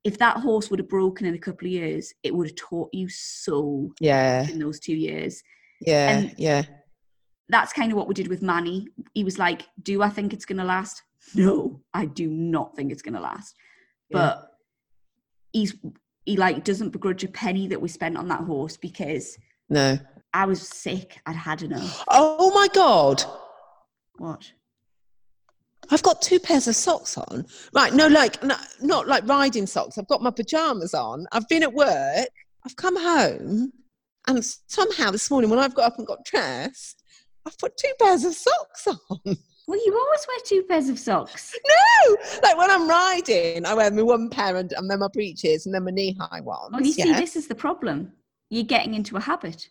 if 0.03 0.17
that 0.19 0.37
horse 0.37 0.69
would 0.69 0.79
have 0.79 0.89
broken 0.89 1.25
in 1.25 1.33
a 1.33 1.39
couple 1.39 1.65
of 1.67 1.71
years 1.71 2.13
it 2.23 2.33
would 2.35 2.47
have 2.47 2.55
taught 2.55 2.89
you 2.93 3.07
so 3.09 3.91
Yeah, 3.99 4.47
in 4.47 4.59
those 4.59 4.79
two 4.79 4.95
years 4.95 5.41
yeah, 5.81 6.09
And- 6.09 6.35
yeah. 6.37 6.63
That's 7.49 7.71
kind 7.73 7.91
of 7.91 7.97
what 7.97 8.07
we 8.07 8.13
did 8.13 8.27
with 8.27 8.41
manny 8.41 8.87
he 9.13 9.23
was 9.23 9.37
like 9.39 9.63
do 9.83 10.01
i 10.01 10.09
think 10.09 10.33
it's 10.33 10.45
going 10.45 10.57
to 10.57 10.63
last 10.63 11.01
no 11.35 11.79
i 11.93 12.05
do 12.05 12.27
not 12.27 12.75
think 12.75 12.91
it's 12.91 13.01
going 13.01 13.13
to 13.13 13.19
last 13.21 13.55
Yeah. 14.09 14.17
but 14.17 14.51
he's 15.53 15.75
he 16.25 16.35
like 16.37 16.63
doesn't 16.63 16.89
begrudge 16.89 17.23
a 17.23 17.27
penny 17.29 17.67
that 17.67 17.81
we 17.81 17.87
spent 17.87 18.17
on 18.17 18.27
that 18.27 18.41
horse 18.41 18.75
because 18.77 19.37
No. 19.69 19.97
I 20.33 20.45
was 20.45 20.61
sick. 20.67 21.19
I'd 21.25 21.37
had 21.37 21.61
enough. 21.63 22.03
Oh 22.09 22.51
my 22.53 22.67
god. 22.73 23.23
What? 24.17 24.51
I've 25.89 26.03
got 26.03 26.21
two 26.21 26.39
pairs 26.39 26.67
of 26.67 26.75
socks 26.75 27.17
on. 27.17 27.45
Right, 27.73 27.93
no, 27.93 28.07
like 28.07 28.43
no, 28.43 28.55
not 28.81 29.07
like 29.07 29.25
riding 29.27 29.65
socks. 29.65 29.97
I've 29.97 30.07
got 30.09 30.21
my 30.21 30.31
pajamas 30.31 30.93
on. 30.93 31.25
I've 31.31 31.47
been 31.47 31.63
at 31.63 31.73
work. 31.73 32.27
I've 32.65 32.75
come 32.75 32.97
home, 33.01 33.71
and 34.27 34.43
somehow 34.67 35.11
this 35.11 35.31
morning 35.31 35.49
when 35.49 35.59
I've 35.59 35.73
got 35.75 35.85
up 35.85 35.97
and 35.97 36.05
got 36.05 36.25
dressed, 36.25 37.01
I've 37.47 37.57
put 37.57 37.77
two 37.77 37.91
pairs 37.99 38.25
of 38.25 38.33
socks 38.35 38.87
on. 38.87 39.37
Well, 39.69 39.85
you 39.85 39.93
always 39.93 40.25
wear 40.29 40.37
two 40.45 40.63
pairs 40.63 40.87
of 40.87 40.97
socks. 40.97 41.53
no, 41.67 42.15
like 42.41 42.57
when 42.57 42.71
I'm 42.71 42.87
riding, 42.87 43.65
I 43.65 43.73
wear 43.73 43.91
my 43.91 44.01
one 44.01 44.29
pair 44.29 44.55
and, 44.55 44.71
and 44.71 44.89
then 44.89 44.99
my 44.99 45.09
breeches 45.09 45.65
and 45.65 45.75
then 45.75 45.83
my 45.83 45.91
knee-high 45.91 46.39
ones. 46.39 46.69
Well, 46.71 46.81
you 46.81 46.93
see, 46.93 47.11
this 47.11 47.35
is 47.35 47.47
the 47.49 47.55
problem. 47.55 48.13
You're 48.49 48.63
getting 48.63 48.93
into 48.93 49.17
a 49.17 49.19
habit. 49.19 49.67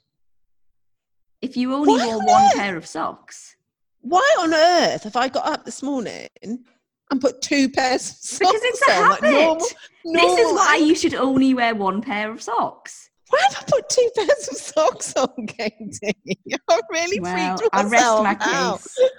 If 1.41 1.57
you 1.57 1.73
only 1.73 1.95
Why 1.95 2.05
wore 2.09 2.17
on 2.17 2.27
one 2.27 2.43
earth? 2.45 2.55
pair 2.57 2.77
of 2.77 2.87
socks, 2.87 3.57
Why 4.03 4.37
on 4.39 4.53
earth 4.53 5.05
have 5.05 5.17
I 5.17 5.29
got 5.29 5.47
up 5.47 5.65
this 5.65 5.83
morning 5.83 6.29
and 6.43 7.19
put 7.19 7.41
two 7.41 7.71
pairs 7.71 8.11
of 8.11 8.17
socks 8.17 8.39
because 8.39 8.61
it's 8.65 8.83
a 8.89 8.93
on? 8.93 9.03
habit. 9.13 9.23
Like 9.23 9.33
normal, 9.33 9.57
this 9.57 9.73
is 9.73 10.39
normal 10.39 10.55
why 10.57 10.77
you 10.77 10.95
should 10.95 11.15
only 11.15 11.55
wear 11.55 11.75
one 11.75 12.03
pair 12.03 12.31
of 12.31 12.43
socks. 12.43 13.09
Why 13.31 13.41
have 13.51 13.57
I 13.67 13.71
put 13.71 13.89
two 13.89 14.11
pairs 14.17 14.49
of 14.49 14.57
socks 14.57 15.15
on, 15.17 15.47
Katie? 15.49 16.17
I 16.69 16.81
really 16.91 17.21
Well, 17.21 17.57
freaked 17.59 17.75
I 17.75 17.83
rest 17.85 18.23
my 18.23 18.37
out. 18.41 18.79
case. 18.83 18.99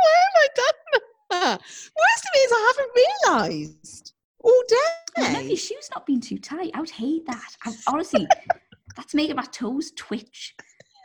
Why 0.00 0.14
have 0.24 0.36
I 0.36 0.48
done 0.54 0.74
that? 1.30 1.60
Worst 1.60 2.24
of 2.24 2.32
it 2.34 2.38
is 2.38 2.52
I 2.52 2.72
haven't 2.76 2.92
realised 3.66 4.12
all 4.40 4.62
Well, 5.16 5.32
no, 5.32 5.40
day. 5.40 5.46
your 5.48 5.56
shoes 5.56 5.88
not 5.94 6.06
being 6.06 6.20
too 6.20 6.38
tight. 6.38 6.70
I 6.74 6.80
would 6.80 6.90
hate 6.90 7.26
that. 7.26 7.56
I, 7.64 7.74
honestly, 7.88 8.26
that's 8.96 9.14
making 9.14 9.36
my 9.36 9.44
toes 9.44 9.92
twitch. 9.96 10.54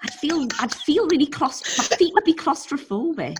I'd 0.03 0.13
feel, 0.13 0.47
I'd 0.59 0.73
feel 0.73 1.07
really 1.07 1.27
claustrophobic. 1.27 1.89
My 1.91 1.95
feet 1.97 2.13
would 2.13 2.23
be 2.25 2.33
claustrophobic. 2.33 3.37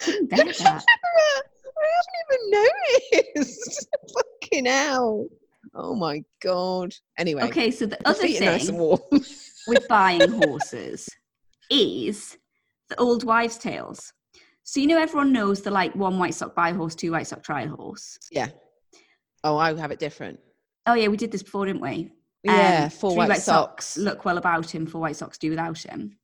Couldn't 0.00 0.30
bear 0.30 0.44
that. 0.44 0.84
I 1.76 1.88
haven't 1.96 2.68
even 3.12 3.30
noticed. 3.36 3.88
Fucking 4.42 4.66
hell. 4.66 5.26
Oh 5.74 5.94
my 5.94 6.22
god. 6.42 6.92
Anyway, 7.18 7.42
Okay, 7.44 7.70
so 7.70 7.86
the 7.86 7.98
other 8.08 8.24
are 8.24 8.40
nice 8.40 8.66
thing 8.68 8.78
with 9.66 9.88
buying 9.88 10.30
horses 10.42 11.08
is 11.70 12.36
the 12.88 12.96
old 13.00 13.24
wives' 13.24 13.58
tales. 13.58 14.12
So 14.62 14.80
you 14.80 14.86
know 14.86 14.98
everyone 14.98 15.32
knows 15.32 15.62
the 15.62 15.70
like 15.70 15.94
one 15.94 16.18
white 16.18 16.34
sock 16.34 16.54
buy 16.54 16.72
horse, 16.72 16.94
two 16.94 17.12
white 17.12 17.26
sock 17.26 17.42
try 17.42 17.66
horse. 17.66 18.18
yeah. 18.30 18.48
Oh, 19.42 19.58
I 19.58 19.76
have 19.78 19.90
it 19.90 19.98
different. 19.98 20.40
Oh 20.86 20.94
yeah, 20.94 21.08
we 21.08 21.16
did 21.18 21.30
this 21.30 21.42
before, 21.42 21.66
didn't 21.66 21.82
we? 21.82 22.12
Yeah, 22.44 22.84
Um, 22.84 22.90
four 22.90 23.10
three 23.12 23.18
white 23.18 23.40
socks. 23.42 23.96
Look 23.98 24.24
well 24.24 24.38
about 24.38 24.70
him. 24.74 24.86
Four 24.86 25.00
white 25.02 25.16
socks 25.16 25.38
do 25.38 25.50
without 25.50 25.78
him. 25.78 26.16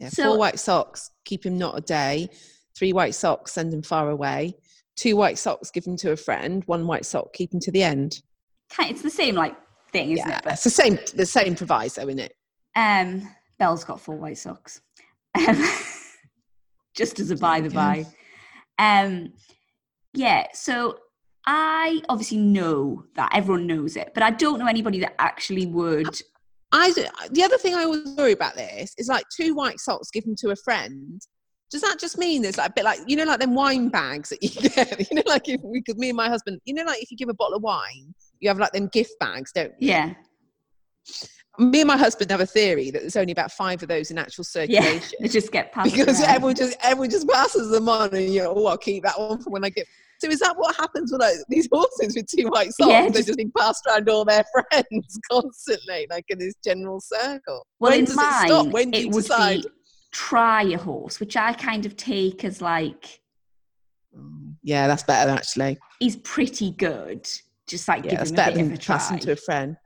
Yeah, 0.00 0.08
So- 0.08 0.24
four 0.24 0.38
white 0.38 0.58
socks, 0.58 1.10
keep 1.24 1.44
him 1.44 1.58
not 1.58 1.76
a 1.76 1.80
day. 1.82 2.28
Three 2.76 2.92
white 2.94 3.14
socks, 3.14 3.52
send 3.52 3.72
him 3.74 3.82
far 3.82 4.08
away. 4.10 4.54
Two 4.96 5.16
white 5.16 5.38
socks, 5.38 5.70
give 5.70 5.84
him 5.86 5.96
to 5.98 6.12
a 6.12 6.16
friend. 6.16 6.62
One 6.66 6.86
white 6.86 7.04
sock, 7.04 7.32
keep 7.34 7.52
him 7.52 7.60
to 7.60 7.70
the 7.70 7.82
end. 7.82 8.22
Kind 8.72 8.90
it's 8.90 9.02
the 9.02 9.10
same 9.10 9.34
like 9.34 9.56
thing, 9.92 10.12
isn't 10.12 10.28
yeah, 10.28 10.38
it? 10.38 10.44
But 10.44 10.54
it's 10.54 10.64
the 10.64 10.70
same, 10.70 10.98
the 11.14 11.26
same 11.26 11.54
proviso, 11.54 12.02
isn't 12.02 12.18
it? 12.18 12.34
Um, 12.74 13.28
Belle's 13.58 13.84
got 13.84 14.00
four 14.00 14.16
white 14.16 14.38
socks. 14.38 14.80
Um, 15.46 15.62
just 16.94 17.20
as 17.20 17.30
a 17.30 17.36
by 17.36 17.60
the 17.60 17.70
by. 17.70 18.06
Um, 18.78 19.32
yeah, 20.14 20.46
so 20.52 20.98
I 21.46 22.02
obviously 22.08 22.38
know 22.38 23.04
that 23.16 23.30
everyone 23.34 23.66
knows 23.66 23.96
it, 23.96 24.12
but 24.14 24.22
I 24.22 24.30
don't 24.30 24.58
know 24.58 24.66
anybody 24.66 25.00
that 25.00 25.14
actually 25.18 25.66
would. 25.66 26.20
I 26.72 26.92
d- 26.92 27.06
the 27.30 27.42
other 27.42 27.58
thing 27.58 27.74
I 27.74 27.84
always 27.84 28.08
worry 28.16 28.32
about 28.32 28.54
this 28.54 28.94
is 28.98 29.08
like 29.08 29.24
two 29.34 29.54
white 29.54 29.78
socks 29.78 30.10
given 30.10 30.34
to 30.36 30.50
a 30.50 30.56
friend. 30.56 31.20
Does 31.70 31.82
that 31.82 31.98
just 31.98 32.18
mean 32.18 32.42
there's 32.42 32.58
like 32.58 32.70
a 32.70 32.72
bit 32.74 32.84
like 32.84 33.00
you 33.06 33.16
know 33.16 33.24
like 33.24 33.40
them 33.40 33.54
wine 33.54 33.88
bags 33.88 34.28
that 34.28 34.42
you 34.42 34.50
get? 34.70 35.10
You 35.10 35.16
know, 35.16 35.22
like 35.26 35.48
if 35.48 35.60
we 35.62 35.82
could 35.82 35.98
me 35.98 36.10
and 36.10 36.16
my 36.16 36.28
husband, 36.28 36.60
you 36.64 36.74
know, 36.74 36.84
like 36.84 37.02
if 37.02 37.10
you 37.10 37.16
give 37.16 37.28
a 37.28 37.34
bottle 37.34 37.56
of 37.56 37.62
wine, 37.62 38.14
you 38.42 38.48
have 38.50 38.58
like 38.58 38.72
them 38.72 38.88
gift 38.88 39.18
bags, 39.20 39.52
don't 39.54 39.72
you? 39.78 39.88
Yeah, 39.88 40.12
Me 41.58 41.80
and 41.82 41.88
my 41.88 41.96
husband 41.96 42.30
have 42.30 42.40
a 42.40 42.46
theory 42.46 42.90
that 42.90 43.00
there's 43.02 43.16
only 43.16 43.32
about 43.32 43.52
five 43.52 43.82
of 43.82 43.88
those 43.88 44.10
in 44.10 44.18
actual 44.18 44.44
circulation. 44.44 45.00
yeah, 45.00 45.16
they 45.20 45.28
just 45.40 45.52
get 45.52 45.72
passed 45.72 45.94
because 45.94 46.20
around. 46.20 46.30
everyone 46.30 46.54
just 46.56 46.76
everyone 46.82 47.10
just 47.10 47.28
passes 47.28 47.70
them 47.70 47.88
on 47.88 48.12
and 48.14 48.28
you 48.34 48.42
know 48.42 48.52
oh 48.56 48.66
I'll 48.66 48.76
keep 48.78 49.04
that 49.04 49.18
one 49.18 49.38
for 49.40 49.50
when 49.50 49.64
I 49.64 49.70
get 49.70 49.86
so 50.20 50.28
is 50.28 50.38
that 50.40 50.56
what 50.56 50.74
happens 50.76 51.10
with 51.12 51.20
like 51.20 51.34
these 51.48 51.68
horses 51.72 52.14
with 52.16 52.26
two 52.26 52.48
white 52.48 52.72
socks 52.72 52.88
Yeah, 52.90 53.00
they're 53.02 53.10
just- 53.10 53.26
just 53.28 53.36
being 53.38 53.52
passed 53.56 53.84
around 53.86 54.08
all 54.08 54.24
their 54.24 54.44
friends 54.70 55.18
constantly 55.30 56.06
like 56.10 56.24
in 56.28 56.38
this 56.38 56.54
general 56.64 57.00
circle 57.00 57.66
Well, 57.80 57.90
when 57.92 58.00
in 58.00 58.04
does 58.06 58.16
mine, 58.16 58.44
it 58.44 58.48
stop 58.48 58.66
when 58.68 58.90
do 58.90 58.98
it 58.98 59.02
you 59.04 59.08
would 59.10 59.22
decide 59.22 59.62
be 59.62 59.68
try 60.12 60.62
a 60.64 60.76
horse, 60.78 61.20
which 61.20 61.36
I 61.36 61.52
kind 61.54 61.86
of 61.86 61.96
take 61.96 62.44
as 62.44 62.60
like 62.62 63.20
mm, 64.16 64.54
yeah 64.62 64.86
that's 64.86 65.02
better 65.02 65.30
actually 65.30 65.78
he's 66.00 66.16
pretty 66.16 66.70
good. 66.72 67.28
Just 67.72 67.88
like 67.88 68.04
yeah 68.04 68.10
give 68.12 68.28
him 68.28 68.34
a 68.38 68.52
bit 68.52 68.60
of 68.66 68.72
a 68.72 68.76
try. 68.76 68.96
passing 68.96 69.18
to 69.20 69.32
a 69.32 69.36
friend 69.36 69.76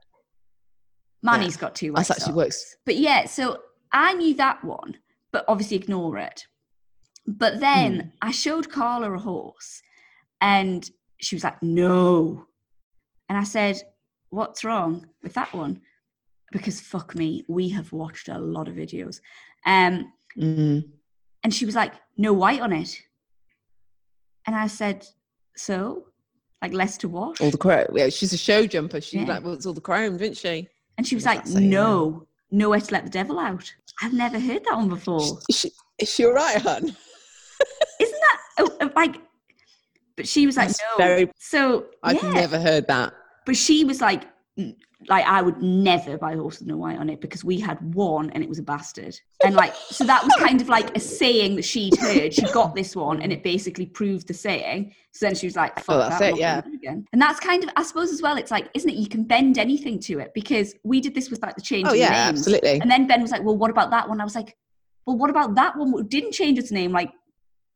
Manny's 1.23 1.57
got 1.57 1.75
two 1.75 1.93
That's 1.93 2.11
actually 2.11 2.35
works. 2.35 2.77
But 2.85 2.97
yeah, 2.97 3.27
so 3.27 3.59
I 3.93 4.13
knew 4.15 4.35
that 4.35 4.63
one, 4.63 4.97
but 5.33 5.45
obviously 5.49 5.77
ignore 5.77 6.19
it. 6.19 6.47
But 7.27 7.59
then 7.61 7.91
Hmm. 8.01 8.09
I 8.29 8.31
showed 8.31 8.71
Carla 8.71 9.11
a 9.13 9.19
horse 9.19 9.83
and 10.41 10.89
she 11.21 11.35
was 11.35 11.43
like, 11.43 11.61
no. 11.63 12.45
And 13.29 13.37
I 13.39 13.43
said, 13.45 13.77
what's 14.31 14.63
wrong 14.65 15.07
with 15.23 15.35
that 15.35 15.53
one? 15.55 15.81
because 16.53 16.81
fuck 16.81 17.15
me, 17.17 17.45
we 17.49 17.69
have 17.71 17.93
watched 17.93 18.29
a 18.29 18.39
lot 18.39 18.69
of 18.69 18.75
videos. 18.77 19.21
Um, 19.67 20.13
Mm. 20.39 20.85
and 21.43 21.53
she 21.53 21.67
was 21.67 21.75
like, 21.75 21.95
no 22.17 22.33
white 22.33 22.61
on 22.61 22.73
it. 22.73 22.95
And 24.47 24.55
I 24.55 24.69
said, 24.69 25.05
so? 25.57 26.07
Like 26.63 26.73
less 26.73 26.97
to 26.99 27.09
wash? 27.09 27.41
All 27.41 27.51
the 27.51 27.59
chrome. 27.59 27.87
Yeah, 27.95 28.09
she's 28.09 28.33
a 28.33 28.39
show 28.39 28.67
jumper. 28.67 29.01
She 29.01 29.19
Yeah. 29.19 29.27
like 29.27 29.45
wants 29.45 29.67
all 29.67 29.75
the 29.75 29.81
chrome, 29.81 30.17
didn't 30.17 30.39
she? 30.39 30.69
And 30.99 31.07
she 31.07 31.15
was 31.15 31.25
like, 31.27 31.45
does 31.45 31.53
that 31.55 31.61
say, 31.61 31.67
no, 31.67 32.27
nowhere 32.51 32.81
to 32.81 32.93
let 32.93 33.05
the 33.05 33.11
devil 33.11 33.39
out. 33.39 33.71
I've 34.03 34.13
never 34.15 34.39
heard 34.39 34.65
that 34.65 34.75
one 34.77 34.89
before. 34.89 35.39
Is 35.49 35.59
she, 35.59 35.71
is 35.99 36.11
she 36.13 36.25
all 36.25 36.33
right, 36.33 36.61
hun? 36.61 36.85
Isn't 38.01 38.21
that 38.21 38.39
oh, 38.59 38.77
uh, 38.81 38.89
like? 38.97 39.17
But 40.17 40.27
she 40.27 40.47
was 40.47 40.57
like, 40.57 40.69
That's 40.69 40.81
no. 40.99 41.05
very- 41.05 41.31
so 41.39 41.87
I've 42.03 42.23
yeah. 42.23 42.33
never 42.33 42.59
heard 42.59 42.87
that. 42.87 43.13
But 43.45 43.57
she 43.57 43.85
was 43.85 44.01
like, 44.01 44.23
"N- 44.23 44.29
like 45.09 45.25
I 45.27 45.43
would 45.43 45.61
never 45.63 46.17
buy 46.17 46.33
a 46.33 46.39
horse 46.39 46.59
with 46.61 46.69
no 46.69 46.79
white 46.79 46.99
on 46.99 47.11
it 47.11 47.21
because 47.21 47.45
we 47.45 47.61
had 47.61 47.79
one 47.95 48.31
and 48.31 48.43
it 48.43 48.49
was 48.49 48.59
a 48.59 48.63
bastard. 48.63 49.15
And 49.45 49.55
like, 49.55 49.75
so 49.75 50.05
that 50.05 50.25
was 50.25 50.35
kind 50.37 50.61
of 50.63 50.69
like 50.71 50.97
a 50.97 51.01
saying 51.01 51.57
that 51.57 51.65
she'd 51.67 51.95
heard. 51.97 52.33
She 52.33 52.43
got 52.53 52.75
this 52.75 52.97
one 52.97 53.21
and 53.21 53.31
it 53.33 53.43
basically 53.43 53.85
proved 53.87 54.27
the 54.29 54.35
saying. 54.35 54.95
So 55.13 55.27
then 55.27 55.35
she 55.35 55.47
was 55.47 55.55
like, 55.57 55.73
oh, 55.77 55.83
fuck 55.83 55.97
Oh, 55.97 55.99
that's 55.99 56.19
that, 56.21 56.33
it, 56.35 56.39
yeah. 56.39 56.63
again. 56.75 57.07
And 57.13 57.21
that's 57.21 57.39
kind 57.39 57.63
of, 57.63 57.71
I 57.77 57.83
suppose 57.83 58.11
as 58.11 58.23
well, 58.23 58.39
it's 58.39 58.51
like, 58.51 58.71
isn't 58.75 58.89
it? 58.89 58.97
You 58.97 59.09
can 59.09 59.25
bend 59.25 59.59
anything 59.59 59.99
to 60.01 60.19
it 60.21 60.33
because 60.35 60.75
we 60.83 61.01
did 61.03 61.15
this 61.15 61.31
with 61.31 61.43
like 61.43 61.57
the 61.57 61.63
change 61.63 61.87
Oh 61.89 61.93
yeah, 61.93 62.27
names. 62.27 62.41
absolutely. 62.41 62.81
And 62.81 62.91
then 62.91 63.07
Ben 63.07 63.21
was 63.21 63.31
like, 63.31 63.43
well, 63.45 63.57
what 63.57 63.71
about 63.71 63.91
that 63.91 64.09
one? 64.09 64.21
I 64.21 64.25
was 64.25 64.35
like, 64.35 64.57
well, 65.05 65.19
what 65.19 65.29
about 65.29 65.55
that 65.57 65.77
one 65.77 66.07
didn't 66.09 66.33
change 66.33 66.59
its 66.59 66.71
name? 66.73 66.93
Like, 66.93 67.13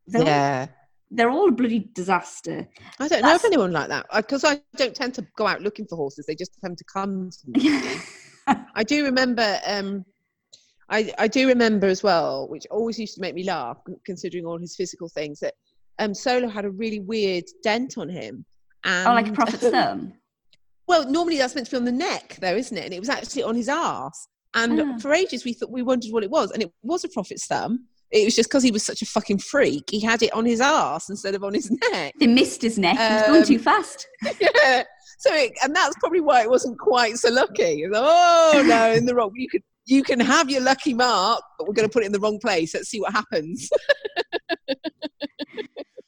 Yeah. 0.09 0.69
They're 1.11 1.31
all 1.31 1.49
a 1.49 1.53
bloody 1.53 1.91
disaster. 1.95 2.69
I 2.99 3.09
don't 3.09 3.21
know 3.23 3.29
That's- 3.29 3.41
of 3.45 3.47
anyone 3.47 3.73
like 3.73 3.89
that 3.89 4.07
because 4.15 4.45
I 4.45 4.61
don't 4.77 4.95
tend 4.95 5.15
to 5.15 5.27
go 5.37 5.47
out 5.47 5.61
looking 5.61 5.87
for 5.87 5.97
horses. 5.97 6.27
They 6.27 6.35
just 6.37 6.53
tend 6.61 6.79
to 6.79 6.85
come 6.85 7.31
to 7.31 7.39
me. 7.61 8.01
I 8.75 8.83
do 8.85 9.05
remember. 9.05 9.59
Um, 9.67 10.05
I 10.89 11.13
I 11.19 11.29
do 11.29 11.47
remember 11.49 11.87
as 11.87 12.03
well, 12.03 12.49
which 12.49 12.67
always 12.71 12.99
used 12.99 13.15
to 13.17 13.21
make 13.21 13.35
me 13.35 13.45
laugh, 13.45 13.79
considering 14.05 14.45
all 14.47 14.59
his 14.59 14.77
physical 14.77 15.09
things. 15.09 15.41
That 15.41 15.55
um, 15.99 16.15
Solo 16.15 16.49
had 16.49 16.65
a 16.65 16.71
really 16.71 17.01
weird 17.01 17.45
dent 17.63 17.99
on 17.99 18.09
him. 18.09 18.45
And, 18.85 19.09
oh, 19.09 19.13
like 19.13 19.29
a 19.29 19.33
prophet's 19.33 19.69
thumb. 19.77 20.15
Well, 20.89 21.09
normally 21.09 21.39
that's 21.39 21.55
meant 21.55 21.67
to 21.67 21.73
be 21.73 21.77
on 21.77 21.85
the 21.85 21.93
neck, 21.93 22.39
though, 22.41 22.57
isn't 22.57 22.77
it? 22.77 22.85
And 22.87 22.95
it 22.95 22.99
was 23.01 23.09
actually 23.11 23.43
on 23.45 23.55
his 23.55 23.69
arse. 23.69 24.27
And 24.55 24.81
Ah. 24.81 24.99
for 24.99 25.13
ages, 25.13 25.45
we 25.45 25.53
thought 25.53 25.71
we 25.71 25.83
wondered 25.83 26.11
what 26.11 26.25
it 26.25 26.31
was, 26.31 26.51
and 26.51 26.63
it 26.63 26.73
was 26.83 27.05
a 27.05 27.09
prophet's 27.09 27.47
thumb. 27.47 27.87
It 28.13 28.25
was 28.25 28.35
just 28.35 28.49
because 28.49 28.63
he 28.65 28.73
was 28.73 28.85
such 28.85 29.03
a 29.03 29.07
fucking 29.07 29.39
freak. 29.39 29.89
He 29.91 30.01
had 30.01 30.23
it 30.23 30.33
on 30.33 30.45
his 30.45 30.61
arse 30.61 31.09
instead 31.09 31.35
of 31.35 31.45
on 31.45 31.55
his 31.55 31.71
neck. 31.93 32.15
They 32.19 32.27
missed 32.27 32.63
his 32.63 32.79
neck. 32.79 32.97
he 32.99 33.15
was 33.15 33.23
going 33.23 33.43
Um, 33.43 33.47
too 33.47 33.59
fast. 33.59 34.07
yeah. 34.41 34.83
So, 35.19 35.33
it, 35.35 35.53
and 35.63 35.75
that's 35.77 35.95
probably 36.01 36.21
why 36.21 36.43
it 36.43 36.51
wasn't 36.51 36.79
quite 36.79 37.17
so 37.19 37.31
lucky. 37.31 37.87
Was, 37.87 37.99
oh 38.03 38.65
no, 38.67 38.93
in 38.93 39.07
the 39.07 39.15
wrong. 39.15 39.33
You 39.37 39.49
could 39.49 39.63
you 39.87 40.03
can 40.03 40.19
have 40.21 40.51
your 40.51 40.63
lucky 40.63 40.95
mark, 40.95 41.43
but 41.59 41.67
we're 41.69 41.75
going 41.75 41.89
to 41.89 41.93
put 41.93 42.03
it 42.03 42.07
in 42.07 42.13
the 42.13 42.21
wrong 42.21 42.39
place. 42.39 42.75
Let's 42.75 42.89
see 42.89 43.01
what 43.01 43.13
happens. 43.13 43.69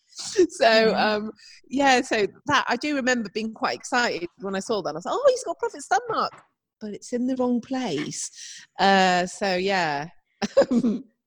so, 0.06 0.88
Yeah. 0.88 1.14
um, 1.14 1.32
yeah. 1.68 2.00
So 2.02 2.26
that 2.46 2.64
I 2.68 2.76
do 2.76 2.94
remember 2.96 3.28
being 3.34 3.52
quite 3.52 3.76
excited 3.76 4.28
when 4.38 4.54
I 4.54 4.60
saw 4.60 4.82
that. 4.82 4.90
I 4.90 4.94
was 4.94 5.04
like, 5.04 5.14
oh, 5.16 5.24
he's 5.28 5.44
got 5.44 5.58
prophet's 5.58 5.86
thumb 5.86 6.00
mark, 6.10 6.32
but 6.80 6.92
it's 6.94 7.12
in 7.12 7.26
the 7.26 7.36
wrong 7.36 7.60
place. 7.60 8.30
Uh, 8.78 9.26
so 9.26 9.54
yeah. 9.56 10.08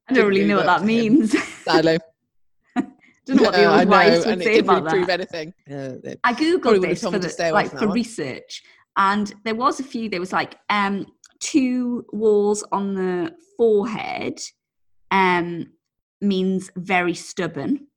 I 0.08 0.14
don't 0.14 0.28
really 0.28 0.45
know 0.45 0.58
what 0.58 0.66
that 0.66 0.84
means. 0.84 1.36
Silo. 1.64 1.97
don't 3.26 3.38
know 3.38 3.43
what 3.43 3.53
the 3.53 3.66
old 3.66 3.89
wives 3.89 4.26
would 4.26 4.39
say 4.39 4.45
really 4.45 4.60
about 4.60 4.84
that. 4.86 5.10
anything. 5.10 5.53
Uh, 5.70 6.16
I 6.24 6.34
googled 6.34 6.82
this 6.82 7.01
for 7.01 7.18
the, 7.18 7.51
like 7.51 7.72
for 7.72 7.88
research, 7.91 8.62
and 8.97 9.34
there 9.43 9.56
was 9.56 9.80
a 9.80 9.84
few. 9.84 10.10
There 10.10 10.20
was 10.20 10.32
like 10.32 10.58
um 10.70 11.08
two 11.39 12.06
whorls 12.12 12.64
on 12.72 12.93
the 12.93 13.36
forehead, 13.58 14.39
um 15.12 15.68
means 16.22 16.70
very 16.76 17.14
stubborn, 17.16 17.88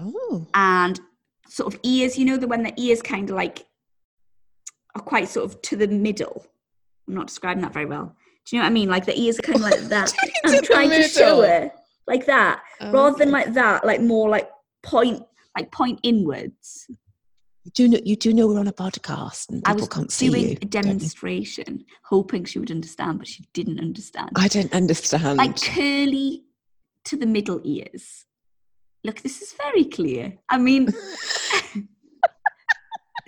oh. 0.00 0.46
and 0.54 0.98
sort 1.48 1.74
of 1.74 1.80
ears. 1.82 2.16
You 2.16 2.24
know 2.24 2.36
the 2.38 2.48
when 2.48 2.62
the 2.62 2.72
ears 2.78 3.02
kind 3.02 3.28
of 3.28 3.36
like 3.36 3.66
are 4.94 5.02
quite 5.02 5.28
sort 5.28 5.44
of 5.44 5.60
to 5.62 5.76
the 5.76 5.88
middle. 5.88 6.46
I'm 7.06 7.14
not 7.14 7.26
describing 7.26 7.62
that 7.62 7.74
very 7.74 7.86
well. 7.86 8.16
Do 8.46 8.56
you 8.56 8.60
know 8.60 8.66
what 8.66 8.70
I 8.70 8.74
mean? 8.74 8.88
Like 8.88 9.06
the 9.06 9.18
ears 9.18 9.38
are 9.38 9.42
kind 9.42 9.56
of 9.56 9.62
like 9.62 9.80
that. 9.88 10.12
I'm 10.44 10.62
trying 10.62 10.90
to 10.90 11.02
show 11.08 11.42
it 11.42 11.72
like 12.06 12.26
that, 12.26 12.62
Oh, 12.80 12.92
rather 12.92 13.16
than 13.16 13.30
like 13.30 13.54
that, 13.54 13.84
like 13.86 14.00
more 14.00 14.28
like 14.28 14.50
point, 14.82 15.22
like 15.56 15.72
point 15.72 16.00
inwards. 16.02 16.86
You 17.64 17.70
do 17.74 17.88
know, 17.88 17.98
you 18.04 18.16
do 18.16 18.34
know 18.34 18.46
we're 18.46 18.60
on 18.60 18.68
a 18.68 18.72
podcast 18.74 19.48
and 19.48 19.62
I 19.64 19.70
people 19.70 19.86
was 19.86 19.88
can't 19.88 20.12
see 20.12 20.28
doing 20.28 20.48
you. 20.50 20.56
a 20.60 20.66
demonstration, 20.66 21.86
hoping 22.04 22.44
she 22.44 22.58
would 22.58 22.70
understand, 22.70 23.18
but 23.18 23.26
she 23.26 23.44
didn't 23.54 23.80
understand. 23.80 24.28
I 24.36 24.48
don't 24.48 24.72
understand. 24.74 25.38
like 25.38 25.58
curly 25.62 26.44
to 27.04 27.16
the 27.16 27.24
middle 27.24 27.62
ears. 27.64 28.26
Look, 29.02 29.22
this 29.22 29.40
is 29.40 29.54
very 29.54 29.86
clear. 29.86 30.36
I 30.50 30.58
mean, 30.58 30.88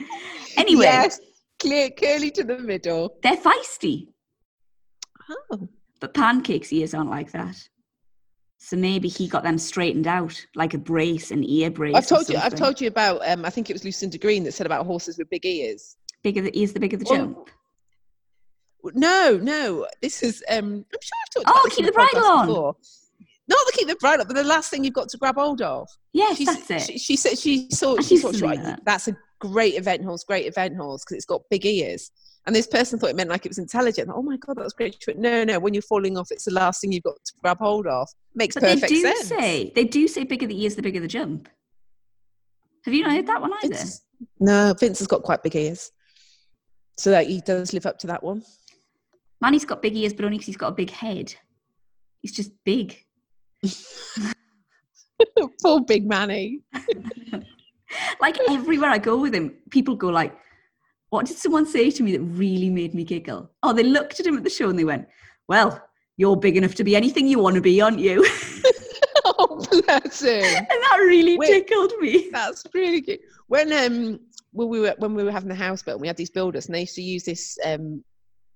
anyway, 0.56 0.84
yes, 0.84 1.20
clear, 1.58 1.90
curly 1.90 2.30
to 2.32 2.44
the 2.44 2.58
middle. 2.58 3.16
they're 3.22 3.36
feisty, 3.36 4.08
Oh, 5.30 5.68
but 6.00 6.14
Pancake's 6.14 6.72
ears 6.72 6.94
aren't 6.94 7.10
like 7.10 7.32
that. 7.32 7.56
So 8.58 8.76
maybe 8.76 9.08
he 9.08 9.28
got 9.28 9.42
them 9.42 9.58
straightened 9.58 10.06
out, 10.06 10.44
like 10.54 10.74
a 10.74 10.78
brace, 10.78 11.30
an 11.30 11.44
ear 11.44 11.70
brace. 11.70 11.94
I've 11.94 12.06
told 12.06 12.28
you. 12.28 12.36
I've 12.36 12.54
told 12.54 12.80
you 12.80 12.88
about. 12.88 13.20
Um, 13.28 13.44
I 13.44 13.50
think 13.50 13.68
it 13.70 13.74
was 13.74 13.84
Lucinda 13.84 14.18
Green 14.18 14.44
that 14.44 14.52
said 14.52 14.66
about 14.66 14.86
horses 14.86 15.18
with 15.18 15.28
big 15.30 15.44
ears. 15.44 15.96
Bigger 16.22 16.40
the 16.42 16.58
ears, 16.58 16.72
the 16.72 16.80
bigger 16.80 16.96
the 16.96 17.06
Well, 17.08 17.18
jump. 17.18 17.50
No, 18.94 19.38
no. 19.42 19.86
This 20.00 20.22
is. 20.22 20.42
Um, 20.48 20.84
I'm 20.92 21.00
sure 21.02 21.18
I've 21.22 21.44
talked. 21.44 21.46
Oh, 21.48 21.68
keep 21.70 21.86
the 21.86 21.92
bridle 21.92 22.24
on. 22.24 22.46
Before. 22.46 22.76
Not 23.48 23.58
the 23.66 23.72
keep 23.76 23.88
the 23.88 23.96
bridle, 23.96 24.24
but 24.26 24.34
the 24.34 24.42
last 24.44 24.70
thing 24.70 24.84
you've 24.84 24.94
got 24.94 25.08
to 25.10 25.18
grab 25.18 25.36
hold 25.36 25.62
of. 25.62 25.88
Yes, 26.12 26.38
She's- 26.38 26.66
that's 26.66 26.70
it. 26.70 26.92
She, 26.92 26.98
she 26.98 27.16
said 27.16 27.38
she 27.38 27.68
saw. 27.70 27.96
She 28.00 28.18
thought 28.18 28.34
she 28.34 28.40
something 28.40 28.40
was 28.40 28.42
like 28.42 28.58
like, 28.58 28.64
that. 28.64 28.84
that's 28.84 29.08
a 29.08 29.16
great 29.38 29.74
event 29.74 30.04
horse, 30.04 30.24
great 30.24 30.46
event 30.46 30.76
horse 30.76 31.04
because 31.04 31.16
it's 31.16 31.26
got 31.26 31.42
big 31.50 31.64
ears. 31.66 32.10
And 32.46 32.54
this 32.54 32.68
person 32.68 32.98
thought 32.98 33.10
it 33.10 33.16
meant 33.16 33.28
like 33.28 33.44
it 33.44 33.48
was 33.50 33.58
intelligent. 33.58 34.08
Oh 34.12 34.22
my 34.22 34.36
god, 34.36 34.56
that 34.56 34.64
was 34.64 34.72
great. 34.72 34.96
Went, 35.06 35.18
no, 35.18 35.42
no. 35.42 35.58
When 35.58 35.74
you're 35.74 35.82
falling 35.82 36.16
off, 36.16 36.28
it's 36.30 36.44
the 36.44 36.52
last 36.52 36.80
thing 36.80 36.92
you've 36.92 37.02
got 37.02 37.16
to 37.24 37.32
grab 37.42 37.58
hold 37.58 37.88
of. 37.88 38.08
Makes 38.36 38.54
But 38.54 38.62
they 38.62 38.76
do 38.76 39.00
sense. 39.00 39.26
say 39.26 39.72
they 39.74 39.84
do 39.84 40.06
say 40.06 40.22
bigger 40.22 40.46
the 40.46 40.62
ears, 40.62 40.76
the 40.76 40.82
bigger 40.82 41.00
the 41.00 41.08
jump. 41.08 41.48
Have 42.84 42.94
you 42.94 43.02
not 43.02 43.12
heard 43.12 43.26
that 43.26 43.40
one 43.40 43.52
either? 43.64 43.74
Vince, 43.74 44.02
no, 44.38 44.72
Vince 44.78 45.00
has 45.00 45.08
got 45.08 45.22
quite 45.24 45.42
big 45.42 45.56
ears, 45.56 45.90
so 46.96 47.10
that 47.10 47.26
he 47.26 47.40
does 47.40 47.72
live 47.72 47.84
up 47.84 47.98
to 47.98 48.06
that 48.06 48.22
one. 48.22 48.42
Manny's 49.40 49.64
got 49.64 49.82
big 49.82 49.96
ears, 49.96 50.12
but 50.12 50.24
only 50.24 50.36
because 50.38 50.46
he's 50.46 50.56
got 50.56 50.68
a 50.68 50.74
big 50.76 50.90
head. 50.90 51.34
He's 52.22 52.32
just 52.32 52.52
big. 52.64 52.96
Poor 55.62 55.80
big 55.80 56.06
Manny. 56.06 56.60
like 58.20 58.38
everywhere 58.48 58.90
I 58.90 58.98
go 58.98 59.18
with 59.18 59.34
him, 59.34 59.56
people 59.70 59.96
go 59.96 60.08
like, 60.08 60.36
"What 61.16 61.24
did 61.24 61.38
someone 61.38 61.64
say 61.64 61.90
to 61.90 62.02
me 62.02 62.12
that 62.12 62.20
really 62.20 62.68
made 62.68 62.92
me 62.92 63.02
giggle?" 63.02 63.50
Oh, 63.62 63.72
they 63.72 63.82
looked 63.82 64.20
at 64.20 64.26
him 64.26 64.36
at 64.36 64.44
the 64.44 64.50
show 64.50 64.68
and 64.68 64.78
they 64.78 64.84
went, 64.84 65.08
"Well, 65.48 65.82
you're 66.18 66.36
big 66.36 66.58
enough 66.58 66.74
to 66.74 66.84
be 66.84 66.94
anything 66.94 67.26
you 67.26 67.38
want 67.38 67.54
to 67.54 67.62
be, 67.62 67.80
aren't 67.80 68.00
you?" 68.00 68.22
oh, 69.24 69.66
bless 69.70 70.20
him. 70.20 70.44
and 70.44 70.66
that 70.68 70.98
really 70.98 71.38
Wait. 71.38 71.46
tickled 71.48 71.94
me. 72.00 72.28
That's 72.30 72.64
really 72.74 73.00
good. 73.00 73.20
When 73.46 73.72
um 73.72 74.20
when 74.52 74.68
we 74.68 74.78
were 74.80 74.94
when 74.98 75.14
we 75.14 75.24
were 75.24 75.32
having 75.32 75.48
the 75.48 75.54
house 75.54 75.82
built, 75.82 76.02
we 76.02 76.06
had 76.06 76.18
these 76.18 76.28
builders, 76.28 76.66
and 76.66 76.74
they 76.74 76.80
used 76.80 76.96
to 76.96 77.02
use 77.02 77.24
this 77.24 77.58
um 77.64 78.04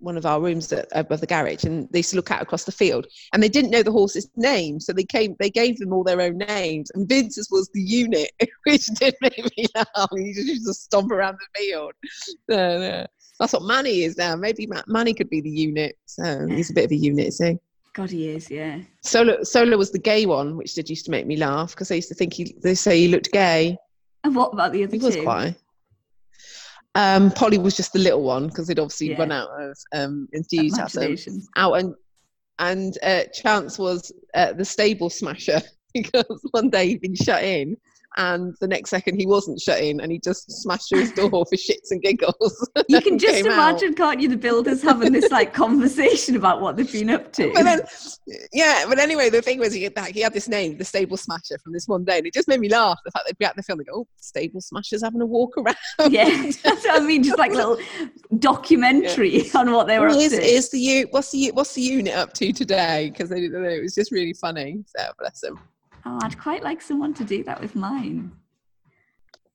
one 0.01 0.17
of 0.17 0.27
our 0.27 0.41
rooms 0.41 0.73
at, 0.73 0.89
above 0.93 1.21
the 1.21 1.27
garage, 1.27 1.65
and 1.65 1.89
they 1.91 2.01
used 2.01 2.11
to 2.11 2.17
look 2.17 2.31
out 2.31 2.43
across 2.43 2.65
the 2.65 2.73
field, 2.73 3.07
and 3.33 3.43
they 3.43 3.49
didn't 3.49 3.71
know 3.71 3.83
the 3.83 3.93
horses' 3.93 4.31
names, 4.37 4.87
so 4.87 4.93
they 4.93 5.05
came 5.05 5.37
they 5.39 5.51
gave 5.51 5.79
them 5.79 5.93
all 5.93 6.05
their 6.05 6.21
own 6.21 6.39
names, 6.39 6.91
and 6.95 7.09
Vince's 7.09 7.49
was 7.51 7.69
the 7.75 7.81
unit, 7.83 8.31
which 8.65 8.87
did 8.87 9.15
make 9.21 9.39
me 9.57 9.67
laugh. 9.75 10.09
He 10.17 10.33
just 10.33 10.49
used 10.49 10.67
to 10.67 10.75
stomp 10.75 11.11
around 11.11 11.39
the 11.39 11.61
field. 11.61 11.93
So, 12.51 12.81
yeah. 12.81 13.07
That's 13.39 13.55
what 13.55 13.63
Manny 13.63 14.03
is 14.03 14.19
now. 14.19 14.37
Maybe 14.37 14.67
Ma- 14.67 14.83
Manny 14.87 15.15
could 15.15 15.31
be 15.31 15.41
the 15.41 15.51
unit. 15.51 15.97
So 16.05 16.47
he's 16.47 16.71
a 16.71 16.75
bit 16.75 16.85
of 16.85 16.91
a 16.91 16.97
unit, 16.97 17.29
is 17.29 17.39
he? 17.39 17.59
God, 17.95 18.11
he 18.11 18.29
is, 18.29 18.51
yeah. 18.51 18.81
Solo 19.03 19.43
Solo 19.43 19.77
was 19.79 19.91
the 19.91 19.99
gay 19.99 20.27
one, 20.27 20.57
which 20.57 20.75
did 20.75 20.91
used 20.91 21.07
to 21.07 21.11
make 21.11 21.27
me 21.27 21.37
laugh 21.37 21.71
because 21.71 21.89
they 21.89 21.97
used 21.97 22.09
to 22.09 22.15
think 22.15 22.35
he 22.35 22.55
they 22.63 22.75
say 22.75 22.99
he 23.01 23.09
looked 23.09 23.33
gay. 23.33 23.77
And 24.25 24.37
what 24.37 24.53
about 24.53 24.73
the 24.73 24.85
other 24.85 24.93
He 24.93 24.99
was 25.03 25.17
two? 25.17 25.23
quite. 25.23 25.55
Um, 26.95 27.31
Polly 27.31 27.59
was 27.59 27.77
just 27.77 27.93
the 27.93 27.99
little 27.99 28.23
one 28.23 28.49
because 28.49 28.67
they'd 28.67 28.79
obviously 28.79 29.11
Yeah. 29.11 29.19
run 29.19 29.33
out 29.33 29.49
of 29.61 29.77
um, 29.93 30.29
enthusiasm. 30.33 31.43
Out 31.57 31.75
and 31.75 31.95
and 32.59 32.99
uh, 33.03 33.23
Chance 33.33 33.79
was 33.79 34.13
uh, 34.35 34.53
the 34.53 34.65
stable 34.65 35.09
smasher 35.09 35.63
because 35.95 36.47
one 36.51 36.69
day 36.69 36.89
he'd 36.89 37.01
been 37.01 37.15
shut 37.15 37.43
in 37.43 37.77
and 38.17 38.55
the 38.61 38.67
next 38.67 38.91
second 38.91 39.19
he 39.19 39.27
wasn't 39.27 39.61
shutting, 39.61 40.01
and 40.01 40.11
he 40.11 40.19
just 40.19 40.51
smashed 40.63 40.89
through 40.89 41.01
his 41.01 41.13
door 41.13 41.29
for 41.31 41.45
shits 41.57 41.91
and 41.91 42.03
giggles. 42.03 42.69
You 42.89 43.01
can 43.01 43.19
just 43.19 43.35
came 43.35 43.47
out. 43.47 43.53
imagine, 43.53 43.95
can't 43.95 44.21
you, 44.21 44.29
the 44.29 44.37
builders 44.37 44.83
having 44.83 45.13
this 45.13 45.31
like 45.31 45.55
conversation 45.55 46.35
about 46.35 46.61
what 46.61 46.77
they've 46.77 46.91
been 46.91 47.09
up 47.11 47.33
to. 47.35 47.53
But 47.55 47.63
then, 47.63 47.81
yeah. 48.53 48.85
But 48.89 48.99
anyway, 48.99 49.31
the 49.31 49.41
thing 49.41 49.59
was, 49.61 49.73
he 49.73 49.85
had, 49.85 49.95
that, 49.95 50.11
he 50.11 50.21
had 50.21 50.33
this 50.33 50.49
name, 50.49 50.77
the 50.77 50.85
Stable 50.85 51.17
Smasher, 51.17 51.59
from 51.63 51.73
this 51.73 51.87
one 51.87 52.05
day, 52.05 52.19
and 52.19 52.27
it 52.27 52.35
just 52.35 52.49
made 52.49 52.59
me 52.59 52.69
laugh. 52.69 52.99
The 53.05 53.13
fact 53.13 53.27
they'd 53.27 53.39
be 53.39 53.45
at 53.45 53.55
the 53.55 53.63
film, 53.63 53.79
and 53.79 53.87
go, 53.87 53.93
"Oh, 54.01 54.09
Stable 54.17 54.61
Smasher's 54.61 55.03
having 55.05 55.21
a 55.21 55.27
walk 55.27 55.57
around." 55.57 55.77
yeah, 56.13 56.29
that's 56.65 56.85
what 56.85 57.01
I 57.03 57.05
mean. 57.05 57.23
Just 57.23 57.39
like 57.39 57.53
little 57.53 57.79
documentary 58.39 59.51
on 59.55 59.73
what 59.73 59.87
they 59.87 59.99
were 59.99 60.09
Well, 60.09 60.17
up 60.17 60.23
is, 60.23 60.33
to. 60.33 60.43
is 60.43 60.71
the 60.71 61.07
what's 61.11 61.31
the 61.31 61.51
what's 61.53 61.75
the 61.75 61.83
unit 61.83 62.15
up 62.15 62.33
to 62.35 62.53
today? 62.53 63.11
Because 63.11 63.31
it 63.31 63.83
was 63.83 63.95
just 63.95 64.11
really 64.11 64.33
funny. 64.35 64.83
So 64.97 65.05
bless 65.19 65.43
him. 65.45 65.59
Oh, 66.05 66.19
I'd 66.23 66.39
quite 66.39 66.63
like 66.63 66.81
someone 66.81 67.15
to 67.15 67.25
do 67.25 67.45
that 67.45 67.61
with 67.61 67.75
mine. 67.75 68.33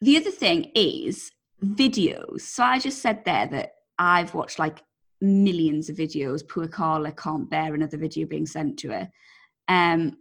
The 0.02 0.18
other 0.18 0.32
thing 0.32 0.72
is 0.76 1.32
videos. 1.64 2.42
So 2.42 2.64
I 2.64 2.80
just 2.80 3.02
said 3.02 3.26
there 3.26 3.48
that 3.48 3.74
I've 3.98 4.34
watched 4.34 4.60
like 4.60 4.84
millions 5.22 5.90
of 5.90 5.98
videos. 5.98 6.48
Poor 6.48 6.68
Carla 6.68 7.12
can't 7.12 7.50
bear 7.50 7.74
another 7.74 7.98
video 7.98 8.28
being 8.28 8.46
sent 8.46 8.78
to 8.80 8.90
her. 8.90 9.10
Um, 9.68 10.18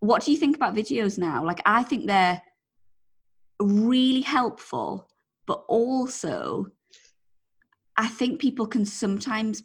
what 0.00 0.24
do 0.24 0.30
you 0.30 0.38
think 0.38 0.56
about 0.56 0.74
videos 0.74 1.18
now? 1.18 1.44
Like, 1.44 1.60
I 1.66 1.82
think 1.82 2.06
they're 2.06 2.40
really 3.60 4.20
helpful, 4.20 5.08
but 5.46 5.64
also 5.68 6.66
I 7.96 8.08
think 8.08 8.40
people 8.40 8.66
can 8.66 8.84
sometimes 8.84 9.62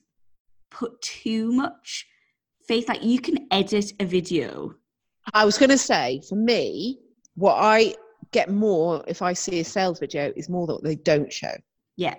put 0.69 1.01
too 1.01 1.51
much 1.51 2.07
faith. 2.67 2.87
Like, 2.87 3.03
you 3.03 3.19
can 3.19 3.47
edit 3.51 3.93
a 3.99 4.05
video. 4.05 4.75
I 5.33 5.45
was 5.45 5.57
going 5.57 5.69
to 5.69 5.77
say, 5.77 6.21
for 6.27 6.35
me, 6.35 6.99
what 7.35 7.55
I 7.55 7.95
get 8.31 8.49
more 8.49 9.03
if 9.07 9.21
I 9.21 9.33
see 9.33 9.59
a 9.59 9.63
sales 9.63 9.99
video 9.99 10.31
is 10.35 10.49
more 10.49 10.67
that 10.67 10.83
they 10.83 10.95
don't 10.95 11.31
show. 11.31 11.53
Yeah. 11.97 12.15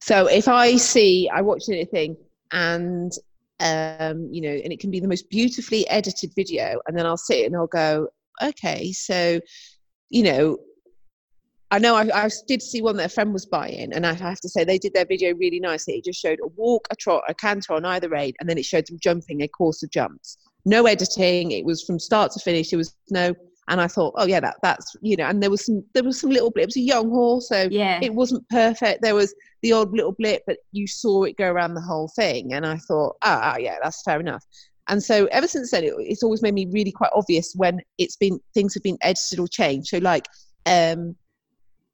So 0.00 0.26
if 0.26 0.48
I 0.48 0.76
see, 0.76 1.28
I 1.32 1.40
watch 1.40 1.64
anything 1.68 2.16
and, 2.52 3.12
um, 3.60 4.28
you 4.30 4.40
know, 4.42 4.50
and 4.50 4.72
it 4.72 4.80
can 4.80 4.90
be 4.90 5.00
the 5.00 5.08
most 5.08 5.28
beautifully 5.30 5.88
edited 5.88 6.32
video, 6.36 6.80
and 6.86 6.96
then 6.96 7.06
I'll 7.06 7.16
sit 7.16 7.46
and 7.46 7.56
I'll 7.56 7.66
go, 7.66 8.08
okay, 8.42 8.92
so, 8.92 9.40
you 10.10 10.22
know, 10.22 10.58
I 11.70 11.80
know 11.80 11.96
I, 11.96 12.08
I 12.14 12.30
did 12.46 12.62
see 12.62 12.82
one 12.82 12.96
that 12.98 13.06
a 13.06 13.08
friend 13.08 13.32
was 13.32 13.46
buying, 13.46 13.92
and 13.92 14.06
I 14.06 14.12
have 14.12 14.40
to 14.40 14.48
say 14.48 14.62
they 14.62 14.78
did 14.78 14.94
their 14.94 15.06
video 15.06 15.34
really 15.34 15.58
nicely. 15.58 15.94
It 15.94 16.04
just 16.04 16.20
showed 16.20 16.38
a 16.40 16.48
walk, 16.48 16.86
a 16.90 16.96
trot, 16.96 17.24
a 17.28 17.34
canter 17.34 17.72
on 17.72 17.84
either 17.84 18.14
aid, 18.14 18.36
and 18.38 18.48
then 18.48 18.58
it 18.58 18.64
showed 18.64 18.86
them 18.86 18.98
jumping 19.02 19.42
a 19.42 19.48
course 19.48 19.82
of 19.82 19.90
jumps. 19.90 20.38
No 20.66 20.84
editing. 20.86 21.52
It 21.52 21.64
was 21.64 21.82
from 21.82 21.98
start 21.98 22.32
to 22.32 22.40
finish. 22.40 22.72
It 22.72 22.76
was 22.76 22.94
no, 23.08 23.34
and 23.68 23.80
I 23.80 23.86
thought, 23.86 24.14
oh 24.16 24.26
yeah, 24.26 24.40
that 24.40 24.56
that's 24.62 24.94
you 25.00 25.16
know, 25.16 25.24
and 25.24 25.42
there 25.42 25.50
was 25.50 25.64
some 25.64 25.84
there 25.94 26.04
was 26.04 26.20
some 26.20 26.30
little 26.30 26.50
blip. 26.50 26.64
It 26.64 26.68
was 26.68 26.76
a 26.76 26.80
young 26.80 27.08
horse, 27.08 27.48
so 27.48 27.68
Yeah. 27.70 28.00
it 28.02 28.12
wasn't 28.12 28.46
perfect. 28.50 29.00
There 29.00 29.14
was 29.14 29.34
the 29.62 29.72
odd 29.72 29.92
little 29.92 30.12
blip, 30.12 30.42
but 30.46 30.58
you 30.72 30.86
saw 30.86 31.22
it 31.22 31.36
go 31.36 31.50
around 31.50 31.74
the 31.74 31.80
whole 31.80 32.08
thing, 32.16 32.52
and 32.52 32.66
I 32.66 32.76
thought, 32.76 33.16
ah, 33.22 33.54
ah, 33.54 33.56
yeah, 33.58 33.76
that's 33.82 34.02
fair 34.02 34.20
enough. 34.20 34.44
And 34.88 35.02
so 35.02 35.26
ever 35.26 35.48
since 35.48 35.70
then, 35.70 35.84
it, 35.84 35.94
it's 35.98 36.22
always 36.22 36.42
made 36.42 36.54
me 36.54 36.66
really 36.70 36.92
quite 36.92 37.10
obvious 37.14 37.54
when 37.56 37.80
it's 37.98 38.16
been 38.16 38.38
things 38.54 38.74
have 38.74 38.82
been 38.82 38.98
edited 39.02 39.38
or 39.38 39.48
changed. 39.48 39.88
So 39.88 39.98
like, 39.98 40.26
um, 40.66 41.16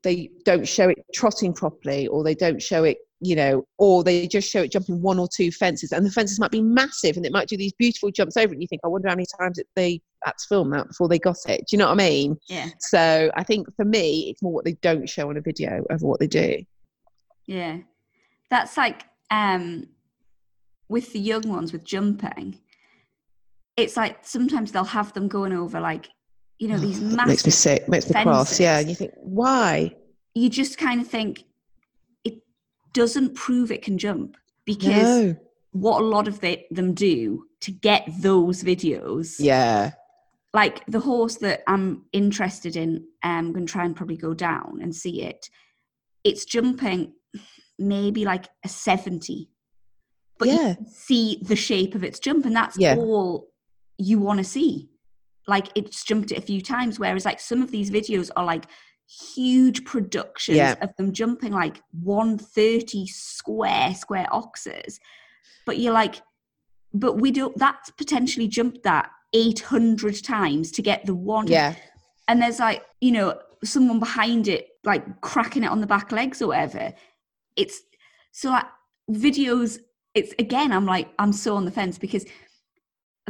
they 0.03 0.31
don't 0.45 0.67
show 0.67 0.89
it 0.89 0.99
trotting 1.15 1.53
properly, 1.55 2.07
or 2.07 2.25
they 2.25 2.35
don't 2.35 2.61
show 2.61 2.85
it, 2.85 2.99
you 3.23 3.37
know, 3.37 3.65
or 3.79 4.03
they 4.03 4.27
just 4.27 4.51
show 4.51 4.63
it 4.63 4.73
jumping 4.73 5.01
one 5.01 5.19
or 5.19 5.29
two 5.35 5.51
fences, 5.51 5.93
and 5.93 6.05
the 6.05 6.11
fences 6.11 6.39
might 6.39 6.51
be 6.51 6.63
massive, 6.63 7.17
and 7.17 7.25
it 7.25 7.33
might 7.33 7.49
do 7.49 7.57
these 7.57 7.73
beautiful 7.75 8.11
jumps 8.11 8.37
over 8.37 8.53
it. 8.53 8.57
And 8.57 8.63
you 8.63 8.69
think, 8.69 8.83
I 8.85 8.89
wonder 8.89 9.09
how 9.09 9.15
many 9.15 9.27
times 9.39 9.59
it, 9.59 9.67
they 9.77 10.01
had 10.25 10.33
to 10.33 10.47
film 10.49 10.71
that 10.71 10.89
before 10.89 11.09
they 11.09 11.19
got 11.19 11.37
it. 11.49 11.61
Do 11.61 11.67
you 11.73 11.79
know 11.79 11.87
what 11.87 12.01
I 12.01 12.09
mean? 12.09 12.37
Yeah. 12.49 12.69
So 12.81 13.31
I 13.37 13.45
think 13.45 13.69
for 13.77 13.85
me, 13.85 14.31
it's 14.31 14.43
more 14.43 14.53
what 14.53 14.65
they 14.65 14.75
don't 14.83 15.09
show 15.09 15.29
on 15.31 15.37
a 15.37 15.41
video 15.41 15.85
over 15.91 16.07
what 16.07 16.21
they 16.21 16.27
do. 16.27 16.63
Yeah. 17.47 17.79
That's 18.51 18.77
like 18.77 19.05
um 19.31 19.89
with 20.89 21.13
the 21.13 21.19
young 21.19 21.49
ones 21.49 21.73
with 21.73 21.85
jumping. 21.85 22.59
It's 23.77 23.97
like 23.97 24.19
sometimes 24.23 24.73
they'll 24.73 24.85
have 24.85 25.13
them 25.15 25.29
going 25.29 25.53
over 25.53 25.81
like, 25.81 26.09
you 26.59 26.69
know, 26.69 26.79
these 26.79 27.01
That 27.01 27.17
massive 27.17 27.29
makes 27.29 27.47
me 27.47 27.53
sick. 27.53 27.89
Makes 27.89 28.11
me 28.11 28.23
cross. 28.23 28.61
Yeah, 28.61 28.79
and 28.79 28.89
you 28.89 28.95
think 28.95 29.13
why? 29.17 29.97
you 30.35 30.49
just 30.49 30.79
kind 30.79 31.01
of 31.01 31.07
think 31.07 31.45
doesn't 32.93 33.35
prove 33.35 33.71
it 33.71 33.83
can 33.83 33.99
jump 33.99 34.37
because 34.65 35.21
No. 35.21 35.37
what 35.73 36.01
a 36.03 36.05
lot 36.05 36.29
of 36.29 36.41
the, 36.41 36.61
them 36.71 36.95
do 36.95 37.47
to 37.61 37.71
get 37.71 38.09
those 38.21 38.63
videos 38.63 39.37
Yeah. 39.39 39.93
like 40.55 40.85
the 40.87 41.01
horse 41.01 41.37
that 41.37 41.63
I'm 41.67 42.05
interested 42.13 42.77
in, 42.77 42.97
um, 43.23 43.47
I'm 43.47 43.53
going 43.53 43.67
to 43.67 43.73
try 43.73 43.85
and 43.85 43.97
probably 43.97 44.17
go 44.19 44.35
down 44.35 44.81
and 44.83 44.95
see 44.95 45.23
it. 45.23 45.49
It's 46.25 46.45
jumping 46.45 47.15
maybe 47.79 48.25
like 48.25 48.49
a 48.65 48.69
70, 48.69 49.49
but 50.39 50.49
you 50.49 50.55
Yeah. 50.55 50.75
see 50.87 51.39
the 51.43 51.57
shape 51.57 51.95
of 51.95 52.05
its 52.05 52.19
jump, 52.19 52.45
and 52.45 52.55
that's 52.55 52.77
Yeah. 52.79 52.97
all 52.97 53.49
you 53.99 54.19
want 54.19 54.39
to 54.39 54.45
see. 54.45 54.91
Like 55.49 55.69
it's 55.75 56.05
jumped 56.05 56.31
it 56.33 56.39
a 56.39 56.43
few 56.43 56.61
times, 56.61 56.99
whereas 57.01 57.25
like 57.25 57.41
some 57.41 57.63
of 57.63 57.71
these 57.71 57.91
videos 57.91 58.31
are 58.37 58.45
like 58.45 58.67
huge 59.35 59.85
productions 59.85 60.57
Yeah. 60.57 60.75
of 60.81 60.95
them 60.97 61.13
jumping 61.13 61.53
like 61.53 61.83
130 62.03 63.07
square 63.07 63.95
square 63.95 64.27
oxers. 64.31 64.99
But 65.67 65.79
you're 65.79 65.93
like, 65.93 66.23
but 66.95 67.15
we 67.21 67.31
don't 67.31 67.57
that's 67.57 67.91
potentially 67.91 68.49
jumped 68.49 68.83
that 68.85 69.11
800 69.33 70.23
times 70.23 70.71
to 70.73 70.83
get 70.83 71.07
the 71.07 71.15
one 71.15 71.47
Yeah. 71.47 71.75
and 72.29 72.41
there's 72.43 72.59
like 72.59 72.85
you 73.01 73.13
know 73.13 73.39
someone 73.65 73.99
behind 73.99 74.47
it 74.47 74.69
like 74.85 75.21
cracking 75.23 75.63
it 75.65 75.69
on 75.71 75.81
the 75.81 75.87
back 75.87 76.13
legs 76.13 76.43
or 76.43 76.49
whatever 76.49 76.93
it's 77.57 77.81
so 78.33 78.51
like 78.51 78.67
videos 79.11 79.79
it's 80.15 80.35
again 80.39 80.71
i'm 80.71 80.85
like 80.85 81.09
i'm 81.19 81.33
so 81.33 81.57
on 81.57 81.65
the 81.65 81.71
fence 81.71 81.97
because 81.97 82.27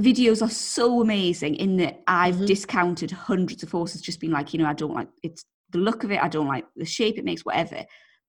videos 0.01 0.43
are 0.43 0.51
so 0.51 1.01
amazing 1.01 1.55
in 1.55 1.77
that 1.77 2.03
i've 2.09 2.37
Mhm. 2.37 2.47
discounted 2.47 3.11
hundreds 3.13 3.63
of 3.63 3.71
horses 3.71 4.01
just 4.01 4.19
being 4.19 4.33
like 4.33 4.53
you 4.53 4.59
know 4.59 4.67
i 4.67 4.73
don't 4.73 4.95
like 4.95 5.09
it's 5.23 5.45
the 5.73 5.79
look 5.79 6.05
of 6.05 6.11
it 6.11 6.23
i 6.23 6.29
don't 6.29 6.49
like 6.49 6.65
the 6.77 6.85
shape 6.85 7.19
it 7.19 7.25
makes 7.25 7.45
whatever 7.45 7.85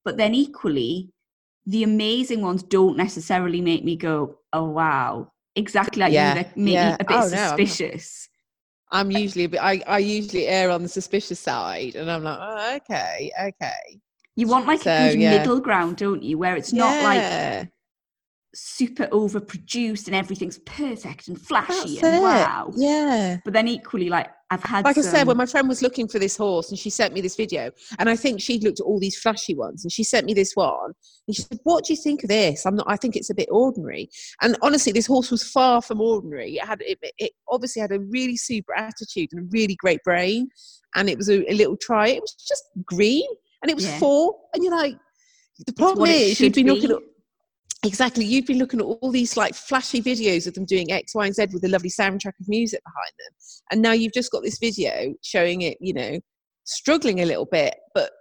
but 0.06 0.18
then 0.18 0.34
equally 0.34 1.10
the 1.66 1.84
amazing 1.84 2.42
ones 2.42 2.64
don't 2.64 2.98
necessarily 2.98 3.62
make 3.62 3.84
me 3.84 3.96
go 3.96 4.38
oh 4.54 4.64
wow 4.66 5.32
exactly 5.56 6.02
like 6.02 6.12
Yeah, 6.14 6.30
you 6.30 6.44
they 6.44 6.50
make 6.56 6.74
yeah. 6.74 6.90
me 6.90 6.96
a 7.00 7.04
bit 7.06 7.18
Oh, 7.18 7.20
no, 7.20 7.24
I'm 7.24 7.30
suspicious 7.30 8.30
I'm 8.92 9.10
usually 9.10 9.46
a 9.46 9.50
bit. 9.50 9.60
I, 9.60 9.82
I 9.88 9.98
usually 9.98 10.48
err 10.48 10.70
on 10.70 10.84
the 10.84 10.88
suspicious 10.88 11.40
side, 11.40 11.96
and 11.96 12.12
I'm 12.12 12.24
like, 12.24 12.38
oh, 12.40 12.76
okay, 12.76 13.32
okay. 13.42 14.00
You 14.36 14.46
want 14.48 14.68
like 14.68 14.82
So, 14.82 14.92
a 14.94 15.10
good 15.10 15.20
yeah. 15.20 15.40
middle 15.40 15.60
ground, 15.60 15.98
don't 15.98 16.22
you? 16.22 16.38
Where 16.38 16.56
it's 16.56 16.72
not 16.72 17.04
like 17.04 17.18
Yeah. 17.18 17.66
Super 18.56 19.08
overproduced 19.08 20.06
and 20.08 20.16
everything's 20.16 20.60
perfect 20.60 21.28
and 21.28 21.40
flashy 21.42 22.00
That's 22.00 22.04
and 22.04 22.16
it. 22.18 22.22
wow. 22.22 22.72
Yeah. 22.76 23.38
But 23.44 23.54
then 23.54 23.68
equally, 23.68 24.10
like 24.10 24.30
I've 24.52 24.64
had 24.64 24.86
like 24.86 24.98
I 24.98 25.02
said, 25.02 25.26
when 25.26 25.38
my 25.38 25.46
friend 25.48 25.68
was 25.68 25.82
looking 25.82 26.08
for 26.08 26.20
this 26.20 26.38
horse 26.38 26.70
and 26.70 26.78
she 26.78 26.90
sent 26.92 27.14
me 27.14 27.22
this 27.22 27.36
video, 27.36 27.72
and 27.98 28.10
I 28.10 28.16
think 28.16 28.40
she'd 28.42 28.64
looked 28.64 28.80
at 28.80 28.84
all 28.84 29.00
these 29.00 29.18
flashy 29.20 29.56
ones 29.56 29.84
and 29.84 29.92
she 29.92 30.04
sent 30.04 30.26
me 30.26 30.34
this 30.34 30.54
one. 30.54 30.94
And 31.28 31.36
she 31.36 31.42
said, 31.44 31.60
What 31.64 31.86
do 31.86 31.94
you 31.94 31.98
think 31.98 32.24
of 32.24 32.30
this? 32.30 32.66
I'm 32.66 32.76
not, 32.76 32.86
I 32.88 32.96
think 32.98 33.16
it's 33.16 33.30
a 33.30 33.36
bit 33.36 33.50
ordinary. 33.52 34.10
And 34.42 34.56
honestly, 34.62 34.92
this 34.92 35.08
horse 35.08 35.32
was 35.32 35.44
far 35.44 35.82
from 35.82 36.02
ordinary. 36.02 36.56
It 36.58 36.66
had, 36.66 36.82
it, 36.82 37.00
it 37.18 37.32
obviously 37.50 37.82
had 37.82 37.92
a 37.92 38.00
really 38.00 38.38
super 38.38 38.76
attitude 38.76 39.30
and 39.32 39.42
a 39.42 39.50
really 39.52 39.76
great 39.76 40.04
brain. 40.04 40.50
And 40.96 41.10
it 41.10 41.18
was 41.18 41.30
a, 41.30 41.50
a 41.52 41.56
little 41.56 41.78
try. 41.78 42.10
It 42.10 42.22
was 42.22 42.34
just 42.34 42.64
green 42.86 43.26
and 43.64 43.72
it 43.72 43.76
was 43.76 43.86
Yeah. 43.86 43.98
four. 44.00 44.36
And 44.54 44.64
you're 44.64 44.76
like, 44.76 44.96
the 45.66 45.74
problem 45.74 46.10
is 46.10 46.28
you've 46.30 46.38
should 46.38 46.54
been 46.54 46.68
looking 46.68 46.92
at 46.92 46.98
Exactly. 47.86 48.24
You've 48.24 48.46
been 48.46 48.60
looking 48.60 48.80
at 48.80 48.86
all 48.86 49.12
these 49.12 49.36
like 49.36 49.54
flashy 49.54 50.02
videos 50.02 50.48
of 50.48 50.54
them 50.54 50.66
doing 50.66 50.92
X, 50.92 51.14
Y, 51.14 51.26
and 51.26 51.36
Z 51.36 51.48
with 51.52 51.66
a 51.66 51.68
lovely 51.68 51.90
soundtrack 51.90 52.40
of 52.40 52.48
music 52.48 52.82
behind 52.86 53.12
them. 53.20 53.36
And 53.72 53.82
now 53.82 53.92
you've 53.92 54.14
just 54.14 54.32
got 54.32 54.42
this 54.42 54.58
video 54.58 55.14
showing 55.22 55.62
it, 55.62 55.78
you 55.82 55.94
know, 55.94 56.20
struggling 56.64 57.20
a 57.20 57.26
little 57.26 57.46
bit. 57.46 57.76
But 57.94 58.12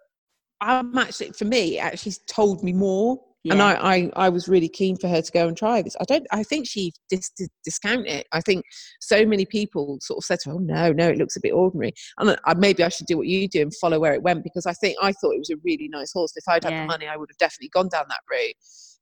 I'm 0.60 0.98
actually, 0.98 1.30
for 1.32 1.44
me, 1.44 1.78
actually 1.78 2.14
told 2.26 2.64
me 2.64 2.72
more. 2.72 3.20
And 3.50 3.60
I, 3.60 3.72
I, 3.74 4.10
I 4.14 4.28
was 4.28 4.46
really 4.46 4.68
keen 4.68 4.96
for 4.96 5.08
her 5.08 5.20
to 5.20 5.32
go 5.32 5.48
and 5.48 5.56
try 5.56 5.82
this. 5.82 5.96
I 6.00 6.04
don't, 6.04 6.26
I 6.30 6.44
think 6.44 6.68
she 6.68 6.92
dis, 7.10 7.30
dis, 7.36 7.48
discount 7.64 8.06
it. 8.06 8.26
I 8.32 8.40
think 8.40 8.64
so 9.00 9.26
many 9.26 9.44
people 9.46 9.98
sort 10.00 10.18
of 10.18 10.24
said 10.24 10.38
to 10.40 10.50
her, 10.50 10.56
oh, 10.56 10.58
no, 10.58 10.92
no, 10.92 11.08
it 11.08 11.18
looks 11.18 11.34
a 11.36 11.40
bit 11.40 11.52
ordinary. 11.52 11.92
And 12.18 12.36
I, 12.46 12.54
maybe 12.54 12.84
I 12.84 12.88
should 12.88 13.06
do 13.08 13.16
what 13.18 13.26
you 13.26 13.48
do 13.48 13.62
and 13.62 13.74
follow 13.80 13.98
where 13.98 14.14
it 14.14 14.22
went 14.22 14.44
because 14.44 14.66
I 14.66 14.74
think 14.74 14.96
I 15.02 15.12
thought 15.12 15.32
it 15.34 15.40
was 15.40 15.50
a 15.50 15.56
really 15.64 15.88
nice 15.88 16.12
horse. 16.12 16.32
If 16.36 16.44
I'd 16.48 16.62
had 16.62 16.72
Yeah. 16.72 16.82
the 16.82 16.86
money, 16.86 17.08
I 17.08 17.16
would 17.16 17.30
have 17.30 17.38
definitely 17.38 17.70
gone 17.70 17.88
down 17.88 18.04
that 18.08 18.20
route 18.30 18.54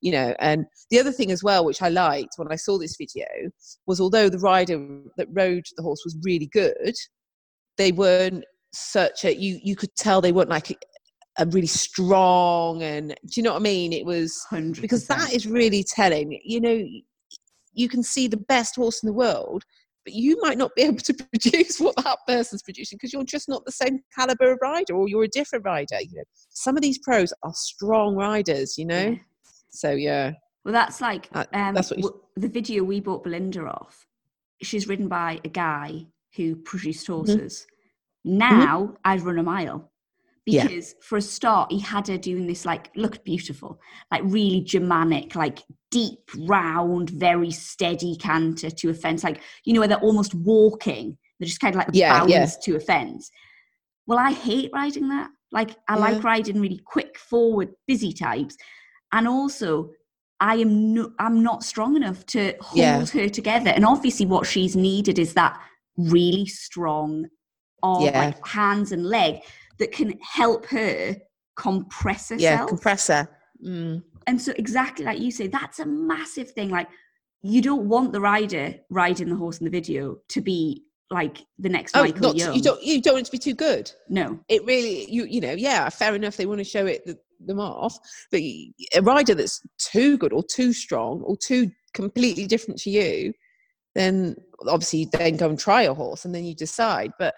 you 0.03 0.11
know 0.11 0.35
and 0.39 0.65
the 0.91 0.99
other 0.99 1.13
thing 1.13 1.31
as 1.31 1.43
well 1.43 1.63
which 1.63 1.83
i 1.83 1.89
liked 1.91 2.33
when 2.37 2.51
i 2.51 2.57
saw 2.57 2.79
this 2.79 2.97
video 2.97 3.27
was 3.87 4.01
although 4.01 4.31
the 4.31 4.39
rider 4.39 4.79
that 5.19 5.29
rode 5.33 5.65
the 5.77 5.83
horse 5.83 6.01
was 6.07 6.17
really 6.25 6.47
good 6.47 6.95
they 7.77 7.93
weren't 7.93 8.45
such 8.73 9.25
a 9.25 9.37
you 9.37 9.59
you 9.63 9.77
could 9.77 9.95
tell 9.97 10.21
they 10.21 10.33
weren't 10.33 10.49
like 10.49 10.71
a, 11.39 11.47
really 11.47 11.67
strong 11.67 12.83
and 12.83 13.09
do 13.27 13.33
you 13.37 13.43
know 13.43 13.53
what 13.53 13.61
i 13.61 13.63
mean 13.63 13.93
it 13.93 14.05
was 14.05 14.45
100%. 14.51 14.81
because 14.81 15.07
that 15.07 15.33
is 15.33 15.47
really 15.47 15.83
telling 15.85 16.39
you 16.45 16.61
know 16.61 16.85
you 17.73 17.89
can 17.89 18.03
see 18.03 18.27
the 18.29 18.37
best 18.37 18.77
horse 18.77 19.03
in 19.03 19.07
the 19.07 19.13
world 19.13 19.65
but 20.05 20.15
you 20.15 20.41
might 20.41 20.59
not 20.59 20.75
be 20.75 20.83
able 20.89 20.99
to 20.99 21.15
produce 21.15 21.79
what 21.79 21.95
that 21.97 22.19
person's 22.27 22.63
producing 22.63 22.97
because 22.97 23.13
you're 23.13 23.25
just 23.25 23.49
not 23.49 23.65
the 23.65 23.73
same 23.73 24.01
caliber 24.17 24.53
of 24.53 24.59
rider 24.63 24.95
or 24.95 25.09
you're 25.09 25.25
a 25.25 25.29
different 25.29 25.65
rider. 25.65 26.01
You 26.01 26.17
know, 26.17 26.25
some 26.49 26.77
of 26.77 26.83
these 26.83 26.99
pros 26.99 27.33
are 27.43 27.53
strong 27.55 28.17
riders, 28.17 28.79
you 28.79 28.87
know. 28.87 29.11
Yeah. 29.11 29.15
So 29.71 29.91
yeah, 29.91 30.33
Well, 30.65 30.73
that's 30.73 31.01
like 31.01 31.29
Uh, 31.33 31.45
um, 31.53 31.75
that's 31.75 31.91
what 31.91 32.01
w- 32.01 32.21
the 32.37 32.49
video 32.49 32.83
we 32.83 33.01
bought 33.01 33.25
Belinda 33.25 33.63
off. 33.67 34.07
She's 34.63 34.89
ridden 34.89 35.09
by 35.09 35.41
a 35.45 35.49
guy 35.49 36.07
who 36.37 36.57
produced 36.57 37.07
Mm-hmm. 37.07 37.13
horses. 37.15 37.67
Now 38.25 38.95
I'd 39.05 39.23
run 39.23 39.39
a 39.39 39.43
mile 39.43 39.90
Yeah. 40.53 40.67
because 40.67 40.95
for 41.03 41.17
a 41.19 41.23
start 41.23 41.71
he 41.73 41.79
had 41.81 42.09
her 42.09 42.19
doing 42.19 42.47
this 42.47 42.65
like 42.65 42.91
looked 42.97 43.25
beautiful, 43.25 43.81
like 44.11 44.23
really 44.25 44.61
Germanic, 44.61 45.35
like 45.35 45.63
deep, 45.91 46.31
round, 46.47 47.11
very 47.11 47.51
steady 47.51 48.17
canter 48.17 48.71
to 48.71 48.91
a 48.91 48.95
fence, 48.95 49.25
like 49.25 49.41
you 49.65 49.73
know 49.73 49.81
where 49.81 49.89
they're 49.89 49.99
almost 49.99 50.35
walking. 50.35 51.17
They're 51.39 51.47
just 51.49 51.61
kind 51.61 51.75
of 51.75 51.79
like 51.79 51.89
Yeah, 51.93 52.21
bounce 52.21 52.31
yeah. 52.31 52.47
to 52.65 52.77
a 52.77 52.81
fence. 52.81 53.31
Well, 54.07 54.19
I 54.19 54.33
hate 54.33 54.71
riding 54.75 55.09
that. 55.09 55.31
Like 55.53 55.77
I 55.89 55.97
like 55.97 56.23
riding 56.23 56.61
really 56.61 56.81
quick, 56.85 57.19
forward, 57.19 57.71
busy 57.87 58.13
types, 58.13 58.57
and 59.13 59.27
also 59.27 59.91
I 60.41 60.57
am 60.57 60.95
no, 60.95 61.13
I'm 61.19 61.43
not 61.43 61.65
strong 61.65 61.97
enough 61.97 62.25
to 62.27 62.55
hold 62.61 62.79
Yeah. 62.79 63.05
her 63.05 63.29
together. 63.29 63.71
And 63.71 63.85
obviously, 63.85 64.27
what 64.27 64.47
she's 64.47 64.75
needed 64.77 65.19
is 65.19 65.35
that 65.35 65.61
really 65.97 66.47
strong 66.47 67.27
arm, 67.83 68.05
Yeah. 68.05 68.19
like 68.19 68.47
hands 68.47 68.93
and 68.93 69.05
leg 69.05 69.41
that 69.81 69.91
can 69.91 70.15
help 70.23 70.65
her 70.67 71.17
compress 71.57 72.29
herself. 72.29 72.41
yeah, 72.41 72.67
compressor. 72.67 73.29
Mm. 73.67 74.03
and 74.27 74.41
so, 74.41 74.53
exactly 74.57 75.05
like 75.05 75.19
you 75.19 75.31
say, 75.33 75.47
that's 75.49 75.81
a 75.81 75.87
massive 75.87 76.51
thing. 76.53 76.71
Like, 76.71 76.89
you 77.43 77.61
don't 77.61 77.89
want 77.89 78.13
the 78.13 78.21
rider 78.21 78.75
riding 78.91 79.29
the 79.29 79.37
horse 79.37 79.59
in 79.59 79.65
the 79.65 79.71
video 79.71 80.19
to 80.29 80.41
be 80.41 80.85
like 81.11 81.39
the 81.59 81.69
next 81.69 81.97
Oh, 81.97 82.03
Michael 82.03 82.21
not 82.29 82.37
Jung. 82.37 82.55
you 82.55 82.63
don't 82.63 82.83
you 82.83 83.03
don't 83.03 83.15
want 83.15 83.23
it 83.27 83.31
to 83.31 83.33
be 83.33 83.39
too 83.39 83.55
good. 83.55 83.91
no, 84.09 84.39
It 84.49 84.65
really 84.65 85.11
you 85.11 85.25
you 85.25 85.41
know 85.41 85.53
yeah 85.53 85.89
fair 85.89 86.15
enough 86.15 86.37
they 86.37 86.47
want 86.47 86.59
to 86.59 86.65
show 86.65 86.87
it 86.87 87.05
th- 87.05 87.17
them 87.45 87.59
off, 87.59 87.99
but 88.31 88.41
a 88.41 89.01
rider 89.03 89.35
that's 89.35 89.61
too 89.79 90.17
good 90.19 90.33
or 90.33 90.43
too 90.45 90.73
strong 90.75 91.23
or 91.23 91.37
too 91.37 91.71
completely 91.95 92.47
different 92.47 92.79
to 92.83 92.91
you, 92.91 93.33
then 93.95 94.37
obviously 94.69 95.01
you 95.01 95.07
then 95.13 95.37
go 95.37 95.49
and 95.49 95.59
try 95.59 95.83
a 95.83 95.95
horse 95.95 96.25
and 96.27 96.35
then 96.35 96.45
you 96.45 96.55
decide. 96.55 97.11
But 97.19 97.35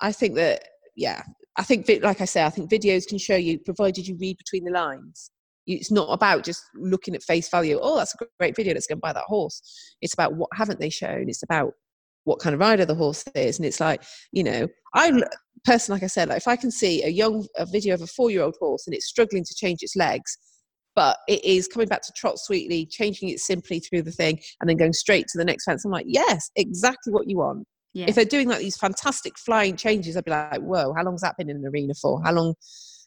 I 0.00 0.10
think 0.12 0.34
that 0.34 0.64
yeah, 0.96 1.22
I 1.60 1.62
think 1.62 1.86
like 2.02 2.22
I 2.22 2.24
say, 2.24 2.42
I 2.42 2.48
think 2.48 2.70
videos 2.70 3.06
can 3.06 3.18
show 3.18 3.36
you 3.36 3.58
provided 3.58 4.08
you 4.08 4.16
read 4.18 4.38
between 4.38 4.64
the 4.64 4.70
lines. 4.70 5.30
It's 5.66 5.90
not 5.90 6.08
about 6.10 6.42
just 6.42 6.62
looking 6.74 7.14
at 7.14 7.22
face 7.22 7.50
value. 7.50 7.78
Oh, 7.82 7.98
that's 7.98 8.14
a 8.14 8.26
great 8.38 8.56
video. 8.56 8.72
Let's 8.72 8.86
go 8.86 8.94
and 8.94 9.02
buy 9.02 9.12
that 9.12 9.24
horse. 9.24 9.60
It's 10.00 10.14
about 10.14 10.34
what 10.36 10.48
haven't 10.54 10.80
they 10.80 10.88
shown. 10.88 11.28
It's 11.28 11.42
about 11.42 11.74
what 12.24 12.38
kind 12.38 12.54
of 12.54 12.60
rider 12.60 12.86
the 12.86 12.94
horse 12.94 13.24
is, 13.34 13.58
and 13.58 13.66
it's 13.66 13.78
like 13.78 14.02
you 14.32 14.42
know, 14.42 14.68
I 14.94 15.22
person 15.66 15.92
like 15.92 16.02
I 16.02 16.06
said, 16.06 16.30
like 16.30 16.38
if 16.38 16.48
I 16.48 16.56
can 16.56 16.70
see 16.70 17.04
a 17.04 17.08
young 17.08 17.46
a 17.58 17.66
video 17.66 17.92
of 17.92 18.00
a 18.00 18.06
four 18.06 18.30
year 18.30 18.42
old 18.42 18.56
horse 18.58 18.86
and 18.86 18.96
it's 18.96 19.06
struggling 19.06 19.44
to 19.44 19.54
change 19.54 19.82
its 19.82 19.96
legs, 19.96 20.38
but 20.96 21.18
it 21.28 21.44
is 21.44 21.68
coming 21.68 21.88
back 21.88 22.00
to 22.02 22.12
trot 22.16 22.38
sweetly, 22.38 22.86
changing 22.86 23.28
it 23.28 23.38
simply 23.38 23.80
through 23.80 24.02
the 24.02 24.12
thing, 24.12 24.40
and 24.60 24.70
then 24.70 24.78
going 24.78 24.94
straight 24.94 25.26
to 25.28 25.36
the 25.36 25.44
next 25.44 25.64
fence. 25.66 25.84
I'm 25.84 25.92
like, 25.92 26.06
yes, 26.08 26.50
exactly 26.56 27.12
what 27.12 27.28
you 27.28 27.36
want. 27.36 27.66
Yeah, 27.92 28.06
If 28.08 28.14
they're 28.14 28.24
doing 28.24 28.48
like 28.48 28.60
these 28.60 28.76
fantastic 28.76 29.36
flying 29.38 29.76
changes, 29.76 30.16
I'd 30.16 30.24
be 30.24 30.30
like, 30.30 30.60
whoa, 30.60 30.92
how 30.94 31.02
long's 31.04 31.22
that 31.22 31.36
been 31.36 31.50
in 31.50 31.56
an 31.56 31.66
arena 31.66 31.94
for? 31.94 32.22
How 32.22 32.32
long? 32.32 32.54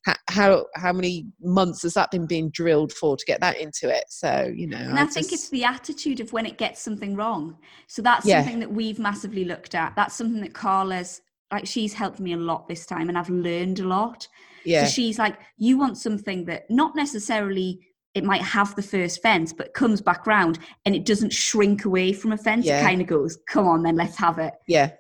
How, 0.06 0.16
how 0.28 0.66
how 0.76 0.92
many 0.92 1.28
months 1.42 1.84
has 1.84 1.94
that 1.94 2.12
been 2.12 2.28
being 2.28 2.50
drilled 2.50 2.92
for 2.92 3.16
to 3.16 3.26
get 3.26 3.40
that 3.40 3.56
into 3.58 3.88
it? 3.90 4.04
So 4.10 4.52
you 4.54 4.68
know, 4.68 4.76
And 4.76 5.00
I, 5.00 5.06
think 5.06 5.32
it's 5.32 5.48
the 5.50 5.64
attitude 5.64 6.20
of 6.20 6.34
when 6.34 6.46
it 6.46 6.58
gets 6.58 6.82
something 6.82 7.16
wrong. 7.16 7.58
So 7.88 8.02
that's 8.02 8.26
Yeah. 8.26 8.42
something 8.42 8.60
that 8.60 8.70
we've 8.70 9.00
massively 9.00 9.46
looked 9.46 9.76
at. 9.76 9.96
That's 9.96 10.14
something 10.14 10.42
that 10.42 10.54
Carla's 10.54 11.22
like 11.54 11.66
she's 11.66 11.94
helped 11.94 12.20
me 12.20 12.34
a 12.34 12.38
lot 12.38 12.68
this 12.68 12.86
time 12.86 13.08
and 13.08 13.18
I've 13.18 13.30
learned 13.30 13.80
a 13.80 13.88
lot. 13.88 14.28
yeah, 14.66 14.84
So 14.84 14.92
she's 14.92 15.18
like, 15.20 15.40
you 15.58 15.78
want 15.78 15.98
something 15.98 16.44
that 16.46 16.70
not 16.70 16.96
necessarily 16.98 17.80
it 18.16 18.24
might 18.24 18.42
have 18.42 18.76
the 18.76 18.82
first 18.84 19.22
fence, 19.22 19.52
but 19.54 19.74
comes 19.74 20.02
back 20.02 20.28
round 20.28 20.60
and 20.86 20.96
it 20.96 21.06
doesn't 21.06 21.34
shrink 21.34 21.86
away 21.86 22.14
from 22.14 22.32
a 22.32 22.38
fence. 22.38 22.66
Yeah. 22.66 22.80
It 22.80 22.84
kind 22.84 23.02
of 23.02 23.08
goes, 23.08 23.38
come 23.48 23.68
on, 23.68 23.84
then 23.84 23.96
let's 23.96 24.18
have 24.18 24.38
it. 24.40 24.54
yeah. 24.68 24.92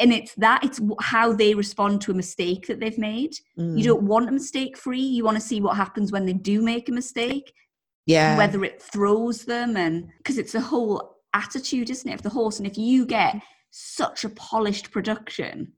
And 0.00 0.12
it's 0.12 0.34
that, 0.36 0.64
it's 0.64 0.80
how 1.00 1.32
they 1.32 1.54
respond 1.54 2.00
to 2.02 2.10
a 2.10 2.14
mistake 2.14 2.66
that 2.66 2.80
they've 2.80 2.98
made. 2.98 3.34
mm, 3.56 3.78
You 3.78 3.84
don't 3.84 4.02
want 4.02 4.28
a 4.28 4.32
mistake 4.32 4.76
free. 4.76 4.98
You 5.00 5.24
want 5.24 5.36
to 5.36 5.40
see 5.40 5.60
what 5.60 5.76
happens 5.76 6.10
when 6.10 6.26
they 6.26 6.32
do 6.32 6.62
make 6.62 6.88
a 6.88 6.92
mistake 6.92 7.52
yeah, 8.06 8.36
whether 8.36 8.64
it 8.64 8.82
throws 8.82 9.44
them 9.44 9.76
and 9.76 10.08
because 10.18 10.36
it's 10.36 10.54
a 10.54 10.60
whole 10.60 11.16
attitude 11.32 11.88
isn't 11.90 12.10
it 12.10 12.14
of 12.14 12.22
the 12.22 12.28
horse 12.28 12.58
and 12.58 12.66
if 12.66 12.76
you 12.76 13.06
get 13.06 13.36
such 13.70 14.24
a 14.24 14.28
polished 14.30 14.90
production 14.90 15.72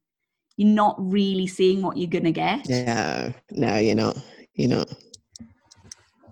you're 0.57 0.69
not 0.69 0.97
really 0.99 1.47
seeing 1.47 1.83
what 1.83 1.97
you're 1.97 2.11
gonna 2.11 2.33
get 2.33 2.69
no, 2.69 3.33
no, 3.53 3.77
you're 3.77 3.95
not, 3.95 4.17
you're 4.55 4.71
not. 4.71 4.93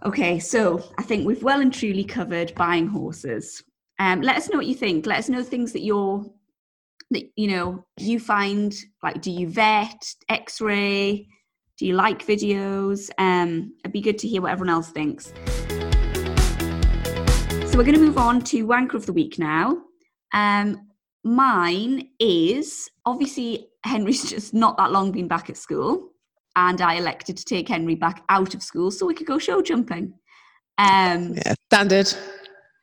Okay 0.04 0.38
so 0.38 0.82
i 0.98 1.02
think 1.02 1.26
we've 1.26 1.42
well 1.42 1.60
and 1.60 1.72
truly 1.72 2.04
covered 2.04 2.54
buying 2.54 2.86
horses. 2.86 3.62
Um 3.98 4.22
let 4.22 4.36
us 4.36 4.50
know 4.50 4.58
what 4.58 4.66
you 4.66 4.74
think. 4.74 5.06
Let 5.06 5.18
us 5.18 5.28
know 5.28 5.42
things 5.42 5.72
that 5.72 5.82
you're 5.82 6.24
that 7.10 7.24
you 7.36 7.48
know 7.48 7.84
you 7.98 8.18
find 8.18 8.74
like 9.02 9.20
do 9.20 9.30
you 9.30 9.48
vet 9.48 10.02
x-ray? 10.28 11.28
Do 11.78 11.86
you 11.86 11.94
like 11.94 12.26
videos? 12.26 13.10
Um 13.18 13.74
it'd 13.84 13.92
be 13.92 14.00
good 14.00 14.18
to 14.18 14.28
hear 14.28 14.42
what 14.42 14.52
everyone 14.52 14.74
else 14.74 14.90
thinks. 14.90 15.32
So 17.70 17.78
we're 17.78 17.84
going 17.84 17.98
to 17.98 18.06
move 18.06 18.18
on 18.18 18.40
to 18.42 18.66
wanker 18.66 18.94
of 18.94 19.06
the 19.06 19.12
week 19.12 19.38
now. 19.38 19.82
Um 20.32 20.88
mine 21.24 22.08
is 22.18 22.90
obviously 23.06 23.68
henry's 23.84 24.28
just 24.34 24.54
not 24.54 24.76
that 24.76 24.92
long 24.92 25.12
been 25.12 25.28
back 25.28 25.48
at 25.48 25.56
school 25.56 26.10
and 26.56 26.80
i 26.80 26.94
elected 26.94 27.36
to 27.36 27.44
take 27.44 27.68
henry 27.68 27.94
back 27.94 28.22
out 28.28 28.54
of 28.54 28.62
school 28.62 28.90
so 28.90 29.06
we 29.06 29.14
could 29.14 29.26
go 29.26 29.38
show 29.38 29.60
jumping 29.62 30.12
um 30.78 31.34
Yeah, 31.34 31.54
standard. 31.70 32.12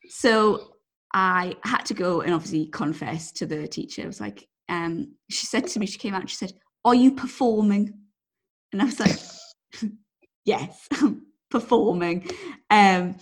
so 0.07 0.67
I 1.13 1.55
had 1.63 1.85
to 1.87 1.93
go 1.93 2.21
and 2.21 2.33
obviously 2.33 2.67
confess 2.67 3.33
to 3.33 3.45
the 3.45 3.67
teacher. 3.67 4.03
I 4.03 4.07
was 4.07 4.21
like, 4.21 4.47
um, 4.69 5.13
she 5.29 5.45
said 5.45 5.67
to 5.67 5.79
me, 5.79 5.85
she 5.85 5.99
came 5.99 6.13
out 6.13 6.21
and 6.21 6.29
she 6.29 6.37
said, 6.37 6.53
Are 6.85 6.95
you 6.95 7.11
performing? 7.13 7.93
And 8.71 8.81
I 8.81 8.85
was 8.85 8.99
like, 8.99 9.19
Yes, 10.45 10.87
performing. 11.49 12.29
Um, 12.69 13.17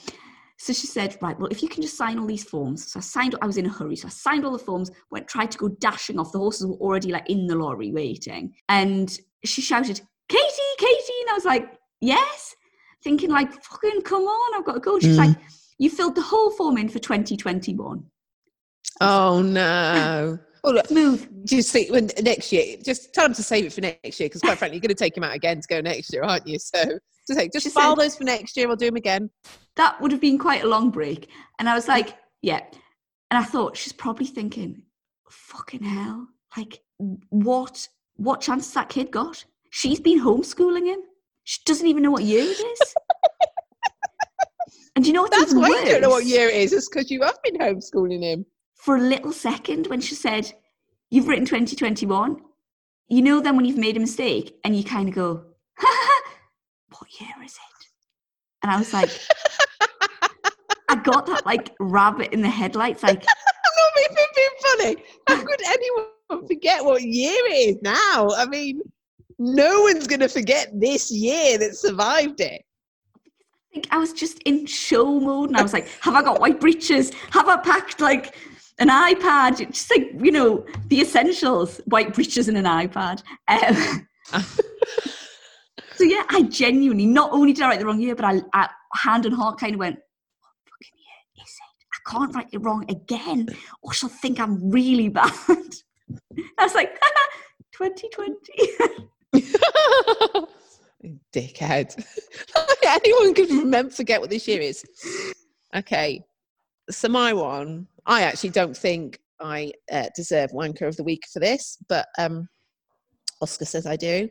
so 0.59 0.71
she 0.73 0.85
said, 0.85 1.17
Right, 1.21 1.37
well, 1.39 1.49
if 1.49 1.63
you 1.63 1.67
can 1.67 1.81
just 1.81 1.97
sign 1.97 2.19
all 2.19 2.27
these 2.27 2.43
forms. 2.43 2.91
So 2.91 2.99
I 2.99 3.01
signed, 3.01 3.33
I 3.41 3.47
was 3.47 3.57
in 3.57 3.65
a 3.65 3.69
hurry. 3.69 3.95
So 3.95 4.07
I 4.07 4.11
signed 4.11 4.45
all 4.45 4.51
the 4.51 4.59
forms, 4.59 4.91
went, 5.09 5.27
tried 5.27 5.49
to 5.51 5.57
go 5.57 5.69
dashing 5.69 6.19
off. 6.19 6.31
The 6.31 6.37
horses 6.37 6.67
were 6.67 6.75
already 6.75 7.11
like 7.11 7.27
in 7.27 7.47
the 7.47 7.55
lorry 7.55 7.91
waiting. 7.91 8.53
And 8.67 9.17
she 9.43 9.61
shouted, 9.61 10.01
Katie, 10.29 10.75
Katie. 10.77 11.13
And 11.21 11.29
I 11.31 11.33
was 11.33 11.45
like, 11.45 11.71
Yes. 12.01 12.55
Thinking 13.03 13.29
like, 13.29 13.51
fucking 13.63 14.01
come 14.03 14.23
on, 14.23 14.57
I've 14.59 14.65
got 14.65 14.73
to 14.73 14.79
go. 14.79 14.99
She's 14.99 15.15
Mm. 15.17 15.27
like, 15.27 15.37
you 15.79 15.89
filled 15.89 16.15
the 16.15 16.21
whole 16.21 16.51
form 16.51 16.77
in 16.77 16.87
for 16.89 16.99
2021. 16.99 18.03
Oh 19.01 19.41
no. 19.45 20.39
Oh 20.63 20.71
look, 20.71 20.91
Move. 20.91 21.27
just 21.45 21.71
think 21.71 21.89
when 21.91 22.09
next 22.21 22.51
year, 22.51 22.75
just 22.83 23.13
tell 23.13 23.23
them 23.25 23.33
to 23.33 23.43
save 23.43 23.65
it 23.65 23.73
for 23.73 23.79
next 23.81 24.19
year 24.19 24.27
because 24.27 24.41
quite 24.41 24.57
frankly, 24.57 24.75
you're 24.77 24.81
going 24.81 24.89
to 24.89 24.95
take 24.95 25.15
him 25.15 25.23
out 25.23 25.33
again 25.33 25.61
to 25.61 25.67
go 25.69 25.79
next 25.81 26.11
year, 26.13 26.23
aren't 26.23 26.45
you? 26.45 26.59
So 26.59 26.83
just 27.27 27.39
say, 27.39 27.49
just 27.53 27.63
She 27.65 27.69
file 27.69 27.95
said- 27.95 28.03
those 28.03 28.15
for 28.17 28.23
next 28.25 28.57
year. 28.57 28.67
We'll 28.67 28.75
do 28.75 28.87
them 28.87 28.97
again. 28.97 29.29
That 29.77 29.99
would 30.01 30.11
have 30.11 30.19
been 30.19 30.37
quite 30.37 30.63
a 30.63 30.67
long 30.67 30.89
break. 30.89 31.29
And 31.59 31.69
I 31.69 31.75
was 31.75 31.87
like, 31.87 32.17
yeah. 32.41 32.59
And 33.31 33.37
I 33.37 33.43
thought 33.43 33.77
she's 33.77 33.93
probably 33.93 34.25
thinking, 34.25 34.81
fucking 35.29 35.83
hell. 35.83 36.27
Like, 36.57 36.81
what 37.29 37.87
what 38.17 38.41
chance 38.41 38.65
has 38.67 38.73
that 38.73 38.89
kid 38.89 39.11
got? 39.11 39.45
She's 39.69 39.99
been 39.99 40.19
homeschooling 40.19 40.85
him. 40.85 40.99
She 41.43 41.59
doesn't 41.65 41.87
even 41.87 42.03
know 42.03 42.11
what 42.11 42.23
year 42.23 42.43
it 42.43 42.59
is. 42.59 42.93
and 44.95 45.05
you 45.05 45.13
know 45.13 45.23
what? 45.23 45.31
That's 45.31 45.53
why 45.53 45.67
you 45.67 45.85
don't 45.85 46.01
know 46.01 46.09
what 46.09 46.25
year 46.25 46.49
it 46.49 46.55
is. 46.55 46.73
It's 46.73 46.89
because 46.89 47.09
you 47.09 47.21
have 47.23 47.37
been 47.43 47.57
homeschooling 47.57 48.23
him. 48.23 48.45
For 48.75 48.97
a 48.97 49.01
little 49.01 49.33
second, 49.33 49.87
when 49.87 50.01
she 50.01 50.15
said, 50.15 50.51
You've 51.11 51.27
written 51.27 51.45
2021, 51.45 52.37
you 53.07 53.21
know, 53.23 53.41
then 53.41 53.55
when 53.55 53.65
you've 53.65 53.77
made 53.77 53.97
a 53.97 53.99
mistake 53.99 54.55
and 54.63 54.75
you 54.75 54.83
kind 54.83 55.09
of 55.09 55.15
go, 55.15 55.43
What 55.79 57.19
year 57.19 57.33
is 57.43 57.53
it? 57.53 57.87
And 58.61 58.71
I 58.71 58.77
was 58.77 58.93
like, 58.93 59.09
I 60.89 60.95
got 60.95 61.25
that 61.27 61.45
like 61.45 61.75
rabbit 61.79 62.33
in 62.33 62.41
the 62.41 62.49
headlights, 62.49 63.03
like, 63.03 63.23
I'm 63.23 63.77
not 63.77 64.11
even 64.11 64.25
being 64.35 64.49
funny. 64.61 65.03
How 65.27 65.45
could 65.45 65.61
anyone 65.65 66.47
forget 66.47 66.83
what 66.83 67.01
year 67.01 67.41
it 67.45 67.69
is 67.69 67.81
now? 67.81 68.29
I 68.35 68.45
mean, 68.49 68.81
no 69.39 69.81
one's 69.81 70.05
going 70.05 70.19
to 70.19 70.27
forget 70.27 70.69
this 70.73 71.09
year 71.09 71.57
that 71.57 71.75
survived 71.75 72.41
it. 72.41 72.61
I 73.15 73.73
think 73.73 73.87
I 73.91 73.97
was 73.97 74.11
just 74.11 74.39
in 74.43 74.65
show 74.65 75.19
mode 75.19 75.49
and 75.49 75.57
I 75.57 75.61
was 75.61 75.73
like, 75.73 75.87
have 76.01 76.13
I 76.13 76.21
got 76.21 76.41
white 76.41 76.59
breeches? 76.59 77.11
Have 77.31 77.47
I 77.47 77.57
packed 77.57 78.01
like 78.01 78.35
an 78.79 78.89
iPad? 78.89 79.61
It's 79.61 79.87
Just 79.87 79.91
like, 79.91 80.11
you 80.19 80.31
know, 80.31 80.65
the 80.87 81.01
essentials, 81.01 81.79
white 81.85 82.13
breeches 82.13 82.49
and 82.49 82.57
an 82.57 82.65
iPad. 82.65 83.23
Um, 83.47 84.07
so 85.95 86.03
yeah, 86.03 86.23
I 86.29 86.43
genuinely, 86.43 87.05
not 87.05 87.31
only 87.31 87.53
did 87.53 87.63
I 87.63 87.69
write 87.69 87.79
the 87.79 87.85
wrong 87.85 88.01
year, 88.01 88.15
but 88.15 88.25
I, 88.25 88.41
I 88.53 88.69
hand 88.95 89.25
and 89.25 89.35
heart 89.35 89.59
kind 89.59 89.75
of 89.75 89.79
went, 89.79 89.95
what 89.95 90.51
fucking 90.69 90.97
year 90.97 91.45
is 91.45 91.55
it? 91.55 91.85
I 91.93 92.11
can't 92.11 92.35
write 92.35 92.49
it 92.51 92.57
wrong 92.57 92.85
again, 92.89 93.47
or 93.83 93.93
she'll 93.93 94.09
think 94.09 94.39
I'm 94.39 94.69
really 94.69 95.07
bad. 95.09 95.31
I 96.57 96.63
was 96.63 96.75
like, 96.75 96.99
2020. 97.73 99.09
Dickhead. 101.33 102.03
Anyone 102.87 103.33
can 103.33 103.57
remember, 103.59 103.91
forget 103.91 104.21
what 104.21 104.29
this 104.29 104.47
year 104.47 104.61
is. 104.61 104.83
Okay. 105.75 106.23
So 106.89 107.07
my 107.07 107.33
one, 107.33 107.87
I 108.05 108.23
actually 108.23 108.49
don't 108.49 108.75
think 108.75 109.19
I 109.39 109.71
uh, 109.91 110.07
deserve 110.15 110.51
Wanker 110.51 110.87
of 110.87 110.97
the 110.97 111.03
Week 111.03 111.23
for 111.31 111.39
this, 111.39 111.77
but 111.87 112.07
um, 112.17 112.47
Oscar 113.41 113.65
says 113.65 113.85
I 113.85 113.95
do. 113.95 114.29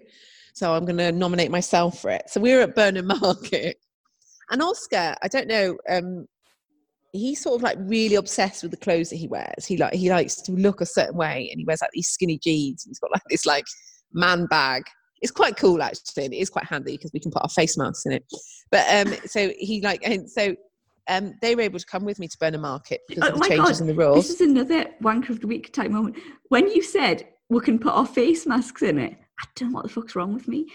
So 0.55 0.75
I'm 0.75 0.85
going 0.85 0.99
to 0.99 1.13
nominate 1.13 1.51
myself 1.51 2.01
for 2.01 2.11
it. 2.11 2.29
So 2.29 2.41
we 2.41 2.53
were 2.53 2.63
at 2.63 2.75
Burnham 2.75 3.07
Market, 3.07 3.77
and 4.51 4.61
Oscar, 4.63 5.15
I 5.23 5.29
don't 5.29 5.47
know, 5.47 5.77
um, 5.89 6.27
he's 7.13 7.41
sort 7.41 7.57
of 7.57 7.63
like 7.63 7.79
really 7.81 8.17
obsessed 8.17 8.63
with 8.63 8.71
the 8.71 8.77
clothes 8.77 9.11
that 9.11 9.17
he 9.17 9.29
wears. 9.29 9.67
He 9.67 9.77
like 9.77 9.95
he 9.95 10.11
likes 10.11 10.37
to 10.43 10.53
look 10.53 10.81
a 10.81 10.87
certain 10.87 11.17
way, 11.17 11.49
and 11.51 11.59
he 11.59 11.65
wears 11.65 11.81
like 11.81 11.91
these 11.93 12.09
skinny 12.09 12.39
jeans. 12.39 12.85
And 12.85 12.91
he's 12.91 12.99
got 12.99 13.13
like 13.13 13.23
this 13.29 13.47
like 13.47 13.65
man 14.13 14.47
bag. 14.47 14.85
It's 15.21 15.33
quite 15.33 15.57
cool 15.57 15.83
actually, 15.83 16.27
and 16.27 16.35
it 16.35 16.39
is 16.39 16.51
quite 16.51 16.65
handy 16.65 16.97
because 16.97 17.13
we 17.13 17.21
can 17.21 17.31
put 17.31 17.43
our 17.43 17.49
face 17.49 17.77
masks 17.77 18.07
in 18.07 18.13
it. 18.13 18.25
But 18.71 18.87
um, 18.89 19.15
so 19.27 19.53
he 19.59 19.81
like 19.81 20.01
and 20.07 20.31
so 20.31 20.55
um, 21.09 21.35
they 21.41 21.55
were 21.55 21.63
able 21.63 21.79
to 21.79 21.87
come 21.87 22.05
with 22.05 22.19
me 22.19 22.29
to 22.29 22.39
Burnham 22.39 22.61
Market 22.61 23.01
because 23.09 23.25
Oh 23.25 23.35
of 23.35 23.41
the 23.41 23.49
changes 23.49 23.79
God, 23.79 23.81
in 23.81 23.87
the 23.87 23.95
rules. 23.95 24.29
This 24.29 24.41
is 24.41 24.49
another 24.49 24.87
wanker 25.03 25.31
of 25.31 25.41
the 25.41 25.47
week 25.47 25.73
type 25.73 25.91
moment. 25.91 26.17
When 26.49 26.69
you 26.69 26.83
said 26.83 27.27
we 27.49 27.61
can 27.61 27.79
put 27.79 27.93
our 27.93 28.07
face 28.07 28.47
masks 28.47 28.83
in 28.83 28.99
it, 28.99 29.17
I 29.41 29.45
don't 29.57 29.71
know 29.71 29.77
what 29.77 29.85
the 29.85 29.89
fuck's 29.89 30.15
wrong 30.15 30.35
with 30.35 30.47
me. 30.47 30.67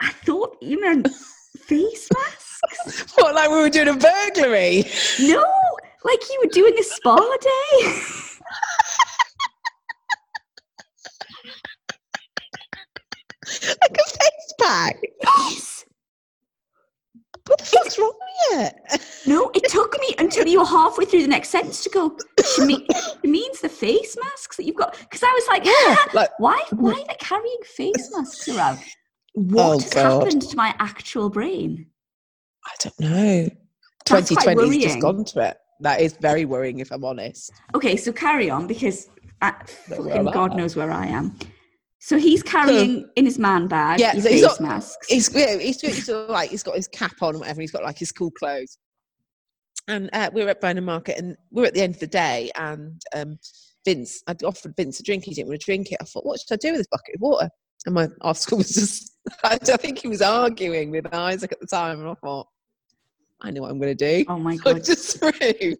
I 0.00 0.10
thought 0.10 0.56
you 0.60 0.80
meant 0.80 1.08
face 1.58 2.08
masks. 2.14 3.14
what, 3.16 3.34
like 3.34 3.50
we 3.50 3.56
were 3.56 3.70
doing 3.70 3.88
a 3.88 3.96
burglary? 3.96 4.84
No, 5.20 5.44
like 6.04 6.20
you 6.28 6.40
were 6.44 6.50
doing 6.50 6.78
a 6.78 6.82
spa 6.82 7.16
day. 7.16 7.92
like 13.82 13.96
pack. 14.66 14.96
yes. 15.22 15.84
What 17.46 17.58
the 17.58 17.64
fuck's 17.64 17.98
wrong 17.98 18.12
with 18.50 18.72
it? 18.92 19.00
No, 19.26 19.50
it 19.54 19.64
took 19.68 19.96
me 20.00 20.14
until 20.18 20.48
you 20.48 20.58
were 20.58 20.66
halfway 20.66 21.04
through 21.04 21.22
the 21.22 21.28
next 21.28 21.50
sentence 21.50 21.84
to 21.84 21.90
go. 21.90 22.16
She 22.54 22.64
mean, 22.64 22.84
it 22.88 23.28
means 23.30 23.60
the 23.60 23.68
face 23.68 24.16
masks 24.20 24.56
that 24.56 24.64
you've 24.64 24.76
got. 24.76 24.98
Because 24.98 25.22
I 25.22 25.32
was 25.32 25.46
like, 25.48 26.14
like 26.14 26.30
why? 26.38 26.60
Why 26.72 26.92
are 26.92 27.06
they 27.06 27.16
carrying 27.20 27.56
face 27.64 28.10
masks 28.16 28.48
around? 28.48 28.78
Oh, 29.36 29.42
What 29.42 29.82
has 29.82 29.94
God. 29.94 30.22
happened 30.22 30.42
to 30.42 30.56
my 30.56 30.74
actual 30.80 31.30
brain? 31.30 31.86
I 32.64 32.70
don't 32.80 33.00
know. 33.00 33.48
Quite 34.08 34.24
2020's 34.24 34.82
just 34.82 35.00
gone 35.00 35.24
to 35.24 35.40
it. 35.50 35.56
That 35.80 36.00
is 36.00 36.16
very 36.20 36.46
worrying, 36.46 36.80
if 36.80 36.90
I'm 36.90 37.04
honest. 37.04 37.52
Okay, 37.74 37.96
so 37.96 38.12
carry 38.12 38.50
on 38.50 38.66
because 38.66 39.08
uh, 39.42 39.52
I, 39.52 39.64
fucking 39.66 40.24
God 40.26 40.56
knows 40.56 40.74
where 40.74 40.90
I 40.90 41.06
am. 41.06 41.36
So 42.06 42.18
he's 42.20 42.40
carrying 42.40 43.10
in 43.16 43.24
his 43.24 43.36
man 43.36 43.66
bag 43.66 43.98
Yeah, 43.98 44.12
his 44.12 44.22
so 44.22 44.30
he's 44.30 44.42
face 44.42 44.58
got- 44.58 44.60
masks. 44.60 45.08
He's, 45.08 45.34
yeah, 45.34 45.58
he's, 45.58 45.80
he's 45.80 46.06
sort 46.06 46.26
of 46.26 46.30
like 46.30 46.50
he's 46.50 46.62
got 46.62 46.76
his 46.76 46.86
cap 46.86 47.14
on 47.20 47.30
and 47.30 47.40
whatever. 47.40 47.60
He's 47.60 47.72
got 47.72 47.82
like 47.82 47.98
his 47.98 48.12
cool 48.12 48.30
clothes. 48.30 48.78
And 49.88 50.08
uh, 50.12 50.30
we 50.32 50.44
were 50.44 50.50
at 50.50 50.60
Burnham 50.60 50.84
Market, 50.84 51.18
and 51.18 51.36
we 51.50 51.62
were 51.62 51.66
at 51.66 51.74
the 51.74 51.82
end 51.82 51.94
of 51.94 52.00
the 52.00 52.06
day. 52.06 52.52
And 52.54 53.02
um, 53.12 53.40
Vince, 53.84 54.22
I'd 54.28 54.44
offered 54.44 54.76
Vince 54.76 55.00
a 55.00 55.02
drink. 55.02 55.24
He 55.24 55.34
didn't 55.34 55.48
want 55.48 55.60
to 55.60 55.64
drink 55.64 55.90
it. 55.90 55.98
I 56.00 56.04
thought, 56.04 56.24
what 56.24 56.38
should 56.38 56.52
I 56.54 56.58
do 56.62 56.70
with 56.70 56.78
this 56.78 56.86
bucket 56.92 57.16
of 57.16 57.22
water? 57.22 57.50
And 57.86 57.94
my 57.96 58.06
article 58.20 58.58
was 58.58 58.70
just, 58.70 59.16
I 59.42 59.56
think 59.58 59.98
he 59.98 60.06
was 60.06 60.22
arguing 60.22 60.92
with 60.92 61.12
Isaac 61.12 61.50
at 61.50 61.58
the 61.60 61.66
time. 61.66 61.98
And 61.98 62.08
I 62.08 62.14
thought, 62.14 62.46
I 63.40 63.50
know 63.50 63.62
what 63.62 63.72
I'm 63.72 63.80
going 63.80 63.96
to 63.96 64.20
do. 64.22 64.24
Oh 64.28 64.38
my 64.38 64.52
I 64.52 64.56
God. 64.58 64.84
just 64.84 65.18
threw 65.18 65.32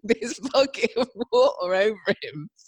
this 0.02 0.40
bucket 0.52 0.90
of 0.96 1.08
water 1.30 1.72
over 1.72 2.14
him. 2.20 2.48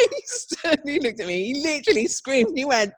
He 0.00 0.22
stood, 0.26 0.78
he 0.84 1.00
looked 1.00 1.18
at 1.18 1.26
me, 1.26 1.52
he 1.52 1.60
literally 1.60 2.06
screamed, 2.06 2.56
he 2.56 2.64
went, 2.64 2.92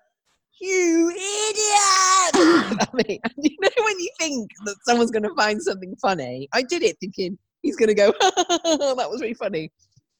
You 0.60 1.10
idiot! 1.10 2.80
at 2.80 2.94
me. 2.94 3.20
And 3.24 3.32
you 3.38 3.56
know 3.60 3.84
when 3.84 3.98
you 3.98 4.10
think 4.18 4.50
that 4.64 4.76
someone's 4.86 5.10
going 5.10 5.22
to 5.22 5.34
find 5.34 5.62
something 5.62 5.94
funny? 6.00 6.48
I 6.52 6.62
did 6.62 6.82
it 6.82 6.96
thinking 7.00 7.38
he's 7.62 7.76
going 7.76 7.88
to 7.88 7.94
go, 7.94 8.12
That 8.20 9.08
was 9.10 9.20
really 9.20 9.34
funny. 9.34 9.72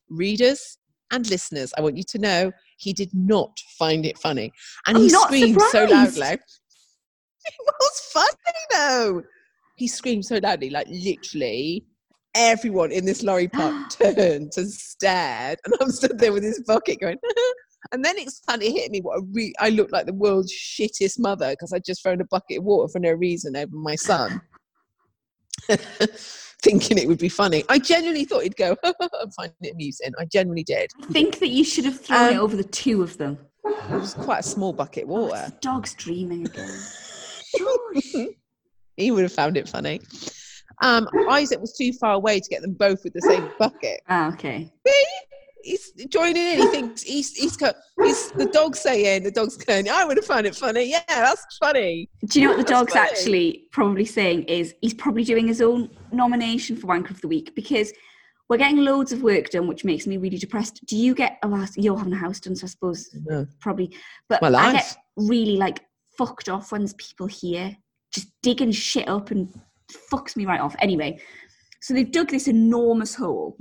Readers 0.09 0.79
and 1.13 1.29
listeners, 1.29 1.73
I 1.77 1.83
want 1.83 1.97
you 1.97 2.05
to 2.05 2.19
know 2.19 2.53
he 2.79 2.93
did 2.93 3.11
not 3.13 3.59
find 3.79 4.07
it 4.07 4.19
funny. 4.19 4.53
And 4.87 4.97
I'm 4.97 5.03
he 5.03 5.11
screamed 5.11 5.61
so 5.61 5.87
surprised. 5.87 6.19
loudly. 6.19 6.39
It 7.47 7.75
was 7.81 8.01
funny 8.13 8.29
though. 8.71 9.23
He 9.77 9.89
screamed 9.89 10.27
so 10.27 10.39
loudly, 10.43 10.69
like 10.69 10.87
literally 10.91 11.87
everyone 12.35 12.93
in 12.93 13.05
this 13.05 13.23
lorry 13.23 13.49
park 13.49 13.91
turned 13.99 14.53
and 14.57 14.71
stared, 14.71 15.59
and 15.65 15.75
I'm 15.81 15.91
stood 15.91 16.19
there 16.19 16.33
with 16.33 16.43
this 16.43 16.61
bucket 16.61 17.01
going. 17.01 17.17
and 17.93 18.05
then 18.05 18.17
it's 18.19 18.41
kind 18.49 18.63
of 18.63 18.69
hit 18.69 18.91
me 18.91 19.01
what 19.01 19.19
a 19.19 19.23
re- 19.33 19.55
I 19.59 19.71
looked 19.71 19.93
like 19.93 20.07
the 20.07 20.13
world's 20.15 20.53
shittest 20.53 21.19
mother 21.19 21.51
because 21.51 21.73
I 21.73 21.79
just 21.79 22.03
thrown 22.03 22.21
a 22.21 22.25
bucket 22.27 22.59
of 22.59 22.65
water 22.65 22.91
for 22.93 22.99
no 22.99 23.13
reason 23.13 23.57
over 23.57 23.75
my 23.75 23.97
son, 23.97 24.41
thinking 26.63 26.99
it 26.99 27.09
would 27.09 27.19
be 27.19 27.29
funny. 27.29 27.65
I 27.69 27.79
genuinely 27.79 28.25
thought 28.25 28.43
he'd 28.43 28.57
go 28.57 28.77
and 28.85 29.35
find 29.35 29.53
it 29.63 29.73
amusing. 29.75 30.13
I 30.19 30.25
genuinely 30.27 30.65
did. 30.65 30.91
I 31.03 31.07
think 31.13 31.39
that 31.39 31.49
you 31.49 31.65
should 31.65 31.85
have 31.85 32.01
thrown 32.01 32.31
it 32.33 32.37
Um, 32.37 32.41
over 32.43 32.57
the 32.57 32.65
two 32.65 33.03
of 33.03 33.17
them. 33.19 33.39
It 33.65 33.91
was 34.01 34.15
quite 34.15 34.41
a 34.41 34.43
small 34.43 34.73
bucket 34.73 35.05
of 35.05 35.11
Oh, 35.11 35.27
water. 35.29 35.47
the 35.47 35.57
dog's 35.61 35.95
dreaming 35.95 36.47
again. 36.47 36.79
He 38.97 39.11
would 39.11 39.23
have 39.23 39.33
found 39.33 39.57
it 39.57 39.67
funny. 39.67 40.01
Um, 40.83 41.09
Isaac 41.31 41.59
was 41.61 41.75
too 41.75 41.91
far 41.95 42.13
away 42.15 42.39
to 42.39 42.49
get 42.51 42.61
them 42.61 42.75
both 42.75 43.03
with 43.03 43.15
the 43.15 43.23
same 43.23 43.51
bucket. 43.59 44.01
ah, 44.11 44.31
okay. 44.35 44.71
He's 45.63 45.93
joining 46.09 46.37
in. 46.37 46.59
He 46.59 46.67
thinks 46.69 47.03
he's 47.03 47.35
he's, 47.37 47.57
he's 47.57 48.31
the 48.33 48.49
dog 48.53 48.77
saying 48.77 49.23
the 49.25 49.31
dog's 49.31 49.57
going. 49.57 49.89
I 49.89 50.05
would 50.05 50.17
have 50.17 50.27
found 50.27 50.47
it 50.47 50.55
funny. 50.57 50.91
Yeah, 50.91 51.03
that's 51.09 51.45
funny. 51.59 52.09
Do 52.27 52.41
you 52.41 52.47
know 52.47 52.53
what 52.53 52.59
the 52.59 52.65
That's 52.65 52.81
dog's 52.81 52.93
funny. 52.95 53.09
actually 53.11 53.65
probably 53.73 54.05
saying 54.05 54.45
is 54.45 54.75
he's 54.81 54.95
probably 54.95 55.25
doing 55.25 55.47
his 55.49 55.61
own 55.61 55.91
nomination 56.13 56.77
for 56.77 56.87
Wanker 56.89 57.11
of 57.11 57.21
the 57.21 57.29
Week 57.29 57.55
because 57.55 57.93
we're 58.49 58.57
getting 58.57 58.79
loads 58.79 59.13
of 59.13 59.23
work 59.23 59.51
done, 59.51 59.69
which 59.69 59.85
makes 59.85 60.07
me 60.07 60.17
really 60.17 60.39
depressed. 60.39 60.81
Do 60.87 60.97
you 60.97 61.15
get? 61.15 61.39
Oh, 61.43 61.67
you're 61.77 61.97
having 61.97 62.13
a 62.13 62.17
house 62.17 62.41
done, 62.41 62.57
so 62.57 62.65
I 62.65 62.69
suppose 62.69 63.09
No. 63.27 63.47
probably. 63.61 63.95
But 64.29 64.43
I 64.43 64.73
get 64.73 64.97
really 65.17 65.57
like 65.57 65.81
fucked 66.19 66.49
off 66.49 66.73
when 66.73 66.81
there's 66.83 66.95
people 66.95 67.27
here 67.27 67.77
just 68.13 68.29
digging 68.43 68.73
shit 68.73 69.09
up 69.09 69.31
and 69.31 69.49
fucks 70.13 70.37
me 70.37 70.45
right 70.47 70.61
off. 70.61 70.75
Anyway, 70.81 71.21
so 71.81 71.95
they've 71.95 72.11
dug 72.11 72.29
this 72.29 72.49
enormous 72.49 73.15
hole 73.15 73.57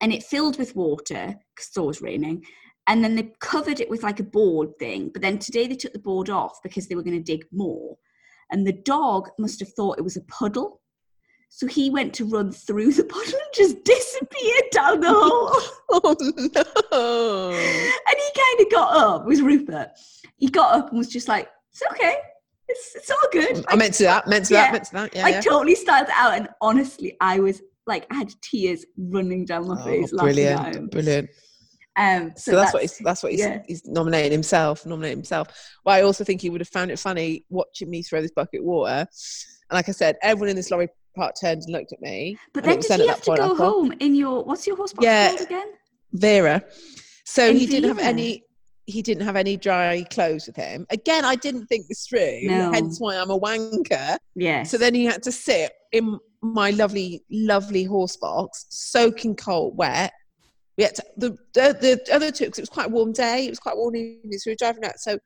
and 0.00 0.12
it 0.12 0.22
filled 0.22 0.58
with 0.58 0.76
water 0.76 1.34
because 1.54 1.70
it 1.76 1.80
was 1.80 2.02
raining. 2.02 2.44
And 2.86 3.02
then 3.02 3.16
they 3.16 3.32
covered 3.40 3.80
it 3.80 3.90
with 3.90 4.02
like 4.02 4.20
a 4.20 4.24
board 4.24 4.78
thing. 4.78 5.10
But 5.12 5.22
then 5.22 5.38
today 5.38 5.66
they 5.66 5.74
took 5.74 5.92
the 5.92 5.98
board 5.98 6.30
off 6.30 6.62
because 6.62 6.86
they 6.86 6.94
were 6.94 7.02
going 7.02 7.16
to 7.16 7.22
dig 7.22 7.44
more. 7.52 7.96
And 8.52 8.66
the 8.66 8.72
dog 8.72 9.28
must 9.38 9.58
have 9.60 9.72
thought 9.72 9.98
it 9.98 10.04
was 10.04 10.16
a 10.16 10.22
puddle. 10.22 10.80
So 11.48 11.66
he 11.66 11.90
went 11.90 12.12
to 12.14 12.24
run 12.24 12.52
through 12.52 12.92
the 12.92 13.04
puddle 13.14 13.32
and 13.32 13.54
just 13.54 13.82
disappeared 13.84 14.64
down 14.72 15.00
the 15.00 15.12
hole. 15.12 15.52
Oh 15.88 16.16
no! 16.92 17.50
And 17.50 18.18
he 18.18 18.40
kind 18.40 18.60
of 18.60 18.72
got 18.72 18.96
up, 18.96 19.22
it 19.22 19.28
was 19.28 19.40
Rupert. 19.40 19.90
He 20.36 20.48
got 20.48 20.74
up 20.74 20.88
and 20.90 20.98
was 20.98 21.08
just 21.08 21.28
like, 21.28 21.48
it's 21.72 21.82
okay. 21.92 22.16
It's, 22.68 22.96
it's 22.96 23.10
all 23.10 23.28
good. 23.32 23.64
I 23.68 23.76
meant 23.76 23.94
to 23.94 24.02
that. 24.04 24.26
Meant 24.26 24.46
to 24.46 24.54
Yeah. 24.54 24.64
that. 24.64 24.72
Meant 24.72 24.84
to 24.86 24.92
that. 24.92 25.14
Yeah. 25.16 25.26
I 25.26 25.28
yeah. 25.30 25.40
totally 25.40 25.74
started 25.76 26.10
out 26.14 26.34
and 26.34 26.48
honestly, 26.60 27.16
I 27.20 27.38
was 27.38 27.62
like, 27.86 28.06
I 28.10 28.14
had 28.16 28.32
tears 28.42 28.84
running 28.98 29.44
down 29.44 29.68
my 29.68 29.80
Oh, 29.80 29.84
face 29.84 30.12
at 30.12 30.18
brilliant! 30.18 30.90
Brilliant. 30.90 31.30
Um, 31.98 32.32
So, 32.36 32.52
that's, 32.52 32.74
what 32.74 32.82
he's 32.82 32.98
that's 32.98 33.22
what 33.22 33.32
he's, 33.32 33.40
yeah. 33.40 33.62
he's 33.66 33.84
nominating 33.86 34.32
himself. 34.32 34.84
Nominating 34.84 35.18
himself. 35.18 35.48
Well, 35.84 35.94
I 35.94 36.02
also 36.02 36.24
think 36.24 36.40
he 36.42 36.50
would 36.50 36.60
have 36.60 36.68
found 36.68 36.90
it 36.90 36.98
funny 36.98 37.44
watching 37.48 37.88
me 37.88 38.02
throw 38.02 38.20
this 38.20 38.32
bucket 38.32 38.60
of 38.60 38.66
water. 38.66 39.06
And 39.70 39.72
like 39.72 39.88
I 39.88 39.92
said, 39.92 40.16
everyone 40.22 40.50
in 40.50 40.56
this 40.56 40.70
lorry 40.70 40.88
park 41.16 41.34
turned 41.40 41.62
and 41.62 41.72
looked 41.72 41.92
at 41.92 42.00
me. 42.02 42.36
But 42.52 42.64
then 42.64 42.80
does 42.80 42.94
he 42.94 43.06
have 43.08 43.22
to 43.22 43.34
go 43.36 43.54
home 43.54 43.92
in 44.00 44.14
your 44.14 44.44
what's 44.44 44.66
your 44.66 44.76
horse 44.76 44.92
Yeah. 45.00 45.28
called 45.28 45.40
again? 45.40 45.68
Vera. 46.12 46.62
So 47.24 47.48
In 47.48 47.56
he 47.56 47.66
didn't 47.66 47.88
have 47.88 47.98
any. 47.98 48.42
He 48.88 49.02
didn't 49.02 49.24
have 49.24 49.34
any 49.34 49.56
dry 49.56 50.04
clothes 50.10 50.46
with 50.46 50.54
him. 50.54 50.86
Again, 50.90 51.24
I 51.24 51.34
didn't 51.34 51.66
think 51.66 51.88
this 51.88 52.06
through. 52.06 52.42
No. 52.42 52.70
Hence 52.72 53.00
why 53.00 53.16
I'm 53.16 53.30
a 53.30 53.40
wanker. 53.40 54.16
Yeah. 54.36 54.62
So 54.62 54.78
then 54.78 54.94
he 54.94 55.04
had 55.06 55.24
to 55.24 55.32
sit 55.32 55.72
in 55.96 56.18
my 56.42 56.70
lovely, 56.70 57.24
lovely 57.30 57.84
horse 57.84 58.16
box, 58.16 58.66
soaking 58.70 59.36
cold, 59.36 59.76
wet. 59.76 60.12
We 60.76 60.84
had 60.84 60.94
to, 60.96 61.04
the, 61.16 61.30
the 61.54 62.02
the 62.04 62.14
other 62.14 62.30
two 62.30 62.44
because 62.44 62.58
it 62.58 62.62
was 62.62 62.68
quite 62.68 62.86
a 62.86 62.90
warm 62.90 63.12
day. 63.12 63.46
It 63.46 63.50
was 63.50 63.58
quite 63.58 63.76
warm 63.76 63.96
evening, 63.96 64.38
so 64.38 64.50
we 64.50 64.52
were 64.52 64.56
driving 64.56 64.84
out. 64.84 64.98
So 64.98 65.18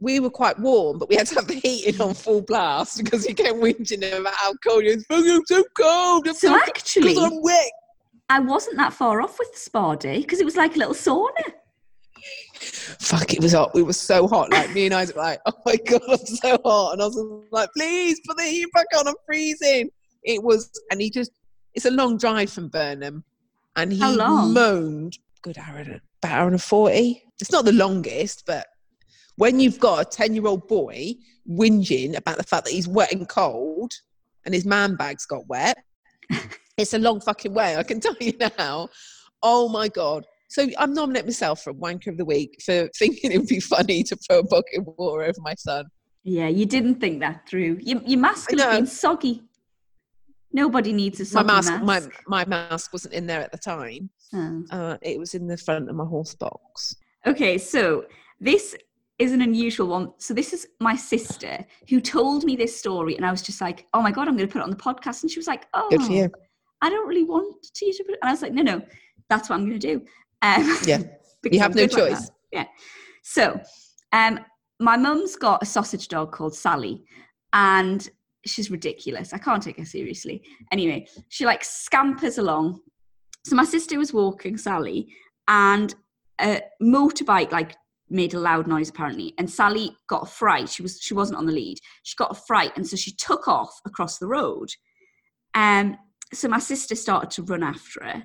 we 0.00 0.18
were 0.18 0.30
quite 0.30 0.58
warm, 0.58 0.98
but 0.98 1.08
we 1.08 1.16
had 1.16 1.26
to 1.28 1.34
have 1.36 1.46
the 1.46 1.54
heating 1.54 2.00
on 2.00 2.14
full 2.14 2.42
blast 2.42 2.98
because 3.04 3.24
he 3.24 3.34
kept 3.34 3.58
whinging 3.58 4.18
about 4.18 4.34
how 4.34 4.52
cold 4.66 4.84
it 4.84 4.96
was. 4.96 5.04
"Fucking, 5.04 5.30
I'm 5.30 5.46
so 5.46 5.64
cold. 5.78 6.26
I'm 6.26 6.34
so 6.34 6.48
so 6.48 6.56
actually, 6.56 7.16
I'm 7.16 7.40
wet. 7.42 7.70
I 8.28 8.40
wasn't 8.40 8.76
that 8.76 8.92
far 8.92 9.20
off 9.22 9.38
with 9.38 9.52
the 9.52 9.58
spa 9.58 9.94
day 9.94 10.20
because 10.20 10.40
it 10.40 10.44
was 10.44 10.56
like 10.56 10.76
a 10.76 10.78
little 10.78 10.94
sauna. 10.94 11.52
fuck, 12.98 13.32
it 13.32 13.42
was 13.42 13.52
hot. 13.52 13.74
We 13.74 13.82
were 13.82 13.92
so 13.92 14.28
hot. 14.28 14.50
Like 14.50 14.72
me 14.72 14.86
and 14.86 14.94
I 14.94 15.04
were 15.04 15.12
like, 15.16 15.40
oh 15.46 15.52
my 15.66 15.76
god, 15.76 16.02
I'm 16.08 16.16
so 16.18 16.58
hot. 16.64 16.92
And 16.92 17.02
I 17.02 17.06
was 17.06 17.44
like, 17.50 17.70
please 17.76 18.20
put 18.26 18.36
the 18.36 18.44
heat 18.44 18.68
back 18.72 18.86
on. 18.96 19.08
I'm 19.08 19.14
freezing. 19.26 19.90
It 20.24 20.42
was, 20.42 20.70
and 20.90 21.00
he 21.00 21.10
just 21.10 21.30
it's 21.74 21.86
a 21.86 21.90
long 21.90 22.18
drive 22.18 22.50
from 22.50 22.68
Burnham, 22.68 23.24
and 23.76 23.92
he 23.92 24.00
moaned. 24.00 25.18
Good 25.42 25.58
hour, 25.58 25.78
and- 25.78 26.00
about 26.22 26.38
hour 26.38 26.46
and 26.46 26.56
a 26.56 26.58
forty. 26.58 27.24
It's 27.40 27.52
not 27.52 27.64
the 27.64 27.72
longest, 27.72 28.44
but 28.46 28.66
when 29.36 29.60
you've 29.60 29.80
got 29.80 30.00
a 30.00 30.04
ten-year-old 30.04 30.68
boy 30.68 31.14
whinging 31.48 32.16
about 32.16 32.36
the 32.36 32.42
fact 32.42 32.64
that 32.66 32.72
he's 32.72 32.86
wet 32.86 33.12
and 33.12 33.28
cold, 33.28 33.92
and 34.44 34.54
his 34.54 34.66
man 34.66 34.96
bag's 34.96 35.24
got 35.24 35.46
wet, 35.48 35.78
it's 36.76 36.92
a 36.92 36.98
long 36.98 37.20
fucking 37.20 37.54
way. 37.54 37.76
I 37.76 37.82
can 37.82 38.00
tell 38.00 38.16
you 38.20 38.34
now. 38.58 38.88
Oh 39.42 39.68
my 39.68 39.88
god. 39.88 40.26
So 40.50 40.66
I'm 40.78 40.92
nominating 40.92 41.28
myself 41.28 41.62
for 41.62 41.72
Wanker 41.72 42.08
of 42.08 42.16
the 42.18 42.24
Week 42.24 42.60
for 42.64 42.88
thinking 42.98 43.30
it 43.30 43.38
would 43.38 43.46
be 43.46 43.60
funny 43.60 44.02
to 44.02 44.16
throw 44.16 44.40
a 44.40 44.42
bucket 44.42 44.80
of 44.80 44.88
water 44.98 45.22
over 45.22 45.40
my 45.40 45.54
son. 45.54 45.86
Yeah, 46.24 46.48
you 46.48 46.66
didn't 46.66 46.96
think 46.96 47.20
that 47.20 47.48
through. 47.48 47.78
Your, 47.80 48.02
your 48.02 48.18
mask 48.20 48.50
I 48.50 48.56
would 48.56 48.60
have 48.60 48.72
been 48.72 48.86
soggy. 48.86 49.42
Nobody 50.52 50.92
needs 50.92 51.20
a 51.20 51.34
My 51.34 51.42
mask, 51.42 51.72
mask. 51.72 51.84
my 51.84 52.02
my 52.26 52.44
mask 52.44 52.92
wasn't 52.92 53.14
in 53.14 53.26
there 53.26 53.40
at 53.40 53.52
the 53.52 53.58
time. 53.58 54.10
Oh. 54.34 54.64
Uh, 54.70 54.96
it 55.02 55.18
was 55.18 55.34
in 55.34 55.46
the 55.46 55.56
front 55.56 55.88
of 55.88 55.94
my 55.96 56.04
horse 56.04 56.34
box. 56.34 56.96
Okay, 57.26 57.56
so 57.58 58.04
this 58.40 58.74
is 59.18 59.32
an 59.32 59.42
unusual 59.42 59.86
one. 59.88 60.12
So 60.18 60.34
this 60.34 60.52
is 60.52 60.66
my 60.80 60.96
sister 60.96 61.64
who 61.88 62.00
told 62.00 62.44
me 62.44 62.56
this 62.56 62.76
story, 62.76 63.16
and 63.16 63.24
I 63.24 63.30
was 63.30 63.42
just 63.42 63.60
like, 63.60 63.86
"Oh 63.94 64.02
my 64.02 64.10
god, 64.10 64.26
I'm 64.28 64.36
going 64.36 64.48
to 64.48 64.52
put 64.52 64.60
it 64.60 64.64
on 64.64 64.70
the 64.70 64.76
podcast." 64.76 65.22
And 65.22 65.30
she 65.30 65.38
was 65.38 65.46
like, 65.46 65.66
"Oh, 65.74 65.88
Good 65.90 66.02
for 66.02 66.12
you. 66.12 66.30
I 66.82 66.90
don't 66.90 67.06
really 67.06 67.24
want 67.24 67.62
to 67.74 67.84
you 67.86 67.92
to 67.92 68.04
put 68.04 68.12
it." 68.14 68.18
And 68.22 68.28
I 68.28 68.32
was 68.32 68.42
like, 68.42 68.52
"No, 68.52 68.62
no, 68.62 68.82
that's 69.28 69.48
what 69.48 69.56
I'm 69.56 69.68
going 69.68 69.78
to 69.78 69.86
do." 69.94 70.02
Um, 70.42 70.78
Yeah. 70.86 71.02
you 71.44 71.60
have 71.60 71.74
no 71.74 71.86
good 71.86 71.92
like 71.92 72.10
choice. 72.18 72.30
yeah. 72.50 72.64
So, 73.22 73.60
um, 74.12 74.40
my 74.80 74.96
mum's 74.96 75.36
got 75.36 75.62
a 75.62 75.66
sausage 75.66 76.08
dog 76.08 76.32
called 76.32 76.54
Sally, 76.56 77.04
and 77.52 78.08
she's 78.46 78.70
ridiculous. 78.70 79.32
I 79.32 79.38
can't 79.38 79.62
take 79.62 79.78
her 79.78 79.84
seriously. 79.84 80.42
Anyway, 80.72 81.06
she 81.28 81.44
like 81.44 81.64
scampers 81.64 82.38
along. 82.38 82.80
So 83.44 83.56
my 83.56 83.64
sister 83.64 83.98
was 83.98 84.12
walking 84.12 84.56
Sally, 84.56 85.08
and 85.48 85.94
a 86.40 86.62
motorbike 86.82 87.52
like 87.52 87.76
made 88.08 88.34
a 88.34 88.40
loud 88.40 88.66
noise 88.66 88.90
apparently, 88.90 89.34
and 89.38 89.50
Sally 89.50 89.96
got 90.08 90.24
a 90.24 90.30
fright. 90.30 90.68
She 90.68 90.82
was 90.82 91.00
she 91.00 91.14
wasn't 91.14 91.38
on 91.38 91.46
the 91.46 91.52
lead. 91.52 91.78
She 92.02 92.16
got 92.16 92.32
a 92.32 92.40
fright, 92.46 92.72
and 92.76 92.86
so 92.86 92.96
she 92.96 93.12
took 93.12 93.48
off 93.48 93.80
across 93.86 94.18
the 94.18 94.26
road. 94.26 94.68
Um, 95.54 95.96
so 96.32 96.48
my 96.48 96.58
sister 96.58 96.94
started 96.94 97.30
to 97.32 97.42
run 97.42 97.62
after 97.62 98.04
her, 98.04 98.24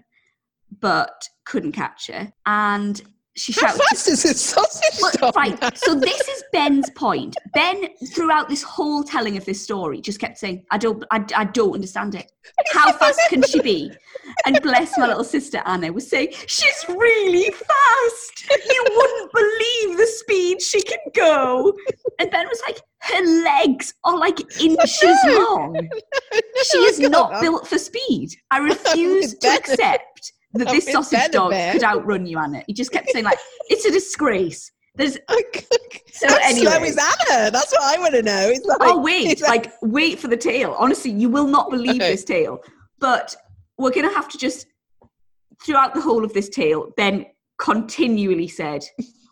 but 0.79 1.27
couldn't 1.45 1.71
catch 1.71 2.07
her, 2.07 2.31
and 2.45 3.01
she 3.37 3.51
How 3.53 3.67
shouted. 3.67 3.81
fast 3.89 4.07
is 4.07 4.23
this 4.23 4.41
sausage 4.41 5.33
right. 5.35 5.77
So 5.77 5.93
this 5.99 6.21
is 6.21 6.43
Ben's 6.53 6.89
point. 6.91 7.35
Ben, 7.53 7.87
throughout 8.13 8.47
this 8.47 8.63
whole 8.63 9.03
telling 9.03 9.35
of 9.35 9.43
this 9.43 9.61
story, 9.61 9.99
just 9.99 10.19
kept 10.19 10.37
saying, 10.37 10.65
"I 10.71 10.77
don't, 10.77 11.03
I, 11.11 11.25
I 11.35 11.43
don't 11.43 11.73
understand 11.73 12.15
it. 12.15 12.31
How 12.71 12.91
fast 12.97 13.19
can 13.29 13.43
she 13.43 13.59
be?" 13.61 13.91
And 14.45 14.61
bless 14.61 14.97
my 14.97 15.07
little 15.07 15.25
sister 15.25 15.61
Anna 15.65 15.91
was 15.91 16.09
saying, 16.09 16.29
"She's 16.47 16.85
really 16.87 17.51
fast. 17.51 18.49
You 18.49 18.85
wouldn't 18.95 19.31
believe 19.33 19.97
the 19.97 20.07
speed 20.07 20.61
she 20.61 20.81
can 20.81 20.99
go." 21.13 21.73
And 22.19 22.31
Ben 22.31 22.47
was 22.47 22.61
like, 22.65 22.79
"Her 22.99 23.43
legs 23.43 23.93
are 24.05 24.17
like 24.17 24.39
inches 24.61 25.03
long. 25.27 25.75
She 26.71 26.77
is 26.79 26.99
not 27.01 27.41
built 27.41 27.67
for 27.67 27.77
speed. 27.77 28.29
I 28.49 28.59
refuse 28.59 29.35
to 29.35 29.47
accept 29.49 30.31
this 30.55 30.91
sausage 30.91 31.31
dog 31.31 31.51
could 31.51 31.83
outrun 31.83 32.25
you, 32.25 32.37
Anna." 32.39 32.63
He 32.67 32.73
just 32.73 32.91
kept 32.91 33.09
saying 33.11 33.25
like, 33.25 33.39
"It's 33.69 33.85
a 33.85 33.91
disgrace." 33.91 34.71
There's 34.97 35.13
so 36.13 36.27
How 36.29 36.37
anyway. 36.43 36.71
slow 36.71 36.83
is 36.83 36.97
Anna? 36.97 37.51
That's 37.51 37.71
what 37.73 37.83
I 37.83 37.99
want 37.99 38.13
to 38.15 38.21
know. 38.21 38.49
It's 38.49 38.65
like, 38.65 38.77
oh 38.81 39.01
wait, 39.01 39.27
it's 39.27 39.41
like 39.41 39.73
wait 39.81 40.19
for 40.19 40.27
the 40.29 40.37
tale. 40.37 40.75
Honestly, 40.79 41.11
you 41.11 41.29
will 41.29 41.47
not 41.47 41.69
believe 41.75 41.95
Okay. 42.01 42.11
this 42.11 42.23
tale. 42.23 42.61
But 42.99 43.35
we're 43.77 43.91
gonna 43.91 44.13
have 44.13 44.29
to 44.29 44.37
just 44.37 44.67
throughout 45.65 45.93
the 45.93 46.01
whole 46.01 46.23
of 46.23 46.33
this 46.33 46.47
tale, 46.49 46.91
Ben 46.95 47.25
continually 47.59 48.47
said, 48.47 48.85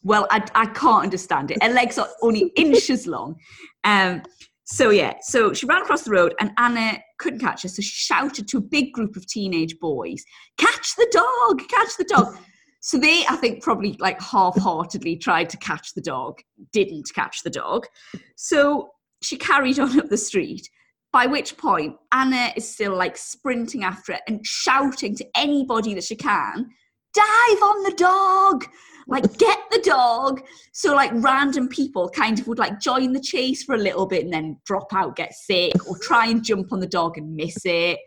"Well, 0.03 0.27
I, 0.31 0.43
I 0.55 0.65
can't 0.67 1.03
understand 1.03 1.51
it. 1.51 1.63
Her 1.63 1.69
legs 1.69 1.97
are 1.97 2.09
only 2.21 2.41
inches 2.57 3.07
long." 3.07 3.37
Um. 3.85 4.23
So 4.65 4.89
yeah, 4.89 5.13
so 5.21 5.53
she 5.53 5.65
ran 5.65 5.81
across 5.81 6.03
the 6.03 6.11
road 6.11 6.33
and 6.39 6.51
Anna 6.57 6.97
couldn't 7.23 7.39
catch 7.39 7.63
her, 7.63 7.69
so 7.69 7.81
she 7.81 7.89
shouted 7.89 8.47
to 8.49 8.57
a 8.57 8.61
big 8.61 8.91
group 8.91 9.15
of 9.15 9.25
teenage 9.25 9.79
boys, 9.79 10.23
"Catch 10.57 10.95
the 10.95 11.07
dog! 11.11 11.67
Catch 11.69 11.97
the 11.97 12.05
dog!" 12.05 12.37
So 12.85 12.97
they, 12.97 13.23
I 13.29 13.37
think, 13.37 13.63
probably 13.63 13.95
like 14.01 14.21
half-heartedly 14.21 15.15
tried 15.15 15.49
to 15.51 15.57
catch 15.57 15.93
the 15.93 16.01
dog, 16.01 16.41
didn't 16.73 17.09
catch 17.15 17.41
the 17.41 17.49
dog. 17.49 17.87
So 18.35 18.89
she 19.21 19.37
carried 19.37 19.79
on 19.79 19.97
up 19.97 20.09
the 20.09 20.17
street. 20.17 20.67
By 21.13 21.27
which 21.27 21.55
point, 21.55 21.95
Anna 22.11 22.51
is 22.57 22.69
still 22.69 22.93
like 22.93 23.15
sprinting 23.15 23.85
after 23.85 24.11
it 24.11 24.19
and 24.27 24.45
shouting 24.45 25.15
to 25.15 25.25
anybody 25.33 25.93
that 25.93 26.03
she 26.03 26.17
can, 26.17 26.71
dive 27.13 27.63
on 27.63 27.83
the 27.83 27.95
dog, 27.95 28.65
like 29.07 29.37
get 29.37 29.59
the 29.71 29.79
dog. 29.83 30.41
So, 30.71 30.95
like, 30.95 31.11
random 31.15 31.67
people 31.67 32.09
kind 32.09 32.39
of 32.39 32.47
would 32.47 32.59
like 32.59 32.79
join 32.79 33.13
the 33.13 33.19
chase 33.19 33.63
for 33.63 33.75
a 33.75 33.77
little 33.77 34.05
bit 34.05 34.23
and 34.23 34.33
then 34.33 34.59
drop 34.65 34.93
out, 34.93 35.15
get 35.15 35.33
sick, 35.33 35.73
or 35.87 35.97
try 35.99 36.27
and 36.27 36.43
jump 36.43 36.71
on 36.71 36.79
the 36.79 36.87
dog 36.87 37.17
and 37.17 37.35
miss 37.35 37.57
it. 37.65 37.99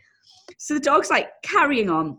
So 0.58 0.74
the 0.74 0.80
dog's 0.80 1.10
like 1.10 1.28
carrying 1.42 1.90
on. 1.90 2.18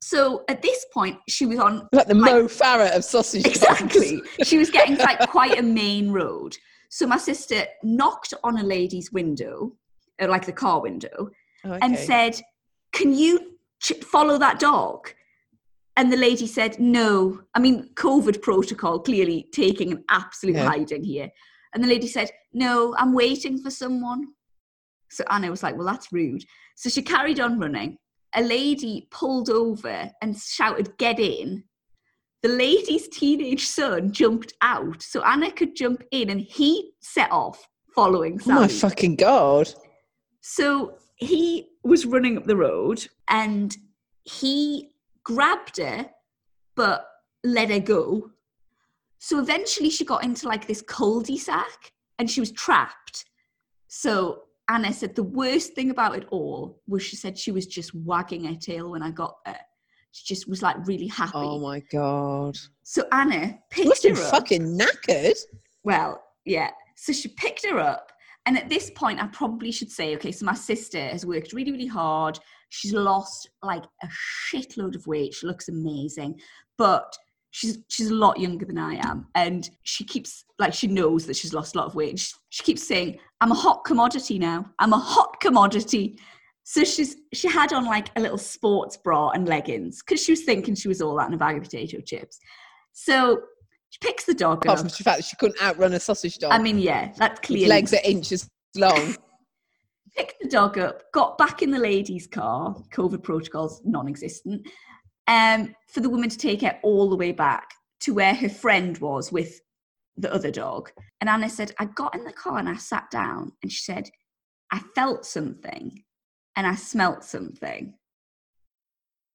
So 0.00 0.44
at 0.48 0.62
this 0.62 0.86
point, 0.94 1.18
she 1.28 1.44
was 1.46 1.58
on 1.58 1.88
like 1.92 2.06
the 2.06 2.14
like- 2.14 2.30
Mo 2.32 2.44
Farah 2.44 2.94
of 2.94 3.04
sausage. 3.04 3.44
Exactly. 3.46 4.22
she 4.44 4.58
was 4.58 4.70
getting 4.70 4.96
like 4.98 5.18
quite 5.28 5.58
a 5.58 5.62
main 5.62 6.10
road. 6.12 6.56
So 6.90 7.06
my 7.06 7.18
sister 7.18 7.64
knocked 7.82 8.32
on 8.44 8.58
a 8.58 8.62
lady's 8.62 9.12
window, 9.12 9.72
uh, 10.20 10.28
like 10.28 10.46
the 10.46 10.52
car 10.52 10.80
window, 10.80 11.30
and 11.64 11.94
Okay. 11.94 12.04
said, 12.06 12.40
"Can 12.92 13.12
you 13.12 13.56
ch- 13.82 13.92
follow 14.04 14.38
that 14.38 14.58
dog?" 14.58 15.12
And 15.98 16.12
the 16.12 16.16
lady 16.16 16.46
said, 16.46 16.78
"No." 16.78 17.40
I 17.56 17.58
mean, 17.58 17.90
COVID 17.94 18.40
protocol 18.40 19.00
clearly 19.00 19.48
taking 19.52 19.90
an 19.92 20.04
absolute 20.08 20.54
Yeah. 20.54 20.68
hiding 20.68 21.02
here. 21.02 21.28
And 21.74 21.82
the 21.82 21.88
lady 21.88 22.06
said, 22.06 22.30
"No, 22.52 22.94
I'm 22.96 23.12
waiting 23.12 23.58
for 23.58 23.70
someone." 23.70 24.28
So 25.10 25.24
Anna 25.28 25.50
was 25.50 25.64
like, 25.64 25.76
"Well, 25.76 25.86
that's 25.86 26.12
rude." 26.12 26.44
So 26.76 26.88
she 26.88 27.02
carried 27.02 27.40
on 27.40 27.58
running. 27.58 27.98
A 28.34 28.42
lady 28.42 29.08
pulled 29.10 29.50
over 29.50 30.12
and 30.22 30.36
shouted, 30.36 30.96
"Get 30.98 31.18
in!" 31.18 31.64
The 32.42 32.48
lady's 32.50 33.08
teenage 33.08 33.66
son 33.66 34.12
jumped 34.12 34.52
out, 34.62 35.02
so 35.02 35.20
Anna 35.22 35.50
could 35.50 35.74
jump 35.74 36.04
in, 36.12 36.30
and 36.30 36.40
he 36.40 36.92
set 37.00 37.32
off 37.32 37.66
following 37.92 38.40
Oh 38.46 38.52
my 38.60 38.68
fucking 38.68 39.16
god! 39.16 39.74
So 40.42 40.98
he 41.16 41.70
was 41.82 42.06
running 42.06 42.36
up 42.38 42.44
the 42.44 42.56
road 42.68 43.08
and 43.26 43.76
he 44.22 44.92
grabbed 45.28 45.76
her 45.76 46.08
but 46.74 47.06
let 47.44 47.70
her 47.70 47.80
go. 47.80 48.30
So 49.18 49.38
eventually 49.40 49.90
she 49.90 50.04
got 50.04 50.24
into 50.24 50.48
like 50.48 50.66
this 50.66 50.80
cul-de-sac 50.80 51.92
and 52.18 52.30
she 52.30 52.40
was 52.40 52.52
trapped. 52.52 53.24
So 53.88 54.44
Anna 54.68 54.92
said 54.92 55.14
the 55.14 55.22
worst 55.22 55.74
thing 55.74 55.90
about 55.90 56.16
it 56.16 56.26
all 56.30 56.80
was 56.86 57.02
she 57.02 57.16
said 57.16 57.36
she 57.36 57.52
was 57.52 57.66
just 57.66 57.94
wagging 57.94 58.44
her 58.44 58.54
tail 58.54 58.90
when 58.92 59.02
I 59.02 59.10
got 59.10 59.36
there. 59.44 59.60
She 60.12 60.24
just 60.24 60.48
was 60.48 60.62
like 60.62 60.76
really 60.86 61.08
happy. 61.08 61.32
Oh 61.34 61.58
my 61.58 61.80
god! 61.92 62.56
so 62.82 63.04
Anna 63.12 63.58
picked 63.70 64.04
her 64.04 64.12
up. 64.12 64.30
fucking 64.30 64.78
knackered. 64.78 65.38
Well, 65.84 66.22
yeah. 66.46 66.70
So 66.96 67.12
she 67.12 67.28
picked 67.28 67.66
her 67.66 67.78
up. 67.78 68.12
And 68.46 68.56
at 68.56 68.70
this 68.70 68.90
point, 68.90 69.22
I 69.22 69.26
probably 69.26 69.70
should 69.70 69.90
say, 69.90 70.14
okay, 70.16 70.32
so 70.32 70.46
my 70.46 70.54
sister 70.54 70.98
has 70.98 71.26
worked 71.26 71.52
really, 71.52 71.70
really 71.70 71.86
hard. 71.86 72.38
She's 72.70 72.92
lost 72.92 73.50
like 73.62 73.84
a 74.02 74.08
shitload 74.52 74.94
of 74.94 75.06
weight. 75.06 75.34
She 75.34 75.46
looks 75.46 75.68
amazing. 75.68 76.40
But 76.76 77.16
she's 77.50 77.78
she's 77.88 78.10
a 78.10 78.14
lot 78.14 78.38
younger 78.38 78.64
than 78.64 78.78
I 78.78 79.00
am. 79.06 79.26
And 79.34 79.68
she 79.82 80.04
keeps 80.04 80.44
like 80.58 80.74
she 80.74 80.86
knows 80.86 81.26
that 81.26 81.36
she's 81.36 81.54
lost 81.54 81.74
a 81.74 81.78
lot 81.78 81.86
of 81.86 81.94
weight. 81.94 82.18
She, 82.18 82.34
she 82.50 82.62
keeps 82.62 82.86
saying, 82.86 83.18
I'm 83.40 83.52
a 83.52 83.56
hot 83.56 83.84
commodity 83.84 84.38
now. 84.38 84.66
I'm 84.78 84.92
a 84.92 84.98
hot 84.98 85.40
commodity. 85.40 86.18
So 86.64 86.84
she's 86.84 87.16
she 87.32 87.48
had 87.48 87.72
on 87.72 87.86
like 87.86 88.10
a 88.16 88.20
little 88.20 88.38
sports 88.38 88.96
bra 88.96 89.30
and 89.30 89.48
leggings 89.48 90.02
because 90.02 90.22
she 90.22 90.32
was 90.32 90.42
thinking 90.42 90.74
she 90.74 90.88
was 90.88 91.00
all 91.00 91.16
that 91.16 91.28
in 91.28 91.34
a 91.34 91.38
bag 91.38 91.56
of 91.56 91.62
potato 91.62 91.98
chips. 92.00 92.38
So 92.92 93.40
she 93.90 93.98
picks 94.02 94.24
the 94.24 94.34
dog 94.34 94.58
Apart 94.58 94.78
up. 94.78 94.78
from 94.80 94.88
the 94.88 95.04
fact 95.04 95.18
that 95.18 95.24
she 95.24 95.36
couldn't 95.36 95.62
outrun 95.62 95.94
a 95.94 96.00
sausage 96.00 96.36
dog. 96.38 96.52
I 96.52 96.58
mean, 96.58 96.78
yeah, 96.78 97.12
that's 97.16 97.40
clear. 97.40 97.68
legs 97.68 97.94
are 97.94 98.00
inches 98.04 98.48
long. 98.76 99.16
Picked 100.16 100.40
the 100.40 100.48
dog 100.48 100.78
up, 100.78 101.10
got 101.12 101.38
back 101.38 101.62
in 101.62 101.70
the 101.70 101.78
lady's 101.78 102.26
car, 102.26 102.74
COVID 102.92 103.22
protocols 103.22 103.82
non 103.84 104.08
existent, 104.08 104.66
um, 105.26 105.74
for 105.88 106.00
the 106.00 106.10
woman 106.10 106.28
to 106.28 106.38
take 106.38 106.62
her 106.62 106.78
all 106.82 107.10
the 107.10 107.16
way 107.16 107.32
back 107.32 107.70
to 108.00 108.14
where 108.14 108.34
her 108.34 108.48
friend 108.48 108.96
was 108.98 109.30
with 109.32 109.60
the 110.16 110.32
other 110.32 110.50
dog. 110.50 110.90
And 111.20 111.28
Anna 111.28 111.48
said, 111.48 111.72
I 111.78 111.86
got 111.86 112.14
in 112.14 112.24
the 112.24 112.32
car 112.32 112.58
and 112.58 112.68
I 112.68 112.76
sat 112.76 113.10
down, 113.10 113.52
and 113.62 113.70
she 113.70 113.82
said, 113.82 114.08
I 114.70 114.80
felt 114.94 115.24
something 115.24 116.02
and 116.56 116.66
I 116.66 116.74
smelt 116.74 117.24
something. 117.24 117.94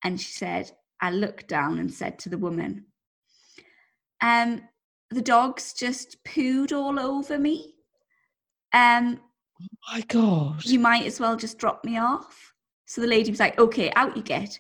And 0.04 0.20
she 0.20 0.32
said, 0.32 0.72
I 1.02 1.12
looked 1.12 1.48
down 1.48 1.80
and 1.80 1.92
said 1.92 2.20
to 2.20 2.30
the 2.30 2.38
woman, 2.38 2.86
um, 4.22 4.62
the 5.10 5.22
dog's 5.22 5.74
just 5.74 6.24
pooed 6.24 6.72
all 6.72 7.00
over 7.00 7.40
me. 7.40 7.76
Um, 8.74 9.20
my 9.92 10.02
god! 10.08 10.66
you 10.66 10.80
might 10.80 11.06
as 11.06 11.20
well 11.20 11.36
just 11.36 11.58
drop 11.58 11.84
me 11.86 11.98
off. 11.98 12.54
So 12.86 13.02
the 13.02 13.08
lady 13.08 13.30
was 13.32 13.40
like, 13.40 13.58
okay, 13.60 13.92
out 13.96 14.16
you 14.18 14.24
get. 14.24 14.58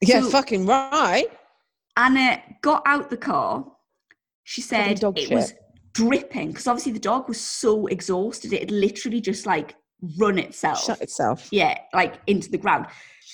Yeah, 0.00 0.20
So- 0.22 0.30
fucking 0.30 0.66
right. 0.66 1.26
Anna 1.96 2.40
got 2.62 2.82
out 2.86 3.10
the 3.10 3.16
car. 3.16 3.64
She 4.44 4.60
said 4.62 5.00
dog 5.00 5.18
it 5.18 5.28
shit. 5.28 5.36
was 5.36 5.54
dripping 5.92 6.48
because 6.48 6.66
obviously 6.66 6.92
the 6.92 6.98
dog 7.00 7.28
was 7.28 7.40
so 7.40 7.86
exhausted 7.86 8.52
it 8.52 8.60
had 8.60 8.70
literally 8.70 9.20
just 9.20 9.44
like 9.46 9.74
run 10.18 10.38
itself. 10.38 10.82
Shut 10.84 11.00
itself. 11.02 11.48
yeah, 11.52 11.76
like 11.92 12.20
into 12.26 12.50
the 12.50 12.58
ground. 12.58 12.86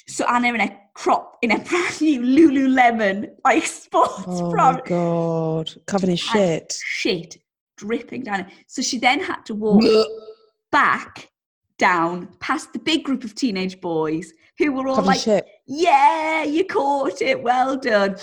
So 0.09 0.25
Anna 0.27 0.49
in 0.49 0.61
a 0.61 0.77
crop 0.95 1.37
in 1.43 1.53
a 1.53 1.59
brand 1.69 2.01
new 2.01 2.21
Lululemon 2.23 3.29
like 3.45 3.65
sports 3.65 4.25
Oh 4.27 4.51
bra, 4.51 4.73
my 4.73 4.81
god, 4.85 5.71
covered 5.87 6.09
in 6.09 6.17
shit. 6.17 6.75
shit 6.85 7.37
dripping 7.77 8.25
down. 8.25 8.47
So 8.67 8.83
she 8.83 8.99
then 8.99 9.21
had 9.21 9.45
to 9.47 9.55
walk 9.55 9.83
back 10.73 11.31
down 11.79 12.29
past 12.41 12.73
the 12.73 12.79
big 12.79 13.05
group 13.05 13.23
of 13.25 13.35
teenage 13.35 13.81
boys 13.81 14.33
who 14.59 14.73
were 14.73 14.89
all 14.89 14.99
in 14.99 15.05
like, 15.05 15.21
shit. 15.21 15.47
"Yeah, 15.67 16.45
you 16.45 16.65
caught 16.65 17.21
it, 17.21 17.43
well 17.43 17.77
done." 17.77 18.17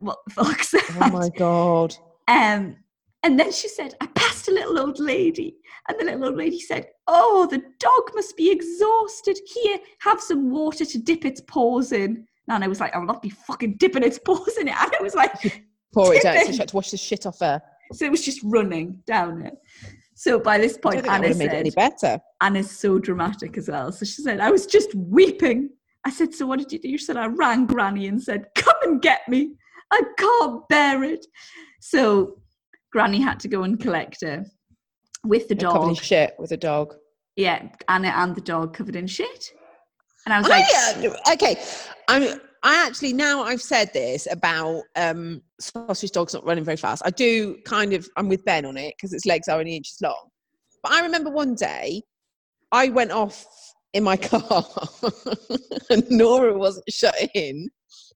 What 0.00 0.18
the 0.26 0.34
fuck's 0.34 0.70
that? 0.70 0.90
Oh 1.00 1.10
my 1.10 1.28
god. 1.30 1.96
Um, 2.28 2.76
and 3.22 3.38
then 3.38 3.50
she 3.52 3.68
said, 3.68 3.94
I 4.00 4.06
passed 4.06 4.48
a 4.48 4.52
little 4.52 4.78
old 4.78 5.00
lady. 5.00 5.56
And 5.88 5.98
the 5.98 6.04
little 6.04 6.26
old 6.26 6.36
lady 6.36 6.60
said, 6.60 6.86
Oh, 7.06 7.48
the 7.50 7.58
dog 7.80 8.14
must 8.14 8.36
be 8.36 8.50
exhausted. 8.50 9.38
Here, 9.46 9.78
have 10.00 10.20
some 10.20 10.50
water 10.50 10.84
to 10.84 10.98
dip 10.98 11.24
its 11.24 11.40
paws 11.40 11.92
in. 11.92 12.26
And 12.48 12.64
I 12.64 12.68
was 12.68 12.80
like, 12.80 12.94
I'll 12.94 13.04
not 13.04 13.22
be 13.22 13.30
fucking 13.30 13.76
dipping 13.78 14.04
its 14.04 14.18
paws 14.24 14.56
in 14.58 14.68
it. 14.68 14.74
And 14.78 14.92
I 14.98 15.02
was 15.02 15.14
like, 15.14 15.32
Pour 15.92 16.14
it 16.14 16.22
down. 16.22 16.44
So 16.46 16.52
she 16.52 16.58
had 16.58 16.68
to 16.68 16.76
wash 16.76 16.90
the 16.90 16.96
shit 16.96 17.26
off 17.26 17.40
her. 17.40 17.60
so 17.92 18.04
it 18.04 18.10
was 18.10 18.24
just 18.24 18.40
running 18.44 19.02
down 19.06 19.42
it. 19.42 19.54
So 20.18 20.40
by 20.40 20.58
this 20.58 20.76
point, 20.76 21.06
Anna 21.06 21.28
it 21.28 21.40
any 21.40 21.70
said, 21.70 21.76
better. 21.76 22.20
Anna's 22.40 22.76
so 22.76 22.98
dramatic 22.98 23.56
as 23.56 23.68
well. 23.68 23.92
So 23.92 24.04
she 24.04 24.20
said, 24.20 24.40
I 24.40 24.50
was 24.50 24.66
just 24.66 24.92
weeping. 24.96 25.70
I 26.04 26.10
said, 26.10 26.34
So 26.34 26.44
what 26.44 26.58
did 26.58 26.72
you 26.72 26.80
do? 26.80 26.98
She 26.98 27.04
said, 27.04 27.16
I 27.16 27.26
rang 27.26 27.66
Granny 27.66 28.08
and 28.08 28.20
said, 28.20 28.46
Come 28.56 28.74
and 28.82 29.00
get 29.00 29.20
me. 29.28 29.52
I 29.92 30.02
can't 30.18 30.68
bear 30.68 31.04
it. 31.04 31.24
So 31.80 32.40
Granny 32.92 33.20
had 33.20 33.38
to 33.40 33.48
go 33.48 33.62
and 33.62 33.78
collect 33.78 34.22
her 34.22 34.44
with 35.24 35.46
the 35.46 35.54
Yeah, 35.54 35.70
Covered 35.70 35.88
in 35.90 35.94
dog. 35.94 36.02
shit 36.02 36.34
with 36.36 36.50
a 36.50 36.56
dog. 36.56 36.96
Yeah, 37.36 37.68
Anna 37.86 38.08
and 38.08 38.34
the 38.34 38.40
dog 38.40 38.74
covered 38.74 38.96
in 38.96 39.06
shit. 39.06 39.52
And 40.26 40.34
I 40.34 40.38
was 40.38 40.50
I, 40.50 40.58
like, 40.58 41.12
uh, 41.12 41.32
okay, 41.34 41.62
I'm. 42.08 42.40
I 42.62 42.86
actually 42.86 43.12
now 43.12 43.42
I've 43.42 43.62
said 43.62 43.92
this 43.92 44.26
about 44.30 44.82
um, 44.96 45.42
sausage 45.60 46.10
dogs 46.10 46.34
not 46.34 46.44
running 46.44 46.64
very 46.64 46.76
fast. 46.76 47.02
I 47.04 47.10
do 47.10 47.56
kind 47.64 47.92
of. 47.92 48.08
I'm 48.16 48.28
with 48.28 48.44
Ben 48.44 48.64
on 48.64 48.76
it 48.76 48.94
because 48.96 49.12
its 49.12 49.26
legs 49.26 49.48
are 49.48 49.58
only 49.58 49.76
inches 49.76 49.98
long. 50.02 50.28
But 50.82 50.92
I 50.92 51.02
remember 51.02 51.30
one 51.30 51.54
day 51.54 52.02
I 52.72 52.88
went 52.88 53.12
off 53.12 53.44
in 53.92 54.04
my 54.04 54.16
car 54.16 54.64
and 55.90 56.08
Nora 56.10 56.56
wasn't 56.56 56.90
shut 56.90 57.14
in. 57.34 57.68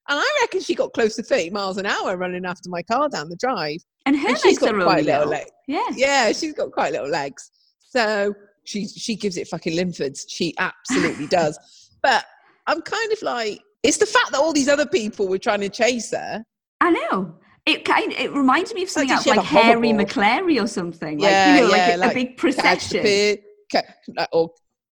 And 0.09 0.19
I 0.19 0.39
reckon 0.41 0.61
she 0.61 0.75
got 0.75 0.93
close 0.93 1.15
to 1.17 1.23
30 1.23 1.51
miles 1.51 1.79
an 1.79 1.87
hour 1.87 2.17
running 2.17 2.45
after 2.45 2.69
my 2.69 2.83
car 2.83 3.09
down 3.09 3.29
the 3.29 3.37
drive. 3.37 3.79
and 4.05 4.17
her 4.19 4.29
and 4.29 4.37
she's 4.37 4.61
legs 4.61 4.73
got 4.73 4.75
are 4.75 4.83
quite 4.83 5.05
little 5.05 5.29
legs. 5.29 5.51
Yeah. 5.69 5.87
Yeah, 5.95 6.33
she's 6.33 6.55
got 6.55 6.73
quite 6.73 6.93
little 6.93 7.09
legs. 7.09 7.51
So 7.79 8.35
she 8.65 8.89
she 8.89 9.17
gives 9.17 9.37
it 9.37 9.49
fucking 9.49 9.77
lymphods. 9.77 10.25
She 10.29 10.55
absolutely 10.59 11.27
does. 11.29 11.59
But 12.03 12.25
I'm 12.67 12.83
kind 12.83 13.13
of 13.13 13.23
like, 13.23 13.61
it's 13.83 13.99
the 13.99 14.07
fact 14.07 14.33
that 14.33 14.39
all 14.41 14.53
these 14.53 14.69
other 14.69 14.87
people 14.87 15.29
were 15.29 15.39
trying 15.39 15.61
to 15.61 15.69
chase 15.69 16.11
her. 16.13 16.45
I 16.81 16.91
know. 16.91 17.35
It 17.65 17.85
kind 17.85 18.13
it 18.13 18.33
reminds 18.33 18.75
me 18.75 18.83
of 18.83 18.91
something 18.91 19.11
else 19.13 19.27
like 19.27 19.41
Hairy? 19.41 19.93
Maclary 19.93 20.61
or 20.63 20.67
something. 20.67 21.19
Like 21.19 21.31
Yeah, 21.31 21.55
you 21.57 21.61
know, 21.63 21.69
like 21.69 21.77
yeah, 21.77 21.95
a, 21.95 21.97
a 21.97 21.99
like 21.99 22.15
big 22.15 22.37
Catch 22.37 22.89
the 22.91 23.03
procession. 23.03 23.39
ca- 24.17 24.27
or 24.33 24.51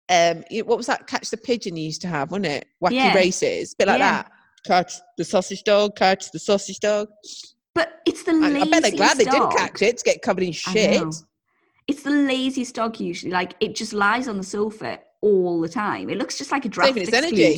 um, 0.09 0.43
what 0.65 0.77
was 0.77 0.87
that? 0.87 1.07
Catch 1.07 1.29
the 1.31 1.37
pigeon 1.37 1.75
you 1.75 1.85
used 1.85 2.01
to 2.01 2.07
have, 2.07 2.31
wasn't 2.31 2.47
it? 2.47 2.65
Wacky 2.83 2.93
Yeah. 2.93 3.13
races, 3.15 3.73
bit 3.75 3.87
like 3.87 3.99
Yeah. 3.99 4.23
that. 4.23 4.31
Catch 4.65 4.93
the 5.17 5.23
sausage 5.25 5.63
dog, 5.63 5.95
catch 5.95 6.31
the 6.31 6.39
sausage 6.39 6.79
dog. 6.79 7.07
But 7.73 8.01
it's 8.05 8.23
the 8.23 8.33
laziest 8.33 8.67
I 8.67 8.69
bet 8.69 8.81
they're 8.83 8.91
glad 8.91 9.17
they 9.17 9.23
dog. 9.25 9.51
didn't 9.51 9.57
catch 9.57 9.81
it 9.81 9.97
to 9.99 10.03
get 10.03 10.21
covered 10.21 10.43
in 10.43 10.49
I 10.49 10.51
shit. 10.51 11.01
know. 11.01 11.11
It's 11.87 12.03
the 12.03 12.11
laziest 12.11 12.75
dog 12.75 12.99
usually. 12.99 13.31
Like 13.31 13.55
it 13.59 13.75
just 13.75 13.93
lies 13.93 14.27
on 14.27 14.37
the 14.37 14.43
sofa 14.43 14.99
all 15.21 15.59
the 15.61 15.69
time. 15.69 16.09
It 16.09 16.17
looks 16.19 16.37
just 16.37 16.51
like 16.51 16.65
a 16.65 16.69
draft 16.69 16.89
Saving 16.89 17.03
its 17.03 17.13
energy. 17.13 17.57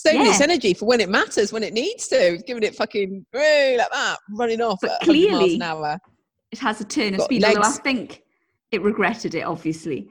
Excluder. 0.00 0.12
Saving 0.12 0.26
its 0.26 0.40
energy 0.40 0.74
for 0.74 0.86
when 0.86 1.00
it 1.00 1.08
matters, 1.08 1.52
when 1.52 1.62
it 1.62 1.72
needs 1.72 2.08
to. 2.08 2.16
It's 2.34 2.42
giving 2.44 2.62
it 2.62 2.74
fucking 2.74 3.24
like 3.32 3.76
that, 3.92 4.16
running 4.30 4.60
off 4.60 4.78
But 4.80 4.90
at 5.02 5.06
100 5.06 5.30
miles 5.30 5.38
clearly- 5.38 5.54
an 5.56 5.62
hour. 5.62 5.98
It 6.52 6.58
has 6.58 6.80
a 6.80 6.84
turn 6.84 7.14
of 7.14 7.22
speed. 7.22 7.44
Although 7.44 7.60
I 7.62 7.70
think 7.70 8.22
it 8.72 8.82
regretted 8.82 9.34
it. 9.36 9.42
Obviously, 9.42 10.08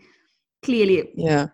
clearly, 0.63 0.99
it, 0.99 1.11
Yeah. 1.15 1.47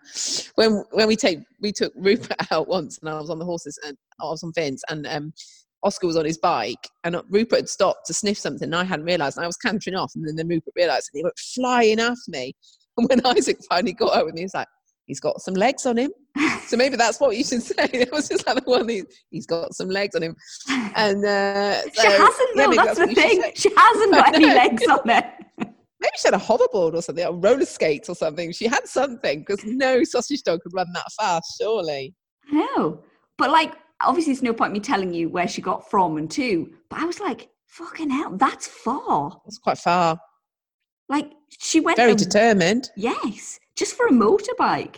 When 0.55 0.83
when 0.91 1.07
we 1.07 1.15
take 1.15 1.39
we 1.59 1.71
took 1.71 1.91
Rupert 1.95 2.37
out 2.51 2.67
once 2.67 2.99
and 2.99 3.09
I 3.09 3.19
was 3.19 3.29
on 3.31 3.39
the 3.39 3.45
horses 3.45 3.79
and 3.85 3.97
I 4.21 4.25
was 4.25 4.43
on 4.43 4.51
Vince 4.53 4.83
and 4.89 5.07
um 5.07 5.33
Oscar 5.83 6.07
was 6.07 6.17
on 6.17 6.25
his 6.25 6.37
bike 6.37 6.87
and 7.03 7.19
Rupert 7.29 7.59
had 7.59 7.69
stopped 7.69 8.05
to 8.07 8.13
sniff 8.13 8.37
something 8.37 8.65
and 8.65 8.75
I 8.75 8.83
hadn't 8.83 9.05
realised 9.05 9.37
and 9.37 9.43
I 9.43 9.47
was 9.47 9.57
cantering 9.57 9.95
off 9.95 10.11
and 10.15 10.27
then, 10.27 10.35
then 10.35 10.47
Rupert 10.47 10.73
realised 10.75 11.09
and 11.13 11.19
he 11.19 11.23
went 11.23 11.37
flying 11.37 11.99
after 11.99 12.29
me. 12.29 12.53
And 12.97 13.09
when 13.09 13.25
Isaac 13.25 13.57
finally 13.69 13.91
got 13.91 14.15
up 14.17 14.25
with 14.25 14.35
me, 14.35 14.39
he 14.41 14.45
was 14.45 14.53
like, 14.53 14.69
he's 15.05 15.19
got 15.19 15.41
some 15.41 15.53
legs 15.53 15.85
on 15.85 15.97
him. 15.97 16.11
So 16.67 16.77
maybe 16.77 16.95
that's 16.97 17.19
what 17.19 17.37
you 17.37 17.43
should 17.43 17.63
say. 17.63 17.89
It 17.93 18.11
was 18.11 18.27
just 18.29 18.45
like 18.47 18.63
the 18.63 18.69
one 18.69 18.89
he, 18.89 19.03
he's 19.29 19.45
got 19.45 19.73
some 19.73 19.89
legs 19.89 20.15
on 20.15 20.23
him. 20.23 20.35
And 20.95 21.23
uh, 21.23 21.81
she 21.91 22.07
hasn't. 22.07 22.49
yeah, 22.55 22.65
though. 22.65 22.69
maybe 22.69 22.75
that's, 22.75 22.99
the 22.99 23.07
thing. 23.07 23.43
She 23.55 23.69
hasn't 23.75 24.11
got 24.13 24.35
any 24.35 24.47
legs 24.47 24.83
on 24.87 25.09
it. 25.09 25.25
Maybe 26.01 26.11
she 26.17 26.27
had 26.27 26.33
a 26.33 26.37
hoverboard 26.37 26.93
or 26.93 27.01
something, 27.01 27.25
or 27.25 27.33
roller 27.33 27.65
skates 27.65 28.09
or 28.09 28.15
something. 28.15 28.51
She 28.51 28.67
had 28.67 28.85
something 28.85 29.39
because 29.39 29.63
no 29.63 30.03
sausage 30.03 30.43
dog 30.43 30.59
could 30.61 30.73
run 30.73 30.87
that 30.93 31.07
fast, 31.17 31.55
surely. 31.59 32.13
No, 32.51 33.01
but 33.37 33.49
like 33.49 33.73
obviously, 34.01 34.33
it's 34.33 34.41
no 34.41 34.53
point 34.53 34.73
me 34.73 34.81
telling 34.81 35.13
you 35.13 35.29
where 35.29 35.47
she 35.47 35.61
got 35.61 35.89
from 35.89 36.17
and 36.17 36.29
to. 36.31 36.69
But 36.89 36.99
I 36.99 37.05
was 37.05 37.19
like, 37.21 37.49
fucking 37.67 38.09
hell, 38.09 38.35
that's 38.35 38.67
far. 38.67 39.39
That's 39.45 39.57
quite 39.57 39.77
far. 39.77 40.19
Like 41.07 41.31
she 41.59 41.79
went 41.79 41.97
Very 41.97 42.11
a- 42.11 42.15
determined. 42.15 42.89
Yes, 42.97 43.57
just 43.75 43.95
for 43.95 44.07
a 44.07 44.11
motorbike. 44.11 44.95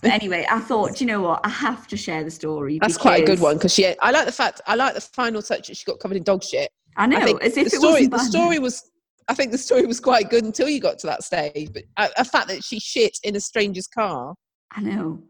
But 0.00 0.12
anyway, 0.12 0.46
I 0.50 0.60
thought, 0.60 1.00
you 1.00 1.06
know 1.06 1.22
what? 1.22 1.40
I 1.44 1.48
have 1.48 1.86
to 1.88 1.96
share 1.96 2.24
the 2.24 2.30
story. 2.30 2.78
That's 2.80 2.96
quite 2.96 3.22
a 3.22 3.26
good 3.26 3.40
one 3.40 3.56
because 3.56 3.74
she. 3.74 3.86
I 3.86 4.10
like 4.10 4.26
the 4.26 4.32
fact. 4.32 4.60
I 4.66 4.74
like 4.74 4.94
the 4.94 5.00
final 5.00 5.42
touch 5.42 5.68
that 5.68 5.76
she 5.76 5.84
got 5.84 5.98
covered 5.98 6.16
in 6.16 6.22
dog 6.22 6.42
shit. 6.42 6.70
I 6.96 7.06
know, 7.06 7.16
I 7.16 7.44
as 7.44 7.56
if 7.56 7.70
the 7.70 7.76
it 7.76 7.80
story. 7.80 8.06
The 8.06 8.18
story 8.18 8.58
was. 8.58 8.90
I 9.26 9.32
think 9.32 9.52
the 9.52 9.58
story 9.58 9.86
was 9.86 10.00
quite 10.00 10.28
good 10.28 10.44
until 10.44 10.68
you 10.68 10.80
got 10.80 10.98
to 10.98 11.06
that 11.06 11.22
stage. 11.24 11.72
But 11.72 11.84
a, 11.96 12.10
a 12.18 12.24
fact 12.24 12.48
that 12.48 12.62
she 12.62 12.78
shit 12.78 13.18
in 13.22 13.36
a 13.36 13.40
stranger's 13.40 13.86
car. 13.86 14.34
I 14.72 14.82
know. 14.82 15.22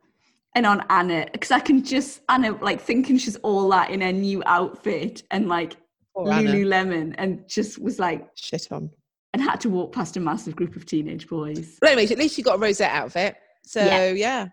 And 0.56 0.66
on 0.66 0.84
Anna, 0.90 1.26
because 1.32 1.50
I 1.50 1.60
can 1.60 1.84
just 1.84 2.20
Anna 2.28 2.56
like 2.60 2.80
thinking 2.80 3.18
she's 3.18 3.36
all 3.36 3.68
that 3.70 3.90
in 3.90 4.00
her 4.00 4.12
new 4.12 4.42
outfit 4.46 5.22
and 5.30 5.48
like 5.48 5.76
Poor 6.14 6.32
Anna. 6.32 6.50
Lululemon, 6.50 7.14
and 7.18 7.48
just 7.48 7.80
was 7.80 7.98
like 7.98 8.28
Shit 8.34 8.68
on. 8.70 8.90
And 9.34 9.42
had 9.42 9.60
to 9.60 9.68
walk 9.68 9.92
past 9.92 10.16
a 10.16 10.20
massive 10.20 10.56
group 10.56 10.76
of 10.76 10.86
teenage 10.86 11.28
boys. 11.28 11.76
But 11.80 11.90
anyway, 11.90 12.10
at 12.10 12.18
least 12.18 12.38
you 12.38 12.44
got 12.44 12.54
a 12.54 12.58
rosette 12.58 12.92
outfit. 12.92 13.36
So 13.66 13.84
Yeah. 13.84 14.10
yeah. 14.12 14.46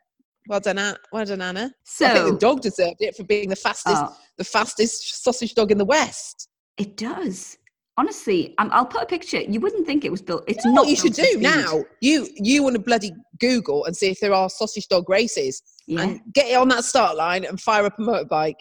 Well 0.48 0.60
done, 0.60 0.80
Anna. 0.80 0.98
Well 1.14 1.24
done, 1.24 1.42
Anna. 1.42 1.60
I 1.60 1.64
think 1.64 2.18
So 2.18 2.32
the 2.32 2.38
dog 2.38 2.62
deserved 2.62 2.98
it 3.00 3.16
for 3.16 3.24
being 3.24 3.48
the 3.48 3.56
fastest, 3.56 3.96
oh, 4.04 4.18
the 4.38 4.44
fastest 4.44 5.24
sausage 5.24 5.54
dog 5.54 5.72
in 5.72 5.78
the 5.78 5.86
West. 5.86 6.50
it 6.78 6.98
does. 6.98 7.58
Honestly, 7.98 8.56
um, 8.58 8.70
I'll 8.74 8.86
put 8.86 9.04
a 9.04 9.06
picture. 9.06 9.42
You 9.42 9.60
wouldn't 9.60 9.86
think 9.86 10.04
it 10.04 10.10
was 10.12 10.22
built. 10.22 10.44
It's 10.48 10.64
You 10.66 10.72
know 10.72 10.76
not. 10.78 10.82
what 10.86 10.90
you 10.90 10.96
should 10.96 11.14
do 11.14 11.24
speed. 11.26 11.42
now? 11.42 11.84
You 12.00 12.28
you 12.38 12.64
want 12.64 12.74
to 12.76 12.82
bloody 12.82 13.12
Google 13.40 13.86
and 13.86 13.96
see 13.96 14.10
if 14.10 14.20
there 14.20 14.34
are 14.34 14.50
sausage 14.50 14.88
dog 14.88 15.08
races 15.10 15.62
Yeah. 15.86 16.02
and 16.04 16.22
get 16.34 16.48
it 16.48 16.56
on 16.56 16.70
that 16.70 16.86
start 16.86 17.18
line 17.18 17.44
and 17.46 17.62
fire 17.62 17.86
up 17.86 18.00
a 18.00 18.02
motorbike. 18.02 18.56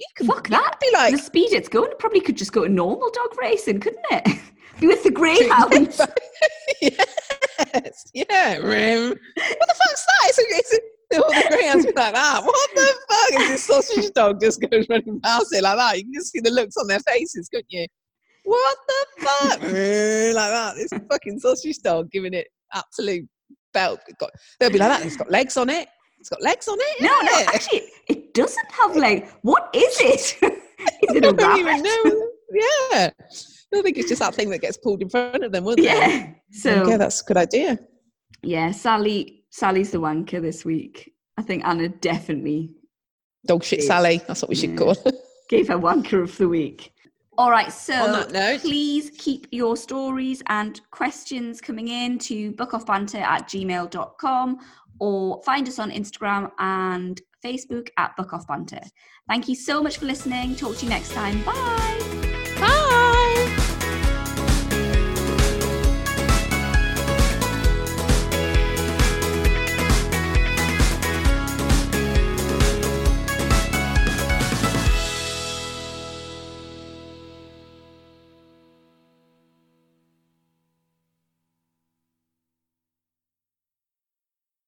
You 0.00 0.06
can 0.16 0.26
Fuck 0.26 0.48
that. 0.48 0.78
could 0.80 0.80
Be 0.80 0.90
like 0.94 1.12
the 1.12 1.18
speed 1.18 1.52
it's 1.52 1.68
going, 1.68 1.90
it 1.90 1.98
probably 1.98 2.20
could 2.20 2.36
just 2.36 2.52
go 2.52 2.64
to 2.64 2.70
normal 2.70 3.10
dog 3.10 3.38
racing, 3.38 3.80
couldn't 3.80 4.04
it? 4.10 4.40
Be 4.80 4.86
with 4.86 5.02
the 5.04 5.10
greyhounds. 5.10 6.00
yes, 6.80 8.04
yeah. 8.14 8.56
Rim. 8.56 9.10
What 9.10 9.18
the 9.36 9.74
fuck's 9.74 10.06
that? 10.06 10.28
It's, 10.28 10.38
a, 10.38 10.42
it's 10.48 10.72
a, 10.72 11.22
all 11.22 11.28
the 11.28 11.48
greyhounds 11.50 11.84
be 11.84 11.92
like 11.92 12.14
that. 12.14 12.42
What 12.42 12.70
the 12.74 12.94
fuck 13.10 13.40
is 13.42 13.48
this 13.48 13.64
sausage 13.64 14.10
dog 14.14 14.40
just 14.40 14.58
goes 14.62 14.88
running 14.88 15.20
past 15.20 15.48
it 15.52 15.62
like 15.62 15.76
that? 15.76 15.98
You 15.98 16.04
can 16.04 16.14
just 16.14 16.32
see 16.32 16.40
the 16.40 16.50
looks 16.50 16.78
on 16.78 16.86
their 16.86 17.00
faces, 17.00 17.50
couldn't 17.50 17.66
you? 17.68 17.86
What 18.44 18.78
the 18.88 19.06
fuck? 19.18 19.60
Like 19.60 19.70
that. 19.70 20.76
This 20.76 20.92
fucking 21.10 21.40
sausage 21.40 21.78
dog 21.80 22.10
giving 22.10 22.32
it 22.32 22.46
absolute 22.72 23.28
belt. 23.74 24.00
Got, 24.18 24.30
they'll 24.58 24.70
be 24.70 24.78
like 24.78 24.98
that. 24.98 25.04
It's 25.06 25.16
got 25.16 25.30
legs 25.30 25.58
on 25.58 25.68
it. 25.68 25.88
It's 26.20 26.28
got 26.28 26.42
legs 26.42 26.68
on 26.68 26.78
it. 26.78 27.00
no, 27.00 27.08
no, 27.08 27.38
yeah. 27.38 27.46
actually, 27.52 27.82
it 28.08 28.19
doesn't 28.34 28.70
have 28.72 28.96
legs. 28.96 29.30
What 29.42 29.70
is 29.74 29.96
it? 30.00 30.36
is 30.42 31.16
it 31.16 31.24
I 31.24 31.28
a 31.28 31.32
don't 31.32 31.58
even 31.58 31.66
rabbit? 31.82 31.84
know. 32.04 32.28
Yeah. 32.52 33.10
I 33.72 33.82
think 33.82 33.98
it's 33.98 34.08
just 34.08 34.20
that 34.20 34.34
thing 34.34 34.50
that 34.50 34.58
gets 34.60 34.76
pulled 34.76 35.00
in 35.02 35.08
front 35.08 35.44
of 35.44 35.52
them, 35.52 35.64
wouldn't 35.64 35.86
it? 35.86 35.90
Yeah. 35.92 36.30
So 36.50 36.70
okay, 36.82 36.96
that's 36.96 37.20
a 37.22 37.24
good 37.24 37.36
idea. 37.36 37.78
yeah, 38.42 38.72
Sally. 38.72 39.44
Sally's 39.50 39.90
the 39.90 39.98
wanker 39.98 40.40
this 40.40 40.64
week. 40.64 41.12
I 41.36 41.42
think 41.42 41.64
Anna 41.64 41.88
definitely 41.88 42.74
Dog 43.46 43.64
shit 43.64 43.78
Yes. 43.80 43.88
Sally. 43.88 44.20
That's 44.26 44.42
what 44.42 44.48
we 44.48 44.54
should 44.54 44.70
Yeah. 44.70 44.76
call 44.76 44.94
her. 44.94 45.12
gave 45.48 45.68
her 45.68 45.78
wanker 45.78 46.22
of 46.22 46.36
the 46.36 46.48
week. 46.48 46.92
All 47.38 47.50
right, 47.50 47.72
so 47.72 47.94
On 47.94 48.12
that 48.12 48.32
note- 48.32 48.60
please 48.60 49.10
keep 49.16 49.46
your 49.50 49.76
stories 49.76 50.42
and 50.48 50.78
questions 50.90 51.60
coming 51.60 51.88
in 51.88 52.18
to 52.18 52.52
bookoffbanter 52.52 53.20
at 53.20 53.48
gmail.com 53.48 54.58
or 55.00 55.42
find 55.42 55.66
us 55.68 55.78
on 55.78 55.90
Instagram 55.90 56.50
and 56.58 57.20
Facebook 57.42 57.88
at 57.96 58.16
Book 58.16 58.32
Off 58.32 58.46
Banter. 58.46 58.82
Thank 59.28 59.48
you 59.48 59.54
so 59.54 59.82
much 59.82 59.98
for 59.98 60.06
listening. 60.06 60.56
Talk 60.56 60.76
to 60.78 60.84
you 60.84 60.90
next 60.90 61.12
time. 61.12 61.42
Bye. 61.42 62.09